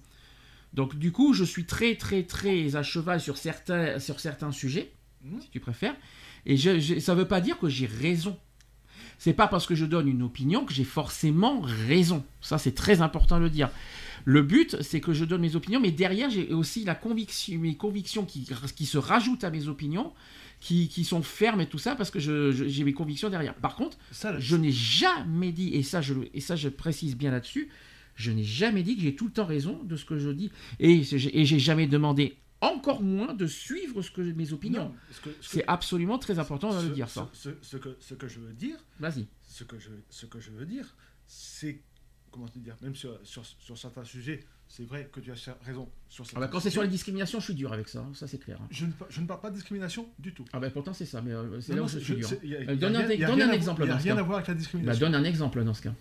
Donc, 0.75 0.95
du 0.95 1.11
coup, 1.11 1.33
je 1.33 1.43
suis 1.43 1.65
très, 1.65 1.95
très, 1.95 2.21
très 2.21 2.75
à 2.75 2.83
cheval 2.83 3.19
sur 3.19 3.37
certains, 3.37 3.97
sur 3.97 4.19
certains 4.19 4.51
sujets, 4.51 4.91
Mhm. 5.25 5.41
si 5.41 5.49
tu 5.49 5.59
préfères. 5.59 5.95
Et 6.45 6.55
je, 6.55 6.79
je- 6.79 6.99
ça 6.99 7.15
ne 7.15 7.19
veut 7.19 7.27
pas 7.27 7.41
dire 7.41 7.57
que 7.57 7.67
j'ai 7.67 7.87
raison. 7.87 8.37
C'est 9.17 9.33
pas 9.33 9.47
parce 9.47 9.65
que 9.65 9.73
je 9.73 9.85
donne 9.85 10.07
une 10.07 10.21
opinion 10.21 10.63
que 10.63 10.73
j'ai 10.73 10.83
forcément 10.85 11.59
raison. 11.61 12.23
Ça, 12.39 12.59
c'est 12.59 12.73
très 12.75 13.01
important 13.01 13.37
de 13.39 13.43
le 13.45 13.49
dire. 13.49 13.69
Le 14.25 14.41
but, 14.41 14.81
c'est 14.81 15.01
que 15.01 15.13
je 15.13 15.25
donne 15.25 15.41
mes 15.41 15.55
opinions, 15.55 15.79
mais 15.79 15.91
derrière, 15.91 16.29
j'ai 16.29 16.53
aussi 16.53 16.83
la 16.83 16.95
conviction, 16.95 17.57
mes 17.59 17.75
convictions 17.75 18.25
qui, 18.25 18.47
qui 18.75 18.85
se 18.85 18.97
rajoutent 18.97 19.43
à 19.43 19.49
mes 19.51 19.67
opinions, 19.67 20.13
qui, 20.59 20.89
qui 20.89 21.03
sont 21.05 21.21
fermes 21.21 21.61
et 21.61 21.67
tout 21.67 21.77
ça, 21.77 21.95
parce 21.95 22.11
que 22.11 22.19
je- 22.19 22.51
je- 22.51 22.67
j'ai 22.67 22.83
mes 22.83 22.93
convictions 22.93 23.29
derrière. 23.29 23.55
Par 23.55 23.75
contre, 23.75 23.97
Ça, 24.11 24.37
je 24.39 24.55
n'ai 24.57 24.71
jamais 24.71 25.51
dit, 25.51 25.73
et 25.73 25.83
ça, 25.83 26.01
je, 26.01 26.13
et 26.33 26.41
ça, 26.41 26.55
je 26.55 26.67
précise 26.69 27.15
bien 27.15 27.31
là-dessus, 27.31 27.69
je 28.15 28.31
n'ai 28.31 28.43
jamais 28.43 28.83
dit 28.83 28.95
que 28.97 29.01
j'ai 29.01 29.15
tout 29.15 29.25
le 29.25 29.31
temps 29.31 29.45
raison 29.45 29.81
de 29.83 29.95
ce 29.95 30.03
que 30.03 30.17
je 30.19 30.29
dis, 30.29 30.51
et 30.79 31.03
j'ai 31.03 31.39
et 31.39 31.45
j'ai 31.45 31.59
jamais 31.59 31.87
demandé 31.87 32.35
encore 32.59 33.01
moins 33.01 33.33
de 33.33 33.47
suivre 33.47 34.01
ce 34.01 34.11
que 34.11 34.19
mes 34.19 34.51
opinions. 34.51 34.93
ce 35.11 35.29
C'est 35.41 35.63
absolument 35.67 36.19
très 36.19 36.39
important 36.39 36.73
de 36.75 36.81
ce- 36.81 36.87
le 36.87 36.93
dire, 36.93 37.09
ça. 37.09 37.29
Ce, 37.31 37.51
ce- 37.51 37.55
ce 37.61 37.77
que, 37.77 37.95
ce 38.01 38.13
que 38.15 38.27
je 38.27 38.39
veux 38.41 38.51
dire, 38.51 38.75
Vas-y. 38.99 39.27
ce 39.47 39.63
que 39.63 39.79
je, 39.79 39.87
ce 40.09 40.25
que 40.25 40.41
je 40.41 40.51
veux 40.51 40.65
dire, 40.65 40.93
c'est 41.25 41.79
comment 42.31 42.47
te 42.47 42.59
dire, 42.59 42.75
même 42.81 42.95
sur, 42.95 43.19
sur, 43.23 43.43
sur 43.45 43.77
certains 43.77 44.03
sujets, 44.03 44.39
c'est 44.67 44.85
vrai 44.85 45.09
que 45.11 45.19
tu 45.19 45.31
as 45.31 45.57
raison 45.65 45.89
sur 46.09 46.25
Ah 46.35 46.39
bah, 46.39 46.47
quand 46.47 46.59
c'est 46.59 46.69
sur 46.69 46.81
la 46.81 46.87
discrimination, 46.87 47.39
je 47.39 47.45
suis 47.45 47.55
dur 47.55 47.73
avec 47.73 47.87
ça, 47.87 47.99
hein, 47.99 48.11
ça 48.13 48.27
c'est 48.27 48.37
clair. 48.37 48.59
hein. 48.61 48.67
je 48.71 48.85
ne, 48.85 48.91
je 49.09 49.21
ne 49.21 49.25
parle 49.27 49.41
pas 49.41 49.49
de 49.49 49.55
discrimination 49.55 50.07
du 50.19 50.33
tout. 50.33 50.45
Ah 50.53 50.59
bah 50.59 50.69
pourtant 50.69 50.93
c'est 50.93 51.05
ça, 51.05 51.21
mais 51.21 51.31
euh, 51.31 51.59
c'est 51.61 51.73
là 51.73 51.79
non, 51.79 51.85
où 51.85 51.87
je 51.89 51.99
suis 51.99 52.15
dur. 52.15 52.29
a- 52.55 52.75
donne 52.75 52.95
un- 52.95 53.05
rien- 53.07 53.27
rien 53.35 53.51
exemple 53.51 53.83
a 53.83 53.87
dans 53.87 53.97
ce 53.97 54.03
rien 54.03 54.15
cas. 54.15 54.19
à 54.19 54.23
voir 54.23 54.37
avec 54.37 54.47
la 54.47 54.53
Bah, 54.53 54.59
discrimination. 54.59 55.05
donne 55.07 55.15
un 55.15 55.23
exemple 55.23 55.63
dans 55.63 55.73
ce 55.73 55.81
cas. 55.81 55.93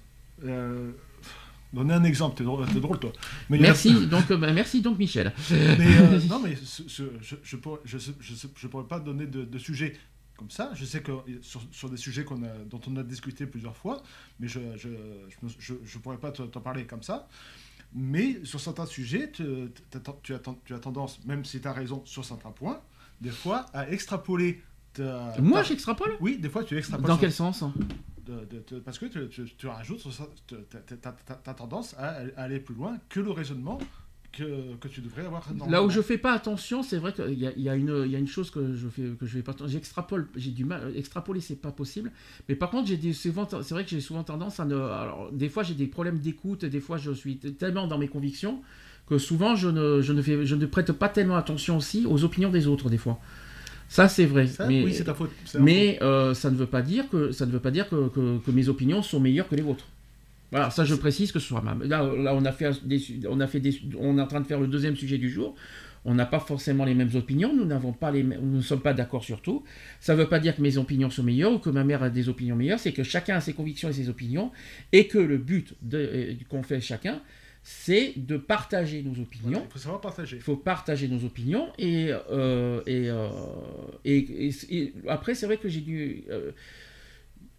Euh, 0.45 0.93
Donner 1.73 1.93
un 1.93 2.05
exemple, 2.05 2.37
t'es 2.39 2.45
drôle, 2.45 2.99
toi. 2.99 3.13
Mais 3.51 3.59
a- 3.59 4.07
donc, 4.07 4.31
euh, 4.31 4.39
bah, 4.39 4.53
merci 4.55 4.81
donc 4.81 4.99
Michel. 4.99 5.35
Mais 5.51 5.57
euh, 6.01 6.19
non, 6.29 6.41
mais 6.43 6.57
ce- 6.57 6.89
ce- 6.89 7.11
je 7.21 7.37
je 7.45 7.57
pourrais, 8.67 8.87
pas 8.89 9.01
donner 9.01 9.27
de, 9.27 9.45
de 9.45 9.59
sujet 9.59 9.95
comme 10.39 10.51
ça. 10.51 10.71
Je 10.75 10.85
sais 10.87 11.03
que 11.03 11.13
sur, 11.43 11.61
sur 11.73 11.91
des 11.91 11.97
sujets 11.99 12.25
qu'on 12.25 12.43
a, 12.45 12.55
dont 12.71 12.81
on 12.87 12.97
a 12.97 13.03
discuté 13.03 13.45
plusieurs 13.47 13.77
fois, 13.77 14.03
mais 14.41 14.49
je 14.49 14.61
je, 14.77 14.89
je, 15.43 15.49
je- 15.59 15.75
je 15.85 15.99
pourrais 15.99 16.17
pas 16.19 16.31
te- 16.33 16.43
t'en 16.43 16.61
parler 16.61 16.87
comme 16.87 17.03
ça. 17.03 17.29
Mais 17.93 18.45
sur 18.45 18.61
certains 18.61 18.87
sujets, 18.87 19.31
tu, 19.31 19.45
tu 20.23 20.33
as, 20.35 20.43
tu 20.63 20.75
as 20.75 20.79
tendance, 20.79 21.25
même 21.25 21.45
si 21.45 21.61
tu 21.61 21.67
as 21.69 21.73
raison 21.73 22.03
sur 22.05 22.25
certains 22.25 22.51
points, 22.53 22.81
des 23.21 23.31
fois 23.31 23.67
à 23.73 23.91
extrapoler. 23.91 24.63
ta- 24.93 25.35
Moi 25.41 25.59
ta- 25.61 25.65
j'extrapole? 25.69 26.17
Oui, 26.21 26.39
des 26.39 26.49
fois 26.49 26.65
tu 26.65 26.77
extrapoles. 26.79 27.07
Dans 27.09 27.19
quel 27.19 27.33
sens 27.33 27.63
hein? 27.63 27.73
De- 28.27 28.45
de- 28.45 28.63
de- 28.69 28.81
parce 28.81 28.99
que 28.99 29.07
tu, 29.07 29.27
tu- 29.31 29.55
tu 29.57 29.67
rajoutes, 29.67 30.07
tu 30.47 30.55
as, 31.47 31.55
tendance 31.55 31.95
à, 31.99 32.19
à 32.37 32.43
aller 32.43 32.61
plus 32.61 32.75
loin 32.75 32.99
que 33.09 33.21
le 33.21 33.31
raisonnement 33.31 33.79
que, 34.33 34.75
que 34.81 34.89
tu 34.89 35.01
devrais 35.01 35.25
avoir. 35.25 35.47
Là 35.71 35.83
où 35.83 35.91
je 35.91 36.01
fais 36.03 36.19
pas 36.19 36.33
attention, 36.33 36.83
c'est 36.83 36.99
vrai 36.99 37.13
qu'il 37.13 37.39
y 37.39 37.47
a, 37.47 37.53
y, 37.57 37.79
une- 37.79 38.03
il 38.07 38.13
y 38.13 38.17
a 38.17 38.19
une 38.19 38.27
chose 38.29 38.51
que 38.51 38.75
je 38.75 38.89
fais 38.89 39.03
que 39.19 39.27
je 39.27 39.33
fais 39.39 39.43
pas. 39.43 39.55
J'extrapole, 39.67 40.29
j'ai 40.37 40.51
du 40.51 40.65
mal. 40.65 40.93
Extrapoler, 40.97 41.41
c'est 41.41 41.57
pas 41.61 41.73
possible. 41.73 42.13
Mais 42.49 42.55
par 42.55 42.71
contre, 42.71 42.89
j'ai 42.89 43.13
souvent, 43.13 43.49
c'est 43.49 43.75
vrai 43.75 43.85
que 43.85 43.91
j'ai 43.91 44.01
souvent 44.01 44.25
tendance 44.25 44.61
à 44.61 44.65
ne. 44.65 44.77
Alors, 44.77 45.31
des 45.33 45.49
fois, 45.49 45.63
j'ai 45.63 45.75
des 45.75 45.87
problèmes 45.87 46.19
d'écoute. 46.19 46.65
Des 46.65 46.81
fois, 46.81 46.99
je 46.99 47.11
suis 47.13 47.37
tellement 47.39 47.87
dans 47.87 47.99
mes 47.99 48.09
convictions 48.09 48.63
que 49.09 49.17
souvent, 49.19 49.57
je 49.57 49.69
ne, 49.69 50.03
je 50.03 50.13
ne 50.13 50.21
fais, 50.21 50.45
je 50.45 50.55
ne 50.55 50.67
prête 50.67 50.93
pas 50.93 51.09
tellement 51.09 51.37
attention 51.37 51.79
aussi 51.79 52.05
aux 52.07 52.23
opinions 52.25 52.51
des 52.51 52.67
autres. 52.67 52.91
Des 52.91 52.99
fois, 52.99 53.19
ça, 53.89 54.07
c'est 54.09 54.27
vrai. 54.27 54.47
Ça, 54.47 54.67
mais 54.67 54.85
oui, 54.85 54.93
c'est 54.93 55.05
ta 55.05 55.15
faute. 55.15 55.31
mais 55.61 55.99
euh, 56.03 56.35
ça 56.35 56.51
ne 56.51 56.57
veut 56.57 56.67
pas 56.67 56.83
dire 56.83 57.09
que 57.09 57.33
ça 57.33 57.47
ne 57.47 57.51
veut 57.51 57.61
pas 57.61 57.71
dire 57.71 57.89
que, 57.89 58.09
que- 58.09 58.39
que 58.39 58.51
mes 58.51 58.69
opinions 58.69 59.03
sont 59.03 59.19
meilleures 59.21 59.49
que 59.49 59.55
les 59.57 59.63
vôtres. 59.63 59.87
Voilà, 60.51 60.71
ça 60.71 60.85
je 60.85 60.95
précise 60.95 61.31
que 61.33 61.39
ce 61.39 61.49
soit 61.49 61.61
ma. 61.63 61.75
Là, 61.85 62.03
là 62.17 62.35
on 62.35 62.45
a 62.45 62.53
fait 62.53 62.71
des, 62.85 63.01
on 63.29 63.41
a 63.41 63.47
fait 63.47 63.61
des, 63.61 63.79
on 63.99 64.17
est 64.19 64.23
en 64.23 64.27
train 64.27 64.41
de 64.41 64.47
faire 64.47 64.61
le 64.61 64.67
deuxième 64.67 64.97
sujet 64.97 65.19
du 65.19 65.29
jour. 65.31 65.55
On 66.05 66.15
n'a 66.15 66.27
pas 66.27 66.39
forcément 66.41 66.85
les 66.85 66.95
mêmes 66.95 67.11
opinions, 67.17 67.55
nous 67.55 67.65
n'avons 67.67 67.93
pas 67.93 68.11
les, 68.13 68.23
nous 68.23 68.57
ne 68.57 68.61
sommes 68.63 68.81
pas 68.81 68.95
d'accord 68.95 69.25
sur 69.25 69.43
tout. 69.43 69.65
Ça 70.01 70.15
ne 70.15 70.19
veut 70.23 70.29
pas 70.29 70.39
dire 70.39 70.57
que 70.57 70.63
mes 70.63 70.79
opinions 70.79 71.11
sont 71.11 71.25
meilleures 71.25 71.53
ou 71.53 71.59
que 71.59 71.69
ma 71.71 71.85
mère 71.85 72.03
a 72.03 72.09
des 72.09 72.29
opinions 72.29 72.57
meilleures. 72.57 72.79
C'est 72.79 72.93
que 72.93 73.03
chacun 73.03 73.37
a 73.37 73.41
ses 73.41 73.53
convictions 73.53 73.89
et 73.91 73.93
ses 73.93 74.09
opinions, 74.09 74.51
et 74.93 75.07
que 75.09 75.19
le 75.19 75.37
but 75.37 75.75
euh, 75.93 76.33
qu'on 76.49 76.63
fait 76.63 76.81
chacun, 76.81 77.21
c'est 77.65 78.15
de 78.17 78.37
partager 78.39 79.03
nos 79.03 79.21
opinions. 79.21 79.51
Voilà, 79.51 79.65
il 79.69 79.73
faut 79.73 79.79
savoir 79.81 80.01
partager. 80.01 80.37
Il 80.37 80.43
faut 80.43 80.57
partager 80.57 81.09
nos 81.09 81.23
opinions 81.25 81.69
et, 81.79 82.11
euh, 82.31 82.81
et, 82.87 83.11
euh, 83.11 83.29
et, 84.07 84.17
et- 84.49 84.55
et 84.71 84.95
après 85.09 85.35
c'est 85.35 85.45
vrai 85.47 85.59
que 85.59 85.69
j'ai 85.69 85.81
dû 85.81 86.23
euh, 86.31 86.53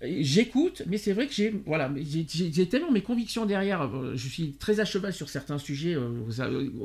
j'écoute 0.01 0.83
mais 0.87 0.97
c'est 0.97 1.11
vrai 1.11 1.27
que 1.27 1.33
j'ai 1.33 1.53
voilà 1.65 1.91
j'ai- 1.97 2.65
tellement 2.67 2.91
mes 2.91 3.01
convictions 3.01 3.45
derrière 3.45 3.81
euh, 3.83 4.13
je 4.15 4.27
suis 4.29 4.53
très 4.53 4.79
à 4.79 4.85
cheval 4.85 5.11
sur 5.11 5.27
certains 5.27 5.57
sujets 5.57 5.95
euh, 5.95 6.09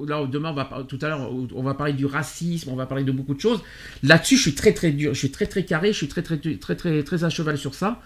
là 0.08 0.26
demain 0.26 0.52
tout 0.88 0.98
à 1.00 1.08
l'heure 1.08 1.30
on 1.32 1.62
va 1.62 1.74
parler 1.74 1.92
du 1.92 2.06
racisme 2.06 2.70
on 2.70 2.76
va 2.76 2.86
parler 2.86 3.04
de 3.04 3.12
beaucoup 3.12 3.34
de 3.34 3.40
choses 3.40 3.62
là-dessus 4.02 4.36
je 4.36 4.42
suis 4.42 4.54
très 4.54 4.72
très 4.72 4.90
dur 4.90 5.14
je 5.14 5.18
suis 5.20 5.30
très 5.30 5.46
très 5.46 5.64
carré 5.64 5.92
je 5.92 5.98
suis 5.98 6.08
très 6.08 6.22
très 6.22 6.38
très 6.38 6.74
très 6.74 7.02
très, 7.02 7.24
à 7.24 7.30
cheval 7.30 7.56
sur 7.56 7.74
ça 7.74 8.02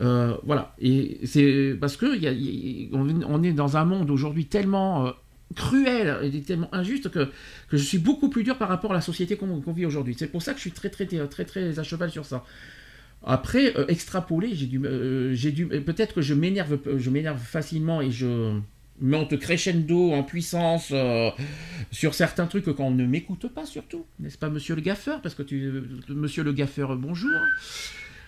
euh, 0.00 0.36
voilà, 0.44 0.74
et 0.80 1.20
c'est 1.24 1.76
parce 1.78 1.98
que 1.98 2.06
on 2.94 3.42
est 3.42 3.52
dans 3.52 3.76
un 3.76 3.84
monde 3.84 4.10
aujourd'hui 4.10 4.46
tellement 4.46 5.12
cruel 5.54 6.18
et 6.22 6.40
tellement 6.42 6.74
injuste 6.74 7.10
que, 7.10 7.28
je 7.70 7.76
suis 7.76 7.98
beaucoup 7.98 8.28
plus 8.28 8.42
dur 8.42 8.58
par 8.58 8.68
rapport 8.68 8.90
à 8.92 8.94
la 8.94 9.00
société 9.00 9.36
qu'on 9.36 9.60
vit 9.72 9.86
aujourd'hui. 9.86 10.14
C'est 10.18 10.26
pour 10.28 10.42
ça 10.42 10.52
que 10.52 10.58
je 10.58 10.62
suis 10.62 10.72
très 10.72 10.88
très 10.88 11.06
très, 11.06 11.44
très 11.44 11.78
à 11.78 11.82
cheval 11.82 12.10
sur 12.10 12.24
ça. 12.24 12.44
Après, 13.24 13.76
euh, 13.76 13.86
extrapoler, 13.88 14.54
j'ai 14.54 14.66
dû, 14.66 14.80
euh, 14.84 15.32
j'ai 15.34 15.52
dû, 15.52 15.66
peut-être 15.66 16.14
que 16.14 16.22
je 16.22 16.34
m'énerve, 16.34 16.78
je 16.98 17.10
m'énerve 17.10 17.38
facilement 17.40 18.00
et 18.00 18.10
je 18.10 18.58
monte 19.00 19.38
crescendo 19.38 20.12
en 20.12 20.22
puissance 20.22 20.88
euh, 20.92 21.30
sur 21.90 22.14
certains 22.14 22.46
trucs 22.46 22.64
quand 22.64 22.80
on 22.80 22.90
ne 22.90 23.06
m'écoute 23.06 23.48
pas 23.48 23.64
surtout, 23.66 24.04
n'est-ce 24.20 24.38
pas, 24.38 24.48
Monsieur 24.50 24.74
le 24.74 24.80
gaffeur, 24.80 25.20
parce 25.22 25.34
que 25.34 25.42
tu, 25.42 25.72
Monsieur 26.08 26.42
le 26.42 26.52
gaffeur, 26.52 26.96
bonjour. 26.96 27.30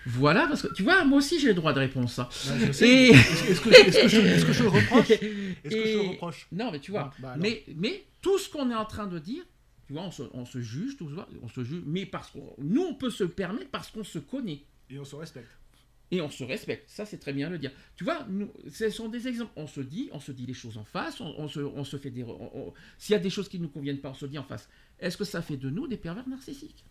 Voilà, 0.07 0.45
parce 0.47 0.61
que 0.61 0.73
tu 0.73 0.83
vois, 0.83 1.03
moi 1.03 1.17
aussi 1.17 1.39
j'ai 1.39 1.47
le 1.47 1.55
droit 1.55 1.73
de 1.73 1.79
réponse. 1.79 2.19
hein. 2.19 2.29
Ouais. 2.47 2.87
Et- 2.87 3.09
Est-ce 3.09 3.51
est-ce 3.51 3.61
que, 3.61 3.69
est-ce 3.69 4.01
que 4.03 4.07
je, 4.07 4.19
est-ce 4.21 4.45
que 4.45 4.53
je 4.53 4.63
le 4.63 4.69
reproche? 4.69 5.09
Est-ce 5.11 5.19
que 5.19 5.69
je 5.71 5.75
Et- 5.75 5.93
le 5.95 6.09
reproche? 6.09 6.47
Non, 6.51 6.71
mais 6.71 6.79
tu 6.79 6.91
vois, 6.91 7.05
Non, 7.05 7.09
bah 7.19 7.35
mais, 7.39 7.63
mais 7.75 8.03
tout 8.21 8.37
ce 8.37 8.47
qu'on 8.49 8.69
est 8.69 8.75
en 8.75 8.85
train 8.85 9.07
de 9.07 9.17
dire, 9.17 9.41
tu 9.87 9.93
vois, 9.93 10.03
on 10.03 10.11
se, 10.11 10.21
on 10.33 10.45
se 10.45 10.61
juge, 10.61 10.95
tout 10.97 11.09
on 11.41 11.47
se 11.47 11.63
juge, 11.63 11.81
mais 11.87 12.05
parce 12.05 12.29
qu'on 12.29 12.53
nous, 12.59 12.83
on 12.83 12.93
peut 12.93 13.09
se 13.09 13.23
permettre 13.23 13.69
parce 13.71 13.89
qu'on 13.89 14.03
se 14.03 14.19
connaît 14.19 14.59
Et 14.89 14.99
on 14.99 15.05
se 15.05 15.15
respecte. 15.15 15.49
et 16.11 16.21
on 16.21 16.29
se 16.29 16.43
respecte. 16.43 16.89
Ça, 16.89 17.05
c'est 17.05 17.17
très 17.17 17.33
bien 17.33 17.49
le 17.49 17.57
dire. 17.57 17.71
Tu 17.95 18.03
vois, 18.03 18.25
nous, 18.29 18.51
ce 18.71 18.89
sont 18.89 19.09
des 19.09 19.27
exemples. 19.27 19.51
On 19.55 19.67
se 19.67 19.81
dit, 19.81 20.09
on 20.13 20.19
se 20.19 20.31
dit 20.31 20.45
les 20.45 20.53
choses 20.53 20.77
en 20.77 20.85
face, 20.85 21.19
on, 21.19 21.33
on 21.37 21.47
se, 21.47 21.59
on 21.59 21.83
se 21.83 21.97
fait 21.97 22.11
des. 22.11 22.25
S'il 22.97 23.13
y 23.13 23.15
a 23.15 23.19
des 23.19 23.29
choses 23.29 23.49
qui 23.49 23.57
ne 23.57 23.63
nous 23.63 23.69
conviennent 23.69 24.01
pas, 24.01 24.11
on 24.11 24.13
se 24.13 24.25
dit 24.25 24.37
en 24.37 24.43
face. 24.43 24.69
Est-ce 24.99 25.17
que 25.17 25.23
ça 25.25 25.41
fait 25.41 25.57
de 25.57 25.69
nous 25.69 25.87
des 25.87 25.97
pervers 25.97 26.27
narcissiques? 26.29 26.85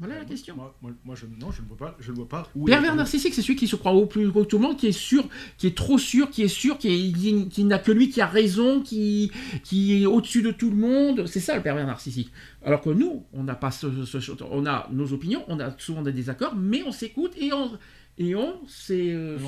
Voilà 0.00 0.18
la 0.18 0.24
question. 0.24 0.56
Moi, 0.56 0.74
moi, 0.82 0.90
moi, 1.04 1.14
je, 1.14 1.24
non, 1.40 1.52
je 1.52 1.62
ne 1.62 1.68
vois 1.68 1.76
pas. 1.76 1.96
Je 2.00 2.10
ne 2.10 2.16
vois 2.16 2.28
pas 2.28 2.48
où. 2.56 2.64
Pervers 2.64 2.96
narcissique, 2.96 3.32
c'est 3.32 3.42
celui 3.42 3.54
qui 3.54 3.68
se 3.68 3.76
croit 3.76 3.92
au 3.92 4.06
plus 4.06 4.28
gros 4.28 4.42
que 4.42 4.48
tout 4.48 4.58
le 4.58 4.62
monde, 4.64 4.76
qui 4.76 4.88
est 4.88 4.92
sûr, 4.92 5.24
qui 5.56 5.68
est 5.68 5.76
trop 5.76 5.98
sûr, 5.98 6.30
qui 6.30 6.42
est 6.42 6.48
sûr, 6.48 6.78
qui, 6.78 6.88
est- 6.88 7.12
qui- 7.12 7.48
qui 7.48 7.64
n'a 7.64 7.78
que 7.78 7.92
lui 7.92 8.10
qui 8.10 8.20
a 8.20 8.26
raison, 8.26 8.80
qui, 8.82 9.30
qui 9.62 10.02
est 10.02 10.06
au-dessus 10.06 10.42
de 10.42 10.50
tout 10.50 10.70
le 10.70 10.76
monde. 10.76 11.26
C'est 11.26 11.38
ça 11.40 11.54
le 11.54 11.62
pervers 11.62 11.86
narcissique. 11.86 12.32
Alors 12.64 12.80
que 12.80 12.90
nous, 12.90 13.24
on 13.32 13.44
n'a 13.44 13.54
pas 13.54 13.70
ce, 13.70 14.04
ce- 14.04 14.32
on 14.50 14.66
a 14.66 14.88
nos 14.90 15.12
opinions, 15.12 15.44
on 15.46 15.60
a 15.60 15.72
souvent 15.78 16.02
des 16.02 16.12
désaccords, 16.12 16.56
mais 16.56 16.82
on 16.84 16.90
s'écoute 16.92 17.32
et 17.38 17.52
on 17.52 17.70
et 18.16 18.34
on, 18.36 18.60
euh, 18.90 19.38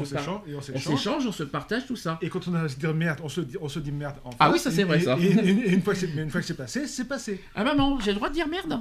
s'échange. 0.97 1.27
On 1.27 1.33
se 1.33 1.43
partage 1.45 1.87
tout 1.87 1.95
ça. 1.97 2.19
Et 2.23 2.29
quand 2.29 2.47
on 2.49 2.55
a 2.55 2.63
à 2.63 2.69
se 2.69 2.77
dire 2.77 2.93
merde, 2.95 3.21
on 3.23 3.29
se 3.29 3.41
dit, 3.41 3.57
on 3.61 3.69
se 3.69 3.79
dit 3.79 3.93
merde 3.93 4.17
en 4.25 4.31
Ah 4.41 4.51
oui, 4.53 4.59
ça, 4.59 4.71
c'est 4.73 4.83
vrai, 4.85 4.99
et- 4.99 5.03
ça. 5.05 5.17
Et, 5.21 5.25
et- 5.27 5.51
et 5.69 5.73
une 5.73 5.83
fois 5.83 5.95
que 5.95 6.47
c'est 6.47 6.57
passé, 6.57 6.87
c'est 6.87 7.07
passé. 7.07 7.41
Ah 7.55 7.63
maman, 7.65 7.99
j'ai 8.01 8.11
le 8.11 8.17
droit 8.17 8.29
de 8.29 8.35
dire 8.35 8.49
merde? 8.49 8.81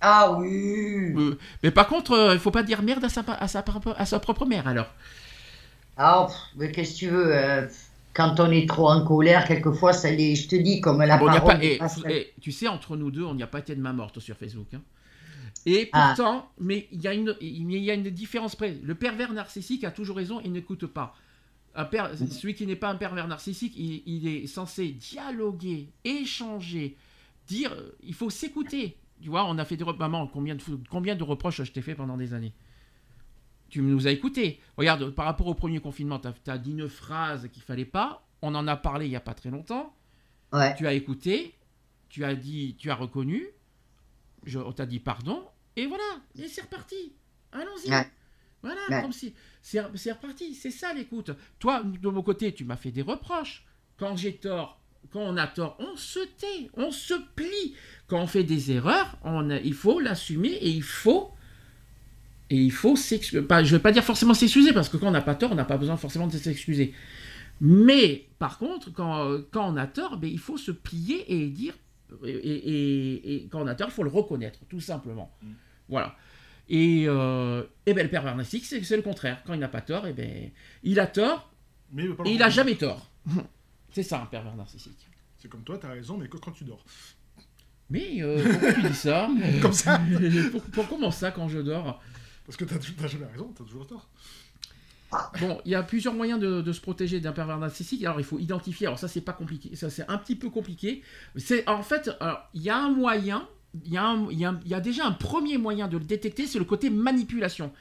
Ah 0.00 0.32
oui. 0.32 1.12
Euh, 1.16 1.38
mais 1.62 1.70
par 1.70 1.86
contre, 1.88 2.12
euh, 2.12 2.32
il 2.34 2.40
faut 2.40 2.50
pas 2.50 2.62
dire 2.62 2.82
merde 2.82 3.04
à 3.04 3.08
sa, 3.08 3.20
à 3.20 3.48
sa, 3.48 3.62
propre- 3.62 3.94
à 3.98 4.06
sa 4.06 4.18
propre 4.20 4.46
mère 4.46 4.66
alors. 4.66 4.92
Ah, 5.96 6.26
pff, 6.28 6.36
mais 6.56 6.72
qu'est-ce 6.72 6.92
que 6.94 6.98
tu 6.98 7.08
veux 7.08 7.34
euh, 7.36 7.66
Quand 8.14 8.40
on 8.40 8.50
est 8.50 8.66
trop 8.68 8.88
en 8.90 9.04
colère, 9.04 9.46
quelquefois, 9.46 9.92
ça 9.92 10.10
les, 10.10 10.34
je 10.36 10.48
te 10.48 10.56
dis, 10.56 10.80
comme 10.80 11.02
la 11.02 11.18
Bon, 11.18 11.26
parole 11.26 11.58
pas, 11.58 11.62
et- 11.64 12.32
tu 12.40 12.50
sais, 12.52 12.68
entre 12.68 12.96
nous 12.96 13.10
deux, 13.10 13.24
on 13.24 13.34
n'y 13.34 13.42
a 13.42 13.46
pas 13.46 13.58
été 13.58 13.74
de 13.74 13.80
main 13.80 13.92
morte 13.92 14.18
sur 14.20 14.36
Facebook. 14.36 14.68
hein. 14.74 14.80
Et 15.66 15.90
Ah. 15.92 16.14
pourtant, 16.16 16.48
mais 16.58 16.88
il 16.90 17.02
y, 17.02 17.08
a 17.08 17.12
une- 17.12 17.36
il 17.42 17.70
y 17.76 17.90
a 17.90 17.94
une 17.94 18.08
différence 18.08 18.56
près. 18.56 18.76
Le 18.82 18.94
pervers 18.94 19.34
narcissique 19.34 19.84
a 19.84 19.90
toujours 19.90 20.16
raison 20.16 20.40
et 20.40 20.48
n'écoute 20.48 20.86
pas. 20.86 21.14
Un 21.74 21.84
per- 21.84 22.08
Celui 22.16 22.54
qui 22.54 22.66
n'est 22.66 22.76
pas 22.76 22.88
un 22.88 22.94
pervers 22.96 23.28
narcissique, 23.28 23.74
il, 23.76 24.02
il 24.06 24.26
est 24.26 24.46
censé 24.46 24.88
dialoguer, 24.88 25.88
échanger, 26.04 26.96
dire. 27.46 27.76
Il 28.02 28.14
faut 28.14 28.30
s'écouter. 28.30 28.96
Tu 29.20 29.28
vois, 29.28 29.44
on 29.46 29.58
a 29.58 29.64
fait 29.64 29.76
des 29.76 29.84
reproches. 29.84 30.00
Maman, 30.00 30.26
combien 30.26 30.54
de, 30.54 30.62
combien 30.88 31.14
de 31.14 31.22
reproches 31.22 31.62
je 31.62 31.72
t'ai 31.72 31.82
fait 31.82 31.94
pendant 31.94 32.16
des 32.16 32.32
années 32.34 32.52
Tu 33.68 33.82
nous 33.82 34.06
as 34.06 34.10
écoutés. 34.10 34.60
Regarde, 34.76 35.10
par 35.10 35.26
rapport 35.26 35.46
au 35.46 35.54
premier 35.54 35.80
confinement, 35.80 36.18
tu 36.18 36.50
as, 36.50 36.58
dit 36.58 36.70
une 36.72 36.88
phrase 36.88 37.48
qu'il 37.52 37.62
fallait 37.62 37.84
pas. 37.84 38.26
On 38.42 38.54
en 38.54 38.66
a 38.66 38.76
parlé 38.76 39.06
il 39.06 39.10
n'y 39.10 39.16
a 39.16 39.20
pas 39.20 39.34
très 39.34 39.50
longtemps. 39.50 39.94
Ouais. 40.52 40.74
Tu 40.76 40.86
as 40.86 40.94
écouté, 40.94 41.54
tu 42.08 42.24
as 42.24 42.34
dit, 42.34 42.76
tu 42.78 42.90
as 42.90 42.94
reconnu, 42.94 43.46
je, 44.44 44.58
on 44.58 44.72
t'a 44.72 44.86
dit 44.86 44.98
pardon, 44.98 45.44
et 45.76 45.86
voilà, 45.86 46.02
et 46.36 46.48
c'est 46.48 46.62
reparti. 46.62 47.12
Allons-y. 47.52 47.90
Ouais. 47.90 48.06
Voilà, 48.62 48.80
Ouais. 48.90 49.02
comme 49.02 49.12
si 49.12 49.34
c'est 49.62 49.80
reparti. 49.80 50.54
C'est 50.54 50.70
ça 50.70 50.92
l'écoute. 50.92 51.30
Toi, 51.58 51.82
de 51.82 52.08
mon 52.08 52.22
côté, 52.22 52.52
tu 52.52 52.64
m'as 52.64 52.76
fait 52.76 52.90
des 52.90 53.02
reproches. 53.02 53.64
Quand 53.96 54.16
j'ai 54.16 54.36
tort, 54.36 54.80
quand 55.10 55.20
on 55.20 55.36
a 55.36 55.46
tort, 55.46 55.76
on 55.78 55.96
se 55.96 56.20
tait, 56.20 56.70
on 56.74 56.90
se 56.90 57.14
plie. 57.34 57.74
Quand 58.10 58.20
on 58.20 58.26
fait 58.26 58.42
des 58.44 58.72
erreurs, 58.72 59.16
on 59.24 59.48
a- 59.50 59.58
il 59.60 59.72
faut 59.74 60.00
l'assumer 60.00 60.48
et 60.48 60.68
il 60.68 60.82
faut 60.82 61.30
et 62.50 62.56
il 62.56 62.72
faut 62.72 62.96
s'excuser. 62.96 63.42
Pas- 63.42 63.62
Je 63.62 63.72
ne 63.72 63.78
vais 63.78 63.82
pas 63.82 63.92
dire 63.92 64.02
forcément 64.02 64.34
s'excuser 64.34 64.72
parce 64.72 64.88
que 64.88 64.96
quand 64.96 65.06
on 65.06 65.12
n'a 65.12 65.22
pas 65.22 65.36
tort, 65.36 65.52
on 65.52 65.54
n'a 65.54 65.64
pas 65.64 65.76
besoin 65.78 65.96
forcément 65.96 66.26
de 66.26 66.32
s'excuser. 66.36 66.92
Mais 67.60 68.26
par 68.40 68.58
contre, 68.58 68.92
quand, 68.92 69.38
quand 69.52 69.72
on 69.72 69.76
a 69.76 69.86
tort, 69.86 70.16
ben, 70.16 70.28
il 70.30 70.38
faut 70.38 70.56
se 70.58 70.72
plier 70.72 71.32
et 71.32 71.46
dire. 71.48 71.74
Et, 72.24 72.30
et- 72.30 72.70
et- 72.70 73.34
et 73.36 73.48
quand 73.48 73.62
on 73.62 73.66
a 73.68 73.74
tort, 73.76 73.88
il 73.90 73.92
faut 73.94 74.02
le 74.02 74.10
reconnaître, 74.10 74.58
tout 74.68 74.80
simplement. 74.80 75.30
Mm. 75.42 75.46
Voilà. 75.88 76.16
Et, 76.68 77.04
euh, 77.06 77.62
et 77.86 77.94
ben, 77.94 78.02
le 78.02 78.10
pervers 78.10 78.34
narcissique, 78.34 78.64
c'est 78.64 78.82
c'est 78.82 78.96
le 78.96 79.02
contraire. 79.02 79.42
Quand 79.46 79.54
il 79.54 79.60
n'a 79.60 79.68
pas 79.68 79.80
tort, 79.82 80.06
et 80.08 80.12
ben, 80.12 80.50
il 80.82 80.98
a 80.98 81.06
tort 81.06 81.52
Mais 81.92 82.04
il 82.04 82.10
et 82.28 82.32
il 82.32 82.38
n'a 82.38 82.48
jamais 82.50 82.74
tort. 82.74 83.08
c'est 83.92 84.02
ça, 84.02 84.20
un 84.22 84.26
pervers 84.26 84.56
narcissique. 84.56 84.98
C'est 85.38 85.48
comme 85.48 85.62
toi, 85.62 85.78
t'as 85.78 85.90
raison, 85.90 86.16
mais 86.18 86.26
que 86.28 86.36
quand 86.36 86.50
tu 86.52 86.64
dors. 86.64 86.84
Mais 87.90 88.18
euh, 88.22 88.42
pourquoi 88.50 88.72
tu 88.74 88.82
dis 88.82 88.94
ça 88.94 89.28
Comme 89.62 89.72
ça 89.72 90.00
pour, 90.52 90.62
pour- 90.62 90.88
comment 90.88 91.10
ça 91.10 91.30
quand 91.30 91.48
je 91.48 91.58
dors? 91.58 92.00
Parce 92.46 92.56
que 92.56 92.64
t'as 92.64 93.06
jamais 93.08 93.26
raison, 93.32 93.52
t'as 93.56 93.64
toujours 93.64 93.86
tort. 93.86 94.08
Bon, 95.40 95.60
il 95.64 95.72
y 95.72 95.74
a 95.74 95.82
plusieurs 95.82 96.14
moyens 96.14 96.38
de, 96.38 96.60
de 96.62 96.72
se 96.72 96.80
protéger 96.80 97.18
d'un 97.20 97.32
pervers 97.32 97.58
narcissique. 97.58 98.04
Alors, 98.04 98.20
il 98.20 98.24
faut 98.24 98.38
identifier. 98.38 98.86
Alors, 98.86 98.98
ça, 98.98 99.08
c'est 99.08 99.20
pas 99.20 99.32
compliqué. 99.32 99.74
Ça, 99.74 99.90
c'est 99.90 100.08
un 100.08 100.16
petit 100.18 100.36
peu 100.36 100.50
compliqué. 100.50 101.02
C'est 101.36 101.68
en 101.68 101.82
fait, 101.82 102.10
alors, 102.20 102.48
il 102.54 102.62
y 102.62 102.70
a 102.70 102.76
un 102.78 102.90
moyen. 102.90 103.48
Il 103.84 103.92
y, 103.92 103.98
a 103.98 104.14
y 104.30 104.74
y 104.74 104.80
déjà 104.80 105.06
un 105.06 105.12
premier 105.12 105.58
moyen 105.58 105.86
de 105.88 105.96
le 105.96 106.04
détecter, 106.04 106.46
c'est 106.46 106.58
le 106.58 106.64
côté 106.64 106.90
manipulation. 106.90 107.72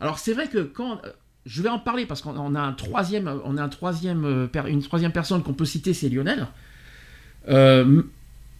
Alors, 0.00 0.18
c'est 0.18 0.32
vrai 0.34 0.48
que 0.48 0.58
quand 0.58 1.00
euh, 1.04 1.12
je 1.46 1.62
vais 1.62 1.68
en 1.70 1.78
parler 1.78 2.04
parce 2.06 2.20
qu'on 2.22 2.36
on 2.36 2.54
a 2.54 2.60
un 2.60 2.72
troisième, 2.72 3.40
on 3.44 3.56
a 3.58 3.62
un 3.62 3.68
troisième, 3.70 4.24
euh, 4.24 4.46
per- 4.46 4.64
une 4.68 4.82
troisième 4.82 5.12
personne 5.12 5.42
qu'on 5.42 5.52
peut 5.54 5.64
citer, 5.66 5.92
c'est 5.94 6.08
Lionel. 6.10 6.46
Euh, 7.48 8.02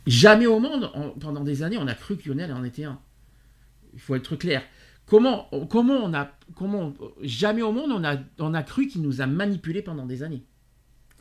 jamais 0.07 0.47
au 0.47 0.59
monde, 0.61 0.91
en- 0.95 1.11
pendant 1.11 1.43
des 1.45 1.63
années, 1.63 1.79
on 1.79 1.87
a 1.87 1.95
cru 1.95 2.17
que 2.17 2.29
Lionel 2.29 2.53
en 2.53 2.65
était 2.65 2.85
un. 2.85 2.99
Il 3.95 4.01
faut 4.01 4.15
être 4.15 4.37
clair. 4.37 4.63
Comment, 5.07 5.49
comment 5.71 5.95
on 5.95 6.13
a, 6.15 6.31
jamais 7.23 7.63
au 7.63 7.71
monde 7.73 7.93
on 7.93 8.03
a, 8.05 8.17
on 8.41 8.55
a 8.55 8.63
cru 8.63 8.89
qu'il 8.89 9.03
nous 9.03 9.21
a 9.21 9.27
manipulés 9.27 9.83
pendant 9.83 10.05
des 10.05 10.23
années. 10.25 10.45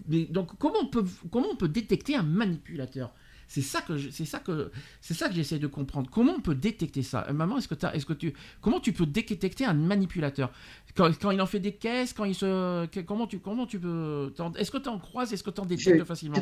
Donc 0.08 0.58
comment 0.58 0.80
on 0.82 0.88
peut, 0.88 1.06
comment 1.32 1.48
on 1.52 1.56
peut 1.56 1.68
détecter 1.68 2.16
un 2.16 2.24
manipulateur? 2.24 3.14
C'est 3.48 3.62
ça 3.62 3.82
que, 3.82 3.98
c'est 4.12 4.26
ça 4.26 4.40
que, 4.40 4.72
c'est 5.02 5.14
ça 5.14 5.28
que 5.30 5.36
j'essaie 5.36 5.60
de 5.60 5.68
comprendre. 5.68 6.10
Comment 6.12 6.34
on 6.38 6.42
peut 6.42 6.56
détecter 6.56 7.04
ça? 7.04 7.26
Euh, 7.30 7.34
Maman, 7.34 7.58
est-ce 7.60 7.68
que, 7.68 7.76
t'as- 7.76 7.94
est-ce 7.94 8.06
que 8.06 8.14
tu, 8.14 8.34
comment 8.62 8.80
tu 8.80 8.92
peux 8.92 9.06
détecter 9.06 9.66
un 9.66 9.74
manipulateur? 9.74 10.52
Quand, 10.98 11.10
quand 11.22 11.32
il 11.32 11.40
en 11.42 11.46
fait 11.46 11.60
des 11.60 11.74
caisses, 11.74 12.14
quand 12.14 12.24
il 12.26 12.34
se, 12.36 12.86
que- 12.88 13.02
comment 13.02 13.28
tu, 13.28 13.40
comment 13.40 13.66
tu 13.66 13.80
peux, 13.80 14.34
est-ce 14.58 14.72
que 14.72 14.78
tu 14.80 14.90
en 14.90 14.98
croises, 14.98 15.32
est-ce 15.32 15.44
que 15.44 15.52
tu 15.52 15.62
en 15.62 15.66
détectes 15.66 16.00
Je- 16.00 16.04
facilement 16.04 16.36
De 16.38 16.42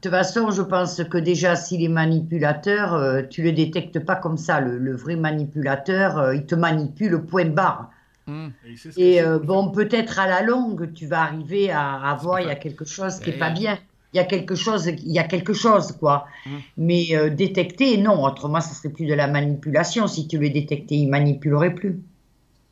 toute 0.00 0.10
façon, 0.10 0.50
je 0.50 0.62
pense 0.62 1.02
que 1.04 1.18
déjà, 1.18 1.56
s'il 1.56 1.82
est 1.82 1.88
manipulateur, 1.88 2.94
euh, 2.94 3.22
tu 3.28 3.42
le 3.42 3.52
détectes 3.52 3.98
pas 3.98 4.16
comme 4.16 4.36
ça. 4.36 4.60
Le, 4.60 4.78
le 4.78 4.94
vrai 4.94 5.16
manipulateur, 5.16 6.18
euh, 6.18 6.34
il 6.36 6.46
te 6.46 6.54
manipule 6.54 7.22
point 7.22 7.46
barre. 7.46 7.90
Hum. 8.28 8.52
Et, 8.96 9.20
euh, 9.20 9.38
bon, 9.40 9.70
peut-être 9.72 10.20
à 10.20 10.28
la 10.28 10.42
longue, 10.42 10.92
tu 10.92 11.06
vas 11.06 11.22
arriver 11.22 11.72
à, 11.72 11.94
à 11.94 12.14
voir, 12.14 12.40
il 12.40 12.46
y 12.46 12.50
a 12.50 12.54
quelque 12.54 12.84
chose 12.84 13.18
qui 13.18 13.30
est 13.30 13.34
Eh. 13.36 13.38
pas 13.38 13.50
bien. 13.50 13.78
Il 14.12 14.18
y 14.18 14.20
a 14.20 14.24
quelque 14.24 14.54
chose, 14.54 14.86
il 14.86 15.10
y 15.12 15.18
a 15.18 15.24
quelque 15.24 15.52
chose, 15.54 15.92
quoi. 15.92 16.26
Mm. 16.44 16.50
Mais 16.78 17.06
euh, 17.16 17.30
détecter, 17.30 17.96
non. 17.98 18.22
Autrement, 18.24 18.60
ça 18.60 18.74
serait 18.74 18.92
plus 18.92 19.06
de 19.06 19.14
la 19.14 19.26
manipulation. 19.26 20.06
Si 20.06 20.28
tu 20.28 20.38
le 20.38 20.50
détectais, 20.50 20.96
il 20.96 21.08
manipulerait 21.08 21.74
plus. 21.74 21.98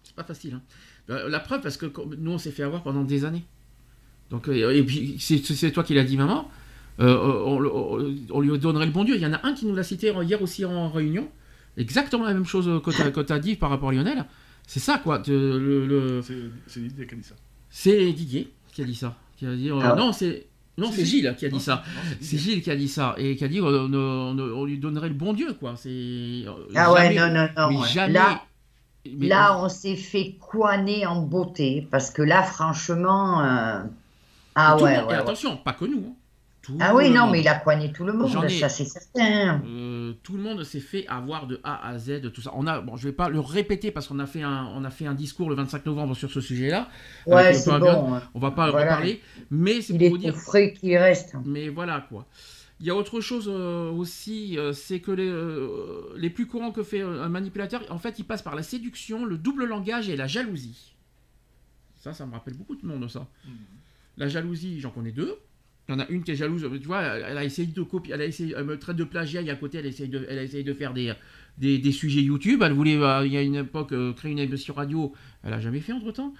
C'est 0.03 0.14
pas 0.14 0.24
facile. 0.24 0.55
hein. 0.55 0.62
Euh, 1.11 1.28
La 1.28 1.41
preuve, 1.41 1.62
parce 1.62 1.76
que 1.76 1.86
nous, 2.18 2.32
on 2.32 2.38
s'est 2.38 2.51
fait 2.51 2.62
avoir 2.62 2.82
pendant 2.82 3.05
des 3.05 3.24
années. 3.24 3.45
Donc, 4.30 4.49
euh, 4.49 4.70
et 4.74 4.82
puis, 4.82 5.16
c'est 5.18 5.70
toi 5.72 5.82
qui 5.82 5.95
l'as 5.95 6.05
dit, 6.05 6.16
maman. 6.16 6.49
Euh, 7.01 7.16
on, 7.47 7.64
on- 7.64 8.14
on 8.30 8.41
lui 8.41 8.59
donnerait 8.59 8.84
le 8.86 8.93
bon 8.93 9.05
Dieu. 9.05 9.16
Il 9.16 9.22
y 9.22 9.26
en 9.26 9.32
a 9.32 9.41
un 9.47 9.55
qui 9.55 9.64
nous 9.64 9.74
l'a 9.74 9.82
cité 9.82 10.12
hier 10.22 10.43
aussi 10.43 10.64
en 10.66 10.91
réunion. 10.91 11.26
Exactement 11.78 12.24
la 12.24 12.34
même 12.34 12.45
chose 12.45 12.68
que 12.84 13.20
tu 13.22 13.32
as, 13.32 13.38
dit 13.38 13.57
par 13.57 13.70
rapport 13.70 13.88
à 13.88 13.93
Lionel. 13.93 14.26
C'est 14.66 14.80
ça, 14.80 14.99
quoi. 14.99 15.18
de- 15.18 15.32
le- 15.32 15.86
le- 15.86 16.20
C'est 16.66 16.80
Didier 16.80 17.07
qui 17.07 17.14
a 17.14 17.16
dit 17.16 17.24
ça. 17.24 17.34
C'est 17.70 18.12
Didier 18.12 18.53
qui 18.72 18.82
a 18.82 18.84
dit 18.84 18.95
ça. 18.95 19.16
Qui 19.38 19.47
a 19.47 19.57
dit, 19.57 19.70
euh, 19.70 19.78
Ah 19.82 19.95
ouais. 19.95 19.99
non, 19.99 20.12
c'est 20.12 20.47
non, 20.81 20.91
c'est. 20.93 21.05
Gilles 21.05 21.35
qui 21.39 21.47
a 21.47 21.49
dit 21.49 21.55
Non, 21.55 21.61
ça. 21.61 21.83
c'est. 22.20 22.39
Gilles 22.39 22.62
qui 22.62 22.70
a 22.70 22.76
dit 22.76 22.89
ça. 22.89 23.14
Et 23.18 23.37
qui 23.37 23.45
a 23.45 23.49
dit 23.49 23.59
euh, 23.61 23.87
on, 23.89 23.93
on- 23.95 24.61
on 24.61 24.64
lui 24.64 24.78
donnerait 24.78 25.09
le 25.09 25.14
bon 25.14 25.33
Dieu, 25.33 25.53
quoi. 25.55 25.74
C'est. 25.76 25.89
euh, 25.89 26.51
Ah 26.74 26.93
ouais, 26.93 27.14
non, 27.14 27.28
non, 27.33 27.49
non. 27.57 27.70
Mais 27.70 27.76
ouais. 27.78 27.89
jamais. 27.89 28.12
Là, 28.14 28.43
mais- 29.07 29.28
Là, 29.28 29.59
on 29.62 29.68
s'est 29.68 29.97
fait 29.97 30.37
couaner 30.41 31.07
en 31.07 31.22
beauté 31.22 31.87
parce 31.91 32.11
que 32.11 32.22
là, 32.22 32.43
franchement, 32.43 33.41
euh, 33.43 33.81
ah 34.55 34.76
ouais, 34.76 35.03
ouais. 35.03 35.14
attention, 35.14 35.57
pas 35.57 35.72
que 35.72 35.85
nous. 35.87 36.05
hein. 36.09 36.14
Tout 36.63 36.77
Ah 36.79 36.95
oui, 36.95 37.09
non, 37.11 37.23
monde. 37.23 37.33
mais 37.33 37.41
il 37.41 37.49
a 37.49 37.55
couané 37.59 37.91
tout 37.91 38.05
le 38.05 38.13
monde, 38.13 38.45
ai- 38.45 38.49
ça 38.51 38.69
c'est 38.69 38.85
certain. 38.85 39.63
Euh, 39.67 40.13
tout 40.23 40.35
le 40.37 40.43
monde 40.43 40.63
s'est 40.63 40.81
fait 40.81 41.07
avoir 41.07 41.47
de 41.47 41.59
A 41.65 41.89
à 41.89 41.99
Z, 41.99 42.31
tout 42.33 42.43
ça. 42.43 42.51
On 42.55 42.67
a, 42.67 42.81
bon, 42.83 42.97
je 42.97 43.09
vais 43.09 43.15
pas 43.15 43.31
le 43.31 43.41
répéter 43.41 43.91
parce 43.91 44.07
qu'on 44.09 44.19
a 44.19 44.27
fait 44.27 44.43
un, 44.43 44.67
on 44.75 44.85
a 44.85 44.91
fait 44.91 45.07
un 45.07 45.15
discours 45.15 45.49
le 45.49 45.55
25 45.57 45.87
novembre 45.87 46.15
sur 46.15 46.31
ce 46.31 46.41
sujet-là. 46.43 46.89
Ouais, 47.27 47.55
c'est 47.55 47.71
bon. 47.79 48.15
hein. 48.15 48.23
On 48.35 48.39
va 48.41 48.51
pas 48.51 48.67
le 48.67 48.73
Voilà. 48.73 48.93
reparler, 48.97 49.23
mais 49.51 49.81
c'est 49.81 49.95
Il 49.95 49.99
pour 49.99 50.07
est 50.07 50.11
vous 50.11 50.19
dire. 50.19 50.37
frais 50.37 50.75
qu'il 50.75 50.95
reste. 50.99 51.35
Mais 51.47 51.71
voilà 51.71 52.05
quoi. 52.09 52.27
Il 52.79 52.87
y 52.87 52.91
a 52.91 52.95
autre 52.95 53.21
chose 53.23 53.47
euh, 53.51 53.91
aussi, 53.91 54.59
euh, 54.59 54.73
c'est 54.73 55.01
que 55.01 55.11
les, 55.13 55.29
euh, 55.29 56.15
les 56.17 56.31
plus 56.31 56.47
courants 56.47 56.73
que 56.73 56.83
fait 56.83 57.01
un 57.03 57.29
manipulateur, 57.29 57.83
en 57.91 57.99
fait, 57.99 58.19
il 58.19 58.25
passe 58.25 58.41
par 58.43 58.55
la 58.55 58.63
séduction, 58.63 59.25
le 59.25 59.37
double 59.39 59.65
langage 59.67 60.09
et 60.11 60.17
la 60.17 60.27
jalousie. 60.27 60.95
Ça, 62.01 62.13
ça 62.15 62.25
me 62.27 62.33
rappelle 62.33 62.55
beaucoup 62.55 62.77
de 62.77 62.87
monde, 62.87 63.09
ça. 63.11 63.27
Mhm. 63.47 63.53
La 64.17 64.29
jalousie, 64.29 64.81
j'en 64.81 64.91
connais 64.91 65.13
deux. 65.13 65.37
Il 65.91 65.95
y 65.95 65.97
en 65.97 65.99
a 65.99 66.09
une 66.09 66.22
qui 66.22 66.30
est 66.30 66.36
jalouse, 66.36 66.64
tu 66.80 66.86
vois, 66.86 67.03
elle 67.03 67.36
a 67.36 67.43
essayé 67.43 67.66
de 67.66 67.82
copier, 67.82 68.14
elle 68.14 68.20
a 68.20 68.24
essayé, 68.24 68.55
elle 68.57 68.62
me 68.64 68.78
traite 68.78 68.97
de 68.97 69.03
plagiat, 69.03 69.43
et 69.43 69.51
à 69.51 69.57
côté, 69.57 69.78
elle 69.78 69.86
essaye 69.86 70.09
de, 70.09 70.24
elle 70.28 70.38
a 70.38 70.43
essayé 70.45 70.62
de 70.62 70.72
faire 70.72 70.95
des, 70.95 71.12
des, 71.59 71.78
des 71.78 71.91
sujets 71.91 72.22
YouTube. 72.22 72.62
Elle 72.64 72.74
voulait, 72.74 72.97
euh, 72.97 73.26
il 73.26 73.32
y 73.32 73.36
a 73.36 73.43
une 73.43 73.57
époque, 73.57 73.91
euh, 73.93 74.12
créer 74.12 74.30
une 74.30 74.38
émission 74.38 74.72
radio, 74.72 75.12
elle 75.43 75.53
a 75.53 75.59
jamais 75.59 75.80
fait 75.80 75.93
entre 75.93 76.12
temps. 76.12 76.32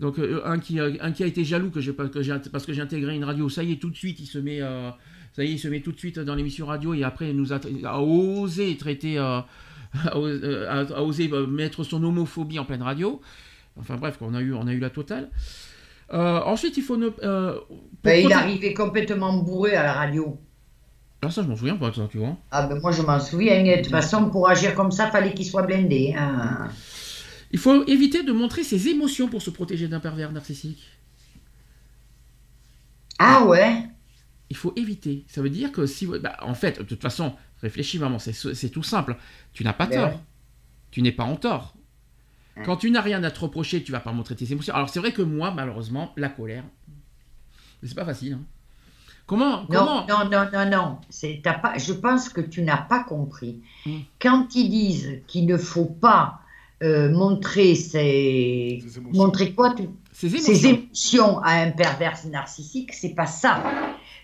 Donc, 0.00 0.18
euh, 0.18 0.40
un, 0.44 0.58
qui, 0.58 0.80
un 0.80 1.12
qui 1.12 1.22
a 1.22 1.26
été 1.26 1.44
jaloux 1.44 1.70
que 1.70 1.80
j'ai, 1.80 1.92
parce 1.92 2.66
que 2.66 2.72
j'ai 2.72 2.80
intégré 2.80 3.14
une 3.14 3.22
radio, 3.22 3.48
ça 3.48 3.62
y 3.62 3.70
est, 3.70 3.76
tout 3.76 3.90
de 3.90 3.96
suite, 3.96 4.18
il 4.18 4.26
se 4.26 4.38
met, 4.38 4.58
ça 4.58 5.44
y 5.44 5.50
est, 5.50 5.52
il 5.52 5.58
se 5.60 5.68
met 5.68 5.82
tout 5.82 5.92
de 5.92 5.98
suite 5.98 6.18
dans 6.18 6.34
l'émission 6.34 6.66
radio 6.66 6.92
et 6.92 7.04
après, 7.04 7.30
il 7.30 7.36
nous 7.36 7.52
a, 7.52 7.60
osé 8.00 8.76
traiter, 8.76 9.18
a, 9.18 9.46
osé- 10.14 11.46
mettre 11.46 11.84
son 11.84 12.02
homophobie 12.02 12.58
en 12.58 12.64
pleine 12.64 12.82
radio. 12.82 13.20
Enfin 13.76 13.96
bref, 13.96 14.16
on 14.20 14.34
a 14.34 14.40
eu, 14.40 14.52
on 14.52 14.66
a 14.66 14.72
eu 14.72 14.80
la 14.80 14.90
totale. 14.90 15.30
Euh, 16.12 16.40
ensuite, 16.42 16.76
il 16.76 16.82
faut 16.82 16.96
ne. 16.96 17.08
euh, 17.22 17.58
Ben, 18.02 18.22
il 18.24 18.32
arrivait 18.32 18.74
complètement 18.74 19.38
bourré 19.42 19.74
à 19.76 19.82
la 19.82 19.92
radio. 19.94 20.38
Ah, 21.22 21.30
ça, 21.30 21.42
je 21.42 21.48
m'en 21.48 21.56
souviens 21.56 21.76
pas, 21.76 21.92
ça, 21.94 22.08
tu 22.08 22.18
vois. 22.18 22.36
Ah 22.52 22.66
ben 22.68 22.78
moi 22.80 22.92
je 22.92 23.02
m'en 23.02 23.18
souviens, 23.18 23.62
de 23.64 23.76
toute 23.82 23.90
façon 23.90 24.30
pour 24.30 24.48
agir 24.48 24.74
comme 24.74 24.92
ça, 24.92 25.10
fallait 25.10 25.34
qu'il 25.34 25.46
soit 25.46 25.62
blindé. 25.62 26.14
hein. 26.16 26.68
Il 27.52 27.58
faut 27.60 27.84
éviter 27.86 28.22
de 28.24 28.32
montrer 28.32 28.64
ses 28.64 28.88
émotions 28.88 29.28
pour 29.28 29.40
se 29.42 29.50
protéger 29.50 29.86
d'un 29.88 30.00
pervers 30.00 30.32
narcissique. 30.32 30.82
Ah 33.18 33.44
ouais 33.44 33.88
Il 34.50 34.56
faut 34.56 34.72
éviter. 34.76 35.24
Ça 35.28 35.42
veut 35.42 35.50
dire 35.50 35.72
que 35.72 35.86
si. 35.86 36.06
bah, 36.06 36.36
en 36.42 36.54
fait, 36.54 36.78
de 36.78 36.84
toute 36.84 37.00
façon, 37.02 37.34
réfléchis, 37.62 37.98
maman, 37.98 38.18
c'est 38.18 38.32
c'est 38.32 38.70
tout 38.70 38.82
simple. 38.82 39.16
Tu 39.52 39.64
n'as 39.64 39.72
pas 39.72 39.86
Ben 39.86 39.94
tort. 39.94 40.10
ouais. 40.12 40.20
Tu 40.92 41.02
n'es 41.02 41.12
pas 41.12 41.24
en 41.24 41.36
tort. 41.36 41.76
Ouais. 42.60 42.64
Quand 42.66 42.76
tu 42.76 42.90
n'as 42.90 43.00
rien 43.00 43.22
à 43.24 43.30
te 43.30 43.40
reprocher, 43.40 43.82
tu 43.82 43.92
vas 43.92 44.00
pas 44.00 44.12
montrer 44.12 44.36
tes 44.36 44.50
émotions. 44.52 44.74
Alors, 44.74 44.88
c'est 44.88 45.00
vrai 45.00 45.12
que 45.12 45.22
moi, 45.22 45.50
malheureusement, 45.50 46.12
la 46.16 46.28
colère. 46.28 46.64
Mais 47.82 47.88
c'est 47.88 47.94
pas 47.94 48.04
facile. 48.04 48.34
hein. 48.34 48.44
Comment, 49.26 49.64
comment 49.66 50.06
Non, 50.08 50.24
non, 50.24 50.48
non, 50.52 50.68
non, 50.70 50.98
pas, 51.62 51.78
je 51.78 51.92
pense 51.92 52.28
que 52.28 52.40
tu 52.40 52.62
n'as 52.62 52.82
pas 52.82 53.04
compris. 53.04 53.60
Mm. 53.86 53.98
Quand 54.20 54.54
ils 54.56 54.68
disent 54.68 55.20
qu'il 55.28 55.46
ne 55.46 55.56
faut 55.56 55.84
pas 55.84 56.40
euh, 56.82 57.10
montrer 57.10 57.76
ses... 57.76 58.82
Montrer 59.12 59.54
quoi 59.54 59.74
tu... 59.74 59.84
Ces 60.12 60.26
émotions. 60.34 60.54
ses 60.54 60.66
émotions 60.66 61.38
à 61.40 61.52
un 61.62 61.70
pervers 61.70 62.18
narcissique, 62.26 62.92
c'est 62.92 63.14
pas 63.14 63.26
ça. 63.26 63.62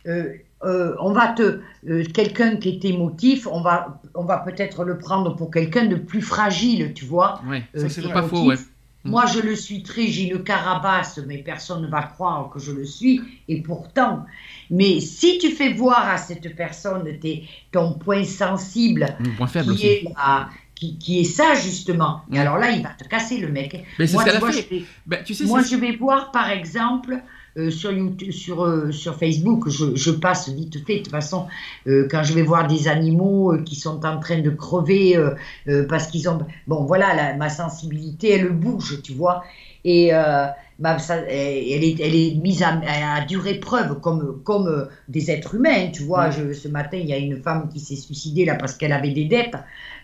euh, 0.08 0.34
euh, 0.64 0.94
on 1.00 1.12
va 1.12 1.28
te 1.28 1.60
euh, 1.88 2.04
quelqu'un 2.14 2.56
qui 2.56 2.70
est 2.70 2.84
émotif, 2.84 3.46
on 3.46 3.60
va 3.60 4.00
on 4.14 4.24
va 4.24 4.38
peut-être 4.38 4.84
le 4.84 4.98
prendre 4.98 5.36
pour 5.36 5.50
quelqu'un 5.50 5.86
de 5.86 5.96
plus 5.96 6.22
fragile, 6.22 6.92
tu 6.94 7.04
vois. 7.04 7.40
Ouais, 7.48 7.62
Euh, 7.76 7.80
ça 7.80 7.88
c'est 7.90 8.02
pas 8.12 8.22
faux, 8.22 8.46
ouais. 8.46 8.56
Moi, 9.04 9.24
je 9.26 9.38
le 9.38 9.54
suis 9.54 9.84
très, 9.84 10.08
j'ai 10.08 10.28
le 10.28 10.38
carabasse, 10.40 11.20
mais 11.28 11.38
personne 11.38 11.82
ne 11.82 11.86
va 11.86 12.02
croire 12.02 12.50
que 12.50 12.58
je 12.58 12.72
le 12.72 12.84
suis, 12.84 13.20
et 13.46 13.60
pourtant. 13.62 14.26
Mais 14.68 14.98
si 14.98 15.38
tu 15.38 15.50
fais 15.52 15.72
voir 15.72 16.08
à 16.08 16.16
cette 16.16 16.56
personne 16.56 17.04
tes- 17.20 17.44
ton 17.70 17.92
point 17.92 18.24
sensible, 18.24 19.06
point 19.36 19.46
faible 19.46 19.66
qui 19.66 19.74
aussi. 19.74 19.86
est, 19.86 20.02
la- 20.04 20.48
qui, 20.76 20.96
qui 20.98 21.20
est 21.20 21.24
ça, 21.24 21.54
justement, 21.54 22.20
et 22.30 22.36
Mm. 22.36 22.40
alors 22.42 22.58
là, 22.58 22.70
il 22.70 22.82
va 22.82 22.90
te 22.90 23.08
casser 23.08 23.38
le 23.38 23.48
mec. 23.48 23.82
Mais 23.98 24.06
Moi, 24.12 24.24
tu 24.24 24.38
vois, 24.38 24.50
je 24.52 24.58
vais- 24.58 24.84
Ben, 25.06 25.24
tu 25.24 25.34
sais, 25.34 25.44
moi, 25.46 25.62
je 25.62 25.74
vais 25.76 25.92
voir, 25.96 26.30
par 26.30 26.50
exemple, 26.50 27.18
euh, 27.58 27.70
sur, 27.70 27.90
YouTube, 27.90 28.30
sur, 28.32 28.62
euh, 28.64 28.92
sur 28.92 29.14
Facebook, 29.18 29.70
je, 29.70 29.96
je 29.96 30.10
passe 30.10 30.50
vite 30.50 30.86
fait, 30.86 30.98
de 30.98 31.02
toute 31.04 31.10
façon, 31.10 31.46
euh, 31.86 32.06
quand 32.10 32.22
je 32.22 32.34
vais 32.34 32.42
voir 32.42 32.66
des 32.68 32.86
animaux 32.88 33.54
euh, 33.54 33.62
qui 33.62 33.74
sont 33.76 34.04
en 34.04 34.20
train 34.20 34.40
de 34.40 34.50
crever 34.50 35.16
euh, 35.16 35.30
euh, 35.68 35.86
parce 35.88 36.06
qu'ils 36.08 36.28
ont... 36.28 36.38
Bon, 36.66 36.84
voilà, 36.84 37.14
la- 37.14 37.34
ma 37.34 37.48
sensibilité, 37.48 38.32
elle 38.32 38.50
bouge, 38.50 39.00
tu 39.02 39.14
vois. 39.14 39.42
Et 39.84 40.12
euh, 40.84 40.98
ça- 40.98 41.16
elle, 41.28 41.84
est, 41.84 41.98
elle 42.00 42.14
est 42.14 42.34
mise 42.34 42.62
à, 42.62 42.80
à 43.16 43.24
dure 43.24 43.46
épreuve, 43.46 44.00
comme, 44.00 44.42
comme 44.44 44.68
euh, 44.68 44.84
des 45.08 45.30
êtres 45.30 45.54
humains, 45.54 45.90
tu 45.92 46.02
vois. 46.02 46.30
Je, 46.30 46.52
ce 46.52 46.68
matin, 46.68 46.98
il 46.98 47.06
y 47.06 47.12
a 47.12 47.18
une 47.18 47.42
femme 47.42 47.68
qui 47.72 47.80
s'est 47.80 47.96
suicidée 47.96 48.44
là 48.44 48.56
parce 48.56 48.74
qu'elle 48.74 48.92
avait 48.92 49.10
des 49.12 49.24
dettes. 49.24 49.54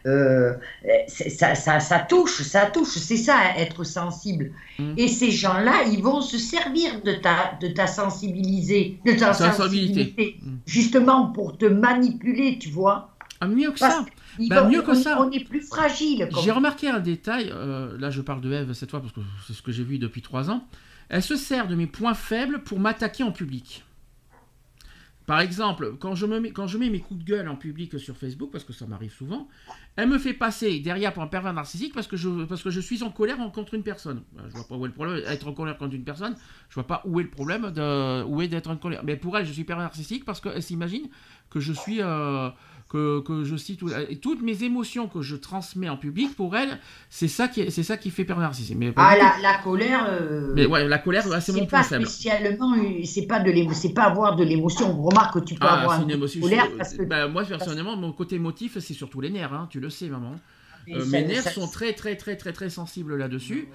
Euh, 0.05 0.55
c'est- 1.07 1.29
ça, 1.31 1.55
ça, 1.55 1.79
ça 1.79 2.01
touche, 2.01 2.43
ça 2.43 2.67
touche, 2.67 2.97
c'est 2.99 3.17
ça, 3.17 3.37
être 3.57 3.85
sensible. 3.85 4.51
Mm. 4.79 4.95
Et 4.97 5.07
ces 5.07 5.31
gens-là, 5.31 5.85
ils 5.93 6.03
vont 6.03 6.21
se 6.21 6.39
servir 6.39 7.03
de 7.05 7.13
ta, 7.13 7.57
de 7.61 7.69
ta 7.69 7.87
sensibiliser, 7.87 8.99
de 9.07 9.13
ta 9.13 9.33
Sensibilité. 9.33 9.63
sensibilité, 9.63 10.37
Mm. 10.43 10.51
justement 10.67 11.27
pour 11.27 11.57
te 11.57 11.67
manipuler, 11.67 12.59
tu 12.59 12.69
vois. 12.71 13.11
Ah, 13.45 13.49
mieux 13.49 13.71
que 13.73 13.79
Parce 13.81 13.95
ça. 13.95 14.07
Bah, 14.49 14.63
vont- 14.63 14.71
mieux 14.71 14.83
que 14.83 14.93
on, 14.93 14.95
ça. 14.95 15.21
On 15.21 15.31
est 15.33 15.45
plus 15.45 15.61
fragile. 15.63 16.29
J'ai 16.43 16.51
remarqué 16.53 16.89
un 16.89 17.01
détail, 17.01 17.51
euh, 17.53 17.99
là 17.99 18.11
je 18.11 18.21
parle 18.21 18.41
de 18.41 18.53
Eve 18.53 18.73
cette 18.73 18.91
fois 18.91 19.01
parce 19.01 19.13
que 19.13 19.21
c'est 19.47 19.53
ce 19.53 19.63
que 19.63 19.73
j'ai 19.73 19.85
vu 19.85 19.99
depuis 19.99 20.23
trois 20.23 20.51
ans. 20.51 20.67
Elle 21.09 21.23
se 21.23 21.37
sert 21.37 21.67
de 21.67 21.75
mes 21.75 21.87
points 21.87 22.15
faibles 22.15 22.63
pour 22.63 22.79
m'attaquer 22.79 23.25
en 23.25 23.33
public. 23.33 23.85
Par 25.27 25.39
exemple, 25.41 25.95
quand 26.01 26.17
je, 26.17 26.27
me 26.27 26.41
mets, 26.41 26.51
quand 26.51 26.67
je 26.67 26.77
mets 26.79 26.91
mes 26.91 26.99
coups 26.99 27.21
de 27.21 27.25
gueule 27.25 27.49
en 27.49 27.55
public 27.55 27.97
sur 28.01 28.17
Facebook, 28.17 28.51
parce 28.51 28.65
que 28.65 28.73
ça 28.73 28.87
m'arrive 28.87 29.13
souvent, 29.13 29.49
elle 29.95 30.09
me 30.09 30.19
fait 30.19 30.35
passer 30.35 30.81
derrière 30.81 31.13
pour 31.13 31.23
un 31.23 31.29
pervers 31.29 31.53
narcissique 31.53 31.95
parce 31.95 32.09
que 32.09 32.17
je, 32.17 32.45
parce 32.45 32.61
que 32.63 32.71
je 32.71 32.81
suis 32.81 33.05
en 33.05 33.11
colère 33.11 33.37
contre 33.53 33.75
une 33.75 33.85
personne. 33.85 34.23
Ben, 34.33 34.43
Je 34.49 34.55
vois 34.57 34.67
pas 34.67 34.75
où 34.77 34.85
est 34.85 34.89
le 34.89 34.95
problème. 34.95 35.23
Être 35.29 35.47
en 35.47 35.53
colère 35.53 35.79
contre 35.79 35.95
une 35.95 36.03
personne, 36.05 36.35
je 36.69 36.75
vois 36.75 36.87
pas 36.89 37.03
où 37.05 37.21
est 37.21 37.23
le 37.23 37.31
problème 37.31 37.71
de, 37.71 38.25
où 38.25 38.43
est 38.43 38.49
d'être 38.49 38.69
en 38.69 38.77
colère. 38.77 39.03
Mais 39.05 39.17
pour 39.17 39.39
elle, 39.39 39.47
je 39.47 39.53
suis 39.53 39.63
pervers 39.65 39.85
narcissique 39.85 40.25
parce 40.25 40.41
qu'elle 40.41 40.63
s'imagine 40.63 41.09
que 41.51 41.61
je 41.61 41.73
suis. 41.73 41.99
euh, 42.01 42.49
que, 42.93 43.21
que 43.21 43.43
je 43.43 43.57
cite 43.57 43.81
et 44.11 44.17
toutes 44.17 44.43
mes 44.43 44.63
émotions 44.65 45.09
que 45.09 45.23
je 45.23 45.35
transmets 45.35 45.89
en 45.89 45.97
public 45.97 46.37
pour 46.37 46.55
elle 46.57 46.79
c'est 47.09 47.27
ça 47.29 47.49
qui 47.49 47.63
est- 47.63 47.71
c'est 47.71 47.83
ça 47.83 47.97
qui 47.97 48.11
fait 48.11 48.25
pervers 48.25 48.45
narcissique 48.49 48.77
mais, 48.79 48.93
Ah, 48.97 49.17
la, 49.17 49.33
la 49.43 49.59
colère. 49.59 50.07
euh, 50.11 50.53
mais 50.55 50.67
ouais 50.67 50.87
la 50.87 50.99
colère 50.99 51.25
c'est 51.41 51.53
mon 51.53 51.65
point 51.67 51.83
faible 51.83 52.07
spécialement, 52.07 52.75
c'est 53.05 53.27
pas 53.27 53.41
de 53.41 53.51
l'émo- 53.51 53.73
c'est 53.73 53.95
pas 53.95 54.03
avoir 54.05 54.37
de 54.37 54.45
l'émotion. 54.45 55.01
Remarque 55.03 55.35
que 55.35 55.45
tu 55.45 55.55
peux 55.55 55.67
ah, 55.67 55.81
avoir 55.81 56.03
une 56.03 56.11
émotion 56.11 56.41
colère 56.43 56.67
je- 56.71 56.77
parce 56.77 56.95
que 56.95 57.03
bah, 57.05 57.29
moi 57.29 57.45
personnellement 57.45 57.97
mon 57.97 58.13
côté 58.13 58.37
émotif 58.37 58.79
c'est 58.79 58.95
surtout 58.95 59.21
les 59.21 59.31
nerfs 59.31 59.55
hein, 59.55 59.67
tu 59.71 59.81
le 59.81 59.89
sais 59.91 60.09
maman 60.09 60.35
Euh, 60.91 61.01
ça- 61.01 61.07
mes 61.21 61.25
nerfs 61.25 61.43
ça- 61.43 61.51
sont 61.53 61.69
très 61.69 61.93
très 61.93 62.17
très 62.17 62.37
très 62.37 62.53
très 62.53 62.71
sensibles 62.71 63.17
là-dessus 63.17 63.69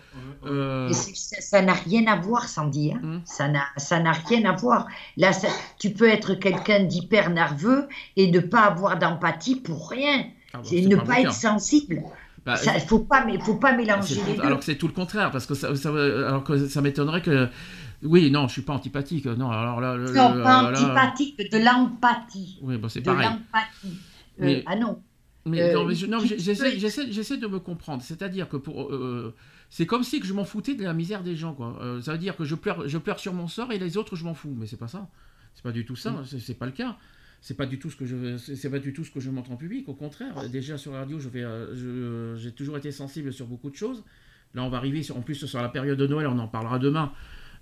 Euh, 0.45 0.89
Et 0.89 0.93
c'est- 0.93 1.15
ça 1.15 1.41
ça 1.41 1.61
n'a 1.61 1.73
rien 1.73 2.05
à 2.07 2.15
voir, 2.15 2.47
Sandy. 2.47 2.93
hein. 2.93 3.21
Ça 3.25 3.47
n'a 3.47 3.63
ça 3.77 3.99
n'a 3.99 4.11
rien 4.11 4.45
à 4.45 4.53
voir. 4.55 4.87
Là, 5.17 5.33
ça- 5.33 5.47
tu 5.79 5.91
peux 5.91 6.07
être 6.09 6.33
quelqu'un 6.35 6.83
d'hyper 6.83 7.29
nerveux 7.29 7.87
et 8.15 8.29
ne 8.31 8.39
pas 8.39 8.61
avoir 8.65 8.97
d'empathie 8.99 9.55
pour 9.55 9.89
rien. 9.89 10.25
ah, 10.53 10.57
bon, 10.57 10.63
C'est 10.63 10.81
c'est 10.81 10.87
ne 10.87 10.95
pas 10.97 11.21
être 11.21 11.33
sensible. 11.33 12.03
Bah, 12.45 12.55
Il 12.65 12.73
ne 12.73 12.79
faut 12.79 12.99
pas, 12.99 13.25
mais 13.25 13.37
faut 13.41 13.55
pas 13.55 13.71
c'est 13.71 13.77
mélanger 13.77 14.15
le 14.15 14.25
les 14.31 14.37
deux. 14.37 14.41
alors 14.43 14.59
que 14.59 14.65
c'est 14.65 14.77
tout 14.77 14.87
le 14.87 14.93
contraire 14.93 15.31
parce 15.31 15.45
que 15.45 15.53
ça, 15.53 15.75
ça- 15.75 15.89
alors 15.89 16.43
que 16.45 16.67
ça 16.67 16.79
m'étonnerait 16.81 17.21
que 17.21 17.49
oui 18.03 18.31
non 18.31 18.47
je 18.47 18.53
suis 18.53 18.61
pas 18.61 18.71
antipathique 18.73 19.25
non 19.25 19.51
alors 19.51 19.81
là, 19.81 19.95
le- 19.95 20.13
non, 20.13 20.33
le- 20.33 20.43
pas 20.43 20.71
là- 20.71 20.79
antipathique, 20.79 21.37
de 21.51 21.57
l'empathie. 21.57 22.59
oui 22.61 22.77
bon 22.77 22.87
c'est 22.87 23.01
De 23.01 23.05
pareil 23.05 23.27
l'empathie. 23.27 23.97
Euh, 24.39 24.45
Mais- 24.45 24.63
ah 24.65 24.75
non. 24.77 25.01
Mais, 25.47 25.73
Euh, 26.07 26.07
non, 26.07 26.19
mais 26.21 26.27
j'essaie, 26.37 27.37
de 27.37 27.47
me 27.47 27.59
comprendre. 27.59 28.03
C'est-à-dire 28.03 28.47
que 28.49 28.57
pour, 28.57 28.91
euh, 28.93 29.33
c'est 29.69 29.85
comme 29.85 30.03
si 30.03 30.19
que 30.19 30.27
je 30.27 30.33
m'en 30.33 30.45
foutais 30.45 30.75
de 30.75 30.83
la 30.83 30.93
misère 30.93 31.23
des 31.23 31.35
gens, 31.35 31.53
quoi. 31.53 31.77
Euh, 31.81 32.01
ça 32.01 32.11
veut 32.13 32.17
dire 32.17 32.35
que 32.35 32.43
je 32.45 32.55
pleure, 32.55 32.87
je 32.87 32.97
pleure 32.97 33.19
sur 33.19 33.33
mon 33.33 33.47
sort 33.47 33.71
et 33.71 33.79
les 33.79 33.97
autres 33.97 34.15
je 34.15 34.23
m'en 34.23 34.33
fous. 34.33 34.55
Mais 34.57 34.67
c'est 34.67 34.77
pas 34.77 34.87
ça. 34.87 35.09
C'est 35.55 35.63
pas 35.63 35.71
du 35.71 35.85
tout 35.85 35.95
ça. 35.95 36.21
C'est, 36.25 36.39
c'est 36.39 36.53
pas 36.53 36.65
le 36.67 36.71
cas. 36.71 36.97
C'est 37.41 37.55
pas 37.55 37.65
du 37.67 37.77
tout 37.79 37.89
ce 37.91 37.95
que 37.95 38.05
je, 38.05 38.37
c'est, 38.37 38.69
pas 38.69 38.79
du 38.79 38.93
tout 38.93 39.03
ce 39.03 39.11
que 39.11 39.19
je 39.19 39.29
montre 39.29 39.51
en 39.51 39.57
public. 39.57 39.87
Au 39.89 39.93
contraire, 39.93 40.49
déjà 40.49 40.77
sur 40.77 40.91
la 40.91 40.99
radio, 40.99 41.19
je 41.19 41.29
vais, 41.29 41.43
euh, 41.43 41.73
je- 41.75 42.41
j'ai 42.41 42.51
toujours 42.51 42.77
été 42.77 42.91
sensible 42.91 43.31
sur 43.31 43.45
beaucoup 43.45 43.69
de 43.69 43.75
choses. 43.75 44.03
Là, 44.55 44.63
on 44.63 44.69
va 44.69 44.77
arriver 44.77 45.03
sur, 45.03 45.17
en 45.17 45.21
plus 45.21 45.45
sur 45.45 45.61
la 45.61 45.69
période 45.69 45.99
de 45.99 46.07
Noël. 46.07 46.27
On 46.27 46.39
en 46.39 46.47
parlera 46.47 46.79
demain. 46.79 47.11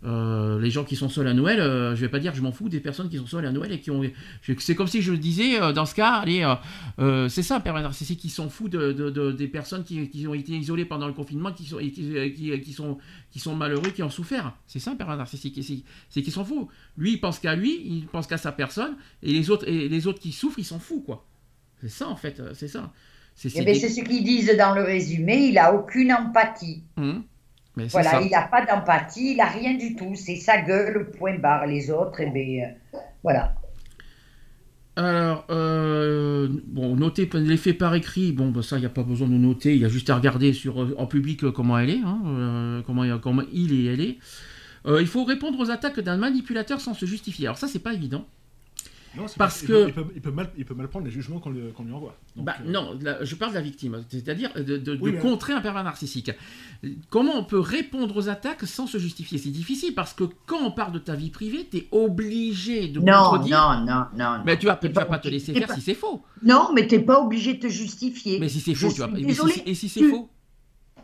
Euh, 0.06 0.60
les 0.60 0.70
gens 0.70 0.84
qui 0.84 0.96
sont 0.96 1.10
seuls 1.10 1.28
à 1.28 1.34
Noël, 1.34 1.60
euh, 1.60 1.96
je 1.96 2.02
vais 2.02 2.10
pas 2.10 2.20
dire 2.20 2.32
que 2.32 2.38
je 2.38 2.44
m'en 2.44 2.52
fous 2.52 2.70
des 2.70 2.80
personnes 2.80 3.10
qui 3.10 3.18
sont 3.18 3.26
seules 3.26 3.46
à 3.46 3.52
Noël 3.52 3.72
et 3.72 3.80
qui 3.80 3.90
ont. 3.90 4.04
C'est 4.60 4.76
comme 4.76 4.88
si 4.88 5.02
je 5.02 5.14
disais 5.14 5.60
euh, 5.60 5.72
dans 5.74 5.86
ce 5.88 5.96
cas, 5.96 6.12
allez, 6.18 6.48
euh, 7.00 7.28
c'est 7.28 7.42
ça, 7.42 7.60
pervers 7.60 7.82
narcissique 7.82 8.20
qui 8.20 8.30
s'en 8.30 8.48
fout 8.50 8.72
de, 8.72 8.92
de- 8.92 9.10
de- 9.10 9.32
des 9.32 9.48
personnes 9.48 9.84
qui, 9.84 10.08
qui 10.10 10.28
ont 10.28 10.34
été 10.36 10.52
isolées 10.54 10.86
pendant 10.86 11.08
le 11.08 11.14
confinement, 11.14 11.52
qui 11.52 11.66
sont, 11.66 11.80
et 11.80 11.92
qui, 11.92 12.14
qui- 12.36 12.62
qui 12.62 12.74
sont, 12.74 13.00
qui 13.32 13.40
sont 13.40 13.56
malheureux, 13.56 13.90
qui 13.90 14.04
ont 14.04 14.10
souffert. 14.12 14.54
C'est 14.68 14.80
ça, 14.80 14.94
pervers 14.96 15.18
narcissique. 15.18 15.60
C'est 16.10 16.22
qu'il 16.22 16.32
s'en 16.34 16.46
fout. 16.46 16.68
Lui, 16.98 17.14
il 17.14 17.20
pense 17.20 17.40
qu'à 17.40 17.56
lui, 17.56 17.82
il 17.86 18.06
pense 18.06 18.28
qu'à 18.28 18.38
sa 18.38 18.52
personne, 18.52 18.96
et 19.24 19.32
les 19.34 19.50
autres, 19.50 19.68
et 19.68 19.90
les 19.90 20.08
autres 20.08 20.20
qui 20.20 20.32
souffrent, 20.32 20.60
il 20.60 20.66
s'en 20.66 20.78
fout, 20.80 21.04
quoi. 21.04 21.26
C'est 21.82 21.90
ça, 21.90 22.08
en 22.08 22.16
fait, 22.16 22.42
c'est 22.54 22.68
ça. 22.68 22.92
C'est 23.34 23.48
Eh 23.50 23.52
c'est 23.52 23.66
ben, 23.66 23.74
des- 23.74 23.90
ce 23.90 24.02
qu'ils 24.02 24.24
disent 24.24 24.56
dans 24.58 24.74
le 24.76 24.84
résumé. 24.84 25.48
Il 25.48 25.58
a 25.58 25.74
aucune 25.74 26.14
empathie. 26.14 26.84
Hum. 26.96 27.24
Mais 27.78 27.88
Voilà, 27.88 28.12
ça. 28.12 28.22
il 28.22 28.30
n'a 28.30 28.44
pas 28.44 28.66
d'empathie, 28.66 29.32
il 29.32 29.38
n'a 29.38 29.46
rien 29.46 29.76
du 29.76 29.96
tout. 29.96 30.14
C'est 30.16 30.38
sa 30.38 30.62
gueule, 30.62 31.12
point 31.12 31.38
barre. 31.38 31.66
Les 31.66 31.92
autres, 31.92 32.20
eh 32.22 32.28
ben, 32.28 32.74
euh, 32.94 33.00
voilà. 33.24 33.56
Alors, 34.98 35.46
euh, 35.50 36.48
bon, 36.68 36.96
noter 36.96 37.30
les 37.34 37.58
faits 37.58 37.78
par 37.78 37.96
écrit, 37.96 38.32
bon, 38.32 38.50
bah, 38.50 38.62
ça, 38.62 38.78
il 38.78 38.80
n'y 38.80 38.86
a 38.86 38.90
pas 38.90 39.04
besoin 39.04 39.28
de 39.28 39.34
noter, 39.34 39.76
il 39.76 39.82
y 39.82 39.86
a 39.86 39.90
juste 39.90 40.10
à 40.10 40.16
regarder 40.16 40.54
sur, 40.54 40.82
euh, 40.82 40.96
en 40.98 41.06
public 41.06 41.50
comment 41.52 41.78
elle 41.78 41.90
est, 41.90 42.00
hein, 42.06 42.82
comment, 42.86 43.04
comment 43.20 43.44
il 43.52 43.74
et 43.74 43.92
elle 43.92 44.00
est. 44.00 44.18
Euh, 44.88 45.02
il 45.02 45.08
faut 45.08 45.24
répondre 45.24 45.60
aux 45.60 45.72
attaques 45.72 46.00
d'un 46.00 46.18
manipulateur 46.18 46.80
sans 46.80 46.94
se 46.94 47.06
justifier. 47.06 47.48
Alors 47.48 47.58
ça, 47.58 47.68
c'est 47.68 47.80
pas 47.80 47.94
évident. 47.94 48.26
Non, 49.18 49.26
Parce 49.38 49.60
pas- 49.60 49.64
il 49.64 49.68
que- 49.68 49.74
peut- 49.74 49.88
Il 49.88 49.94
peut, 49.94 50.06
il 50.16 50.22
peut 50.22 50.32
mal, 50.32 50.50
il 50.58 50.66
peut 50.66 50.74
mal 50.74 50.88
prendre 50.88 51.06
les 51.06 51.12
jugements 51.12 51.40
qu'on 51.40 51.50
lui, 51.52 51.62
envoie. 51.94 52.16
Donc, 52.36 52.46
Bah, 52.46 52.56
euh, 52.66 52.70
non, 52.72 52.98
je 53.22 53.36
parle 53.36 53.52
de 53.52 53.56
la 53.56 53.62
victime, 53.62 54.04
c'est-à-dire 54.10 54.52
de, 54.56 54.78
de- 54.78 54.98
Oui, 55.02 55.18
contrer 55.20 55.54
un 55.54 55.62
pervers 55.62 55.84
narcissique. 55.84 56.32
Comment 57.10 57.34
on 57.36 57.44
peut 57.44 57.60
répondre 57.60 58.16
aux 58.18 58.30
attaques 58.30 58.64
sans 58.66 58.88
se 58.88 58.98
justifier? 58.98 59.38
C'est 59.38 59.50
difficile 59.50 59.94
parce 59.96 60.14
que 60.14 60.24
quand 60.46 60.60
on 60.62 60.72
parle 60.72 60.92
de 60.92 61.00
ta 61.00 61.16
vie 61.16 61.30
privée, 61.30 61.68
tu 61.70 61.78
es 61.78 61.88
obligé 61.92 62.88
de 62.90 63.00
Non, 63.00 63.30
contredire. 63.32 63.58
non, 63.80 63.86
non, 63.86 64.06
non. 64.18 64.42
Mais 64.46 64.58
tu 64.58 64.66
vas, 64.66 64.76
tu 64.76 64.90
vas 64.90 65.06
pas 65.06 65.20
te 65.20 65.28
laisser 65.28 65.54
faire 65.54 65.68
pas- 65.68 65.76
si 65.76 65.82
c'est 65.82 65.94
faux. 65.96 66.22
Non, 66.44 66.70
mais 66.74 66.88
t'es 66.88 67.00
pas 67.00 67.20
obligé 67.22 67.54
de 67.54 67.60
te 67.60 67.68
justifier. 67.68 68.40
Mais 68.40 68.50
si 68.50 68.60
c'est 68.60 68.74
faux, 68.76 68.92
tu 68.92 69.00
vas 69.00 69.06
suis 69.08 69.14
pas. 69.14 69.20
si 69.20 69.26
désolée. 69.26 69.54
c'est- 69.54 69.68
et 69.70 69.74
si 69.76 69.90
c'est 69.90 70.00
Tu- 70.02 70.10
faux? 70.10 70.30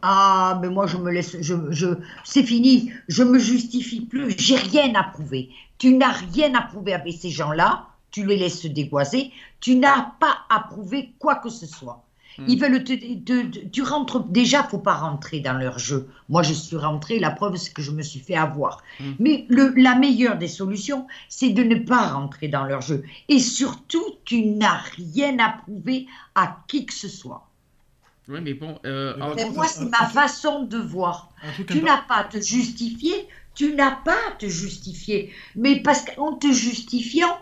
Ah, 0.03 0.57
mais 0.61 0.69
moi 0.69 0.87
je 0.87 0.97
me 0.97 1.11
laisse, 1.11 1.37
je, 1.41 1.53
je, 1.69 1.87
c'est 2.23 2.41
fini, 2.43 2.91
je 3.07 3.21
me 3.23 3.37
justifie 3.37 4.01
plus, 4.01 4.33
j'ai 4.37 4.55
rien 4.55 4.93
à 4.95 5.03
prouver. 5.03 5.49
Tu 5.77 5.93
n'as 5.95 6.11
rien 6.11 6.53
à 6.55 6.61
prouver 6.63 6.93
avec 6.93 7.13
ces 7.13 7.29
gens-là, 7.29 7.87
tu 8.11 8.25
les 8.25 8.37
laisses 8.37 8.61
se 8.61 8.67
dégoiser, 8.67 9.31
tu 9.59 9.75
n'as 9.75 10.11
pas 10.19 10.39
à 10.49 10.59
prouver 10.59 11.13
quoi 11.19 11.35
que 11.35 11.49
ce 11.49 11.65
soit. 11.65 12.03
Hmm. 12.37 12.45
Ils 12.47 12.59
veulent 12.59 12.83
te, 12.83 12.93
te- 12.93 13.43
te- 13.49 13.65
tu 13.67 13.81
rentres 13.81 14.23
déjà, 14.23 14.63
faut 14.63 14.77
pas 14.77 14.93
rentrer 14.95 15.41
dans 15.41 15.53
leur 15.53 15.79
jeu. 15.79 16.09
Moi, 16.29 16.43
je 16.43 16.53
suis 16.53 16.77
rentrée, 16.77 17.19
la 17.19 17.31
preuve 17.31 17.57
c'est 17.57 17.73
que 17.73 17.81
je 17.81 17.91
me 17.91 18.01
suis 18.01 18.21
fait 18.21 18.35
avoir. 18.35 18.81
Mm. 19.01 19.11
Mais 19.19 19.45
le, 19.49 19.73
la 19.75 19.95
meilleure 19.95 20.37
des 20.37 20.47
solutions, 20.47 21.07
c'est 21.27 21.49
de 21.49 21.61
ne 21.61 21.75
pas 21.75 22.07
rentrer 22.07 22.47
dans 22.47 22.63
leur 22.63 22.79
jeu. 22.81 23.03
Et 23.27 23.39
surtout, 23.39 24.03
tu 24.23 24.45
n'as 24.45 24.77
rien 24.95 25.39
à 25.39 25.49
prouver 25.49 26.07
à 26.35 26.63
qui 26.69 26.85
que 26.85 26.93
ce 26.93 27.09
soit. 27.09 27.47
Oui, 28.29 28.39
mais 28.41 28.53
bon. 28.53 28.79
euh, 28.85 29.13
Mais 29.17 29.23
alors, 29.23 29.35
Mais 29.35 29.43
contre, 29.43 29.55
moi, 29.55 29.67
c'est 29.67 29.89
ma 29.89 30.07
façon 30.07 30.63
de 30.63 30.77
voir. 30.77 31.31
Tu 31.67 31.81
n'as 31.81 31.97
pas 31.97 32.15
à 32.15 32.23
te 32.23 32.39
justifier, 32.39 33.27
tu 33.55 33.73
n'as 33.75 33.91
pas 33.91 34.15
à 34.29 34.31
te 34.39 34.45
justifier. 34.47 35.33
Mais 35.57 35.81
parce 35.81 36.05
qu'en 36.05 36.33
te 36.35 36.47
justifiant, 36.49 37.37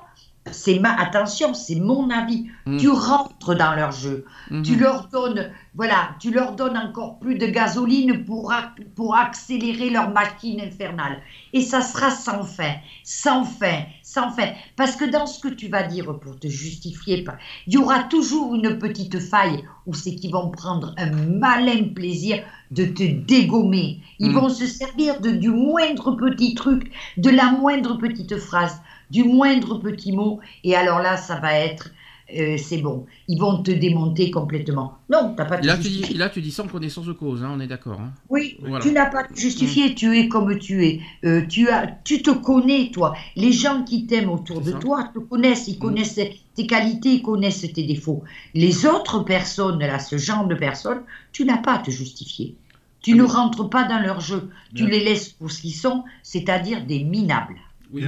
c'est 0.52 0.80
ma 0.80 0.94
attention, 0.94 1.54
c'est 1.54 1.76
mon 1.76 2.10
avis. 2.10 2.48
Mm. 2.66 2.78
Tu 2.78 2.90
rentres 2.90 3.56
dans 3.56 3.74
leur 3.76 3.92
jeu. 3.92 4.26
mhm. 4.52 4.64
Tu 4.64 4.76
leur 4.76 5.08
donnes, 5.08 5.52
voilà, 5.76 6.12
tu 6.20 6.32
leur 6.32 6.56
donnes 6.56 6.78
encore 6.78 7.20
plus 7.20 7.36
de 7.36 7.48
gasoline 7.48 8.24
pour, 8.26 8.54
pour 8.96 9.16
accélérer 9.16 9.90
leur 9.90 10.10
machine 10.12 10.62
infernale. 10.62 11.20
Et 11.54 11.62
ça 11.62 11.82
sera 11.82 12.12
sans 12.12 12.44
fin, 12.44 12.74
sans 13.04 13.44
fin, 13.46 13.84
sans 14.04 14.30
fin. 14.32 14.50
Parce 14.76 14.96
que 14.96 15.06
dans 15.06 15.26
ce 15.26 15.40
que 15.40 15.48
tu 15.48 15.68
vas 15.68 15.84
dire 15.84 16.18
pour 16.20 16.38
te 16.40 16.48
justifier, 16.48 17.26
il 17.68 17.74
y 17.74 17.78
aura 17.78 18.04
toujours 18.04 18.56
une 18.56 18.78
petite 18.78 19.20
faille 19.20 19.64
où 19.86 19.94
c'est 19.94 20.16
qu'ils 20.16 20.32
vont 20.32 20.50
prendre 20.50 20.94
un 20.98 21.12
malin 21.12 21.86
plaisir 21.96 22.44
de 22.72 22.86
te 22.86 23.04
dégommer. 23.04 24.02
Ils 24.20 24.30
Mm. 24.30 24.34
vont 24.36 24.50
se 24.50 24.68
servir 24.68 25.22
de, 25.22 25.32
du 25.32 25.50
moindre 25.50 26.12
petit 26.12 26.54
truc, 26.54 26.92
de 27.18 27.30
la 27.32 27.52
moindre 27.52 27.98
petite 27.98 28.38
phrase. 28.38 28.80
Du 29.10 29.24
moindre 29.24 29.80
petit 29.80 30.12
mot, 30.12 30.40
et 30.64 30.76
alors 30.76 31.00
là, 31.00 31.18
ça 31.18 31.40
va 31.40 31.54
être 31.54 31.92
euh, 32.38 32.58
c'est 32.58 32.78
bon. 32.78 33.06
Ils 33.28 33.40
vont 33.40 33.64
te 33.64 33.72
démonter 33.72 34.30
complètement. 34.30 35.00
Non, 35.10 35.34
t'as 35.36 35.46
pas 35.46 35.60
là, 35.62 35.78
tu 35.78 35.90
dis, 35.90 36.14
là, 36.14 36.30
tu 36.30 36.42
dis 36.42 36.52
sans 36.52 36.68
connaissance 36.68 37.06
de 37.06 37.14
cause, 37.14 37.44
hein, 37.44 37.52
on 37.56 37.60
est 37.60 37.68
d'accord. 37.68 38.00
Hein. 38.00 38.12
Oui, 38.30 38.58
tu 38.82 38.92
n'as 38.92 39.08
pas 39.08 39.24
justifié, 39.34 39.96
tu 39.96 40.18
es 40.18 40.28
comme 40.28 40.58
tu 40.60 40.86
es. 40.86 41.02
Euh, 41.26 41.46
tu, 41.48 41.70
as, 41.70 41.88
tu 42.04 42.22
te 42.22 42.30
connais, 42.30 42.92
toi. 42.94 43.16
Les 43.36 43.52
gens 43.52 43.84
qui 43.84 44.06
t'aiment 44.06 44.30
autour 44.30 44.62
de 44.62 44.74
toi 44.74 45.10
te 45.14 45.20
connaissent, 45.20 45.68
ils 45.68 45.78
mm. 45.78 45.80
connaissent 45.80 46.20
tes 46.54 46.68
qualités, 46.68 47.14
ils 47.14 47.24
connaissent 47.24 47.62
tes 47.74 47.84
défauts. 47.84 48.24
Les 48.54 48.86
autres 48.86 49.22
personnes, 49.22 49.80
là, 49.80 49.98
ce 49.98 50.18
genre 50.18 50.46
de 50.46 50.56
personnes, 50.56 51.02
tu 51.32 51.46
n'as 51.46 51.58
pas 51.58 51.76
à 51.76 51.80
te 51.80 51.90
justifier. 51.90 52.56
Tu 53.02 53.14
ah, 53.14 53.16
ne 53.16 53.24
rentres 53.24 53.70
pas 53.70 53.86
dans 53.86 54.00
leur 54.00 54.20
jeu. 54.20 54.50
Tu 54.76 54.86
les 54.86 55.04
laisses 55.04 55.30
pour 55.30 55.50
ce 55.50 55.62
qu'ils 55.62 55.74
sont, 55.74 56.04
c'est-à-dire 56.22 56.86
des 56.86 57.04
minables 57.04 57.56
il, 57.94 58.04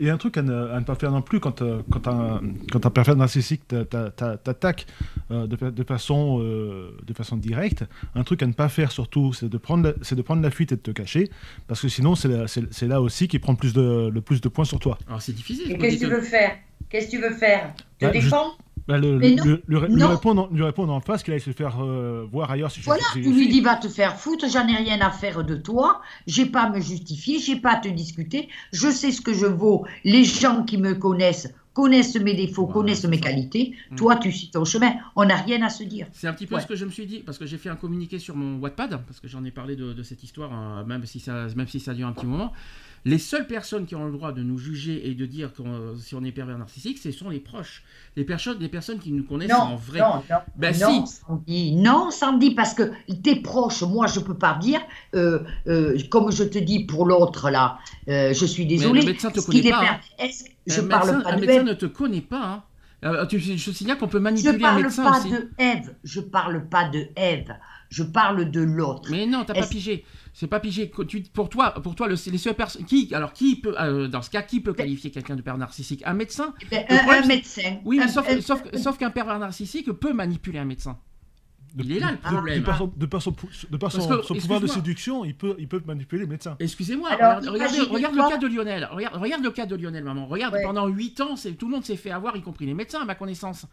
y 0.00 0.10
a 0.10 0.12
un, 0.12 0.16
truc 0.18 0.36
à 0.36 0.42
ne, 0.42 0.80
pas 0.80 0.94
faire 0.94 1.10
non 1.10 1.22
plus 1.22 1.40
quand, 1.40 1.62
euh, 1.62 1.80
quand, 1.90 2.06
un, 2.08 2.42
quand 2.70 2.84
un 2.84 2.90
pervers 2.90 3.16
narcissique 3.16 3.66
t'attaque 3.68 4.86
euh, 5.30 5.46
de, 5.46 5.70
de, 5.70 5.84
façon, 5.84 6.40
euh, 6.40 6.96
de 7.04 7.14
façon 7.14 7.36
directe. 7.36 7.84
Un 8.14 8.22
truc 8.22 8.42
à 8.42 8.46
ne 8.46 8.52
pas 8.52 8.68
faire 8.68 8.92
surtout, 8.92 9.32
c'est 9.32 9.48
de, 9.48 9.58
prendre 9.58 9.84
la, 9.84 9.92
de 10.16 10.22
prendre 10.22 10.42
la 10.42 10.50
fuite 10.50 10.72
et 10.72 10.76
de 10.76 10.80
te 10.80 10.90
cacher, 10.90 11.30
parce 11.66 11.80
que 11.80 11.88
sinon, 11.88 12.14
c'est 12.14 12.28
là, 12.28 12.44
là, 12.82 13.00
aussi 13.00 13.28
qu'il 13.28 13.40
prend 13.40 13.54
plus 13.54 13.72
de, 13.72 14.10
le 14.12 14.20
plus 14.20 14.40
de 14.40 14.48
points 14.48 14.66
sur 14.66 14.78
toi. 14.78 14.98
Alors 15.06 15.22
c'est 15.22 15.32
difficile. 15.32 15.72
Et 15.72 15.78
qu'est-ce 15.78 15.96
que 15.96 16.04
tu 16.04 16.10
veux 16.10 16.20
faire? 16.20 16.56
Qu'est-ce 16.90 17.06
que 17.06 17.10
tu 17.12 17.20
veux 17.20 17.34
faire? 17.34 17.72
Te 17.98 18.06
bah, 18.06 18.12
défendre 18.12 18.58
bah, 18.86 18.98
le, 18.98 19.18
lui, 19.18 20.04
répondre, 20.04 20.48
lui, 20.52 20.62
répondre, 20.62 20.92
en 20.92 21.00
face 21.00 21.22
qu'il 21.22 21.32
aille 21.32 21.40
se 21.40 21.52
faire 21.52 21.82
euh, 21.82 22.26
voir 22.30 22.50
ailleurs. 22.50 22.70
Si 22.70 22.80
voilà, 22.80 23.02
tu 23.12 23.20
lui 23.20 23.48
dis 23.48 23.60
va 23.60 23.76
te 23.76 23.88
faire 23.88 24.16
foutre, 24.16 24.46
j'en 24.50 24.66
ai 24.68 24.76
rien 24.76 25.00
à 25.00 25.10
faire 25.10 25.42
de 25.42 25.56
toi, 25.56 26.02
j'ai 26.26 26.46
pas 26.46 26.64
à 26.64 26.70
me 26.70 26.80
justifier, 26.80 27.38
j'ai 27.38 27.56
pas 27.56 27.74
à 27.74 27.76
te 27.76 27.88
discuter, 27.88 28.48
je 28.72 28.90
sais 28.90 29.10
ce 29.10 29.22
que 29.22 29.32
je 29.32 29.46
vaux, 29.46 29.86
les 30.04 30.24
gens 30.24 30.64
qui 30.64 30.76
me 30.76 30.94
connaissent 30.94 31.52
connaissent 31.74 32.16
mes 32.16 32.34
défauts, 32.34 32.66
connaissent 32.66 33.04
mes 33.04 33.20
qualités, 33.20 33.74
mm. 33.90 33.96
toi 33.96 34.16
tu 34.16 34.32
suis 34.32 34.48
ton 34.48 34.64
chemin, 34.64 34.94
on 35.16 35.24
n'a 35.26 35.36
rien 35.36 35.60
à 35.62 35.68
se 35.68 35.82
dire. 35.82 36.06
C'est 36.12 36.28
un 36.28 36.32
petit 36.32 36.46
peu 36.46 36.58
ce 36.60 36.66
que 36.66 36.76
je 36.76 36.84
me 36.84 36.90
suis 36.90 37.04
dit, 37.04 37.18
parce 37.18 37.36
que 37.36 37.46
j'ai 37.46 37.58
fait 37.58 37.68
un 37.68 37.76
communiqué 37.76 38.18
sur 38.18 38.36
mon 38.36 38.58
Wattpad, 38.60 39.00
parce 39.06 39.20
que 39.20 39.28
j'en 39.28 39.44
ai 39.44 39.50
parlé 39.50 39.76
de, 39.76 40.02
cette 40.02 40.22
histoire, 40.22 40.52
hein, 40.52 40.84
même, 40.86 41.04
si 41.04 41.20
ça, 41.20 41.46
même 41.56 41.66
si 41.66 41.80
ça 41.80 41.92
dure 41.92 42.06
un 42.06 42.12
petit 42.12 42.26
moment. 42.26 42.52
Les 43.06 43.18
seules 43.18 43.46
personnes 43.46 43.84
qui 43.84 43.94
ont 43.94 44.06
le 44.06 44.12
droit 44.12 44.32
de 44.32 44.42
nous 44.42 44.56
juger 44.56 45.10
et 45.10 45.14
de 45.14 45.26
dire 45.26 45.50
si 46.00 46.14
on 46.14 46.24
est 46.24 46.32
pervers 46.32 46.56
narcissique, 46.56 46.96
ce 46.96 47.12
sont 47.12 47.28
les 47.28 47.38
proches. 47.38 47.82
Les 48.16 48.24
personnes, 48.24 48.58
les 48.60 48.68
personnes 48.68 48.98
qui 48.98 49.12
nous 49.12 49.24
connaissent 49.24 49.52
en 49.52 49.76
vrai. 49.76 50.00
Non, 50.00 50.22
non, 50.30 50.38
ben, 50.56 50.74
non, 50.80 51.06
si. 51.06 51.16
Sandy, 51.20 51.76
non, 51.76 52.10
Sandy, 52.10 52.54
parce 52.54 52.72
que 52.72 52.92
tes 53.22 53.36
proches, 53.36 53.82
moi, 53.82 54.06
je 54.06 54.20
peux 54.20 54.38
pas 54.38 54.58
dire, 54.58 54.80
euh, 55.14 55.40
euh, 55.66 55.98
comme 56.10 56.32
je 56.32 56.44
te 56.44 56.58
dis 56.58 56.84
pour 56.84 57.04
l'autre 57.04 57.50
là, 57.50 57.78
euh, 58.08 58.32
je 58.32 58.46
suis 58.46 58.64
désolé. 58.64 59.00
le 59.00 59.06
médecin 59.06 59.30
te 59.30 59.40
connaît 59.40 59.70
pas. 59.70 59.84
Hein. 59.84 60.28
Je 60.66 60.80
un 60.80 60.86
parle 60.86 61.06
médecin, 61.08 61.22
pas 61.22 61.36
de 61.36 61.40
médecin 61.40 61.62
ne 61.62 61.74
te 61.74 61.86
connaît 61.86 62.20
pas. 62.22 62.64
Hein. 63.02 63.28
je 63.30 63.70
signale 63.70 63.98
qu'on 63.98 64.08
peut 64.08 64.20
manipuler 64.20 64.64
un 64.64 64.76
médecin 64.76 65.10
aussi. 65.10 65.28
Je 65.28 65.34
parle 65.34 65.50
pas 65.58 65.68
de 65.68 65.78
Eve. 65.78 65.94
Je 66.04 66.20
parle 66.20 66.68
pas 66.68 66.88
de 66.88 67.06
Eve. 67.16 67.52
Je 67.94 68.02
parle 68.02 68.50
de 68.50 68.60
l'autre. 68.60 69.08
Mais 69.10 69.26
non, 69.26 69.44
t'as 69.44 69.54
pas 69.54 69.66
pigé 69.66 70.04
c'est 70.34 70.48
pas 70.48 70.58
pigé. 70.58 70.90
pour 71.32 71.48
toi, 71.48 71.70
pour 71.74 71.94
toi, 71.94 72.08
le, 72.08 72.16
les 72.30 72.38
seules 72.38 72.54
personnes 72.54 72.84
qui, 72.84 73.14
alors 73.14 73.32
qui 73.32 73.54
peut, 73.60 73.74
euh, 73.80 74.08
dans 74.08 74.20
ce 74.20 74.30
cas, 74.30 74.42
qui 74.42 74.60
peut 74.60 74.72
ben 74.72 74.78
qualifier 74.78 75.12
quelqu'un 75.12 75.36
de 75.36 75.42
pervers 75.42 75.58
narcissique? 75.58 76.02
Un 76.04 76.14
médecin? 76.14 76.52
Eh 76.60 76.66
ben, 76.70 76.84
un, 76.90 77.26
médecin. 77.26 77.76
Oui, 77.84 78.00
mais 78.00 78.08
sauf, 78.08 78.28
sauf, 78.40 78.62
sauf 78.74 78.98
qu'un 78.98 79.10
pervers 79.10 79.38
narcissique 79.38 79.90
peut 79.92 80.12
manipuler 80.12 80.58
un 80.58 80.64
médecin. 80.64 80.98
Il 81.76 81.92
est 81.92 82.00
là 82.00 82.12
le 82.12 82.18
problème. 82.18 82.60
De 82.60 82.64
par 82.64 82.78
son, 82.78 82.92
de 82.96 83.06
par 83.06 83.22
son, 83.22 83.30
de 83.70 83.76
par 83.76 83.92
son, 83.92 84.34
pouvoir 84.34 84.60
de 84.60 84.66
séduction, 84.66 85.24
il 85.24 85.36
peut, 85.36 85.54
il 85.58 85.68
peut 85.68 85.82
manipuler 85.86 86.22
les 86.22 86.28
médecins. 86.28 86.56
Excusez-moi, 86.58 87.10
regarde, 87.10 87.46
regarde, 87.46 88.14
le 88.14 88.28
cas 88.28 88.38
de 88.38 88.46
Lionel. 88.48 88.88
Regarde, 88.90 89.16
regarde, 89.16 89.42
le 89.44 89.50
cas 89.50 89.66
de 89.66 89.76
Lionel, 89.76 90.02
maman. 90.02 90.26
Regarde, 90.26 90.56
pendant 90.64 90.88
8 90.88 91.20
ans, 91.20 91.34
tout 91.58 91.66
le 91.66 91.72
monde 91.72 91.84
s'est 91.84 91.96
fait 91.96 92.10
avoir, 92.10 92.36
y 92.36 92.42
compris 92.42 92.66
les 92.66 92.74
médecins, 92.74 93.02
à 93.02 93.04
ma 93.04 93.14
connaissance. 93.14 93.66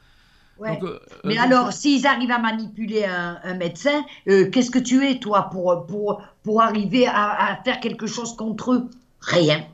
Euh, 0.64 1.00
mais 1.24 1.38
euh, 1.38 1.42
alors, 1.42 1.74
s'ils 1.74 2.06
arrivent 2.06 2.32
à 2.32 2.40
manipuler 2.40 3.06
un, 3.06 3.54
médecin, 3.56 4.04
euh, 4.28 4.50
qu'est-ce 4.50 4.72
que 4.72 4.80
tu 4.80 5.06
es, 5.08 5.20
toi, 5.20 5.50
pour, 5.52 5.86
pour, 5.88 6.22
pour 6.44 6.62
arriver 6.62 7.08
à, 7.08 7.60
faire 7.64 7.80
quelque 7.80 8.08
chose 8.08 8.36
contre 8.36 8.74
eux? 8.74 8.90
Rien. 9.22 9.66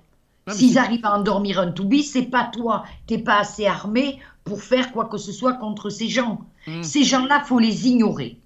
S'ils 0.50 0.78
arrivent 0.78 1.06
à 1.06 1.18
endormir 1.18 1.60
un 1.60 1.72
toubis, 1.72 2.04
c'est 2.04 2.24
pas 2.24 2.50
toi. 2.54 2.86
T'es 3.06 3.18
pas 3.18 3.40
assez 3.40 3.66
armé 3.66 4.20
pour 4.46 4.62
faire 4.62 4.94
quoi 4.94 5.06
que 5.06 5.18
ce 5.18 5.34
soit 5.34 5.56
contre 5.56 5.90
ces 5.90 6.08
gens. 6.08 6.40
Hmm. 6.68 6.84
Ces 6.84 7.04
gens-là, 7.04 7.44
faut 7.46 7.60
les 7.60 7.88
ignorer. 7.88 8.38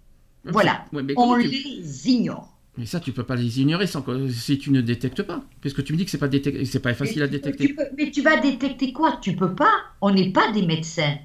Voilà. 0.43 0.85
On 1.15 1.35
les 1.35 2.09
ignore. 2.09 2.51
Mais 2.77 2.85
ça, 2.85 2.99
tu 2.99 3.11
peux 3.11 3.23
pas 3.23 3.35
les 3.35 3.59
ignorer 3.59 3.85
sans 3.85 4.01
que, 4.01 4.30
si 4.30 4.57
tu 4.57 4.72
ne 4.72 4.81
détectes 4.81 5.22
pas. 5.22 5.43
Puisque 5.59 5.84
tu 5.84 5.93
me 5.93 5.97
dis 5.97 6.05
que 6.05 6.11
c'est 6.11 6.18
pas, 6.18 6.30
c'est 6.65 6.80
pas 6.80 6.93
facile 6.95 7.22
à 7.22 7.27
détecter. 7.27 7.76
mais 7.97 8.09
tu 8.09 8.22
vas 8.22 8.38
détecter 8.38 8.93
quoi? 8.93 9.18
Tu 9.22 9.35
peux 9.35 9.53
pas. 9.53 9.73
On 9.99 10.11
n'est 10.11 10.31
pas 10.31 10.51
des 10.51 10.65
médecins. 10.65 11.18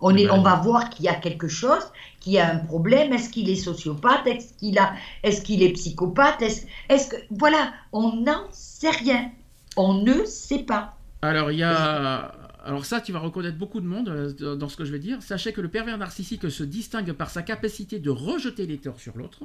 On, 0.00 0.16
est, 0.16 0.30
on 0.30 0.42
va 0.42 0.56
voir 0.56 0.90
qu'il 0.90 1.04
y 1.04 1.08
a 1.08 1.14
quelque 1.14 1.48
chose, 1.48 1.82
qu'il 2.20 2.34
y 2.34 2.38
a 2.38 2.52
un 2.52 2.58
problème. 2.58 3.12
Est-ce 3.12 3.30
qu'il 3.30 3.48
est 3.50 3.56
sociopathe? 3.56 4.26
Est-ce 4.26 4.54
qu'il 4.54 4.78
a, 4.78 4.94
est-ce 5.22 5.42
qu'il 5.42 5.62
est 5.62 5.72
psychopathe? 5.72 6.40
Est-ce, 6.42 6.66
est 6.88 7.10
que, 7.10 7.16
voilà, 7.30 7.72
on 7.92 8.16
n'en 8.16 8.44
sait 8.52 8.90
rien. 8.90 9.30
On 9.76 9.94
ne 9.94 10.24
sait 10.24 10.64
pas. 10.64 10.96
Alors 11.22 11.50
il 11.50 11.58
y 11.58 11.64
a, 11.64 12.32
alors 12.64 12.84
ça, 12.84 13.00
tu 13.00 13.12
vas 13.12 13.18
reconnaître 13.18 13.56
beaucoup 13.56 13.80
de 13.80 13.86
monde 13.86 14.08
euh, 14.08 14.56
dans 14.56 14.68
ce 14.68 14.76
que 14.76 14.84
je 14.84 14.92
vais 14.92 14.98
dire. 14.98 15.22
Sachez 15.22 15.52
que 15.52 15.60
le 15.60 15.68
pervers 15.68 15.96
narcissique 15.98 16.50
se 16.50 16.62
distingue 16.62 17.12
par 17.12 17.30
sa 17.30 17.42
capacité 17.42 17.98
de 17.98 18.10
rejeter 18.10 18.66
les 18.66 18.78
torts 18.78 19.00
sur 19.00 19.16
l'autre. 19.16 19.44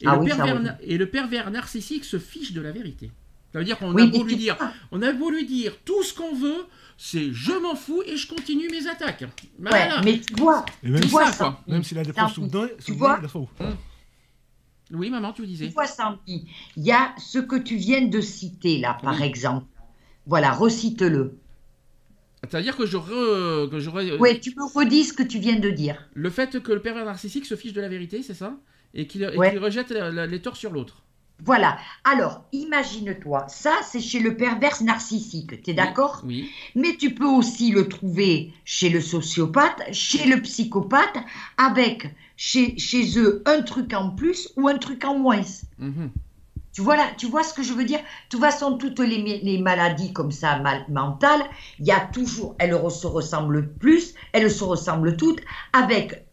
Et, 0.00 0.06
ah 0.06 0.18
et 0.82 0.98
le 0.98 1.06
pervers 1.06 1.50
narcissique 1.50 2.04
se 2.04 2.18
fiche 2.18 2.52
de 2.52 2.60
la 2.60 2.72
vérité. 2.72 3.12
Ça 3.52 3.58
veut 3.58 3.64
dire 3.64 3.78
qu'on 3.78 3.96
a 3.96 4.06
beau 4.06 4.24
lui 4.24 4.36
dire, 4.36 4.56
on 4.90 5.02
a 5.02 5.12
beau 5.12 5.30
lui 5.30 5.46
dire 5.46 5.74
tout 5.84 6.02
ce 6.02 6.14
qu'on 6.14 6.34
veut, 6.34 6.66
c'est 6.96 7.32
je 7.32 7.52
m'en 7.52 7.74
fous 7.74 8.02
et 8.06 8.16
je 8.16 8.28
continue 8.28 8.68
mes 8.68 8.86
attaques. 8.86 9.24
Ouais, 9.58 9.88
mais 10.04 10.20
tu 10.20 10.34
vois, 10.34 10.64
même 10.82 11.00
tu 11.00 11.08
vois 11.08 11.32
ça, 11.32 11.60
Même 11.66 11.82
s'il 11.82 11.98
a 11.98 12.04
des 12.04 12.12
sous 12.32 12.48
tu 12.84 12.92
vois, 12.92 13.20
hum. 13.60 13.76
Oui, 14.92 15.10
maman, 15.10 15.32
tu 15.32 15.46
disais. 15.46 15.68
Tu 15.68 15.72
vois, 15.72 15.86
Sandy, 15.86 16.46
il 16.76 16.84
y 16.84 16.92
a 16.92 17.14
ce 17.18 17.38
que 17.38 17.56
tu 17.56 17.76
viens 17.76 18.06
de 18.06 18.20
citer 18.20 18.78
là, 18.78 18.98
par 19.02 19.22
exemple. 19.22 19.66
Voilà, 20.26 20.52
recite-le. 20.52 21.38
C'est-à-dire 22.44 22.76
que 22.76 22.86
j'aurais... 22.86 23.12
Euh, 23.14 24.18
oui, 24.18 24.40
tu 24.40 24.50
me 24.50 24.74
redis 24.74 25.04
ce 25.04 25.12
que 25.12 25.22
tu 25.22 25.38
viens 25.38 25.58
de 25.58 25.70
dire. 25.70 26.08
Le 26.14 26.28
fait 26.28 26.60
que 26.62 26.72
le 26.72 26.82
pervers 26.82 27.04
narcissique 27.04 27.46
se 27.46 27.56
fiche 27.56 27.72
de 27.72 27.80
la 27.80 27.88
vérité, 27.88 28.22
c'est 28.22 28.34
ça? 28.34 28.56
Et 28.94 29.06
qu'il 29.06 29.24
rejette 29.26 29.90
les 29.90 30.42
torts 30.42 30.56
sur 30.56 30.72
l'autre. 30.72 31.02
Voilà. 31.44 31.76
Alors, 32.04 32.44
imagine-toi, 32.52 33.46
ça 33.48 33.72
c'est 33.82 34.00
chez 34.00 34.20
le 34.20 34.36
pervers 34.36 34.82
narcissique, 34.82 35.62
tu 35.62 35.70
es 35.70 35.74
d'accord 35.74 36.22
oui, 36.24 36.48
Mais 36.74 36.96
tu 36.96 37.14
peux 37.14 37.26
aussi 37.26 37.70
le 37.72 37.88
trouver 37.88 38.52
chez 38.64 38.88
le 38.88 39.00
sociopathe, 39.00 39.82
chez 39.92 40.26
le 40.26 40.40
psychopathe, 40.40 41.16
avec 41.56 42.14
chez, 42.36 42.78
chez 42.78 43.18
eux 43.18 43.42
un 43.46 43.62
truc 43.62 43.92
en 43.92 44.10
plus 44.10 44.50
ou 44.56 44.68
un 44.68 44.78
truc 44.78 45.04
en 45.04 45.18
moins. 45.18 45.42
Mhm. 45.78 46.10
Tu 46.72 46.80
vois, 46.80 46.96
là, 46.96 47.08
tu 47.18 47.26
vois 47.26 47.42
ce 47.42 47.52
que 47.52 47.62
je 47.62 47.74
veux 47.74 47.84
dire? 47.84 47.98
De 47.98 48.04
toute 48.30 48.40
façon, 48.40 48.78
toutes 48.78 48.98
les, 49.00 49.40
les 49.42 49.58
maladies 49.58 50.14
comme 50.14 50.32
ça, 50.32 50.58
mal, 50.58 50.86
mentales, 50.88 51.42
il 51.78 51.86
y 51.86 51.90
a 51.90 52.00
toujours, 52.00 52.56
elles 52.58 52.74
se 52.90 53.06
ressemblent 53.06 53.74
plus, 53.74 54.14
elles 54.32 54.50
se 54.50 54.64
ressemblent 54.64 55.16
toutes, 55.16 55.40
avec 55.74 56.26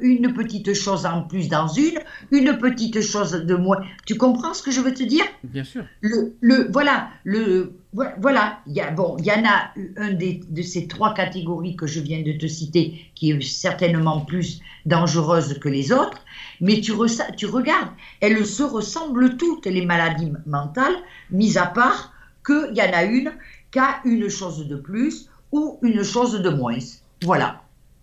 une 0.00 0.32
petite 0.32 0.74
chose 0.74 1.06
en 1.06 1.22
plus 1.22 1.48
dans 1.48 1.68
une, 1.68 1.98
une 2.30 2.58
petite 2.58 3.00
chose 3.00 3.32
de 3.32 3.54
moins. 3.54 3.80
Tu 4.06 4.16
comprends 4.16 4.54
ce 4.54 4.62
que 4.62 4.70
je 4.70 4.80
veux 4.80 4.94
te 4.94 5.02
dire? 5.02 5.24
Bien 5.44 5.64
sûr. 5.64 5.84
Le, 6.00 6.34
le, 6.40 6.68
voilà, 6.72 7.08
le, 7.24 7.72
voilà, 7.92 8.58
il 8.66 8.74
y 8.74 8.80
a, 8.80 8.90
bon, 8.90 9.16
il 9.18 9.26
y 9.26 9.32
en 9.32 9.44
a 9.44 9.70
un 9.96 10.12
des, 10.12 10.40
de 10.48 10.62
ces 10.62 10.88
trois 10.88 11.14
catégories 11.14 11.76
que 11.76 11.86
je 11.86 12.00
viens 12.00 12.22
de 12.22 12.32
te 12.32 12.46
citer 12.46 13.00
qui 13.14 13.30
est 13.30 13.42
certainement 13.42 14.20
plus 14.20 14.60
dangereuse 14.86 15.58
que 15.58 15.68
les 15.68 15.92
autres, 15.92 16.24
mais 16.60 16.80
tu, 16.80 16.92
tu 17.36 17.46
regardes, 17.46 17.90
elles 18.20 18.44
se 18.46 18.62
ressemblent 18.62 19.36
toutes, 19.36 19.66
les 19.66 19.84
maladies 19.86 20.32
mentales, 20.46 20.96
mis 21.30 21.56
à 21.58 21.66
part 21.66 22.12
qu'il 22.44 22.74
y 22.74 22.82
en 22.82 22.92
a 22.92 23.04
une 23.04 23.32
qui 23.70 23.78
a 23.78 24.00
une 24.04 24.28
chose 24.28 24.66
de 24.66 24.76
plus 24.76 25.28
ou 25.52 25.78
une 25.82 26.02
chose 26.02 26.40
de 26.40 26.48
moins. 26.50 26.78
Voilà. 27.22 27.62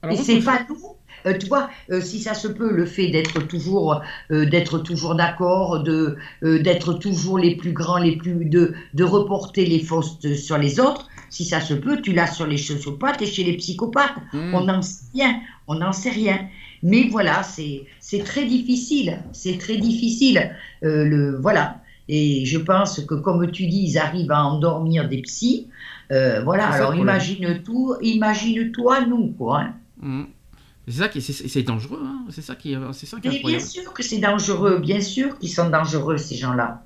Et 0.10 0.16
c'est 0.16 0.40
pas 0.40 0.62
nous 0.70 0.78
euh, 1.26 1.38
tu 1.38 1.48
vois, 1.48 1.70
euh, 1.92 2.02
si 2.02 2.20
ça 2.20 2.34
se 2.34 2.48
peut, 2.48 2.72
le 2.72 2.86
fait 2.86 3.08
d'être 3.10 3.40
toujours, 3.42 4.02
euh, 4.32 4.46
d'être 4.46 4.80
toujours 4.80 5.16
d'accord, 5.16 5.84
de 5.84 6.18
d'être 6.42 6.94
toujours 6.94 7.38
les 7.38 7.56
plus 7.56 7.74
grands, 7.74 7.98
les 7.98 8.16
plus 8.16 8.46
de 8.46 8.74
de 8.94 9.04
reporter 9.04 9.66
les 9.66 9.80
fausses 9.80 10.20
sur 10.36 10.58
les 10.58 10.80
autres, 10.80 11.08
si 11.30 11.46
ça 11.46 11.62
se 11.62 11.74
peut, 11.74 12.02
tu 12.02 12.14
l'as 12.14 12.28
sur 12.28 12.48
les 12.48 12.58
sociopathes 12.58 13.22
et 13.22 13.26
chez 13.26 13.44
les 13.44 13.58
psychopathes. 13.58 14.16
Hmm. 14.34 14.54
On 14.54 14.64
n'en 14.66 14.82
sait 14.82 15.06
rien, 15.14 15.40
on 15.68 15.76
n'en 15.76 15.92
sait 15.92 16.12
rien. 16.12 16.48
Mais 16.82 17.10
voilà, 17.10 17.44
c'est 17.44 17.86
c'est 18.00 18.24
très 18.24 18.46
difficile, 18.46 19.20
c'est 19.34 19.58
très 19.58 19.78
difficile. 19.78 20.56
le 20.82 21.38
voilà. 21.42 21.82
Et 22.12 22.44
je 22.44 22.58
pense 22.58 23.02
que, 23.02 23.14
comme 23.14 23.52
tu 23.52 23.68
dis, 23.68 23.84
ils 23.90 23.98
arrivent 24.00 24.32
à 24.32 24.44
endormir 24.44 25.08
des 25.08 25.22
psys. 25.22 25.68
voilà, 26.10 26.68
alors 26.70 26.96
imagine 26.96 27.62
tout, 27.62 27.96
imagine-toi 28.02 29.06
nous, 29.06 29.28
quoi. 29.38 29.60
Hein. 29.60 29.74
Hmm. 30.02 30.24
C'est 30.90 30.98
ça 30.98 31.08
qui 31.08 31.22
c'est 31.22 31.62
dangereux, 31.62 32.02
hein. 32.04 32.26
c'est 32.32 32.42
ça 32.42 32.56
qui 32.56 32.76
c'est 32.94 33.06
ça 33.06 33.20
qui 33.20 33.28
est 33.28 33.44
Bien 33.46 33.60
sûr 33.60 33.94
que 33.94 34.02
c'est 34.02 34.18
dangereux, 34.18 34.80
bien 34.80 35.02
sûr 35.02 35.38
qu'ils 35.38 35.52
sont 35.52 35.70
dangereux 35.70 36.18
ces 36.18 36.36
gens-là. 36.36 36.84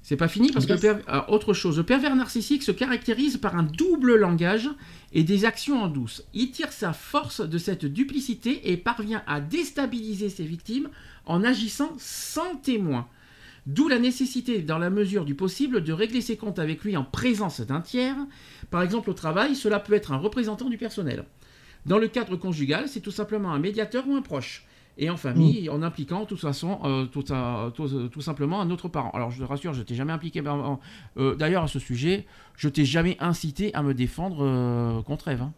C'est 0.00 0.16
pas 0.16 0.28
fini 0.28 0.50
parce 0.52 0.66
que 0.66 1.30
autre 1.30 1.54
chose, 1.54 1.78
le 1.78 1.82
pervers 1.82 2.16
narcissique 2.16 2.62
se 2.62 2.72
caractérise 2.72 3.36
par 3.38 3.56
un 3.56 3.62
double 3.62 4.16
langage 4.16 4.70
et 5.12 5.22
des 5.22 5.44
actions 5.44 5.82
en 5.82 5.88
douce. 5.88 6.24
Il 6.34 6.50
tire 6.50 6.72
sa 6.72 6.92
force 6.92 7.40
de 7.40 7.58
cette 7.58 7.84
duplicité 7.86 8.70
et 8.70 8.76
parvient 8.76 9.22
à 9.26 9.40
déstabiliser 9.40 10.30
ses 10.30 10.44
victimes 10.44 10.88
en 11.26 11.42
agissant 11.44 11.92
sans 11.98 12.56
témoin. 12.56 13.06
D'où 13.66 13.88
la 13.88 13.98
nécessité, 13.98 14.60
dans 14.60 14.78
la 14.78 14.90
mesure 14.90 15.24
du 15.24 15.34
possible, 15.34 15.82
de 15.82 15.92
régler 15.92 16.20
ses 16.20 16.36
comptes 16.36 16.58
avec 16.58 16.84
lui 16.84 16.98
en 16.98 17.04
présence 17.04 17.62
d'un 17.62 17.80
tiers. 17.80 18.16
Par 18.70 18.82
exemple, 18.82 19.08
au 19.08 19.14
travail, 19.14 19.56
cela 19.56 19.80
peut 19.80 19.94
être 19.94 20.12
un 20.12 20.18
représentant 20.18 20.68
du 20.68 20.76
personnel. 20.76 21.24
Dans 21.86 21.98
le 21.98 22.08
cadre 22.08 22.36
conjugal, 22.36 22.88
c'est 22.88 23.00
tout 23.00 23.10
simplement 23.10 23.52
un 23.52 23.58
médiateur 23.58 24.04
ou 24.08 24.14
un 24.14 24.22
proche 24.22 24.66
et 24.96 25.10
en 25.10 25.16
famille, 25.16 25.68
en 25.68 25.82
impliquant 25.82 26.26
façon 26.36 26.78
euh, 26.84 27.04
tout, 27.06 27.24
tout, 27.72 28.20
simplement 28.20 28.60
un 28.60 28.70
autre 28.70 28.88
parent. 28.88 29.10
Alors 29.10 29.30
je 29.30 29.40
te 29.40 29.44
rassure, 29.44 29.72
je 29.72 29.82
t'ai 29.82 29.94
jamais 29.94 30.12
impliqué. 30.12 30.42
Euh, 31.16 31.34
d'ailleurs 31.34 31.64
à 31.64 31.68
ce 31.68 31.78
sujet, 31.78 32.26
je 32.56 32.68
t'ai 32.68 32.84
jamais 32.84 33.16
incité 33.20 33.74
à 33.74 33.82
me 33.82 33.94
défendre 33.94 34.38
euh, 34.40 35.02
contre 35.02 35.28
Eve. 35.28 35.42
Hein. 35.42 35.52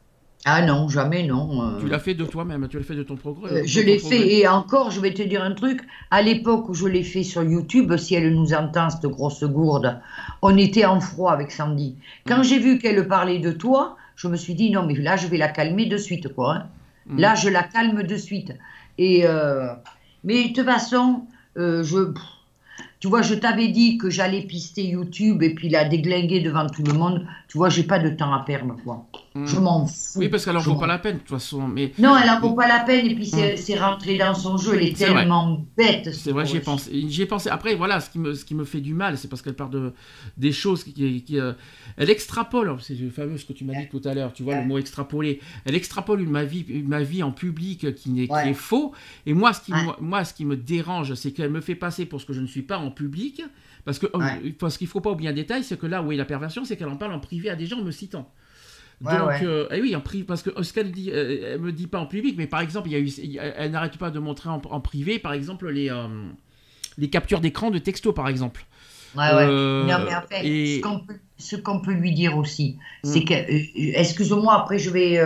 Ah 0.44 0.64
non, 0.64 0.88
jamais 0.88 1.24
non. 1.24 1.78
Tu 1.80 1.88
l'as 1.88 1.98
fait 1.98 2.14
de 2.14 2.24
toi-même, 2.24 2.68
tu 2.68 2.76
l'as 2.78 2.84
fait 2.84 2.94
de 2.94 3.02
ton 3.02 3.16
progrès. 3.16 3.66
je 3.66 3.80
l'ai 3.80 3.98
fait 3.98 4.36
et 4.36 4.46
encore, 4.46 4.90
je 4.90 5.00
vais 5.00 5.12
te 5.12 5.22
dire 5.22 5.42
un 5.42 5.52
truc. 5.52 5.80
À 6.10 6.22
l'époque 6.22 6.68
où 6.68 6.74
je 6.74 6.86
l'ai 6.86 7.02
fait 7.02 7.24
sur 7.24 7.42
YouTube, 7.42 7.96
si 7.96 8.14
elle 8.14 8.32
nous 8.32 8.52
entend 8.52 8.90
cette 8.90 9.06
grosse 9.06 9.42
gourde, 9.42 10.00
on 10.42 10.56
était 10.56 10.84
en 10.84 11.00
froid 11.00 11.32
avec 11.32 11.50
Sandy. 11.50 11.96
Quand 12.26 12.40
mm. 12.40 12.44
j'ai 12.44 12.58
vu 12.60 12.78
qu'elle 12.78 13.08
parlait 13.08 13.40
de 13.40 13.50
toi, 13.50 13.96
je 14.16 14.28
me 14.28 14.36
suis 14.36 14.54
dit 14.54 14.70
non 14.70 14.84
mais 14.84 14.94
là 14.94 15.16
je 15.16 15.26
vais 15.28 15.38
la 15.38 15.48
calmer 15.48 15.86
de 15.86 15.96
suite 15.96 16.32
quoi. 16.34 16.54
Hein. 16.54 16.66
Mm. 17.06 17.18
Là 17.20 17.34
je 17.34 17.48
la 17.48 17.62
calme 17.62 18.02
de 18.02 18.16
suite. 18.16 18.52
Et, 18.98 19.26
euh, 19.26 19.68
mais 20.24 20.48
de 20.48 20.52
toute 20.54 20.64
façon, 20.64 21.26
euh, 21.56 21.82
je, 21.84 22.12
tu 23.00 23.08
vois, 23.08 23.22
je 23.22 23.34
t'avais 23.34 23.68
dit 23.68 23.98
que 23.98 24.10
j'allais 24.10 24.42
pister 24.42 24.84
YouTube 24.84 25.42
et 25.42 25.54
puis 25.54 25.68
la 25.68 25.84
déglinguer 25.84 26.40
devant 26.40 26.66
tout 26.66 26.82
le 26.82 26.92
monde. 26.92 27.26
Tu 27.48 27.58
vois, 27.58 27.68
j'ai 27.68 27.84
pas 27.84 27.98
de 27.98 28.10
temps 28.10 28.32
à 28.32 28.44
perdre, 28.44 28.76
quoi. 28.84 29.06
Hmm. 29.36 29.46
Je 29.46 29.60
m'en 29.60 29.86
fous. 29.86 30.18
Oui, 30.18 30.28
parce 30.28 30.44
qu'elle 30.44 30.56
en 30.56 30.60
vaut 30.60 30.76
pas 30.76 30.86
la 30.86 30.98
peine, 30.98 31.16
de 31.16 31.20
toute 31.20 31.28
façon. 31.28 31.68
Mais... 31.68 31.92
Non, 31.98 32.16
elle 32.16 32.30
en 32.30 32.40
vaut 32.40 32.54
pas 32.54 32.66
la 32.66 32.80
peine, 32.80 33.06
et 33.06 33.14
puis 33.14 33.26
c'est 33.26 33.54
hmm. 33.54 33.78
rentré 33.78 34.16
dans 34.16 34.34
son 34.34 34.56
jeu, 34.56 34.74
elle 34.74 34.88
est, 34.88 34.96
tellement 34.96 35.62
bête. 35.76 36.14
C'est 36.14 36.32
vrai, 36.32 36.46
j'y 36.46 36.56
ai 36.56 36.60
pensé. 36.60 36.90
J'ai 37.08 37.26
pensé. 37.26 37.50
Après, 37.50 37.74
voilà, 37.74 38.00
ce 38.00 38.08
qui 38.08 38.18
me, 38.18 38.32
ce 38.32 38.44
qui 38.44 38.54
me 38.54 38.64
fait 38.64 38.80
du 38.80 38.94
mal, 38.94 39.18
c'est 39.18 39.28
parce 39.28 39.42
qu'elle 39.42 39.54
parle 39.54 39.70
de, 39.70 39.92
des 40.38 40.52
choses 40.52 40.84
qui. 40.84 41.22
qui 41.22 41.38
euh, 41.38 41.52
elle 41.98 42.08
extrapole, 42.08 42.74
c'est 42.80 42.96
fameux 43.10 43.36
ce 43.36 43.44
que 43.44 43.52
tu 43.52 43.64
m'as 43.64 43.74
dit 43.74 43.88
tout 43.88 44.00
à 44.04 44.14
l'heure, 44.14 44.32
tu 44.32 44.42
vois, 44.42 44.56
le 44.56 44.66
mot 44.66 44.78
extrapoler. 44.78 45.40
Elle 45.64 45.74
extrapole 45.74 46.20
une, 46.20 46.30
ma, 46.30 46.44
vie, 46.44 46.64
ma 46.86 47.02
vie 47.02 47.22
en 47.22 47.32
public 47.32 47.94
qui, 47.94 48.22
est, 48.22 48.28
qui 48.28 48.48
est 48.48 48.54
faux. 48.54 48.92
Et 49.26 49.34
moi, 49.34 49.52
ce 49.52 49.60
qui, 49.60 49.72
moi, 50.00 50.24
ce 50.24 50.32
qui 50.32 50.44
me 50.44 50.56
dérange, 50.56 51.14
c'est 51.14 51.32
qu'elle 51.32 51.50
me 51.50 51.60
fait 51.60 51.74
passer 51.74 52.06
pour 52.06 52.20
ce 52.20 52.26
que 52.26 52.32
je 52.32 52.40
ne 52.40 52.46
suis 52.46 52.62
pas 52.62 52.78
en 52.78 52.90
public. 52.90 53.42
Parce 53.84 54.00
que 54.00 54.06
parce 54.58 54.78
qu'il 54.78 54.88
faut 54.88 55.00
pas 55.00 55.10
oublier 55.10 55.30
un 55.30 55.34
détail, 55.34 55.62
c'est 55.62 55.78
que 55.78 55.86
là 55.86 56.02
où 56.02 56.10
est 56.10 56.16
la 56.16 56.24
perversion, 56.24 56.64
c'est 56.64 56.76
qu'elle 56.76 56.88
en 56.88 56.96
parle 56.96 57.12
en 57.12 57.20
privé 57.20 57.50
à 57.50 57.56
des 57.56 57.66
gens 57.66 57.78
en 57.78 57.84
me 57.84 57.92
citant. 57.92 58.28
Donc, 59.00 59.42
euh, 59.42 59.68
eh 59.70 59.80
oui, 59.80 59.94
en 59.94 60.00
privé, 60.00 60.24
parce 60.24 60.42
que 60.42 60.62
ce 60.62 60.72
qu'elle 60.72 60.90
dit, 60.90 61.10
euh, 61.12 61.52
elle 61.54 61.60
me 61.60 61.72
dit 61.72 61.86
pas 61.86 61.98
en 61.98 62.06
public, 62.06 62.34
mais 62.38 62.46
par 62.46 62.60
exemple, 62.60 62.88
il 62.88 62.92
y 62.92 62.96
a 62.96 62.98
eu, 62.98 63.52
elle 63.56 63.70
n'arrête 63.70 63.98
pas 63.98 64.10
de 64.10 64.18
montrer 64.18 64.48
en, 64.48 64.80
privé, 64.80 65.18
par 65.18 65.34
exemple, 65.34 65.68
les, 65.68 65.90
euh, 65.90 66.06
les 66.96 67.10
captures 67.10 67.40
d'écran 67.40 67.70
de 67.70 67.78
texto, 67.78 68.12
par 68.12 68.28
exemple. 68.28 68.64
Ouais, 69.14 69.34
ouais. 69.34 69.46
non, 69.46 69.98
mais 70.04 70.12
après, 70.12 70.42
ce 71.38 71.56
qu'on 71.56 71.80
peut, 71.80 71.92
lui 71.92 72.12
dire 72.12 72.38
aussi, 72.38 72.78
c'est 73.04 73.20
hmm. 73.20 73.24
que, 73.24 73.98
excuse-moi, 73.98 74.54
après 74.54 74.78
je 74.78 74.90
vais. 74.90 75.18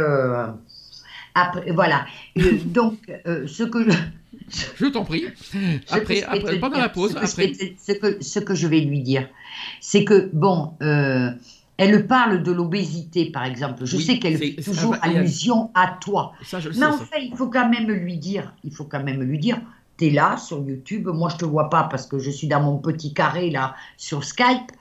après, 1.34 1.70
voilà. 1.70 2.06
donc, 2.64 2.98
ce 3.24 3.62
que. 3.62 3.88
Je 4.76 4.86
t'en 4.86 5.04
prie. 5.04 5.26
Après, 5.90 6.22
après 6.24 6.58
pendant 6.58 6.78
la 6.78 6.88
pause. 6.88 7.12
Ce 7.12 7.14
que, 7.14 7.24
après. 7.24 7.52
Ce, 7.78 7.92
que, 7.92 8.22
ce 8.22 8.38
que 8.40 8.54
je 8.54 8.66
vais 8.66 8.80
lui 8.80 9.00
dire, 9.00 9.28
c'est 9.80 10.04
que, 10.04 10.28
bon, 10.32 10.74
euh, 10.82 11.30
elle 11.80 12.06
parle 12.06 12.42
de 12.42 12.52
l'obésité, 12.52 13.30
par 13.30 13.44
exemple. 13.44 13.86
Je 13.86 13.96
sais 13.96 14.18
qu'elle 14.18 14.36
fait 14.36 14.56
toujours 14.62 14.96
allusion 15.00 15.70
à 15.72 15.96
toi. 15.98 16.34
Ça, 16.44 16.60
je 16.60 16.68
Mais 16.78 16.84
en 16.84 16.98
fait, 16.98 17.22
il 17.22 17.34
faut 17.34 17.48
quand 17.48 17.70
même 17.70 17.90
lui 17.90 18.18
dire, 18.18 18.54
il 18.64 18.70
faut 18.70 18.84
quand 18.84 19.02
même 19.02 19.22
lui 19.22 19.38
dire, 19.38 19.58
t'es 19.96 20.10
là 20.10 20.36
sur 20.36 20.58
YouTube, 20.58 21.08
moi 21.08 21.30
je 21.30 21.36
te 21.38 21.46
vois 21.46 21.70
pas 21.70 21.84
parce 21.84 22.06
que 22.06 22.18
je 22.18 22.30
suis 22.30 22.48
dans 22.48 22.60
mon 22.60 22.76
petit 22.76 23.14
carré 23.14 23.48
là 23.50 23.76
sur 23.96 24.24
Skype. 24.24 24.72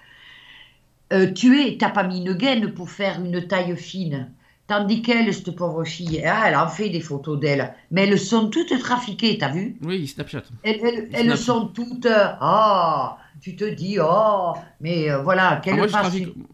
Euh, 1.13 1.31
tu 1.31 1.61
es, 1.61 1.77
t'as 1.77 1.89
pas 1.89 2.03
mis 2.03 2.19
une 2.19 2.34
gaine 2.34 2.73
pour 2.73 2.89
faire 2.89 3.23
une 3.23 3.47
taille 3.47 3.77
fine. 3.77 4.34
Tandis 4.67 5.01
qu'elle, 5.01 5.34
cette 5.34 5.55
pauvre 5.55 5.85
fille, 5.85 6.21
ah, 6.26 6.43
elle 6.47 6.53
a 6.53 6.67
fait 6.67 6.89
des 6.89 6.99
photos 6.99 7.39
d'elle, 7.39 7.73
mais 7.91 8.07
elles 8.07 8.19
sont 8.19 8.49
toutes 8.49 8.77
trafiquées, 8.77 9.38
t'as 9.38 9.53
vu? 9.53 9.77
Oui, 9.81 10.05
Snapchat. 10.05 10.43
Elles, 10.63 11.09
elles, 11.13 11.38
sont 11.38 11.67
toutes, 11.67 12.09
ah, 12.11 13.18
tu 13.41 13.56
te 13.56 13.64
dis, 13.64 13.98
oh, 14.02 14.53
mais 14.82 15.10
euh, 15.10 15.22
voilà, 15.22 15.61
qu'elle 15.64 15.76
ah, 15.76 15.78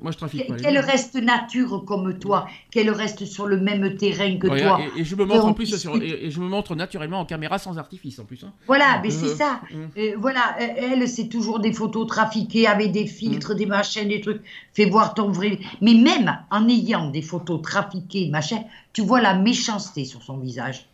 moi, 0.01 0.11
je 0.11 0.17
trafique, 0.17 0.57
qu'elle 0.57 0.77
reste 0.77 1.15
nature 1.15 1.83
comme 1.85 2.17
toi, 2.19 2.47
qu'elle 2.71 2.89
reste 2.91 3.25
sur 3.25 3.47
le 3.47 3.59
même 3.59 3.95
terrain 3.97 4.37
que 4.37 4.47
toi? 4.47 4.79
Et, 4.95 5.03
je 5.03 5.15
me 5.15 5.25
montre 5.25 5.45
en 5.45 5.53
plus, 5.53 5.73
et, 5.73 6.29
je 6.29 6.39
me 6.39 6.47
montre 6.47 6.75
naturellement 6.75 7.19
en 7.19 7.25
caméra 7.25 7.57
sans 7.57 7.77
artifice 7.77 8.19
en 8.19 8.25
plus. 8.25 8.43
Hein. 8.43 8.53
Voilà, 8.67 8.99
mais 9.01 9.09
c'est 9.09 9.31
euh, 9.31 9.35
ça. 9.35 9.61
Euh, 9.97 10.13
voilà, 10.17 10.55
elle, 10.59 11.07
c'est 11.07 11.27
toujours 11.27 11.59
des 11.59 11.73
photos 11.73 12.07
trafiquées 12.07 12.67
avec 12.67 12.91
des 12.91 13.07
filtres, 13.07 13.53
mm. 13.53 13.57
des 13.57 13.65
machins, 13.65 14.07
des 14.07 14.21
trucs. 14.21 14.41
Fais 14.73 14.85
voir 14.85 15.13
ton 15.13 15.29
vrai. 15.29 15.59
Mais 15.81 15.93
même 15.93 16.37
en 16.51 16.67
ayant 16.67 17.09
des 17.09 17.21
photos 17.21 17.61
trafiquées, 17.61 18.29
machin, 18.29 18.63
tu 18.93 19.01
vois 19.01 19.21
la 19.21 19.35
méchanceté 19.35 20.05
sur 20.05 20.21
son 20.21 20.37
visage. 20.37 20.87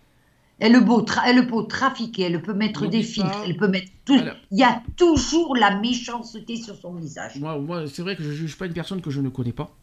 Elle 0.62 0.86
peut, 0.86 1.04
elle 1.26 1.48
peut 1.48 1.66
trafiquer, 1.68 2.22
elle 2.24 2.40
peut 2.40 2.54
mettre 2.54 2.86
des 2.86 3.02
filtres, 3.02 3.44
elle 3.48 3.58
peut 3.58 3.68
mettre 3.68 3.88
tout. 4.06 4.22
Il 4.52 4.60
y 4.60 4.64
a 4.64 4.84
toujours 4.96 5.56
la 5.58 5.80
méchanceté 5.80 6.56
sur 6.56 6.76
son 6.76 6.94
visage. 6.94 7.40
Moi, 7.40 7.86
c'est 7.92 8.04
vrai 8.04 8.16
que 8.16 8.22
je 8.22 8.30
ne 8.30 8.34
juge 8.36 8.56
pas 8.56 8.68
une 8.68 8.74
personne 8.74 9.02
que 9.02 9.10
je 9.10 9.22
ne 9.22 9.30
connais 9.30 9.54
pas. 9.54 9.76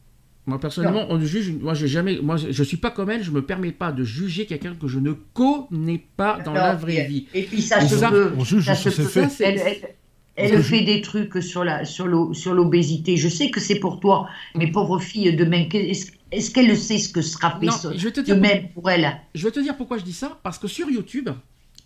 Moi 0.46 0.58
personnellement, 0.58 1.06
on 1.10 1.20
juge. 1.20 1.52
Moi, 1.60 1.74
j'ai 1.74 1.88
jamais. 1.88 2.20
Moi, 2.22 2.36
je 2.36 2.62
suis 2.62 2.78
pas 2.78 2.90
comme 2.90 3.10
elle. 3.10 3.22
Je 3.22 3.32
me 3.32 3.42
permets 3.42 3.72
pas 3.72 3.92
de 3.92 4.04
juger 4.04 4.46
quelqu'un 4.46 4.74
que 4.74 4.86
je 4.86 4.98
ne 4.98 5.12
connais 5.12 6.02
pas 6.16 6.38
dans 6.42 6.54
la 6.54 6.74
vraie 6.74 7.06
vie. 7.06 7.26
Et 7.34 7.42
puis 7.42 7.60
ça 7.60 7.86
se 7.86 8.06
peut. 8.06 8.32
On 8.38 8.44
juge 8.44 8.64
ça 8.64 8.74
se 8.74 8.90
fait. 8.90 9.96
Elle, 10.40 10.62
fait 10.62 10.82
des 10.82 11.00
trucs 11.02 11.42
sur 11.42 11.64
la 11.64 11.84
sur 11.84 12.06
l'obésité. 12.06 13.16
Je 13.16 13.28
sais 13.28 13.50
que 13.50 13.58
c'est 13.58 13.80
pour 13.80 13.98
toi, 13.98 14.28
mais 14.54 14.70
pauvre 14.70 15.00
fille, 15.00 15.34
demain, 15.34 15.66
est-ce 15.72 16.12
est-ce 16.30 16.50
qu'elle 16.50 16.76
sait 16.76 16.98
ce 16.98 17.08
que 17.08 17.22
sera 17.22 17.58
fait 17.58 17.66
non, 17.66 17.74
je 17.96 18.08
te 18.08 18.20
dire 18.20 18.36
même 18.36 18.68
pour 18.70 18.90
elle? 18.90 19.20
Je 19.34 19.44
vais 19.44 19.50
te 19.50 19.60
dire 19.60 19.76
pourquoi 19.76 19.98
je 19.98 20.04
dis 20.04 20.12
ça. 20.12 20.38
Parce 20.42 20.58
que 20.58 20.68
sur 20.68 20.90
YouTube, 20.90 21.30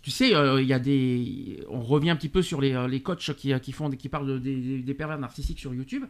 tu 0.01 0.11
sais, 0.11 0.35
euh, 0.35 0.61
il 0.61 0.67
y 0.67 0.73
a 0.73 0.79
des. 0.79 1.63
On 1.69 1.81
revient 1.81 2.09
un 2.09 2.15
petit 2.15 2.29
peu 2.29 2.41
sur 2.41 2.59
les, 2.59 2.73
euh, 2.73 2.87
les 2.87 3.01
coachs 3.01 3.33
qui, 3.35 3.57
qui, 3.61 3.71
font, 3.71 3.89
qui 3.89 4.09
parlent 4.09 4.41
des, 4.41 4.79
des, 4.79 4.93
pervers 4.93 5.17
narcissiques 5.17 5.59
sur 5.59 5.73
YouTube 5.73 6.03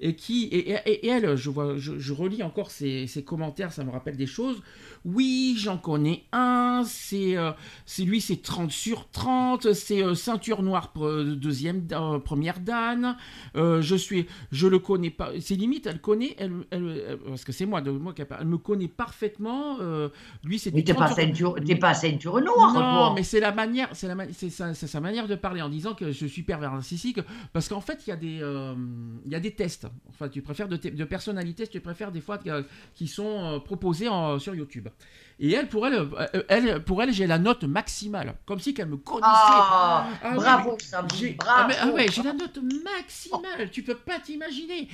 et 0.00 0.14
qui 0.14 0.44
et, 0.44 1.08
elle, 1.08 1.36
je 1.36 1.50
vois, 1.50 1.76
je, 1.76 2.12
relis 2.12 2.42
encore 2.42 2.70
ses, 2.70 3.08
commentaires, 3.26 3.72
ça 3.72 3.84
me 3.84 3.90
rappelle 3.90 4.16
des 4.16 4.26
choses. 4.26 4.62
Oui, 5.04 5.56
j'en 5.58 5.78
connais 5.78 6.24
un, 6.32 6.82
c'est 6.84 7.36
euh, 7.36 7.52
lui, 7.98 8.20
c'est 8.20 8.42
30 8.42 8.70
sur 8.70 9.08
30, 9.10 9.72
c'est 9.72 10.02
euh, 10.02 10.14
ceinture 10.14 10.62
noire 10.62 10.92
deuxième 10.96 11.86
euh, 11.92 12.18
première 12.18 12.60
dan. 12.60 13.16
je 13.54 13.96
suis, 13.96 14.26
je 14.52 14.66
le 14.66 14.78
connais 14.78 15.10
pas. 15.10 15.30
C'est 15.40 15.54
limite, 15.54 15.86
elle 15.86 16.00
connaît, 16.00 16.36
elle, 16.38 17.18
parce 17.26 17.44
que 17.44 17.52
c'est 17.52 17.66
moi, 17.66 17.80
de 17.80 17.90
moi 17.90 18.14
elle 18.40 18.46
me 18.46 18.58
connaît 18.58 18.88
parfaitement. 18.88 19.78
lui, 20.44 20.58
c'est. 20.58 20.72
Mais 20.72 20.82
t'es 20.82 20.94
pas 20.94 21.08
ceinture, 21.08 21.56
pas 21.80 21.94
ceinture 21.94 22.40
noire. 22.40 22.74
Non, 22.74 23.14
mais 23.14 23.22
c'est 23.22 23.40
la 23.40 23.52
manière, 23.52 23.88
c'est 23.92 24.08
la, 24.08 24.16
c'est 24.32 24.50
sa, 24.50 24.74
sa, 24.74 25.00
manière 25.00 25.26
de 25.26 25.34
parler 25.34 25.62
en 25.62 25.68
disant 25.68 25.94
que 25.94 26.12
je 26.12 26.26
suis 26.26 26.42
pervers 26.42 26.72
narcissique, 26.72 27.20
parce 27.52 27.68
qu'en 27.68 27.80
fait, 27.80 28.00
il 28.06 28.10
y 28.10 28.12
a 28.12 28.16
des, 28.16 28.40
il 29.24 29.32
y 29.32 29.34
a 29.34 29.40
des 29.40 29.52
tests. 29.52 29.87
Enfin, 30.08 30.28
tu 30.28 30.42
préfères 30.42 30.68
de, 30.68 30.76
de 30.76 31.04
personnalités, 31.04 31.66
tu 31.66 31.80
préfères 31.80 32.10
des 32.10 32.20
fois 32.20 32.38
qui 32.94 33.06
sont 33.06 33.56
euh, 33.56 33.58
proposées 33.60 34.08
sur 34.38 34.54
YouTube. 34.54 34.88
Et 35.40 35.52
elle, 35.52 35.68
pour 35.68 35.86
elle, 35.86 35.94
euh, 35.94 36.42
elle, 36.48 36.82
pour 36.82 37.02
elle, 37.02 37.12
j'ai 37.12 37.26
la 37.26 37.38
note 37.38 37.62
maximale, 37.62 38.34
comme 38.44 38.58
si 38.58 38.74
qu'elle 38.74 38.88
me 38.88 38.96
connaissait. 38.96 39.26
Ah, 39.26 40.08
ah 40.22 40.34
bravo, 40.34 40.76
ça 40.80 41.06
j'ai, 41.14 41.36
ah, 41.46 41.68
ah, 41.80 41.88
ouais, 41.90 42.06
j'ai 42.10 42.22
la 42.22 42.32
note 42.32 42.58
maximale. 42.84 43.70
Tu 43.70 43.82
peux 43.82 43.94
pas 43.94 44.18
t'imaginer. 44.18 44.88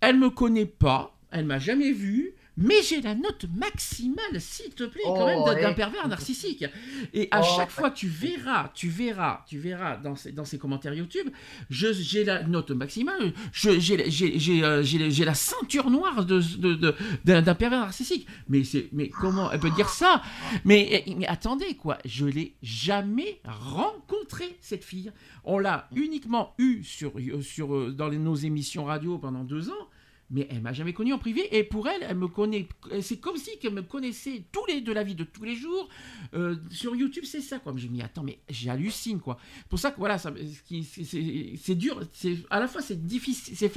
elle 0.00 0.18
me 0.18 0.30
connaît 0.30 0.66
pas, 0.66 1.16
elle 1.30 1.44
m'a 1.44 1.58
jamais 1.58 1.92
vu 1.92 2.34
mais 2.56 2.82
j'ai 2.82 3.00
la 3.00 3.14
note 3.14 3.46
maximale, 3.54 4.40
s'il 4.40 4.74
te 4.74 4.84
plaît, 4.84 5.02
quand 5.04 5.26
même, 5.26 5.62
d'un 5.62 5.72
pervers 5.74 6.08
narcissique. 6.08 6.64
Et 7.12 7.28
à 7.30 7.40
oh, 7.42 7.46
chaque 7.56 7.70
fois, 7.70 7.90
tu 7.90 8.08
verras, 8.08 8.70
tu 8.74 8.88
verras, 8.88 9.44
tu 9.46 9.58
verras 9.58 9.96
dans 9.96 10.16
ces, 10.16 10.32
dans 10.32 10.44
ces 10.44 10.58
commentaires 10.58 10.94
YouTube, 10.94 11.28
j'ai 11.70 12.24
la 12.24 12.42
note 12.44 12.70
maximale, 12.70 13.32
j'ai 13.52 14.64
euh, 14.64 15.24
la 15.24 15.34
ceinture 15.34 15.90
noire 15.90 16.24
d'un 16.24 16.38
de, 16.38 16.74
de, 16.74 17.52
pervers 17.52 17.80
narcissique. 17.80 18.26
Mais, 18.48 18.62
mais 18.92 19.08
comment 19.08 19.50
elle 19.52 19.60
peut 19.60 19.70
dire 19.70 19.88
ça? 19.88 20.22
Mais, 20.64 21.04
mais 21.16 21.26
attendez, 21.26 21.74
quoi, 21.74 21.98
je 22.04 22.26
l'ai 22.26 22.56
jamais 22.62 23.40
rencontrée, 23.44 24.56
cette 24.60 24.84
fille. 24.84 25.12
On 25.44 25.58
l'a 25.58 25.88
uniquement 25.94 26.54
eue 26.58 26.82
sur, 26.82 27.12
sur, 27.42 27.92
dans 27.92 28.10
nos 28.10 28.34
émissions 28.34 28.84
radio 28.84 29.18
pendant 29.18 29.44
deux 29.44 29.68
ans 29.68 29.88
mais 30.30 30.46
elle 30.50 30.60
m'a 30.60 30.72
jamais 30.72 30.92
connu 30.92 31.12
en 31.12 31.18
privé 31.18 31.48
et 31.56 31.62
pour 31.62 31.88
elle, 31.88 32.04
elle 32.08 32.16
me 32.16 32.28
connaît. 32.28 32.68
C'est 33.00 33.18
comme 33.18 33.36
si 33.36 33.58
qu'elle 33.58 33.74
me 33.74 33.82
connaissait 33.82 34.44
tous 34.50 34.64
les 34.66 34.80
de 34.80 34.92
la 34.92 35.04
vie 35.04 35.14
de 35.14 35.24
tous 35.24 35.44
les 35.44 35.54
jours. 35.54 35.88
Euh, 36.34 36.56
sur 36.70 36.96
YouTube, 36.96 37.24
c'est 37.26 37.40
ça 37.40 37.58
quoi. 37.58 37.72
J'ai 37.76 37.88
mis 37.88 38.02
attends, 38.02 38.24
mais 38.24 38.38
j'hallucine 38.48 39.20
quoi. 39.20 39.38
Pour 39.68 39.78
ça 39.78 39.90
que 39.90 39.98
voilà, 39.98 40.18
c'est 40.18 41.74
dur. 41.74 42.00
C'est 42.12 42.38
à 42.50 42.60
la 42.60 42.66
fois 42.66 42.82
c'est 42.82 43.06
difficile, 43.06 43.54
c'est 43.56 43.72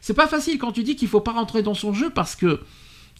c'est 0.00 0.14
pas 0.14 0.26
facile 0.26 0.58
quand 0.58 0.72
tu 0.72 0.82
dis 0.82 0.96
qu'il 0.96 1.08
faut 1.08 1.20
pas 1.20 1.32
rentrer 1.32 1.62
dans 1.62 1.74
son 1.74 1.92
jeu 1.92 2.10
parce 2.10 2.34
que 2.34 2.60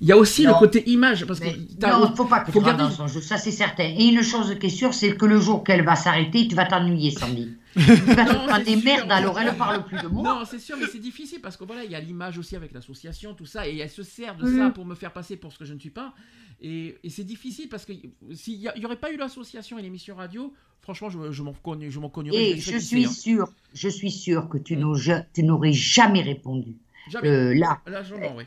il 0.01 0.09
y 0.09 0.12
a 0.12 0.16
aussi 0.16 0.44
le 0.44 0.55
côté 0.55 0.88
image. 0.90 1.24
Parce 1.24 1.40
que 1.40 1.46
non, 1.46 2.06
il 2.06 2.10
ne 2.10 2.16
faut 2.16 2.24
pas 2.24 2.40
que 2.40 2.51
tu 2.51 2.60
garder... 2.60 2.82
dans 2.82 2.90
son 2.90 3.06
jeu, 3.06 3.20
ça 3.20 3.38
c'est 3.38 3.52
certain. 3.52 3.84
Et 3.84 4.06
une 4.06 4.22
chose 4.22 4.59
qui 4.59 4.66
est 4.66 4.70
sûre, 4.70 4.92
c'est 4.92 5.16
que 5.16 5.26
le 5.26 5.40
jour 5.40 5.62
qu'elle 5.62 5.84
va 5.84 5.94
s'arrêter, 5.94 6.48
tu 6.48 6.55
vas 6.55 6.66
t'ennuyer, 6.66 7.12
Sandy. 7.12 7.56
Prendre 7.74 8.64
des 8.64 8.76
merdes, 8.76 9.10
alors 9.10 9.38
elle 9.38 9.48
ne 9.48 9.52
parle 9.52 9.84
plus 9.84 10.01
de 10.01 10.09
moi. 10.09 10.22
Non, 10.22 10.44
c'est 10.44 10.59
sûr, 10.59 10.76
mais 10.78 10.86
c'est 10.86 10.98
difficile 10.98 11.40
parce 11.40 11.56
que 11.56 11.64
voilà, 11.64 11.84
il 11.84 11.90
y 11.90 11.94
a 11.94 12.01
l'image 12.01 12.38
aussi 12.38 12.56
avec 12.56 12.72
l'association, 12.72 13.34
tout 13.34 13.46
ça, 13.46 13.68
et 13.68 13.76
elle 13.78 13.90
se 13.90 14.02
sert 14.02 14.36
de 14.36 14.46
ça 14.56 14.70
pour 14.70 14.84
me 14.84 14.94
faire 14.94 15.12
passer 15.12 15.36
pour 15.36 15.52
ce 15.52 15.59
que 15.59 15.64
je 15.64 15.74
ne 15.74 15.78
suis 15.78 15.90
pas. 15.90 16.14
Et, 16.60 16.96
c'est 17.09 17.24
difficile 17.24 17.68
parce 17.68 17.84
que 17.84 17.92
s'il 18.32 18.60
n'y 18.60 18.84
aurait 18.84 18.96
pas 18.96 19.12
eu 19.12 19.16
l'association 19.16 19.78
et 19.78 19.82
l'émission 19.82 20.16
radio, 20.16 20.52
franchement, 20.80 21.10
je, 21.10 21.32
je 21.32 21.42
m'en 21.42 21.52
connais, 21.52 21.90
je 21.90 21.98
m'en 21.98 22.12
Et 22.32 22.59
je, 22.59 22.78
suis 22.78 23.06
hein. 23.06 23.10
sûr, 23.10 23.48
je 23.74 23.88
suis 23.88 24.10
sûr 24.10 24.48
que 24.48 24.59
tu 24.59 24.76
n'aurais 24.76 25.72
jamais 25.72 26.22
répondu. 26.22 26.76
Euh, 27.22 27.55
là, 27.55 27.80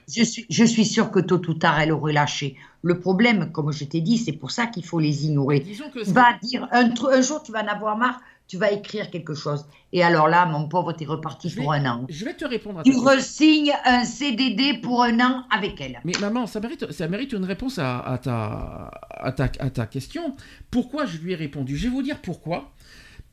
je, 0.08 0.24
suis, 0.24 0.46
je 0.50 0.64
suis 0.64 0.86
sûr 0.86 1.12
que 1.12 1.20
tôt 1.20 1.42
ou 1.48 1.54
tard, 1.54 1.80
elle 1.80 1.92
aurait 1.92 2.14
lâché. 2.14 2.56
Le 2.82 3.00
problème, 3.00 3.52
comme 3.52 3.72
je 3.72 3.84
t'ai 3.84 4.02
dit, 4.02 4.18
c'est 4.18 4.32
pour 4.32 4.52
ça 4.52 4.66
qu'il 4.66 4.84
faut 4.84 5.00
les 5.00 5.26
ignorer. 5.26 5.64
Tu 5.64 6.12
vas 6.12 6.38
dire, 6.42 6.68
un, 6.72 6.90
un, 6.90 7.22
jour, 7.22 7.44
tu 7.44 7.52
vas 7.52 7.64
en 7.64 7.68
avoir 7.68 7.98
marre, 7.98 8.20
tu 8.48 8.58
vas 8.58 8.72
écrire 8.72 9.10
quelque 9.10 9.34
chose. 9.34 9.66
Et 9.94 10.04
alors 10.04 10.28
là, 10.28 10.46
mon 10.46 10.68
pauvre, 10.68 10.94
tu 10.94 11.04
es 11.04 11.08
reparti 11.08 11.50
pour 11.50 11.72
un 11.74 11.86
an. 11.86 12.06
Je 12.10 12.26
vais 12.26 12.34
te 12.34 12.46
répondre 12.46 12.80
à 12.80 12.84
Tu 12.84 12.96
resignes 12.96 13.74
un 13.86 14.04
CDD 14.04 14.80
pour 14.82 15.04
un 15.04 15.20
an 15.20 15.46
avec 15.50 15.80
elle. 15.82 16.00
Mais 16.04 16.14
maman, 16.20 16.48
ça 16.48 16.60
mérite, 16.60 16.92
ça 16.92 17.08
mérite 17.08 17.34
une 17.34 17.46
réponse 17.46 17.80
à, 17.80 18.00
à, 18.00 18.18
ta, 18.18 18.92
à, 19.10 19.32
ta, 19.32 19.50
à 19.60 19.70
ta 19.70 19.86
question. 19.86 20.36
Pourquoi 20.72 21.06
je 21.06 21.18
lui 21.18 21.34
ai 21.34 21.36
répondu? 21.36 21.78
Je 21.78 21.84
vais 21.84 21.90
vous 21.90 22.04
dire 22.04 22.20
pourquoi 22.22 22.72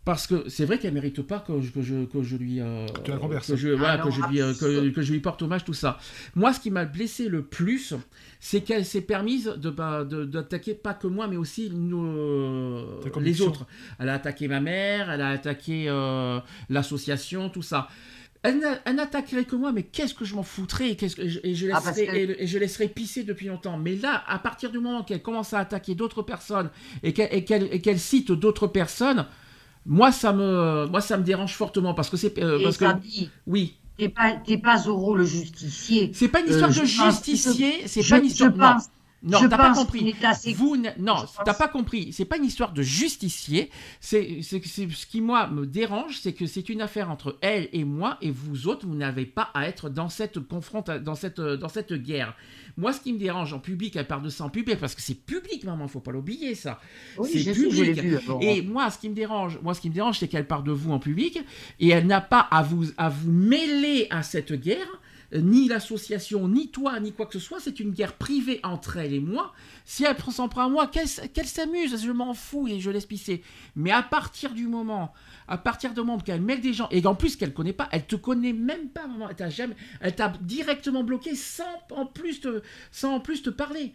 parce 0.04 0.26
que 0.26 0.48
c'est 0.48 0.66
vrai 0.66 0.78
qu'elle 0.78 0.92
mérite 0.92 1.22
pas 1.22 1.38
que 1.38 1.60
je, 1.62 1.70
que 1.70 1.80
je, 1.80 2.04
que 2.04 2.22
je 2.22 2.36
lui 2.36 2.60
euh, 2.60 2.86
que 3.04 3.56
je, 3.56 3.70
voilà, 3.70 3.98
que, 3.98 4.10
je 4.10 4.20
lui, 4.28 4.42
euh, 4.42 4.52
que, 4.52 5.02
je 5.02 5.12
lui 5.12 5.20
porte 5.20 5.40
hommage 5.40 5.64
tout 5.64 5.72
ça 5.72 5.98
moi 6.34 6.52
ce 6.52 6.60
qui 6.60 6.70
m'a 6.70 6.84
blessé 6.84 7.28
le 7.28 7.42
plus 7.42 7.94
c'est 8.46 8.60
qu'elle 8.60 8.84
s'est 8.84 9.00
permise 9.00 9.54
de 9.56 9.70
bah, 9.70 10.04
d'attaquer 10.04 10.74
pas 10.74 10.92
que 10.92 11.06
moi 11.06 11.28
mais 11.28 11.36
aussi 11.36 11.70
nous, 11.70 12.04
euh, 12.04 13.00
les 13.18 13.40
autres 13.40 13.64
elle 13.98 14.10
a 14.10 14.14
attaqué 14.14 14.48
ma 14.48 14.60
mère 14.60 15.10
elle 15.10 15.22
a 15.22 15.30
attaqué 15.30 15.86
l'association 16.68 17.48
tout 17.48 17.62
ça 17.62 17.88
elle 18.44 18.96
n'attaquerait 18.96 19.46
que 19.46 19.56
moi, 19.56 19.72
mais 19.72 19.84
qu'est-ce 19.84 20.12
que 20.12 20.26
je 20.26 20.34
m'en 20.34 20.42
foutrais 20.42 20.90
et, 20.90 20.96
que 20.96 21.08
je, 21.08 21.38
et, 21.42 21.54
je 21.54 21.68
ah, 21.72 21.80
laisserais, 21.86 22.36
et, 22.38 22.46
je 22.46 22.58
laisserais 22.58 22.88
pisser 22.88 23.24
depuis 23.24 23.46
longtemps. 23.46 23.78
Mais 23.78 23.96
là, 23.96 24.22
à 24.26 24.38
partir 24.38 24.70
du 24.70 24.78
moment 24.80 25.02
qu'elle 25.02 25.22
commence 25.22 25.54
à 25.54 25.60
attaquer 25.60 25.94
d'autres 25.94 26.20
personnes 26.20 26.68
et 27.02 27.14
qu'elle 27.14 27.98
cite 27.98 28.32
d'autres 28.32 28.66
personnes, 28.66 29.24
moi, 29.86 30.12
ça 30.12 30.34
me, 30.34 30.86
moi, 30.90 31.00
ça 31.00 31.16
me 31.16 31.24
dérange 31.24 31.54
fortement 31.54 31.94
parce 31.94 32.10
que 32.10 32.18
c'est 32.18 32.38
euh, 32.38 32.62
parce 32.62 32.76
que 32.76 32.84
oui. 33.46 33.78
T'es 33.96 34.08
pas, 34.08 34.32
t'es 34.32 34.58
pas 34.58 34.76
Zoro 34.76 35.14
le 35.14 35.24
justicier. 35.24 36.10
C'est 36.14 36.28
pas 36.28 36.40
une 36.40 36.48
histoire 36.48 36.70
euh, 36.70 36.80
de 36.80 36.84
justicier, 36.84 37.86
c'est 37.86 38.08
pas 38.08 38.18
une 38.18 38.26
histoire. 38.26 38.50
Je 38.50 38.56
pense, 38.56 38.90
non, 39.24 39.48
t'as 39.48 39.56
pas 39.56 39.72
compris. 39.74 40.14
Vous, 40.54 40.76
non, 40.98 41.16
t'as 41.44 41.54
pas 41.54 41.68
compris. 41.68 42.12
C'est 42.12 42.26
pas 42.26 42.36
une 42.36 42.44
histoire 42.44 42.72
de 42.72 42.82
justicier. 42.82 43.70
C'est, 44.00 44.42
ce 44.42 45.06
qui 45.06 45.20
moi 45.20 45.46
me 45.48 45.66
dérange, 45.66 46.18
c'est 46.18 46.32
que 46.32 46.46
c'est 46.46 46.68
une 46.68 46.82
affaire 46.82 47.10
entre 47.10 47.38
elle 47.40 47.68
et 47.72 47.84
moi, 47.84 48.18
et 48.20 48.30
vous 48.30 48.68
autres, 48.68 48.86
vous 48.86 48.94
n'avez 48.94 49.26
pas 49.26 49.50
à 49.54 49.66
être 49.66 49.88
dans 49.88 50.08
cette 50.08 50.40
confrontation, 50.40 51.02
dans 51.02 51.14
cette, 51.14 51.40
dans 51.40 51.68
cette 51.68 51.94
guerre. 51.94 52.36
Moi, 52.76 52.92
ce 52.92 53.00
qui 53.00 53.12
me 53.12 53.18
dérange 53.18 53.52
en 53.52 53.60
public, 53.60 53.96
elle 53.96 54.06
parle 54.06 54.22
de 54.22 54.28
ça 54.28 54.44
en 54.44 54.50
public 54.50 54.78
parce 54.78 54.94
que 54.94 55.02
c'est 55.02 55.14
public, 55.14 55.64
maman. 55.64 55.88
Faut 55.88 56.00
pas 56.00 56.12
l'oublier, 56.12 56.54
ça. 56.54 56.80
c'est 57.24 57.52
public. 57.52 58.00
et 58.40 58.62
moi, 58.62 58.90
ce 58.90 58.98
qui 58.98 59.08
me 59.08 59.14
dérange, 59.14 59.58
moi, 59.62 59.74
ce 59.74 59.80
qui 59.80 59.88
me 59.88 59.94
dérange, 59.94 60.18
c'est 60.18 60.28
qu'elle 60.28 60.46
parle 60.46 60.64
de 60.64 60.72
vous 60.72 60.92
en 60.92 60.98
public 60.98 61.38
et 61.80 61.88
elle 61.88 62.06
n'a 62.06 62.20
pas 62.20 62.40
à 62.40 62.62
vous, 62.62 62.86
à 62.96 63.08
vous 63.08 63.30
mêler 63.30 64.06
à 64.10 64.22
cette 64.22 64.52
guerre 64.52 65.00
ni 65.34 65.68
l'association, 65.68 66.48
ni 66.48 66.68
toi, 66.68 67.00
ni 67.00 67.12
quoi 67.12 67.26
que 67.26 67.34
ce 67.34 67.38
soit. 67.38 67.60
C'est 67.60 67.80
une 67.80 67.90
guerre 67.90 68.14
privée 68.14 68.60
entre 68.62 68.96
elle 68.96 69.12
et 69.12 69.20
moi. 69.20 69.52
Si 69.84 70.04
elle 70.04 70.16
s'en 70.32 70.48
prend 70.48 70.66
à 70.66 70.68
moi, 70.68 70.86
qu'elle 70.86 71.08
s'amuse, 71.08 72.02
je 72.02 72.10
m'en 72.10 72.34
fous 72.34 72.68
et 72.68 72.80
je 72.80 72.90
laisse 72.90 73.06
pisser. 73.06 73.42
Mais 73.76 73.90
à 73.90 74.02
partir 74.02 74.54
du 74.54 74.66
moment, 74.66 75.12
à 75.48 75.58
partir 75.58 75.92
du 75.92 76.00
moment 76.00 76.18
qu'elle 76.18 76.40
mêle 76.40 76.60
des 76.60 76.72
gens, 76.72 76.88
et 76.90 77.04
en 77.06 77.14
plus 77.14 77.36
qu'elle 77.36 77.52
connaît 77.52 77.72
pas, 77.72 77.88
elle 77.92 78.06
te 78.06 78.16
connaît 78.16 78.52
même 78.52 78.88
pas, 78.88 79.08
jamais, 79.48 79.76
elle 80.00 80.14
t'a 80.14 80.32
directement 80.40 81.04
bloqué 81.04 81.34
sans 81.34 81.64
en 81.90 82.06
plus 82.06 82.40
sans 82.90 83.14
en 83.14 83.20
plus 83.20 83.42
te 83.42 83.50
parler. 83.50 83.92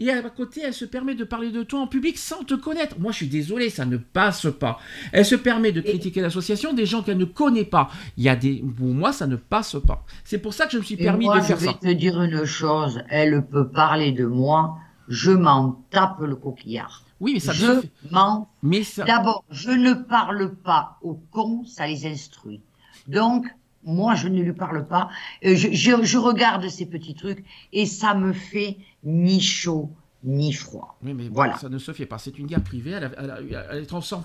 Et 0.00 0.10
à 0.10 0.22
côté, 0.30 0.62
elle 0.64 0.72
se 0.72 0.86
permet 0.86 1.14
de 1.14 1.24
parler 1.24 1.50
de 1.50 1.62
toi 1.62 1.80
en 1.80 1.86
public 1.86 2.16
sans 2.16 2.42
te 2.42 2.54
connaître. 2.54 2.98
Moi, 2.98 3.12
je 3.12 3.18
suis 3.18 3.28
désolé, 3.28 3.68
ça 3.68 3.84
ne 3.84 3.98
passe 3.98 4.46
pas. 4.58 4.78
Elle 5.12 5.26
se 5.26 5.34
permet 5.34 5.72
de 5.72 5.82
critiquer 5.82 6.22
l'association 6.22 6.72
des 6.72 6.86
gens 6.86 7.02
qu'elle 7.02 7.18
ne 7.18 7.26
connaît 7.26 7.66
pas. 7.66 7.90
Il 8.16 8.24
y 8.24 8.30
a 8.30 8.34
des, 8.34 8.64
pour 8.76 8.86
moi, 8.86 9.12
ça 9.12 9.26
ne 9.26 9.36
passe 9.36 9.76
pas. 9.86 10.06
C'est 10.24 10.38
pour 10.38 10.54
ça 10.54 10.64
que 10.64 10.72
je 10.72 10.78
me 10.78 10.82
suis 10.82 10.96
permis 10.96 11.28
de 11.28 11.40
faire 11.40 11.60
ça. 11.60 11.66
Je 11.82 11.86
vais 11.86 11.94
te 11.94 11.98
dire 11.98 12.22
une 12.22 12.46
chose. 12.46 13.02
Elle 13.10 13.46
peut 13.46 13.68
parler 13.68 14.12
de 14.12 14.24
moi. 14.24 14.78
Je 15.08 15.32
m'en 15.32 15.82
tape 15.90 16.20
le 16.20 16.34
coquillard. 16.34 17.04
Oui, 17.20 17.34
mais 17.34 17.40
ça 17.40 17.52
je 17.52 17.82
m'en. 18.10 18.48
Mais 18.62 18.82
D'abord, 19.06 19.44
je 19.50 19.70
ne 19.70 19.92
parle 19.92 20.54
pas 20.54 20.96
aux 21.02 21.20
cons, 21.30 21.64
ça 21.66 21.86
les 21.86 22.06
instruit. 22.06 22.62
Donc, 23.06 23.46
moi, 23.84 24.14
je 24.14 24.28
ne 24.28 24.42
lui 24.42 24.52
parle 24.52 24.86
pas. 24.86 25.08
Euh, 25.44 25.54
je, 25.56 25.68
je, 26.02 26.18
regarde 26.18 26.68
ces 26.68 26.86
petits 26.86 27.14
trucs 27.14 27.44
et 27.72 27.86
ça 27.86 28.14
me 28.14 28.32
fait 28.32 28.78
ni 29.04 29.40
chaud 29.40 29.90
ni 30.22 30.52
froid. 30.52 30.98
Oui, 31.02 31.14
mais 31.14 31.28
voilà. 31.28 31.56
ça 31.56 31.68
ne 31.68 31.78
se 31.78 31.92
fait 31.92 32.06
pas. 32.06 32.18
C'est 32.18 32.38
une 32.38 32.46
guerre 32.46 32.62
privée. 32.62 32.90
Elle, 32.90 33.10
elle, 33.16 33.66
elle, 33.70 33.86
transforme, 33.86 34.24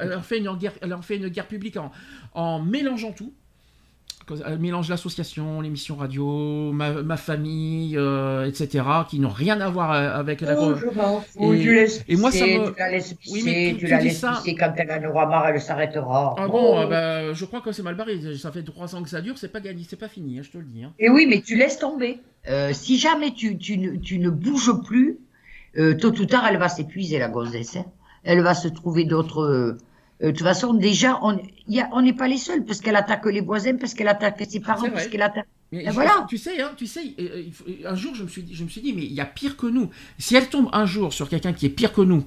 elle, 0.00 0.14
en 0.14 0.22
fait 0.22 0.38
une 0.38 0.56
guerre, 0.56 0.72
elle 0.80 0.94
en 0.94 1.02
fait 1.02 1.16
une 1.16 1.28
guerre 1.28 1.46
publique 1.46 1.76
en, 1.76 1.92
en 2.34 2.60
mélangeant 2.60 3.12
tout. 3.12 3.32
Elle 4.46 4.58
mélange 4.58 4.88
l'association, 4.88 5.60
l'émission 5.60 5.96
radio, 5.96 6.72
ma, 6.72 7.16
famille, 7.16 7.96
euh, 7.96 8.46
etc., 8.46 8.84
qui 9.08 9.18
n'ont 9.18 9.28
rien 9.28 9.60
à 9.60 9.68
voir 9.68 9.92
euh, 9.92 10.14
avec 10.14 10.40
la. 10.40 10.60
Oh, 10.60 10.74
je 10.74 10.86
m'en 10.86 11.20
fous, 11.20 11.52
et, 11.52 11.64
laisses 11.64 12.04
et 12.08 12.16
moi, 12.16 12.30
ça 12.30 12.46
me. 12.46 12.72
Tu 12.72 12.78
la 12.78 12.90
laisses 12.90 13.14
pisser, 13.14 13.34
oui, 13.34 13.42
mais 13.44 13.72
tu, 13.72 13.78
tu 13.78 13.86
la 13.88 14.00
laisses 14.00 14.18
ça... 14.18 14.32
pisser 14.32 14.54
quand 14.54 14.72
elle 14.76 14.90
en 14.90 15.10
aura 15.10 15.26
marre, 15.26 15.48
elle 15.48 15.60
s'arrêtera. 15.60 16.34
Ah 16.38 16.48
bon, 16.48 16.82
oh. 16.82 16.88
bah, 16.88 17.32
je 17.32 17.44
crois 17.44 17.60
que 17.60 17.72
c'est 17.72 17.82
mal 17.82 17.94
barré. 17.94 18.36
Ça 18.36 18.52
fait 18.52 18.62
trois 18.62 18.94
ans 18.94 19.02
que 19.02 19.08
ça 19.10 19.20
dure, 19.20 19.38
c'est 19.38 19.52
pas 19.52 19.60
gagné, 19.60 19.84
c'est 19.88 19.96
pas 19.96 20.08
fini, 20.08 20.38
hein, 20.38 20.42
je 20.44 20.50
te 20.50 20.58
le 20.58 20.64
dis. 20.64 20.84
Hein. 20.84 20.92
Et 20.98 21.10
oui, 21.10 21.26
mais 21.28 21.40
tu 21.40 21.56
laisses 21.56 21.78
tomber. 21.78 22.20
Euh, 22.48 22.72
si 22.72 22.98
jamais 22.98 23.32
tu, 23.32 23.56
tu, 23.56 23.78
ne, 23.78 23.96
tu 23.96 24.18
ne 24.18 24.30
bouges 24.30 24.72
plus, 24.84 25.18
euh, 25.78 25.94
tôt 25.94 26.12
ou 26.12 26.26
tard, 26.26 26.46
elle 26.48 26.58
va 26.58 26.68
s'épuiser, 26.68 27.18
la 27.18 27.28
gonzesse. 27.28 27.76
Hein. 27.76 27.84
Elle 28.24 28.42
va 28.42 28.54
se 28.54 28.68
trouver 28.68 29.04
d'autres 29.04 29.42
euh, 29.42 29.78
de 30.26 30.30
toute 30.30 30.46
façon, 30.46 30.72
déjà, 30.74 31.20
on 31.22 32.02
n'est 32.02 32.12
pas 32.12 32.28
les 32.28 32.38
seuls, 32.38 32.64
parce 32.64 32.80
qu'elle 32.80 32.96
attaque 32.96 33.26
les 33.26 33.40
voisins, 33.40 33.76
parce 33.76 33.92
qu'elle 33.94 34.08
attaque 34.08 34.42
ses 34.48 34.60
parents, 34.60 34.88
parce 34.90 35.08
qu'elle 35.08 35.22
attaque. 35.22 35.48
voilà. 35.92 36.26
Tu 36.28 36.38
sais, 36.38 36.60
hein, 36.62 36.72
tu 36.76 36.86
sais, 36.86 37.14
un 37.84 37.94
jour, 37.96 38.14
je 38.14 38.22
me 38.22 38.28
suis, 38.28 38.46
je 38.52 38.62
me 38.62 38.68
suis 38.68 38.80
dit, 38.80 38.92
mais 38.92 39.02
il 39.02 39.12
y 39.12 39.20
a 39.20 39.26
pire 39.26 39.56
que 39.56 39.66
nous. 39.66 39.90
Si 40.18 40.36
elle 40.36 40.48
tombe 40.48 40.68
un 40.72 40.86
jour 40.86 41.12
sur 41.12 41.28
quelqu'un 41.28 41.52
qui 41.52 41.66
est 41.66 41.70
pire 41.70 41.92
que 41.92 42.02
nous, 42.02 42.24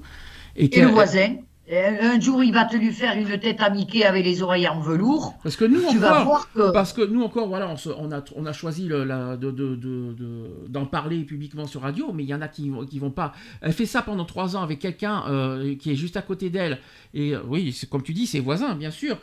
et, 0.56 0.76
et 0.76 0.82
le 0.82 0.88
voisin, 0.88 1.36
un 1.68 2.20
jour, 2.20 2.44
il 2.44 2.52
va 2.52 2.64
te 2.64 2.76
lui 2.76 2.92
faire 2.92 3.16
une 3.16 3.38
tête 3.40 3.60
à 3.60 3.66
avec 3.66 4.24
les 4.24 4.42
oreilles 4.42 4.68
en 4.68 4.80
velours. 4.80 5.34
Parce 5.42 5.56
que 5.56 5.64
nous 5.64 5.84
encore, 5.84 6.48
parce 6.72 6.92
que 6.92 7.04
nous 7.04 7.22
encore, 7.22 7.48
voilà, 7.48 7.74
on, 7.98 8.12
a, 8.12 8.22
on 8.36 8.46
a 8.46 8.52
choisi 8.52 8.88
d'en 8.88 9.36
de, 9.36 9.50
de, 9.50 10.84
parler 10.84 11.24
publiquement 11.24 11.66
sur 11.66 11.82
radio, 11.82 12.12
mais 12.12 12.22
il 12.22 12.28
y 12.28 12.34
en 12.34 12.40
a 12.40 12.48
qui, 12.48 12.70
qui 12.88 12.98
vont 12.98 13.10
pas. 13.10 13.32
Elle 13.60 13.72
fait 13.72 13.86
ça 13.86 14.02
pendant 14.02 14.24
trois 14.24 14.56
ans 14.56 14.62
avec 14.62 14.78
quelqu'un 14.78 15.24
euh, 15.28 15.74
qui 15.76 15.90
est 15.90 15.96
juste 15.96 16.16
à 16.16 16.22
côté 16.22 16.50
d'elle. 16.50 16.78
Et 17.14 17.34
euh, 17.34 17.40
oui, 17.48 17.76
comme 17.90 18.02
tu 18.02 18.12
dis, 18.12 18.26
ses 18.26 18.40
voisins, 18.40 18.74
bien 18.74 18.92
sûr. 18.92 19.18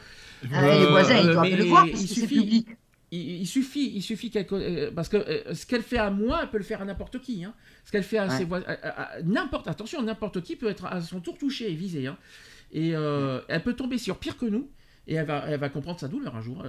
Ah, 0.53 0.77
les 0.77 0.85
voisins, 0.85 1.19
ils 1.19 1.31
doivent 1.31 1.49
le 1.49 1.63
voir 1.63 1.85
parce 1.87 2.01
que 2.01 2.07
c'est 2.07 2.27
public 2.27 2.67
il, 3.13 3.47
suffit, 3.47 3.91
il 3.93 4.01
suffit 4.01 4.29
qu'elle, 4.29 4.47
euh, 4.51 4.91
parce 4.91 5.09
que 5.09 5.17
euh, 5.17 5.53
ce 5.53 5.65
qu'elle 5.65 5.83
fait 5.83 5.97
à 5.97 6.09
moi, 6.09 6.39
elle 6.41 6.49
peut 6.49 6.57
le 6.57 6.63
faire 6.63 6.81
à 6.81 6.85
n'importe 6.85 7.19
qui. 7.19 7.43
Hein. 7.43 7.53
Ce 7.85 7.91
qu'elle 7.91 8.03
fait 8.03 8.17
à 8.17 8.29
ses 8.29 8.45
voisins, 8.45 8.65
n'importe, 9.23 9.67
attention, 9.67 10.01
n'importe 10.01 10.41
qui 10.41 10.55
peut 10.55 10.69
être 10.69 10.85
à 10.85 11.01
son 11.01 11.19
tour 11.19 11.37
touché 11.37 11.71
et 11.71 11.75
visé. 11.75 12.07
Hein. 12.07 12.17
Et 12.71 12.95
euh, 12.95 13.41
elle 13.49 13.61
peut 13.61 13.73
tomber 13.73 13.97
sur 13.97 14.17
pire 14.17 14.37
que 14.37 14.45
nous. 14.45 14.69
Et 15.05 15.15
elle 15.15 15.25
va, 15.25 15.43
elle 15.49 15.59
va 15.59 15.67
comprendre 15.67 15.99
sa 15.99 16.07
douleur 16.07 16.33
un 16.33 16.41
jour. 16.41 16.63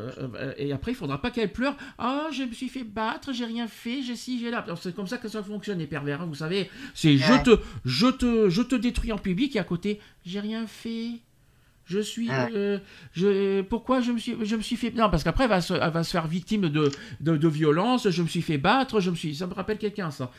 et 0.59 0.73
après, 0.73 0.91
il 0.91 0.97
faudra 0.97 1.23
pas 1.23 1.31
qu'elle 1.31 1.53
pleure. 1.53 1.77
Ah, 1.99 2.27
je 2.33 2.43
me 2.43 2.53
suis 2.53 2.69
fait 2.69 2.83
battre, 2.83 3.33
j'ai 3.33 3.45
rien 3.45 3.69
fait, 3.69 4.03
j'ai 4.03 4.17
ci, 4.17 4.41
j'ai 4.41 4.51
là. 4.51 4.65
C'est 4.81 4.93
comme 4.93 5.07
ça 5.07 5.19
que 5.19 5.29
ça 5.29 5.41
fonctionne, 5.41 5.79
les 5.79 5.87
pervers. 5.87 6.21
Hein, 6.21 6.27
vous 6.27 6.35
savez, 6.35 6.69
c'est 6.95 7.17
je 7.17 7.43
te, 7.45 7.61
je 7.85 8.09
te, 8.09 8.51
je 8.51 8.63
te 8.63 8.75
détruis 8.75 9.13
en 9.13 9.19
public 9.19 9.55
et 9.55 9.61
à 9.61 9.65
côté, 9.65 10.01
j'ai 10.27 10.41
rien 10.41 10.67
fait. 10.67 11.21
Je 11.87 11.99
suis. 11.99 12.29
Ah 12.31 12.49
euh, 12.55 12.79
je, 13.13 13.61
pourquoi 13.63 14.01
je 14.01 14.13
me 14.13 14.19
suis, 14.19 14.37
je 14.43 14.57
me 14.57 14.63
suis 14.63 14.77
fait. 14.77 14.91
Non, 14.91 15.11
parce 15.11 15.23
qu'après, 15.23 15.45
elle 15.45 15.51
va, 15.51 15.61
se, 15.61 15.75
va 15.75 16.03
se 16.03 16.11
faire 16.11 16.27
victime 16.27 16.63
de, 16.63 16.91
de, 17.21 17.37
de, 17.37 17.49
violence. 17.49 18.09
Je 18.09 18.23
me 18.23 18.27
suis 18.29 18.41
fait 18.41 18.57
battre. 18.57 19.01
Je 19.01 19.11
me 19.11 19.17
suis. 19.17 19.35
Ça 19.35 19.47
me 19.47 19.53
rappelle 19.55 19.77
quelqu'un, 19.79 20.11
ça. 20.11 20.31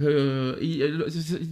Euh, 0.00 0.56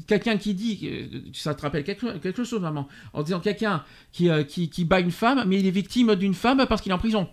quelqu'un 0.06 0.38
qui 0.38 0.54
dit. 0.54 1.10
Ça 1.34 1.54
te 1.54 1.62
rappelle 1.62 1.84
quelque, 1.84 2.18
quelque 2.18 2.44
chose, 2.44 2.60
maman. 2.62 2.88
En 3.12 3.22
disant 3.22 3.40
quelqu'un 3.40 3.84
qui, 4.12 4.30
euh, 4.30 4.44
qui, 4.44 4.70
qui 4.70 4.84
bat 4.84 5.00
une 5.00 5.10
femme, 5.10 5.44
mais 5.46 5.60
il 5.60 5.66
est 5.66 5.70
victime 5.70 6.14
d'une 6.14 6.34
femme 6.34 6.64
parce 6.66 6.80
qu'il 6.80 6.90
est 6.90 6.94
en 6.94 6.98
prison. 6.98 7.28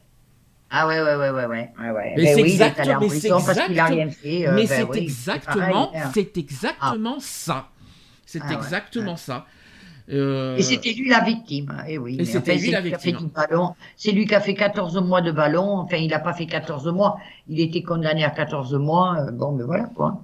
Ah 0.70 0.88
ouais, 0.88 1.02
ouais, 1.02 1.16
ouais, 1.18 1.32
ouais, 1.32 1.46
ouais. 1.46 1.70
Mais 1.80 1.92
Ben 2.16 2.36
c'est 2.36 2.44
oui, 2.44 2.52
exactement- 2.52 2.96
en 2.96 3.00
mais 3.02 3.10
c'est 3.10 3.28
exact- 3.30 3.70
euh, 3.70 4.66
ben 4.68 4.88
oui, 4.90 4.98
exactement, 5.00 5.92
c'est 6.14 6.38
exactement 6.38 7.20
ça. 7.20 7.70
C'est 8.26 8.40
Ah 8.42 8.48
ouais, 8.48 8.56
exactement 8.56 9.18
ça. 9.18 9.46
Euh, 10.10 10.58
Et 10.58 10.64
c'était 10.64 10.94
lui 10.94 11.10
la 11.10 11.22
victime, 11.22 11.72
et 11.88 11.98
oui. 11.98 12.18
Et 12.20 12.26
c'était 12.26 12.52
enfin, 12.54 12.60
lui 12.62 12.66
c'est 12.68 12.72
la 12.72 12.82
qui 12.82 12.94
a 12.94 12.98
fait 13.00 13.10
victime. 13.12 13.28
du 13.28 13.34
ballon. 13.34 13.76
C'est 13.96 14.12
lui 14.12 14.26
qui 14.26 14.36
a 14.36 14.42
fait 14.42 14.54
14 14.56 14.98
mois 15.02 15.22
de 15.22 15.32
ballon. 15.32 15.78
Enfin, 15.80 15.98
il 15.98 16.10
n'a 16.10 16.20
pas 16.20 16.34
fait 16.34 16.46
14 16.48 16.88
mois. 16.88 17.18
Il 17.48 17.60
était 17.60 17.84
condamné 17.84 18.24
à 18.24 18.30
14 18.32 18.74
mois. 18.76 19.18
euh, 19.20 19.32
Bon, 19.32 19.52
mais 19.54 19.64
voilà, 19.64 19.86
quoi. 19.96 20.22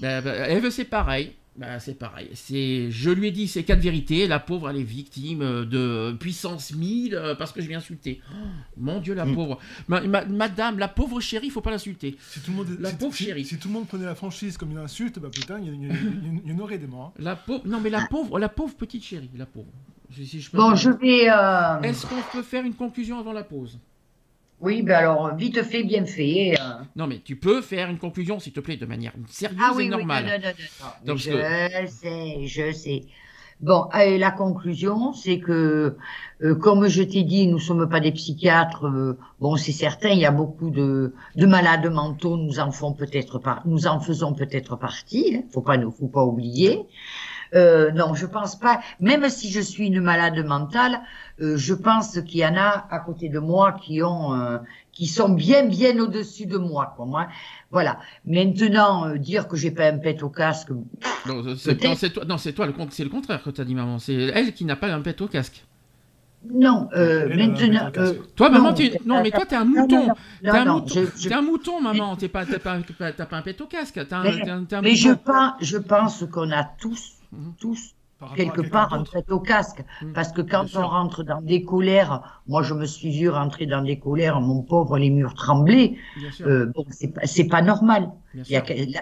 Ben, 0.00 0.22
ben, 0.22 0.50
Eve, 0.50 0.70
c'est 0.70 0.84
pareil. 0.84 1.32
Ben, 1.58 1.78
c'est 1.78 1.94
pareil. 1.98 2.28
C'est, 2.34 2.90
je 2.90 3.10
lui 3.10 3.28
ai 3.28 3.30
dit 3.30 3.48
ces 3.48 3.64
quatre 3.64 3.80
vérités. 3.80 4.26
La 4.26 4.38
pauvre, 4.38 4.68
elle 4.68 4.76
est 4.76 4.82
victime 4.82 5.40
euh, 5.40 5.64
de 5.64 6.14
puissance 6.16 6.74
1000 6.74 7.14
euh, 7.14 7.34
parce 7.34 7.50
que 7.52 7.62
je 7.62 7.68
l'ai 7.68 7.74
insultée. 7.74 8.20
Oh, 8.30 8.34
mon 8.76 9.00
Dieu, 9.00 9.14
la 9.14 9.24
Mm. 9.24 9.34
pauvre. 9.34 9.58
Ma- 9.88 10.02
ma- 10.02 10.24
madame, 10.26 10.78
la 10.78 10.88
pauvre 10.88 11.18
chérie, 11.20 11.46
il 11.46 11.50
faut 11.50 11.62
pas 11.62 11.70
l'insulter. 11.70 12.16
Si 12.20 12.40
tout, 12.40 12.50
le 12.50 12.56
monde, 12.58 12.76
La 12.78 12.90
si, 12.90 12.96
pauvre 12.96 13.14
si- 13.14 13.24
chérie. 13.24 13.44
si 13.46 13.58
tout 13.58 13.68
le 13.68 13.74
monde 13.74 13.86
prenait 13.88 14.04
la 14.04 14.14
franchise 14.14 14.58
comme 14.58 14.70
une 14.72 14.78
insulte, 14.78 15.18
bah 15.18 15.30
putain, 15.32 15.58
il 15.58 16.48
y, 16.48 16.52
en 16.52 16.58
aurait 16.58 16.76
des 16.78 16.86
morts. 16.86 17.14
hein. 17.16 17.20
La 17.22 17.36
pauvre, 17.36 17.62
non 17.66 17.80
mais 17.80 17.88
la 17.90 18.06
pauvre, 18.06 18.38
la 18.38 18.50
pauvre 18.50 18.74
petite 18.74 19.02
chérie, 19.04 19.30
la 19.36 19.46
pauvre. 19.46 19.66
Si- 20.14 20.26
si 20.26 20.40
je 20.42 20.50
peux 20.50 20.58
Bon, 20.58 20.70
me 20.72 20.76
je 20.76 20.90
permettre. 20.90 21.02
vais. 21.04 21.30
euh, 21.30 21.80
Est-ce 21.90 22.06
qu'on 22.06 22.22
peut 22.32 22.42
faire 22.42 22.64
une 22.64 22.74
conclusion 22.74 23.18
avant 23.18 23.32
la 23.32 23.44
pause? 23.44 23.78
Oui, 24.60 24.82
ben 24.82 24.94
alors, 24.96 25.34
vite 25.36 25.62
fait, 25.62 25.82
bien 25.84 26.04
fait. 26.06 26.54
euh. 26.58 26.64
Non 26.96 27.06
mais 27.06 27.18
tu 27.18 27.36
peux 27.36 27.60
faire 27.60 27.90
une 27.90 27.98
conclusion, 27.98 28.38
s'il 28.40 28.52
te 28.54 28.60
plaît, 28.60 28.76
de 28.78 28.86
manière 28.86 29.12
sérieuse 29.28 29.58
Ah 29.60 29.70
et 29.72 29.76
oui, 29.76 29.84
oui, 29.84 29.88
non, 29.90 29.98
normale. 29.98 30.24
non, 30.24 30.30
non, 30.32 30.38
non, 30.38 30.64
non. 30.80 31.06
Donc, 31.06 31.18
je 31.18 31.30
que- 31.30 31.86
sais, 31.88 32.46
je 32.46 32.72
sais. 32.72 33.02
Bon, 33.60 33.88
et 33.98 34.18
la 34.18 34.30
conclusion, 34.32 35.14
c'est 35.14 35.38
que, 35.38 35.96
euh, 36.42 36.54
comme 36.56 36.88
je 36.88 37.02
t'ai 37.02 37.22
dit, 37.22 37.46
nous 37.46 37.58
sommes 37.58 37.88
pas 37.88 38.00
des 38.00 38.12
psychiatres. 38.12 38.86
euh, 38.86 39.18
bon, 39.40 39.56
c'est 39.56 39.72
certain, 39.72 40.10
il 40.10 40.18
y 40.18 40.26
a 40.26 40.30
beaucoup 40.30 40.68
de, 40.70 41.14
de 41.36 41.46
malades 41.46 41.90
mentaux. 41.90 42.36
Nous 42.36 42.58
en 42.60 42.70
font 42.70 42.92
peut-être 42.92 43.38
par, 43.38 43.62
nous 43.66 43.86
en 43.86 43.98
faisons 44.00 44.34
peut-être 44.34 44.76
partie. 44.76 45.36
Hein, 45.36 45.42
faut 45.52 45.62
pas 45.62 45.78
nous, 45.78 45.90
faut 45.90 46.08
pas 46.08 46.22
oublier. 46.24 46.80
Euh, 47.54 47.90
non, 47.92 48.14
je 48.14 48.26
pense 48.26 48.58
pas. 48.58 48.80
Même 49.00 49.28
si 49.28 49.50
je 49.50 49.60
suis 49.60 49.86
une 49.86 50.00
malade 50.00 50.44
mentale, 50.44 51.00
euh, 51.40 51.56
je 51.56 51.74
pense 51.74 52.20
qu'il 52.22 52.40
y 52.40 52.46
en 52.46 52.56
a 52.56 52.86
à 52.90 52.98
côté 53.00 53.28
de 53.28 53.38
moi 53.38 53.72
qui 53.72 54.02
ont, 54.02 54.34
euh, 54.34 54.58
qui 54.92 55.06
sont 55.06 55.28
bien, 55.28 55.64
bien 55.66 55.98
au-dessus 55.98 56.46
de 56.46 56.58
moi. 56.58 56.94
Quoi. 56.96 57.06
Moi, 57.06 57.26
voilà. 57.70 57.98
Maintenant, 58.24 59.06
euh, 59.08 59.18
dire 59.18 59.46
que 59.48 59.56
j'ai 59.56 59.70
pas 59.70 59.86
un 59.88 59.98
pet 59.98 60.22
au 60.22 60.30
casque, 60.30 60.70
Non, 61.26 61.42
c'est, 61.56 61.74
Peut-être. 61.76 61.88
non, 61.88 61.94
c'est 61.96 62.10
toi, 62.10 62.24
non, 62.24 62.38
c'est 62.38 62.52
toi, 62.52 62.66
c'est 62.90 63.04
le 63.04 63.10
contraire 63.10 63.42
que 63.42 63.50
tu 63.50 63.60
as 63.60 63.64
dit, 63.64 63.74
maman. 63.74 63.98
C'est 63.98 64.14
elle 64.14 64.52
qui 64.52 64.64
n'a 64.64 64.76
pas 64.76 64.88
un 64.92 65.00
pet 65.00 65.20
au 65.20 65.26
casque. 65.28 65.64
non. 66.48 66.88
Euh, 66.94 67.28
maintenant, 67.34 67.90
euh, 67.96 68.14
Toi, 68.36 68.48
maman, 68.50 68.68
Non, 68.68 68.74
tu... 68.74 68.90
c'est 68.90 69.04
non, 69.04 69.20
mais 69.22 69.30
toi, 69.32 69.44
t'es 69.46 69.56
un 69.56 69.64
mouton. 69.64 70.08
T'es 70.42 70.48
un, 70.50 70.64
mouton. 70.64 71.00
je- 71.18 71.32
un 71.32 71.42
mouton, 71.42 71.80
maman. 71.80 72.14
T'es 72.16 72.28
pas, 72.28 72.46
t'es 72.46 72.58
pas, 72.60 72.78
t'as, 72.98 73.12
t'as 73.12 73.26
pas 73.26 73.36
un 73.38 73.42
pet 73.42 73.60
au 73.60 73.66
casque. 73.66 74.00
T'as 74.08 74.18
un, 74.18 74.22
Mais- 74.22 74.48
un- 74.48 74.80
mais 74.82 74.94
je 74.94 75.10
pense, 75.12 75.52
je 75.60 75.76
pense 75.78 76.24
qu'on 76.30 76.52
a 76.52 76.62
tous, 76.64 77.15
Mhm. 77.32 77.54
tous 77.58 77.94
Par 78.18 78.34
quelque 78.34 78.62
part 78.62 78.96
d'autre. 78.96 79.12
pet 79.12 79.30
au 79.30 79.40
casque. 79.40 79.84
Mhm. 80.02 80.12
Parce 80.14 80.32
que 80.32 80.40
quand 80.40 80.64
Bien 80.64 80.68
sûr. 80.68 80.80
on 80.80 80.88
rentre 80.88 81.22
dans 81.22 81.42
des 81.42 81.62
colères, 81.64 82.42
moi 82.46 82.62
je 82.62 82.72
me 82.74 82.86
suis 82.86 83.10
vu 83.10 83.28
rentrer 83.28 83.66
dans 83.66 83.82
des 83.82 83.98
colères, 83.98 84.40
mon 84.40 84.62
pauvre, 84.62 84.96
les 84.98 85.10
murs 85.10 85.34
tremblaient. 85.34 85.96
Euh, 86.40 86.66
bon, 86.74 86.84
c'est 86.90 87.08
pas, 87.08 87.20
c'est 87.26 87.44
pas 87.48 87.62
normal. 87.62 88.10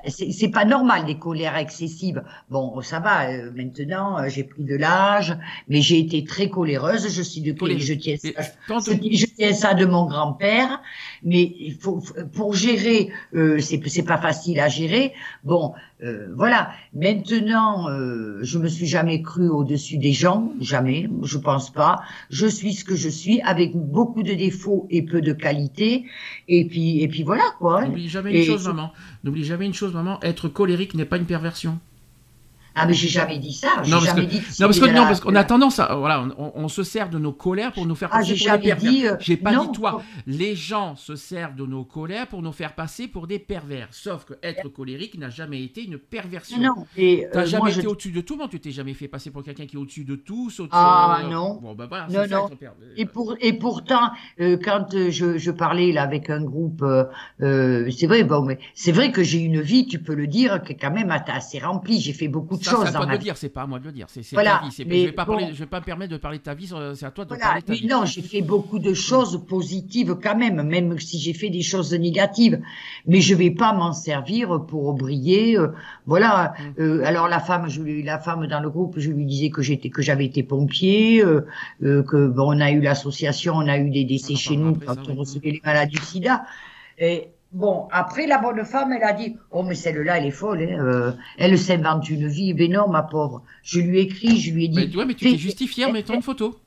c'est 0.09 0.49
pas 0.51 0.65
normal 0.65 1.07
des 1.07 1.19
colères 1.19 1.57
excessives. 1.57 2.23
Bon, 2.51 2.81
ça 2.83 3.01
va. 3.01 3.31
euh, 3.31 3.51
maintenant, 3.55 4.19
euh, 4.19 4.29
j'ai 4.29 4.45
pris 4.45 4.65
de 4.65 4.77
l'âge, 4.77 5.37
mais 5.69 5.81
j'ai 5.81 5.99
été 6.01 6.25
très 6.25 6.49
coléreuse. 6.51 7.09
Je 7.09 7.23
suis 7.23 7.41
de 7.41 7.53
Colérique. 7.53 7.83
je 7.85 7.95
tiens 7.95 8.17
ça, 8.17 8.43
je, 8.69 9.17
je 9.17 9.27
tiens 9.27 9.53
ça 9.53 9.75
de 9.75 9.85
mon 9.87 10.07
grand-père. 10.07 10.81
Mais 11.25 11.55
il 11.59 11.75
faut 11.75 12.03
pour 12.35 12.55
gérer, 12.55 13.11
euh, 13.35 13.59
c'est 13.59 13.81
c'est 13.89 14.03
pas 14.03 14.19
facile 14.19 14.61
à 14.61 14.69
gérer. 14.69 15.13
Bon, 15.43 15.73
euh, 16.03 16.29
voilà. 16.37 16.71
Maintenant, 16.95 17.89
euh, 17.89 18.39
je 18.43 18.59
me 18.59 18.69
suis 18.69 18.87
jamais 18.87 19.23
cru 19.23 19.49
au-dessus 19.49 19.97
des 19.97 20.13
gens, 20.13 20.53
jamais. 20.61 21.09
Je 21.23 21.39
pense 21.39 21.71
pas. 21.71 22.01
Je 22.31 22.47
suis 22.47 22.75
ce 22.75 22.85
que 22.85 22.95
je 22.95 23.09
suis, 23.09 23.41
avec 23.41 23.75
beaucoup 23.75 24.23
de 24.23 24.35
défauts 24.35 24.87
et 24.91 25.03
peu 25.03 25.21
de 25.21 25.33
qualités. 25.33 26.05
Et 26.49 26.67
puis 26.67 27.03
et 27.03 27.09
puis 27.09 27.23
voilà 27.23 27.45
quoi. 27.59 27.87
N'oublie 27.87 28.09
jamais 28.09 28.39
une 28.39 28.45
chose, 28.45 28.67
maman. 28.67 28.93
N'oublie 29.25 29.45
jamais 29.45 29.67
une 29.67 29.75
chose, 29.75 29.95
maman. 29.95 30.21
Être 30.23 30.49
colérique 30.49 30.95
n'est 30.95 31.07
pas 31.07 31.17
une 31.17 31.27
perversion. 31.27 31.79
Ah 32.77 32.87
mais 32.87 32.93
j'ai 32.95 33.09
jamais 33.09 33.39
dit 33.39 33.53
ça. 33.53 33.69
Non, 33.87 33.91
parce 33.93 34.05
jamais 34.07 34.27
que- 34.27 34.31
dit 34.31 34.41
que 34.41 34.45
Non, 34.61 34.67
parce 34.69 34.81
que, 34.81 34.87
non, 34.87 35.31
qu'on 35.31 35.35
a 35.37 35.45
tendance 35.45 35.79
à, 35.79 35.95
voilà, 35.95 36.27
on, 36.39 36.53
on 36.57 36.69
se 36.69 36.83
sert 36.83 37.09
de 37.09 37.19
nos 37.19 37.33
colères 37.33 37.73
pour 37.73 37.87
nous 37.87 37.95
faire 37.95 38.09
Ah, 38.13 38.19
passer 38.19 38.35
j'ai 38.35 38.49
pour 38.49 38.59
des 38.59 38.69
jamais 38.69 38.81
pervers. 38.81 38.91
dit. 38.93 39.07
euh, 39.07 39.17
J'ai 39.21 39.37
pas 39.37 39.53
non, 39.53 39.67
dit 39.67 39.73
toi. 39.73 40.03
Les 40.27 40.57
gens 40.57 40.97
se 40.97 41.15
servent 41.17 41.55
de 41.57 41.65
nos 41.67 41.85
colères 41.85 42.27
pour 42.27 42.43
nous 42.43 42.53
faire 42.53 42.75
passer 42.75 43.07
pour 43.09 43.27
des 43.27 43.39
pervers. 43.39 43.89
Sauf 43.93 44.25
que 44.25 44.35
être 44.43 44.69
colérique 44.69 45.17
n'a 45.19 45.31
jamais 45.31 45.63
été 45.63 45.85
une 45.85 45.99
perversion. 45.99 46.59
Non, 46.59 46.87
et 46.97 47.27
T'as 47.33 47.43
euh, 47.43 47.47
jamais 47.47 47.61
moi, 47.61 47.71
été 47.71 47.83
je... 47.83 47.87
au-dessus 47.89 48.11
de 48.11 48.21
tout 48.21 48.37
monde, 48.37 48.51
tu 48.51 48.59
t'es 48.61 48.71
jamais 48.73 48.95
fait 48.95 49.09
passer 49.09 49.31
pour 49.31 49.43
quelqu'un 49.45 49.67
qui 49.67 49.77
est 49.77 49.79
au-dessus 49.79 50.05
de 50.05 50.17
tout. 50.17 50.51
Ah, 50.71 51.21
euh, 51.25 51.29
non. 51.31 51.61
Bon, 51.63 51.75
ben 51.75 51.87
voilà, 51.87 52.07
Non, 52.09 52.23
non. 52.29 52.49
pervers. 52.49 52.73
Et, 52.97 53.07
pour, 53.07 53.35
et 53.41 53.53
pourtant, 53.53 54.11
euh, 54.41 54.57
quand 54.63 54.87
je, 55.11 55.39
je 55.39 55.51
parlais 55.51 55.93
là 55.93 56.03
avec 56.03 56.29
un 56.31 56.43
groupe, 56.43 56.85
c'est 57.41 58.07
vrai, 58.07 58.25
bon, 58.25 58.43
mais 58.43 58.59
c'est 58.75 58.93
vrai 58.93 59.13
que 59.13 59.23
j'ai 59.23 59.39
une 59.39 59.61
vie, 59.61 59.87
tu 59.87 59.99
peux 59.99 60.15
le 60.15 60.27
dire, 60.27 60.63
qui 60.63 60.73
est 60.73 60.77
quand 60.77 60.91
même 60.91 61.11
assez 61.11 61.59
remplie. 61.59 62.01
J'ai 62.01 62.13
fait 62.13 62.29
beaucoup 62.29 62.57
de 62.57 62.64
Ça, 62.65 62.71
choses 62.73 62.81
c'est 62.83 62.89
à 62.89 62.93
toi 62.93 63.07
de 63.07 63.11
le 63.13 63.19
dire, 63.19 63.37
c'est 63.37 63.49
pas 63.49 63.63
à 63.63 63.67
moi 63.67 63.79
de 63.79 63.85
le 63.85 63.93
dire. 63.93 64.07
C'est 64.09 64.23
Voilà, 64.33 64.59
ta 64.61 64.67
vie. 64.67 64.85
mais 64.87 65.01
Je 65.01 65.07
vais 65.07 65.13
pas 65.13 65.25
bon. 65.25 65.37
vais 65.53 65.67
pas 65.67 65.81
me 65.81 65.85
permettre 65.85 66.13
de 66.13 66.17
parler 66.19 66.39
de 66.39 66.43
ta 66.43 66.55
vie. 66.55 66.67
C'est 66.95 67.07
à 67.07 67.11
toi 67.11 67.25
de 67.25 67.29
Voilà, 67.31 67.45
parler 67.47 67.61
de 67.63 67.67
ta 67.67 67.73
mais 67.73 67.79
vie. 67.79 67.87
non, 67.87 68.05
j'ai 68.05 68.23
fait 68.23 68.43
beaucoup 68.43 68.79
de 68.79 68.95
choses 68.95 69.45
positives 69.47 70.17
quand 70.23 70.37
même, 70.37 70.63
même 70.63 70.99
si 70.99 71.19
j'ai 71.19 71.33
fait 71.35 71.51
des 71.51 71.63
choses 71.63 71.93
négatives. 71.95 72.61
Mais 73.07 73.21
je 73.21 73.35
vais 73.35 73.51
pas 73.51 73.73
m'en 73.73 73.93
servir 73.93 74.65
pour 74.67 74.95
briller. 74.95 75.57
euh, 75.59 75.69
voilà. 76.07 76.55
Mm. 76.59 76.81
Euh, 76.83 77.05
alors 77.05 77.29
la 77.29 77.41
femme, 77.41 77.69
je, 77.69 77.83
la 78.05 78.19
femme 78.19 78.47
dans 78.47 78.61
le 78.61 78.71
groupe, 78.71 78.95
je 78.99 79.11
lui 79.11 79.25
disais 79.27 79.51
que 79.51 79.63
j'étais, 79.63 79.91
que 79.91 80.03
j'avais 80.03 80.27
été 80.27 80.43
pompier, 80.43 81.23
euh, 81.25 81.47
euh, 81.83 82.03
que 82.03 82.29
bon, 82.29 82.57
on 82.57 82.61
a 82.61 82.71
eu 82.71 82.81
l'association, 82.81 83.55
on 83.57 83.69
a 83.69 83.79
eu 83.79 83.91
des 83.91 84.05
décès 84.05 84.35
en 84.35 84.37
chez 84.37 84.57
nous 84.57 84.75
après, 84.75 84.87
quand 84.87 84.95
ça, 84.95 85.03
on 85.09 85.13
oui. 85.13 85.17
recevait 85.17 85.51
les 85.53 85.61
maladies 85.65 85.97
du 85.97 86.03
SIDA. 86.03 86.45
Et 86.99 87.34
bon, 87.55 87.89
après 87.91 88.27
la 88.27 88.39
bonne 88.39 88.65
femme, 88.65 88.93
elle 88.93 89.03
a 89.05 89.13
dit, 89.13 89.37
oh 89.51 89.63
mais 89.63 89.75
celle-là, 89.75 90.19
elle 90.19 90.27
est 90.27 90.31
folle, 90.31 90.61
hein, 90.63 90.79
euh, 90.81 91.13
elle 91.39 91.59
s'invente 91.59 92.09
une 92.11 92.29
vie. 92.29 92.53
Ben 92.53 92.71
non, 92.73 92.89
ma 92.89 93.03
pauvre. 93.03 93.43
Je 93.63 93.81
lui 93.81 93.99
ai 93.99 94.03
écrit, 94.03 94.39
je 94.39 94.53
lui 94.53 94.67
ai 94.67 94.69
dit. 94.69 94.77
Mais, 94.91 94.97
ouais, 94.97 95.07
mais 95.07 95.15
tu 95.15 95.31
t'es 95.31 95.39
justifié 95.39 95.87
en 95.87 95.93
mettant 95.93 96.15
une 96.15 96.23
photo. 96.23 96.59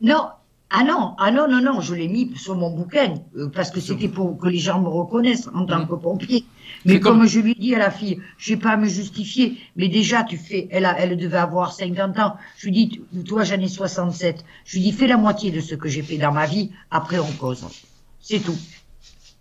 non, 0.00 0.28
ah 0.70 0.82
non, 0.82 1.14
ah 1.18 1.30
non, 1.30 1.46
non, 1.48 1.60
non, 1.62 1.80
je 1.80 1.94
l'ai 1.94 2.08
mis 2.08 2.36
sur 2.36 2.56
mon 2.56 2.70
bouquin, 2.70 3.14
euh, 3.36 3.48
parce 3.54 3.70
que 3.70 3.80
c'était 3.80 4.08
pour 4.08 4.36
que 4.36 4.48
les 4.48 4.58
gens 4.58 4.80
me 4.80 4.88
reconnaissent 4.88 5.48
en 5.54 5.64
tant 5.64 5.78
Mhm. 5.80 5.86
que 5.88 5.94
pompier. 5.94 6.44
Mais 6.84 6.98
comme 7.00 7.18
comme- 7.20 7.26
je 7.28 7.38
lui 7.40 7.54
dis 7.54 7.72
à 7.74 7.78
la 7.78 7.90
fille, 7.92 8.18
je 8.36 8.54
vais 8.54 8.60
pas 8.60 8.70
à 8.70 8.76
me 8.76 8.86
justifier, 8.86 9.56
mais 9.76 9.88
déjà 9.88 10.24
tu 10.24 10.36
fais, 10.36 10.66
elle, 10.72 10.84
a, 10.84 10.98
elle 10.98 11.16
devait 11.16 11.36
avoir 11.38 11.72
50 11.72 12.18
ans. 12.18 12.34
Je 12.58 12.66
lui 12.66 12.72
dis, 12.72 13.00
toi 13.24 13.44
j'en 13.44 13.60
ai 13.60 13.68
67. 13.68 14.44
Je 14.64 14.76
lui 14.76 14.82
dis, 14.86 14.92
fais 14.92 15.06
la 15.06 15.16
moitié 15.16 15.52
de 15.52 15.60
ce 15.60 15.76
que 15.76 15.88
j'ai 15.88 16.02
fait 16.02 16.18
dans 16.18 16.32
ma 16.32 16.46
vie, 16.46 16.70
après 16.90 17.18
on 17.20 17.30
cause. 17.38 17.64
C'est 18.20 18.40
tout. 18.40 18.56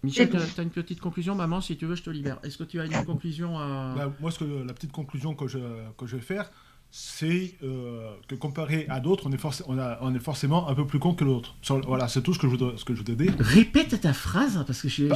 Michel, 0.05 0.29
tu 0.29 0.37
as 0.37 0.63
une 0.63 0.69
petite 0.69 1.01
conclusion, 1.01 1.35
maman, 1.35 1.61
si 1.61 1.75
tu 1.77 1.85
veux, 1.85 1.95
je 1.95 2.03
te 2.03 2.09
libère. 2.09 2.39
Est-ce 2.43 2.57
que 2.57 2.63
tu 2.63 2.79
as 2.79 2.85
une 2.85 3.05
conclusion 3.05 3.57
à... 3.59 3.95
Bah, 3.97 4.13
moi, 4.19 4.31
ce 4.31 4.39
que, 4.39 4.45
la 4.45 4.73
petite 4.73 4.91
conclusion 4.91 5.35
que 5.35 5.47
je, 5.47 5.59
que 5.97 6.05
je 6.05 6.15
vais 6.15 6.21
faire, 6.21 6.51
c'est 6.97 7.55
euh, 7.61 8.09
que 8.29 8.35
comparé 8.35 8.85
à 8.87 9.01
d'autres, 9.01 9.27
on, 9.27 9.31
est 9.33 9.35
forc- 9.41 9.63
on, 9.67 9.77
a- 9.77 9.97
on 9.99 10.15
est 10.15 10.19
forcément 10.19 10.69
un 10.69 10.75
peu 10.75 10.87
plus 10.87 10.97
con 10.97 11.13
que 11.13 11.25
l'autre. 11.25 11.53
Voilà, 11.85 12.07
c'est 12.07 12.21
tout 12.21 12.33
ce 12.33 12.39
que 12.39 12.47
je 12.47 12.51
voudrais, 12.51 12.77
ce 12.77 12.85
que 12.85 12.93
je 12.93 12.99
voudrais 12.99 13.17
dire. 13.17 13.33
Répète 13.37 13.99
ta 13.99 14.13
phrase, 14.13 14.55
hein, 14.55 14.63
parce 14.65 14.81
que 14.81 14.87
j'ai 14.87 15.09
ah 15.11 15.15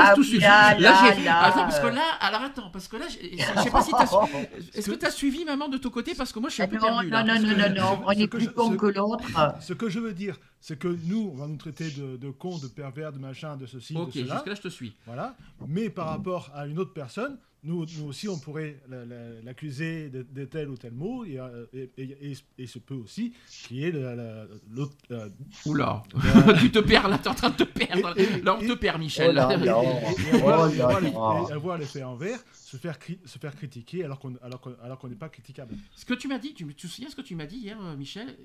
pas 0.00 0.14
tout 0.16 0.24
suivi. 0.24 0.40
là, 0.42 0.76
Là, 0.80 1.14
là, 1.24 1.38
Attends, 1.44 1.62
parce 1.62 1.78
que 1.78 1.86
là, 1.86 2.02
alors 2.20 2.40
attends, 2.42 2.70
parce 2.72 2.88
que 2.88 2.96
là, 2.96 3.04
je 3.08 3.62
sais 3.62 3.70
pas 3.70 3.82
si 3.82 3.92
t'as... 3.92 4.04
Est-ce 4.74 4.90
que 4.90 4.96
tu 4.96 5.06
as 5.06 5.12
suivi 5.12 5.44
maman 5.44 5.68
de 5.68 5.78
ton 5.78 5.90
côté? 5.90 6.12
Parce 6.16 6.32
que 6.32 6.40
moi, 6.40 6.48
je 6.48 6.54
suis 6.54 6.62
un 6.64 6.66
peu 6.66 6.74
non, 6.74 6.82
perdu. 6.86 7.06
non, 7.06 7.12
là, 7.18 7.22
non, 7.24 7.34
non, 7.34 7.54
que- 7.54 7.68
non, 7.68 7.74
non, 7.82 8.02
on 8.04 8.12
ce 8.14 8.18
est 8.18 8.26
que 8.26 8.36
plus 8.38 8.48
con 8.50 8.76
que 8.76 8.86
l'autre. 8.86 9.24
Ce 9.60 9.74
que 9.74 9.88
je 9.88 10.00
veux 10.00 10.14
dire, 10.14 10.36
c'est 10.60 10.76
que 10.76 10.88
nous, 11.04 11.30
on 11.32 11.36
va 11.36 11.46
nous 11.46 11.56
traiter 11.56 11.88
de, 11.90 12.16
de 12.16 12.30
cons, 12.30 12.58
de 12.58 12.66
pervers, 12.66 13.12
de 13.12 13.18
machin, 13.18 13.56
de 13.56 13.66
ceci, 13.66 13.96
Ok, 13.96 14.08
de 14.08 14.24
cela. 14.24 14.34
jusque-là, 14.34 14.54
je 14.56 14.60
te 14.62 14.68
suis. 14.68 14.92
Voilà. 15.06 15.36
Mais 15.68 15.88
par 15.88 16.08
rapport 16.08 16.50
à 16.52 16.66
une 16.66 16.80
autre 16.80 16.92
personne, 16.92 17.38
nous, 17.64 17.86
nous 17.98 18.04
aussi, 18.08 18.28
on 18.28 18.38
pourrait 18.38 18.80
la- 18.88 19.04
la- 19.04 19.40
l'accuser 19.42 20.08
de, 20.10 20.22
de 20.22 20.44
tel 20.46 20.68
ou 20.68 20.76
tel 20.76 20.92
mot, 20.92 21.24
et, 21.24 21.38
et, 21.72 21.90
et, 21.96 22.30
et- 22.32 22.36
et 22.58 22.66
se 22.66 22.78
peut 22.80 22.94
aussi 22.94 23.32
qui 23.68 23.84
est 23.84 23.92
la- 23.92 24.14
la- 24.16 24.46
l'autre. 24.70 24.96
euh, 25.12 25.28
Oula, 25.66 26.02
tu 26.60 26.70
te 26.72 26.80
perds 26.80 27.08
là, 27.08 27.18
t'es 27.18 27.28
en 27.28 27.34
train 27.34 27.50
de 27.50 27.56
te 27.56 27.62
perdre. 27.64 28.14
Et- 28.18 28.22
et- 28.22 28.42
Là, 28.42 28.56
on 28.60 28.66
te 28.66 28.72
perd, 28.74 28.98
Michel. 28.98 29.36
Oh 29.36 30.48
avoir, 30.48 31.00
Oh 31.14 31.52
avoir 31.52 31.78
l'effet 31.78 32.02
envers, 32.02 32.38
se 32.52 32.76
faire, 32.76 32.98
cri- 32.98 33.18
se 33.24 33.38
faire 33.38 33.54
critiquer 33.54 34.04
alors 34.04 34.18
qu'on 34.18 34.34
alors 34.82 35.06
n'est 35.08 35.14
pas 35.14 35.28
critiquable. 35.28 35.74
Ce 35.94 36.04
que 36.04 36.14
tu 36.14 36.26
m'as 36.28 36.38
dit, 36.38 36.54
tu, 36.54 36.66
tu 36.74 36.86
te 36.88 36.92
souviens 36.92 37.10
ce 37.10 37.16
que 37.16 37.22
tu 37.22 37.36
m'as 37.36 37.46
dit 37.46 37.58
hier, 37.58 37.78
euh, 37.80 37.96
Michel? 37.96 38.36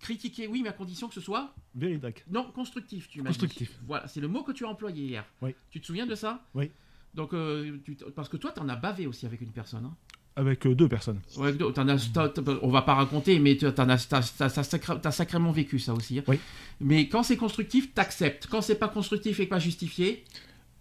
Critiquer, 0.00 0.46
oui, 0.46 0.60
mais 0.62 0.68
à 0.68 0.72
condition 0.72 1.08
que 1.08 1.14
ce 1.14 1.20
soit 1.20 1.54
Véridac. 1.74 2.24
non 2.30 2.44
constructif. 2.52 3.08
Tu 3.08 3.18
m'as 3.22 3.30
dit. 3.30 3.38
Constructif. 3.38 3.78
Voilà, 3.86 4.06
c'est 4.06 4.20
le 4.20 4.28
mot 4.28 4.42
que 4.42 4.52
tu 4.52 4.64
as 4.64 4.68
employé 4.68 5.04
hier. 5.06 5.24
Oui. 5.42 5.54
Tu 5.70 5.80
te 5.80 5.86
souviens 5.86 6.06
de 6.06 6.14
ça? 6.14 6.44
Oui. 6.54 6.70
Donc, 7.14 7.32
euh, 7.32 7.78
tu 7.84 7.96
t- 7.96 8.04
parce 8.14 8.28
que 8.28 8.36
toi, 8.36 8.50
t'en 8.52 8.68
as 8.68 8.76
bavé 8.76 9.06
aussi 9.06 9.24
avec 9.26 9.40
une 9.40 9.52
personne. 9.52 9.84
hein. 9.86 9.94
Avec 10.36 10.66
euh, 10.66 10.74
deux 10.74 10.88
personnes. 10.88 11.20
Ouais, 11.36 11.52
t'en 11.54 11.86
as- 11.88 12.10
t'as- 12.12 12.28
t'as- 12.28 12.42
on 12.62 12.68
va 12.70 12.82
pas 12.82 12.94
raconter, 12.94 13.38
mais 13.38 13.56
tu 13.56 13.66
as, 13.66 15.10
sacrément 15.12 15.52
vécu 15.52 15.78
ça 15.78 15.94
aussi. 15.94 16.18
hein. 16.18 16.24
Oui. 16.26 16.40
Mais 16.80 17.08
quand 17.08 17.22
c'est 17.22 17.36
constructif, 17.36 17.94
t'acceptes. 17.94 18.48
Quand 18.50 18.60
c'est 18.60 18.74
pas 18.74 18.88
constructif 18.88 19.38
et 19.40 19.46
pas 19.46 19.58
justifié, 19.60 20.24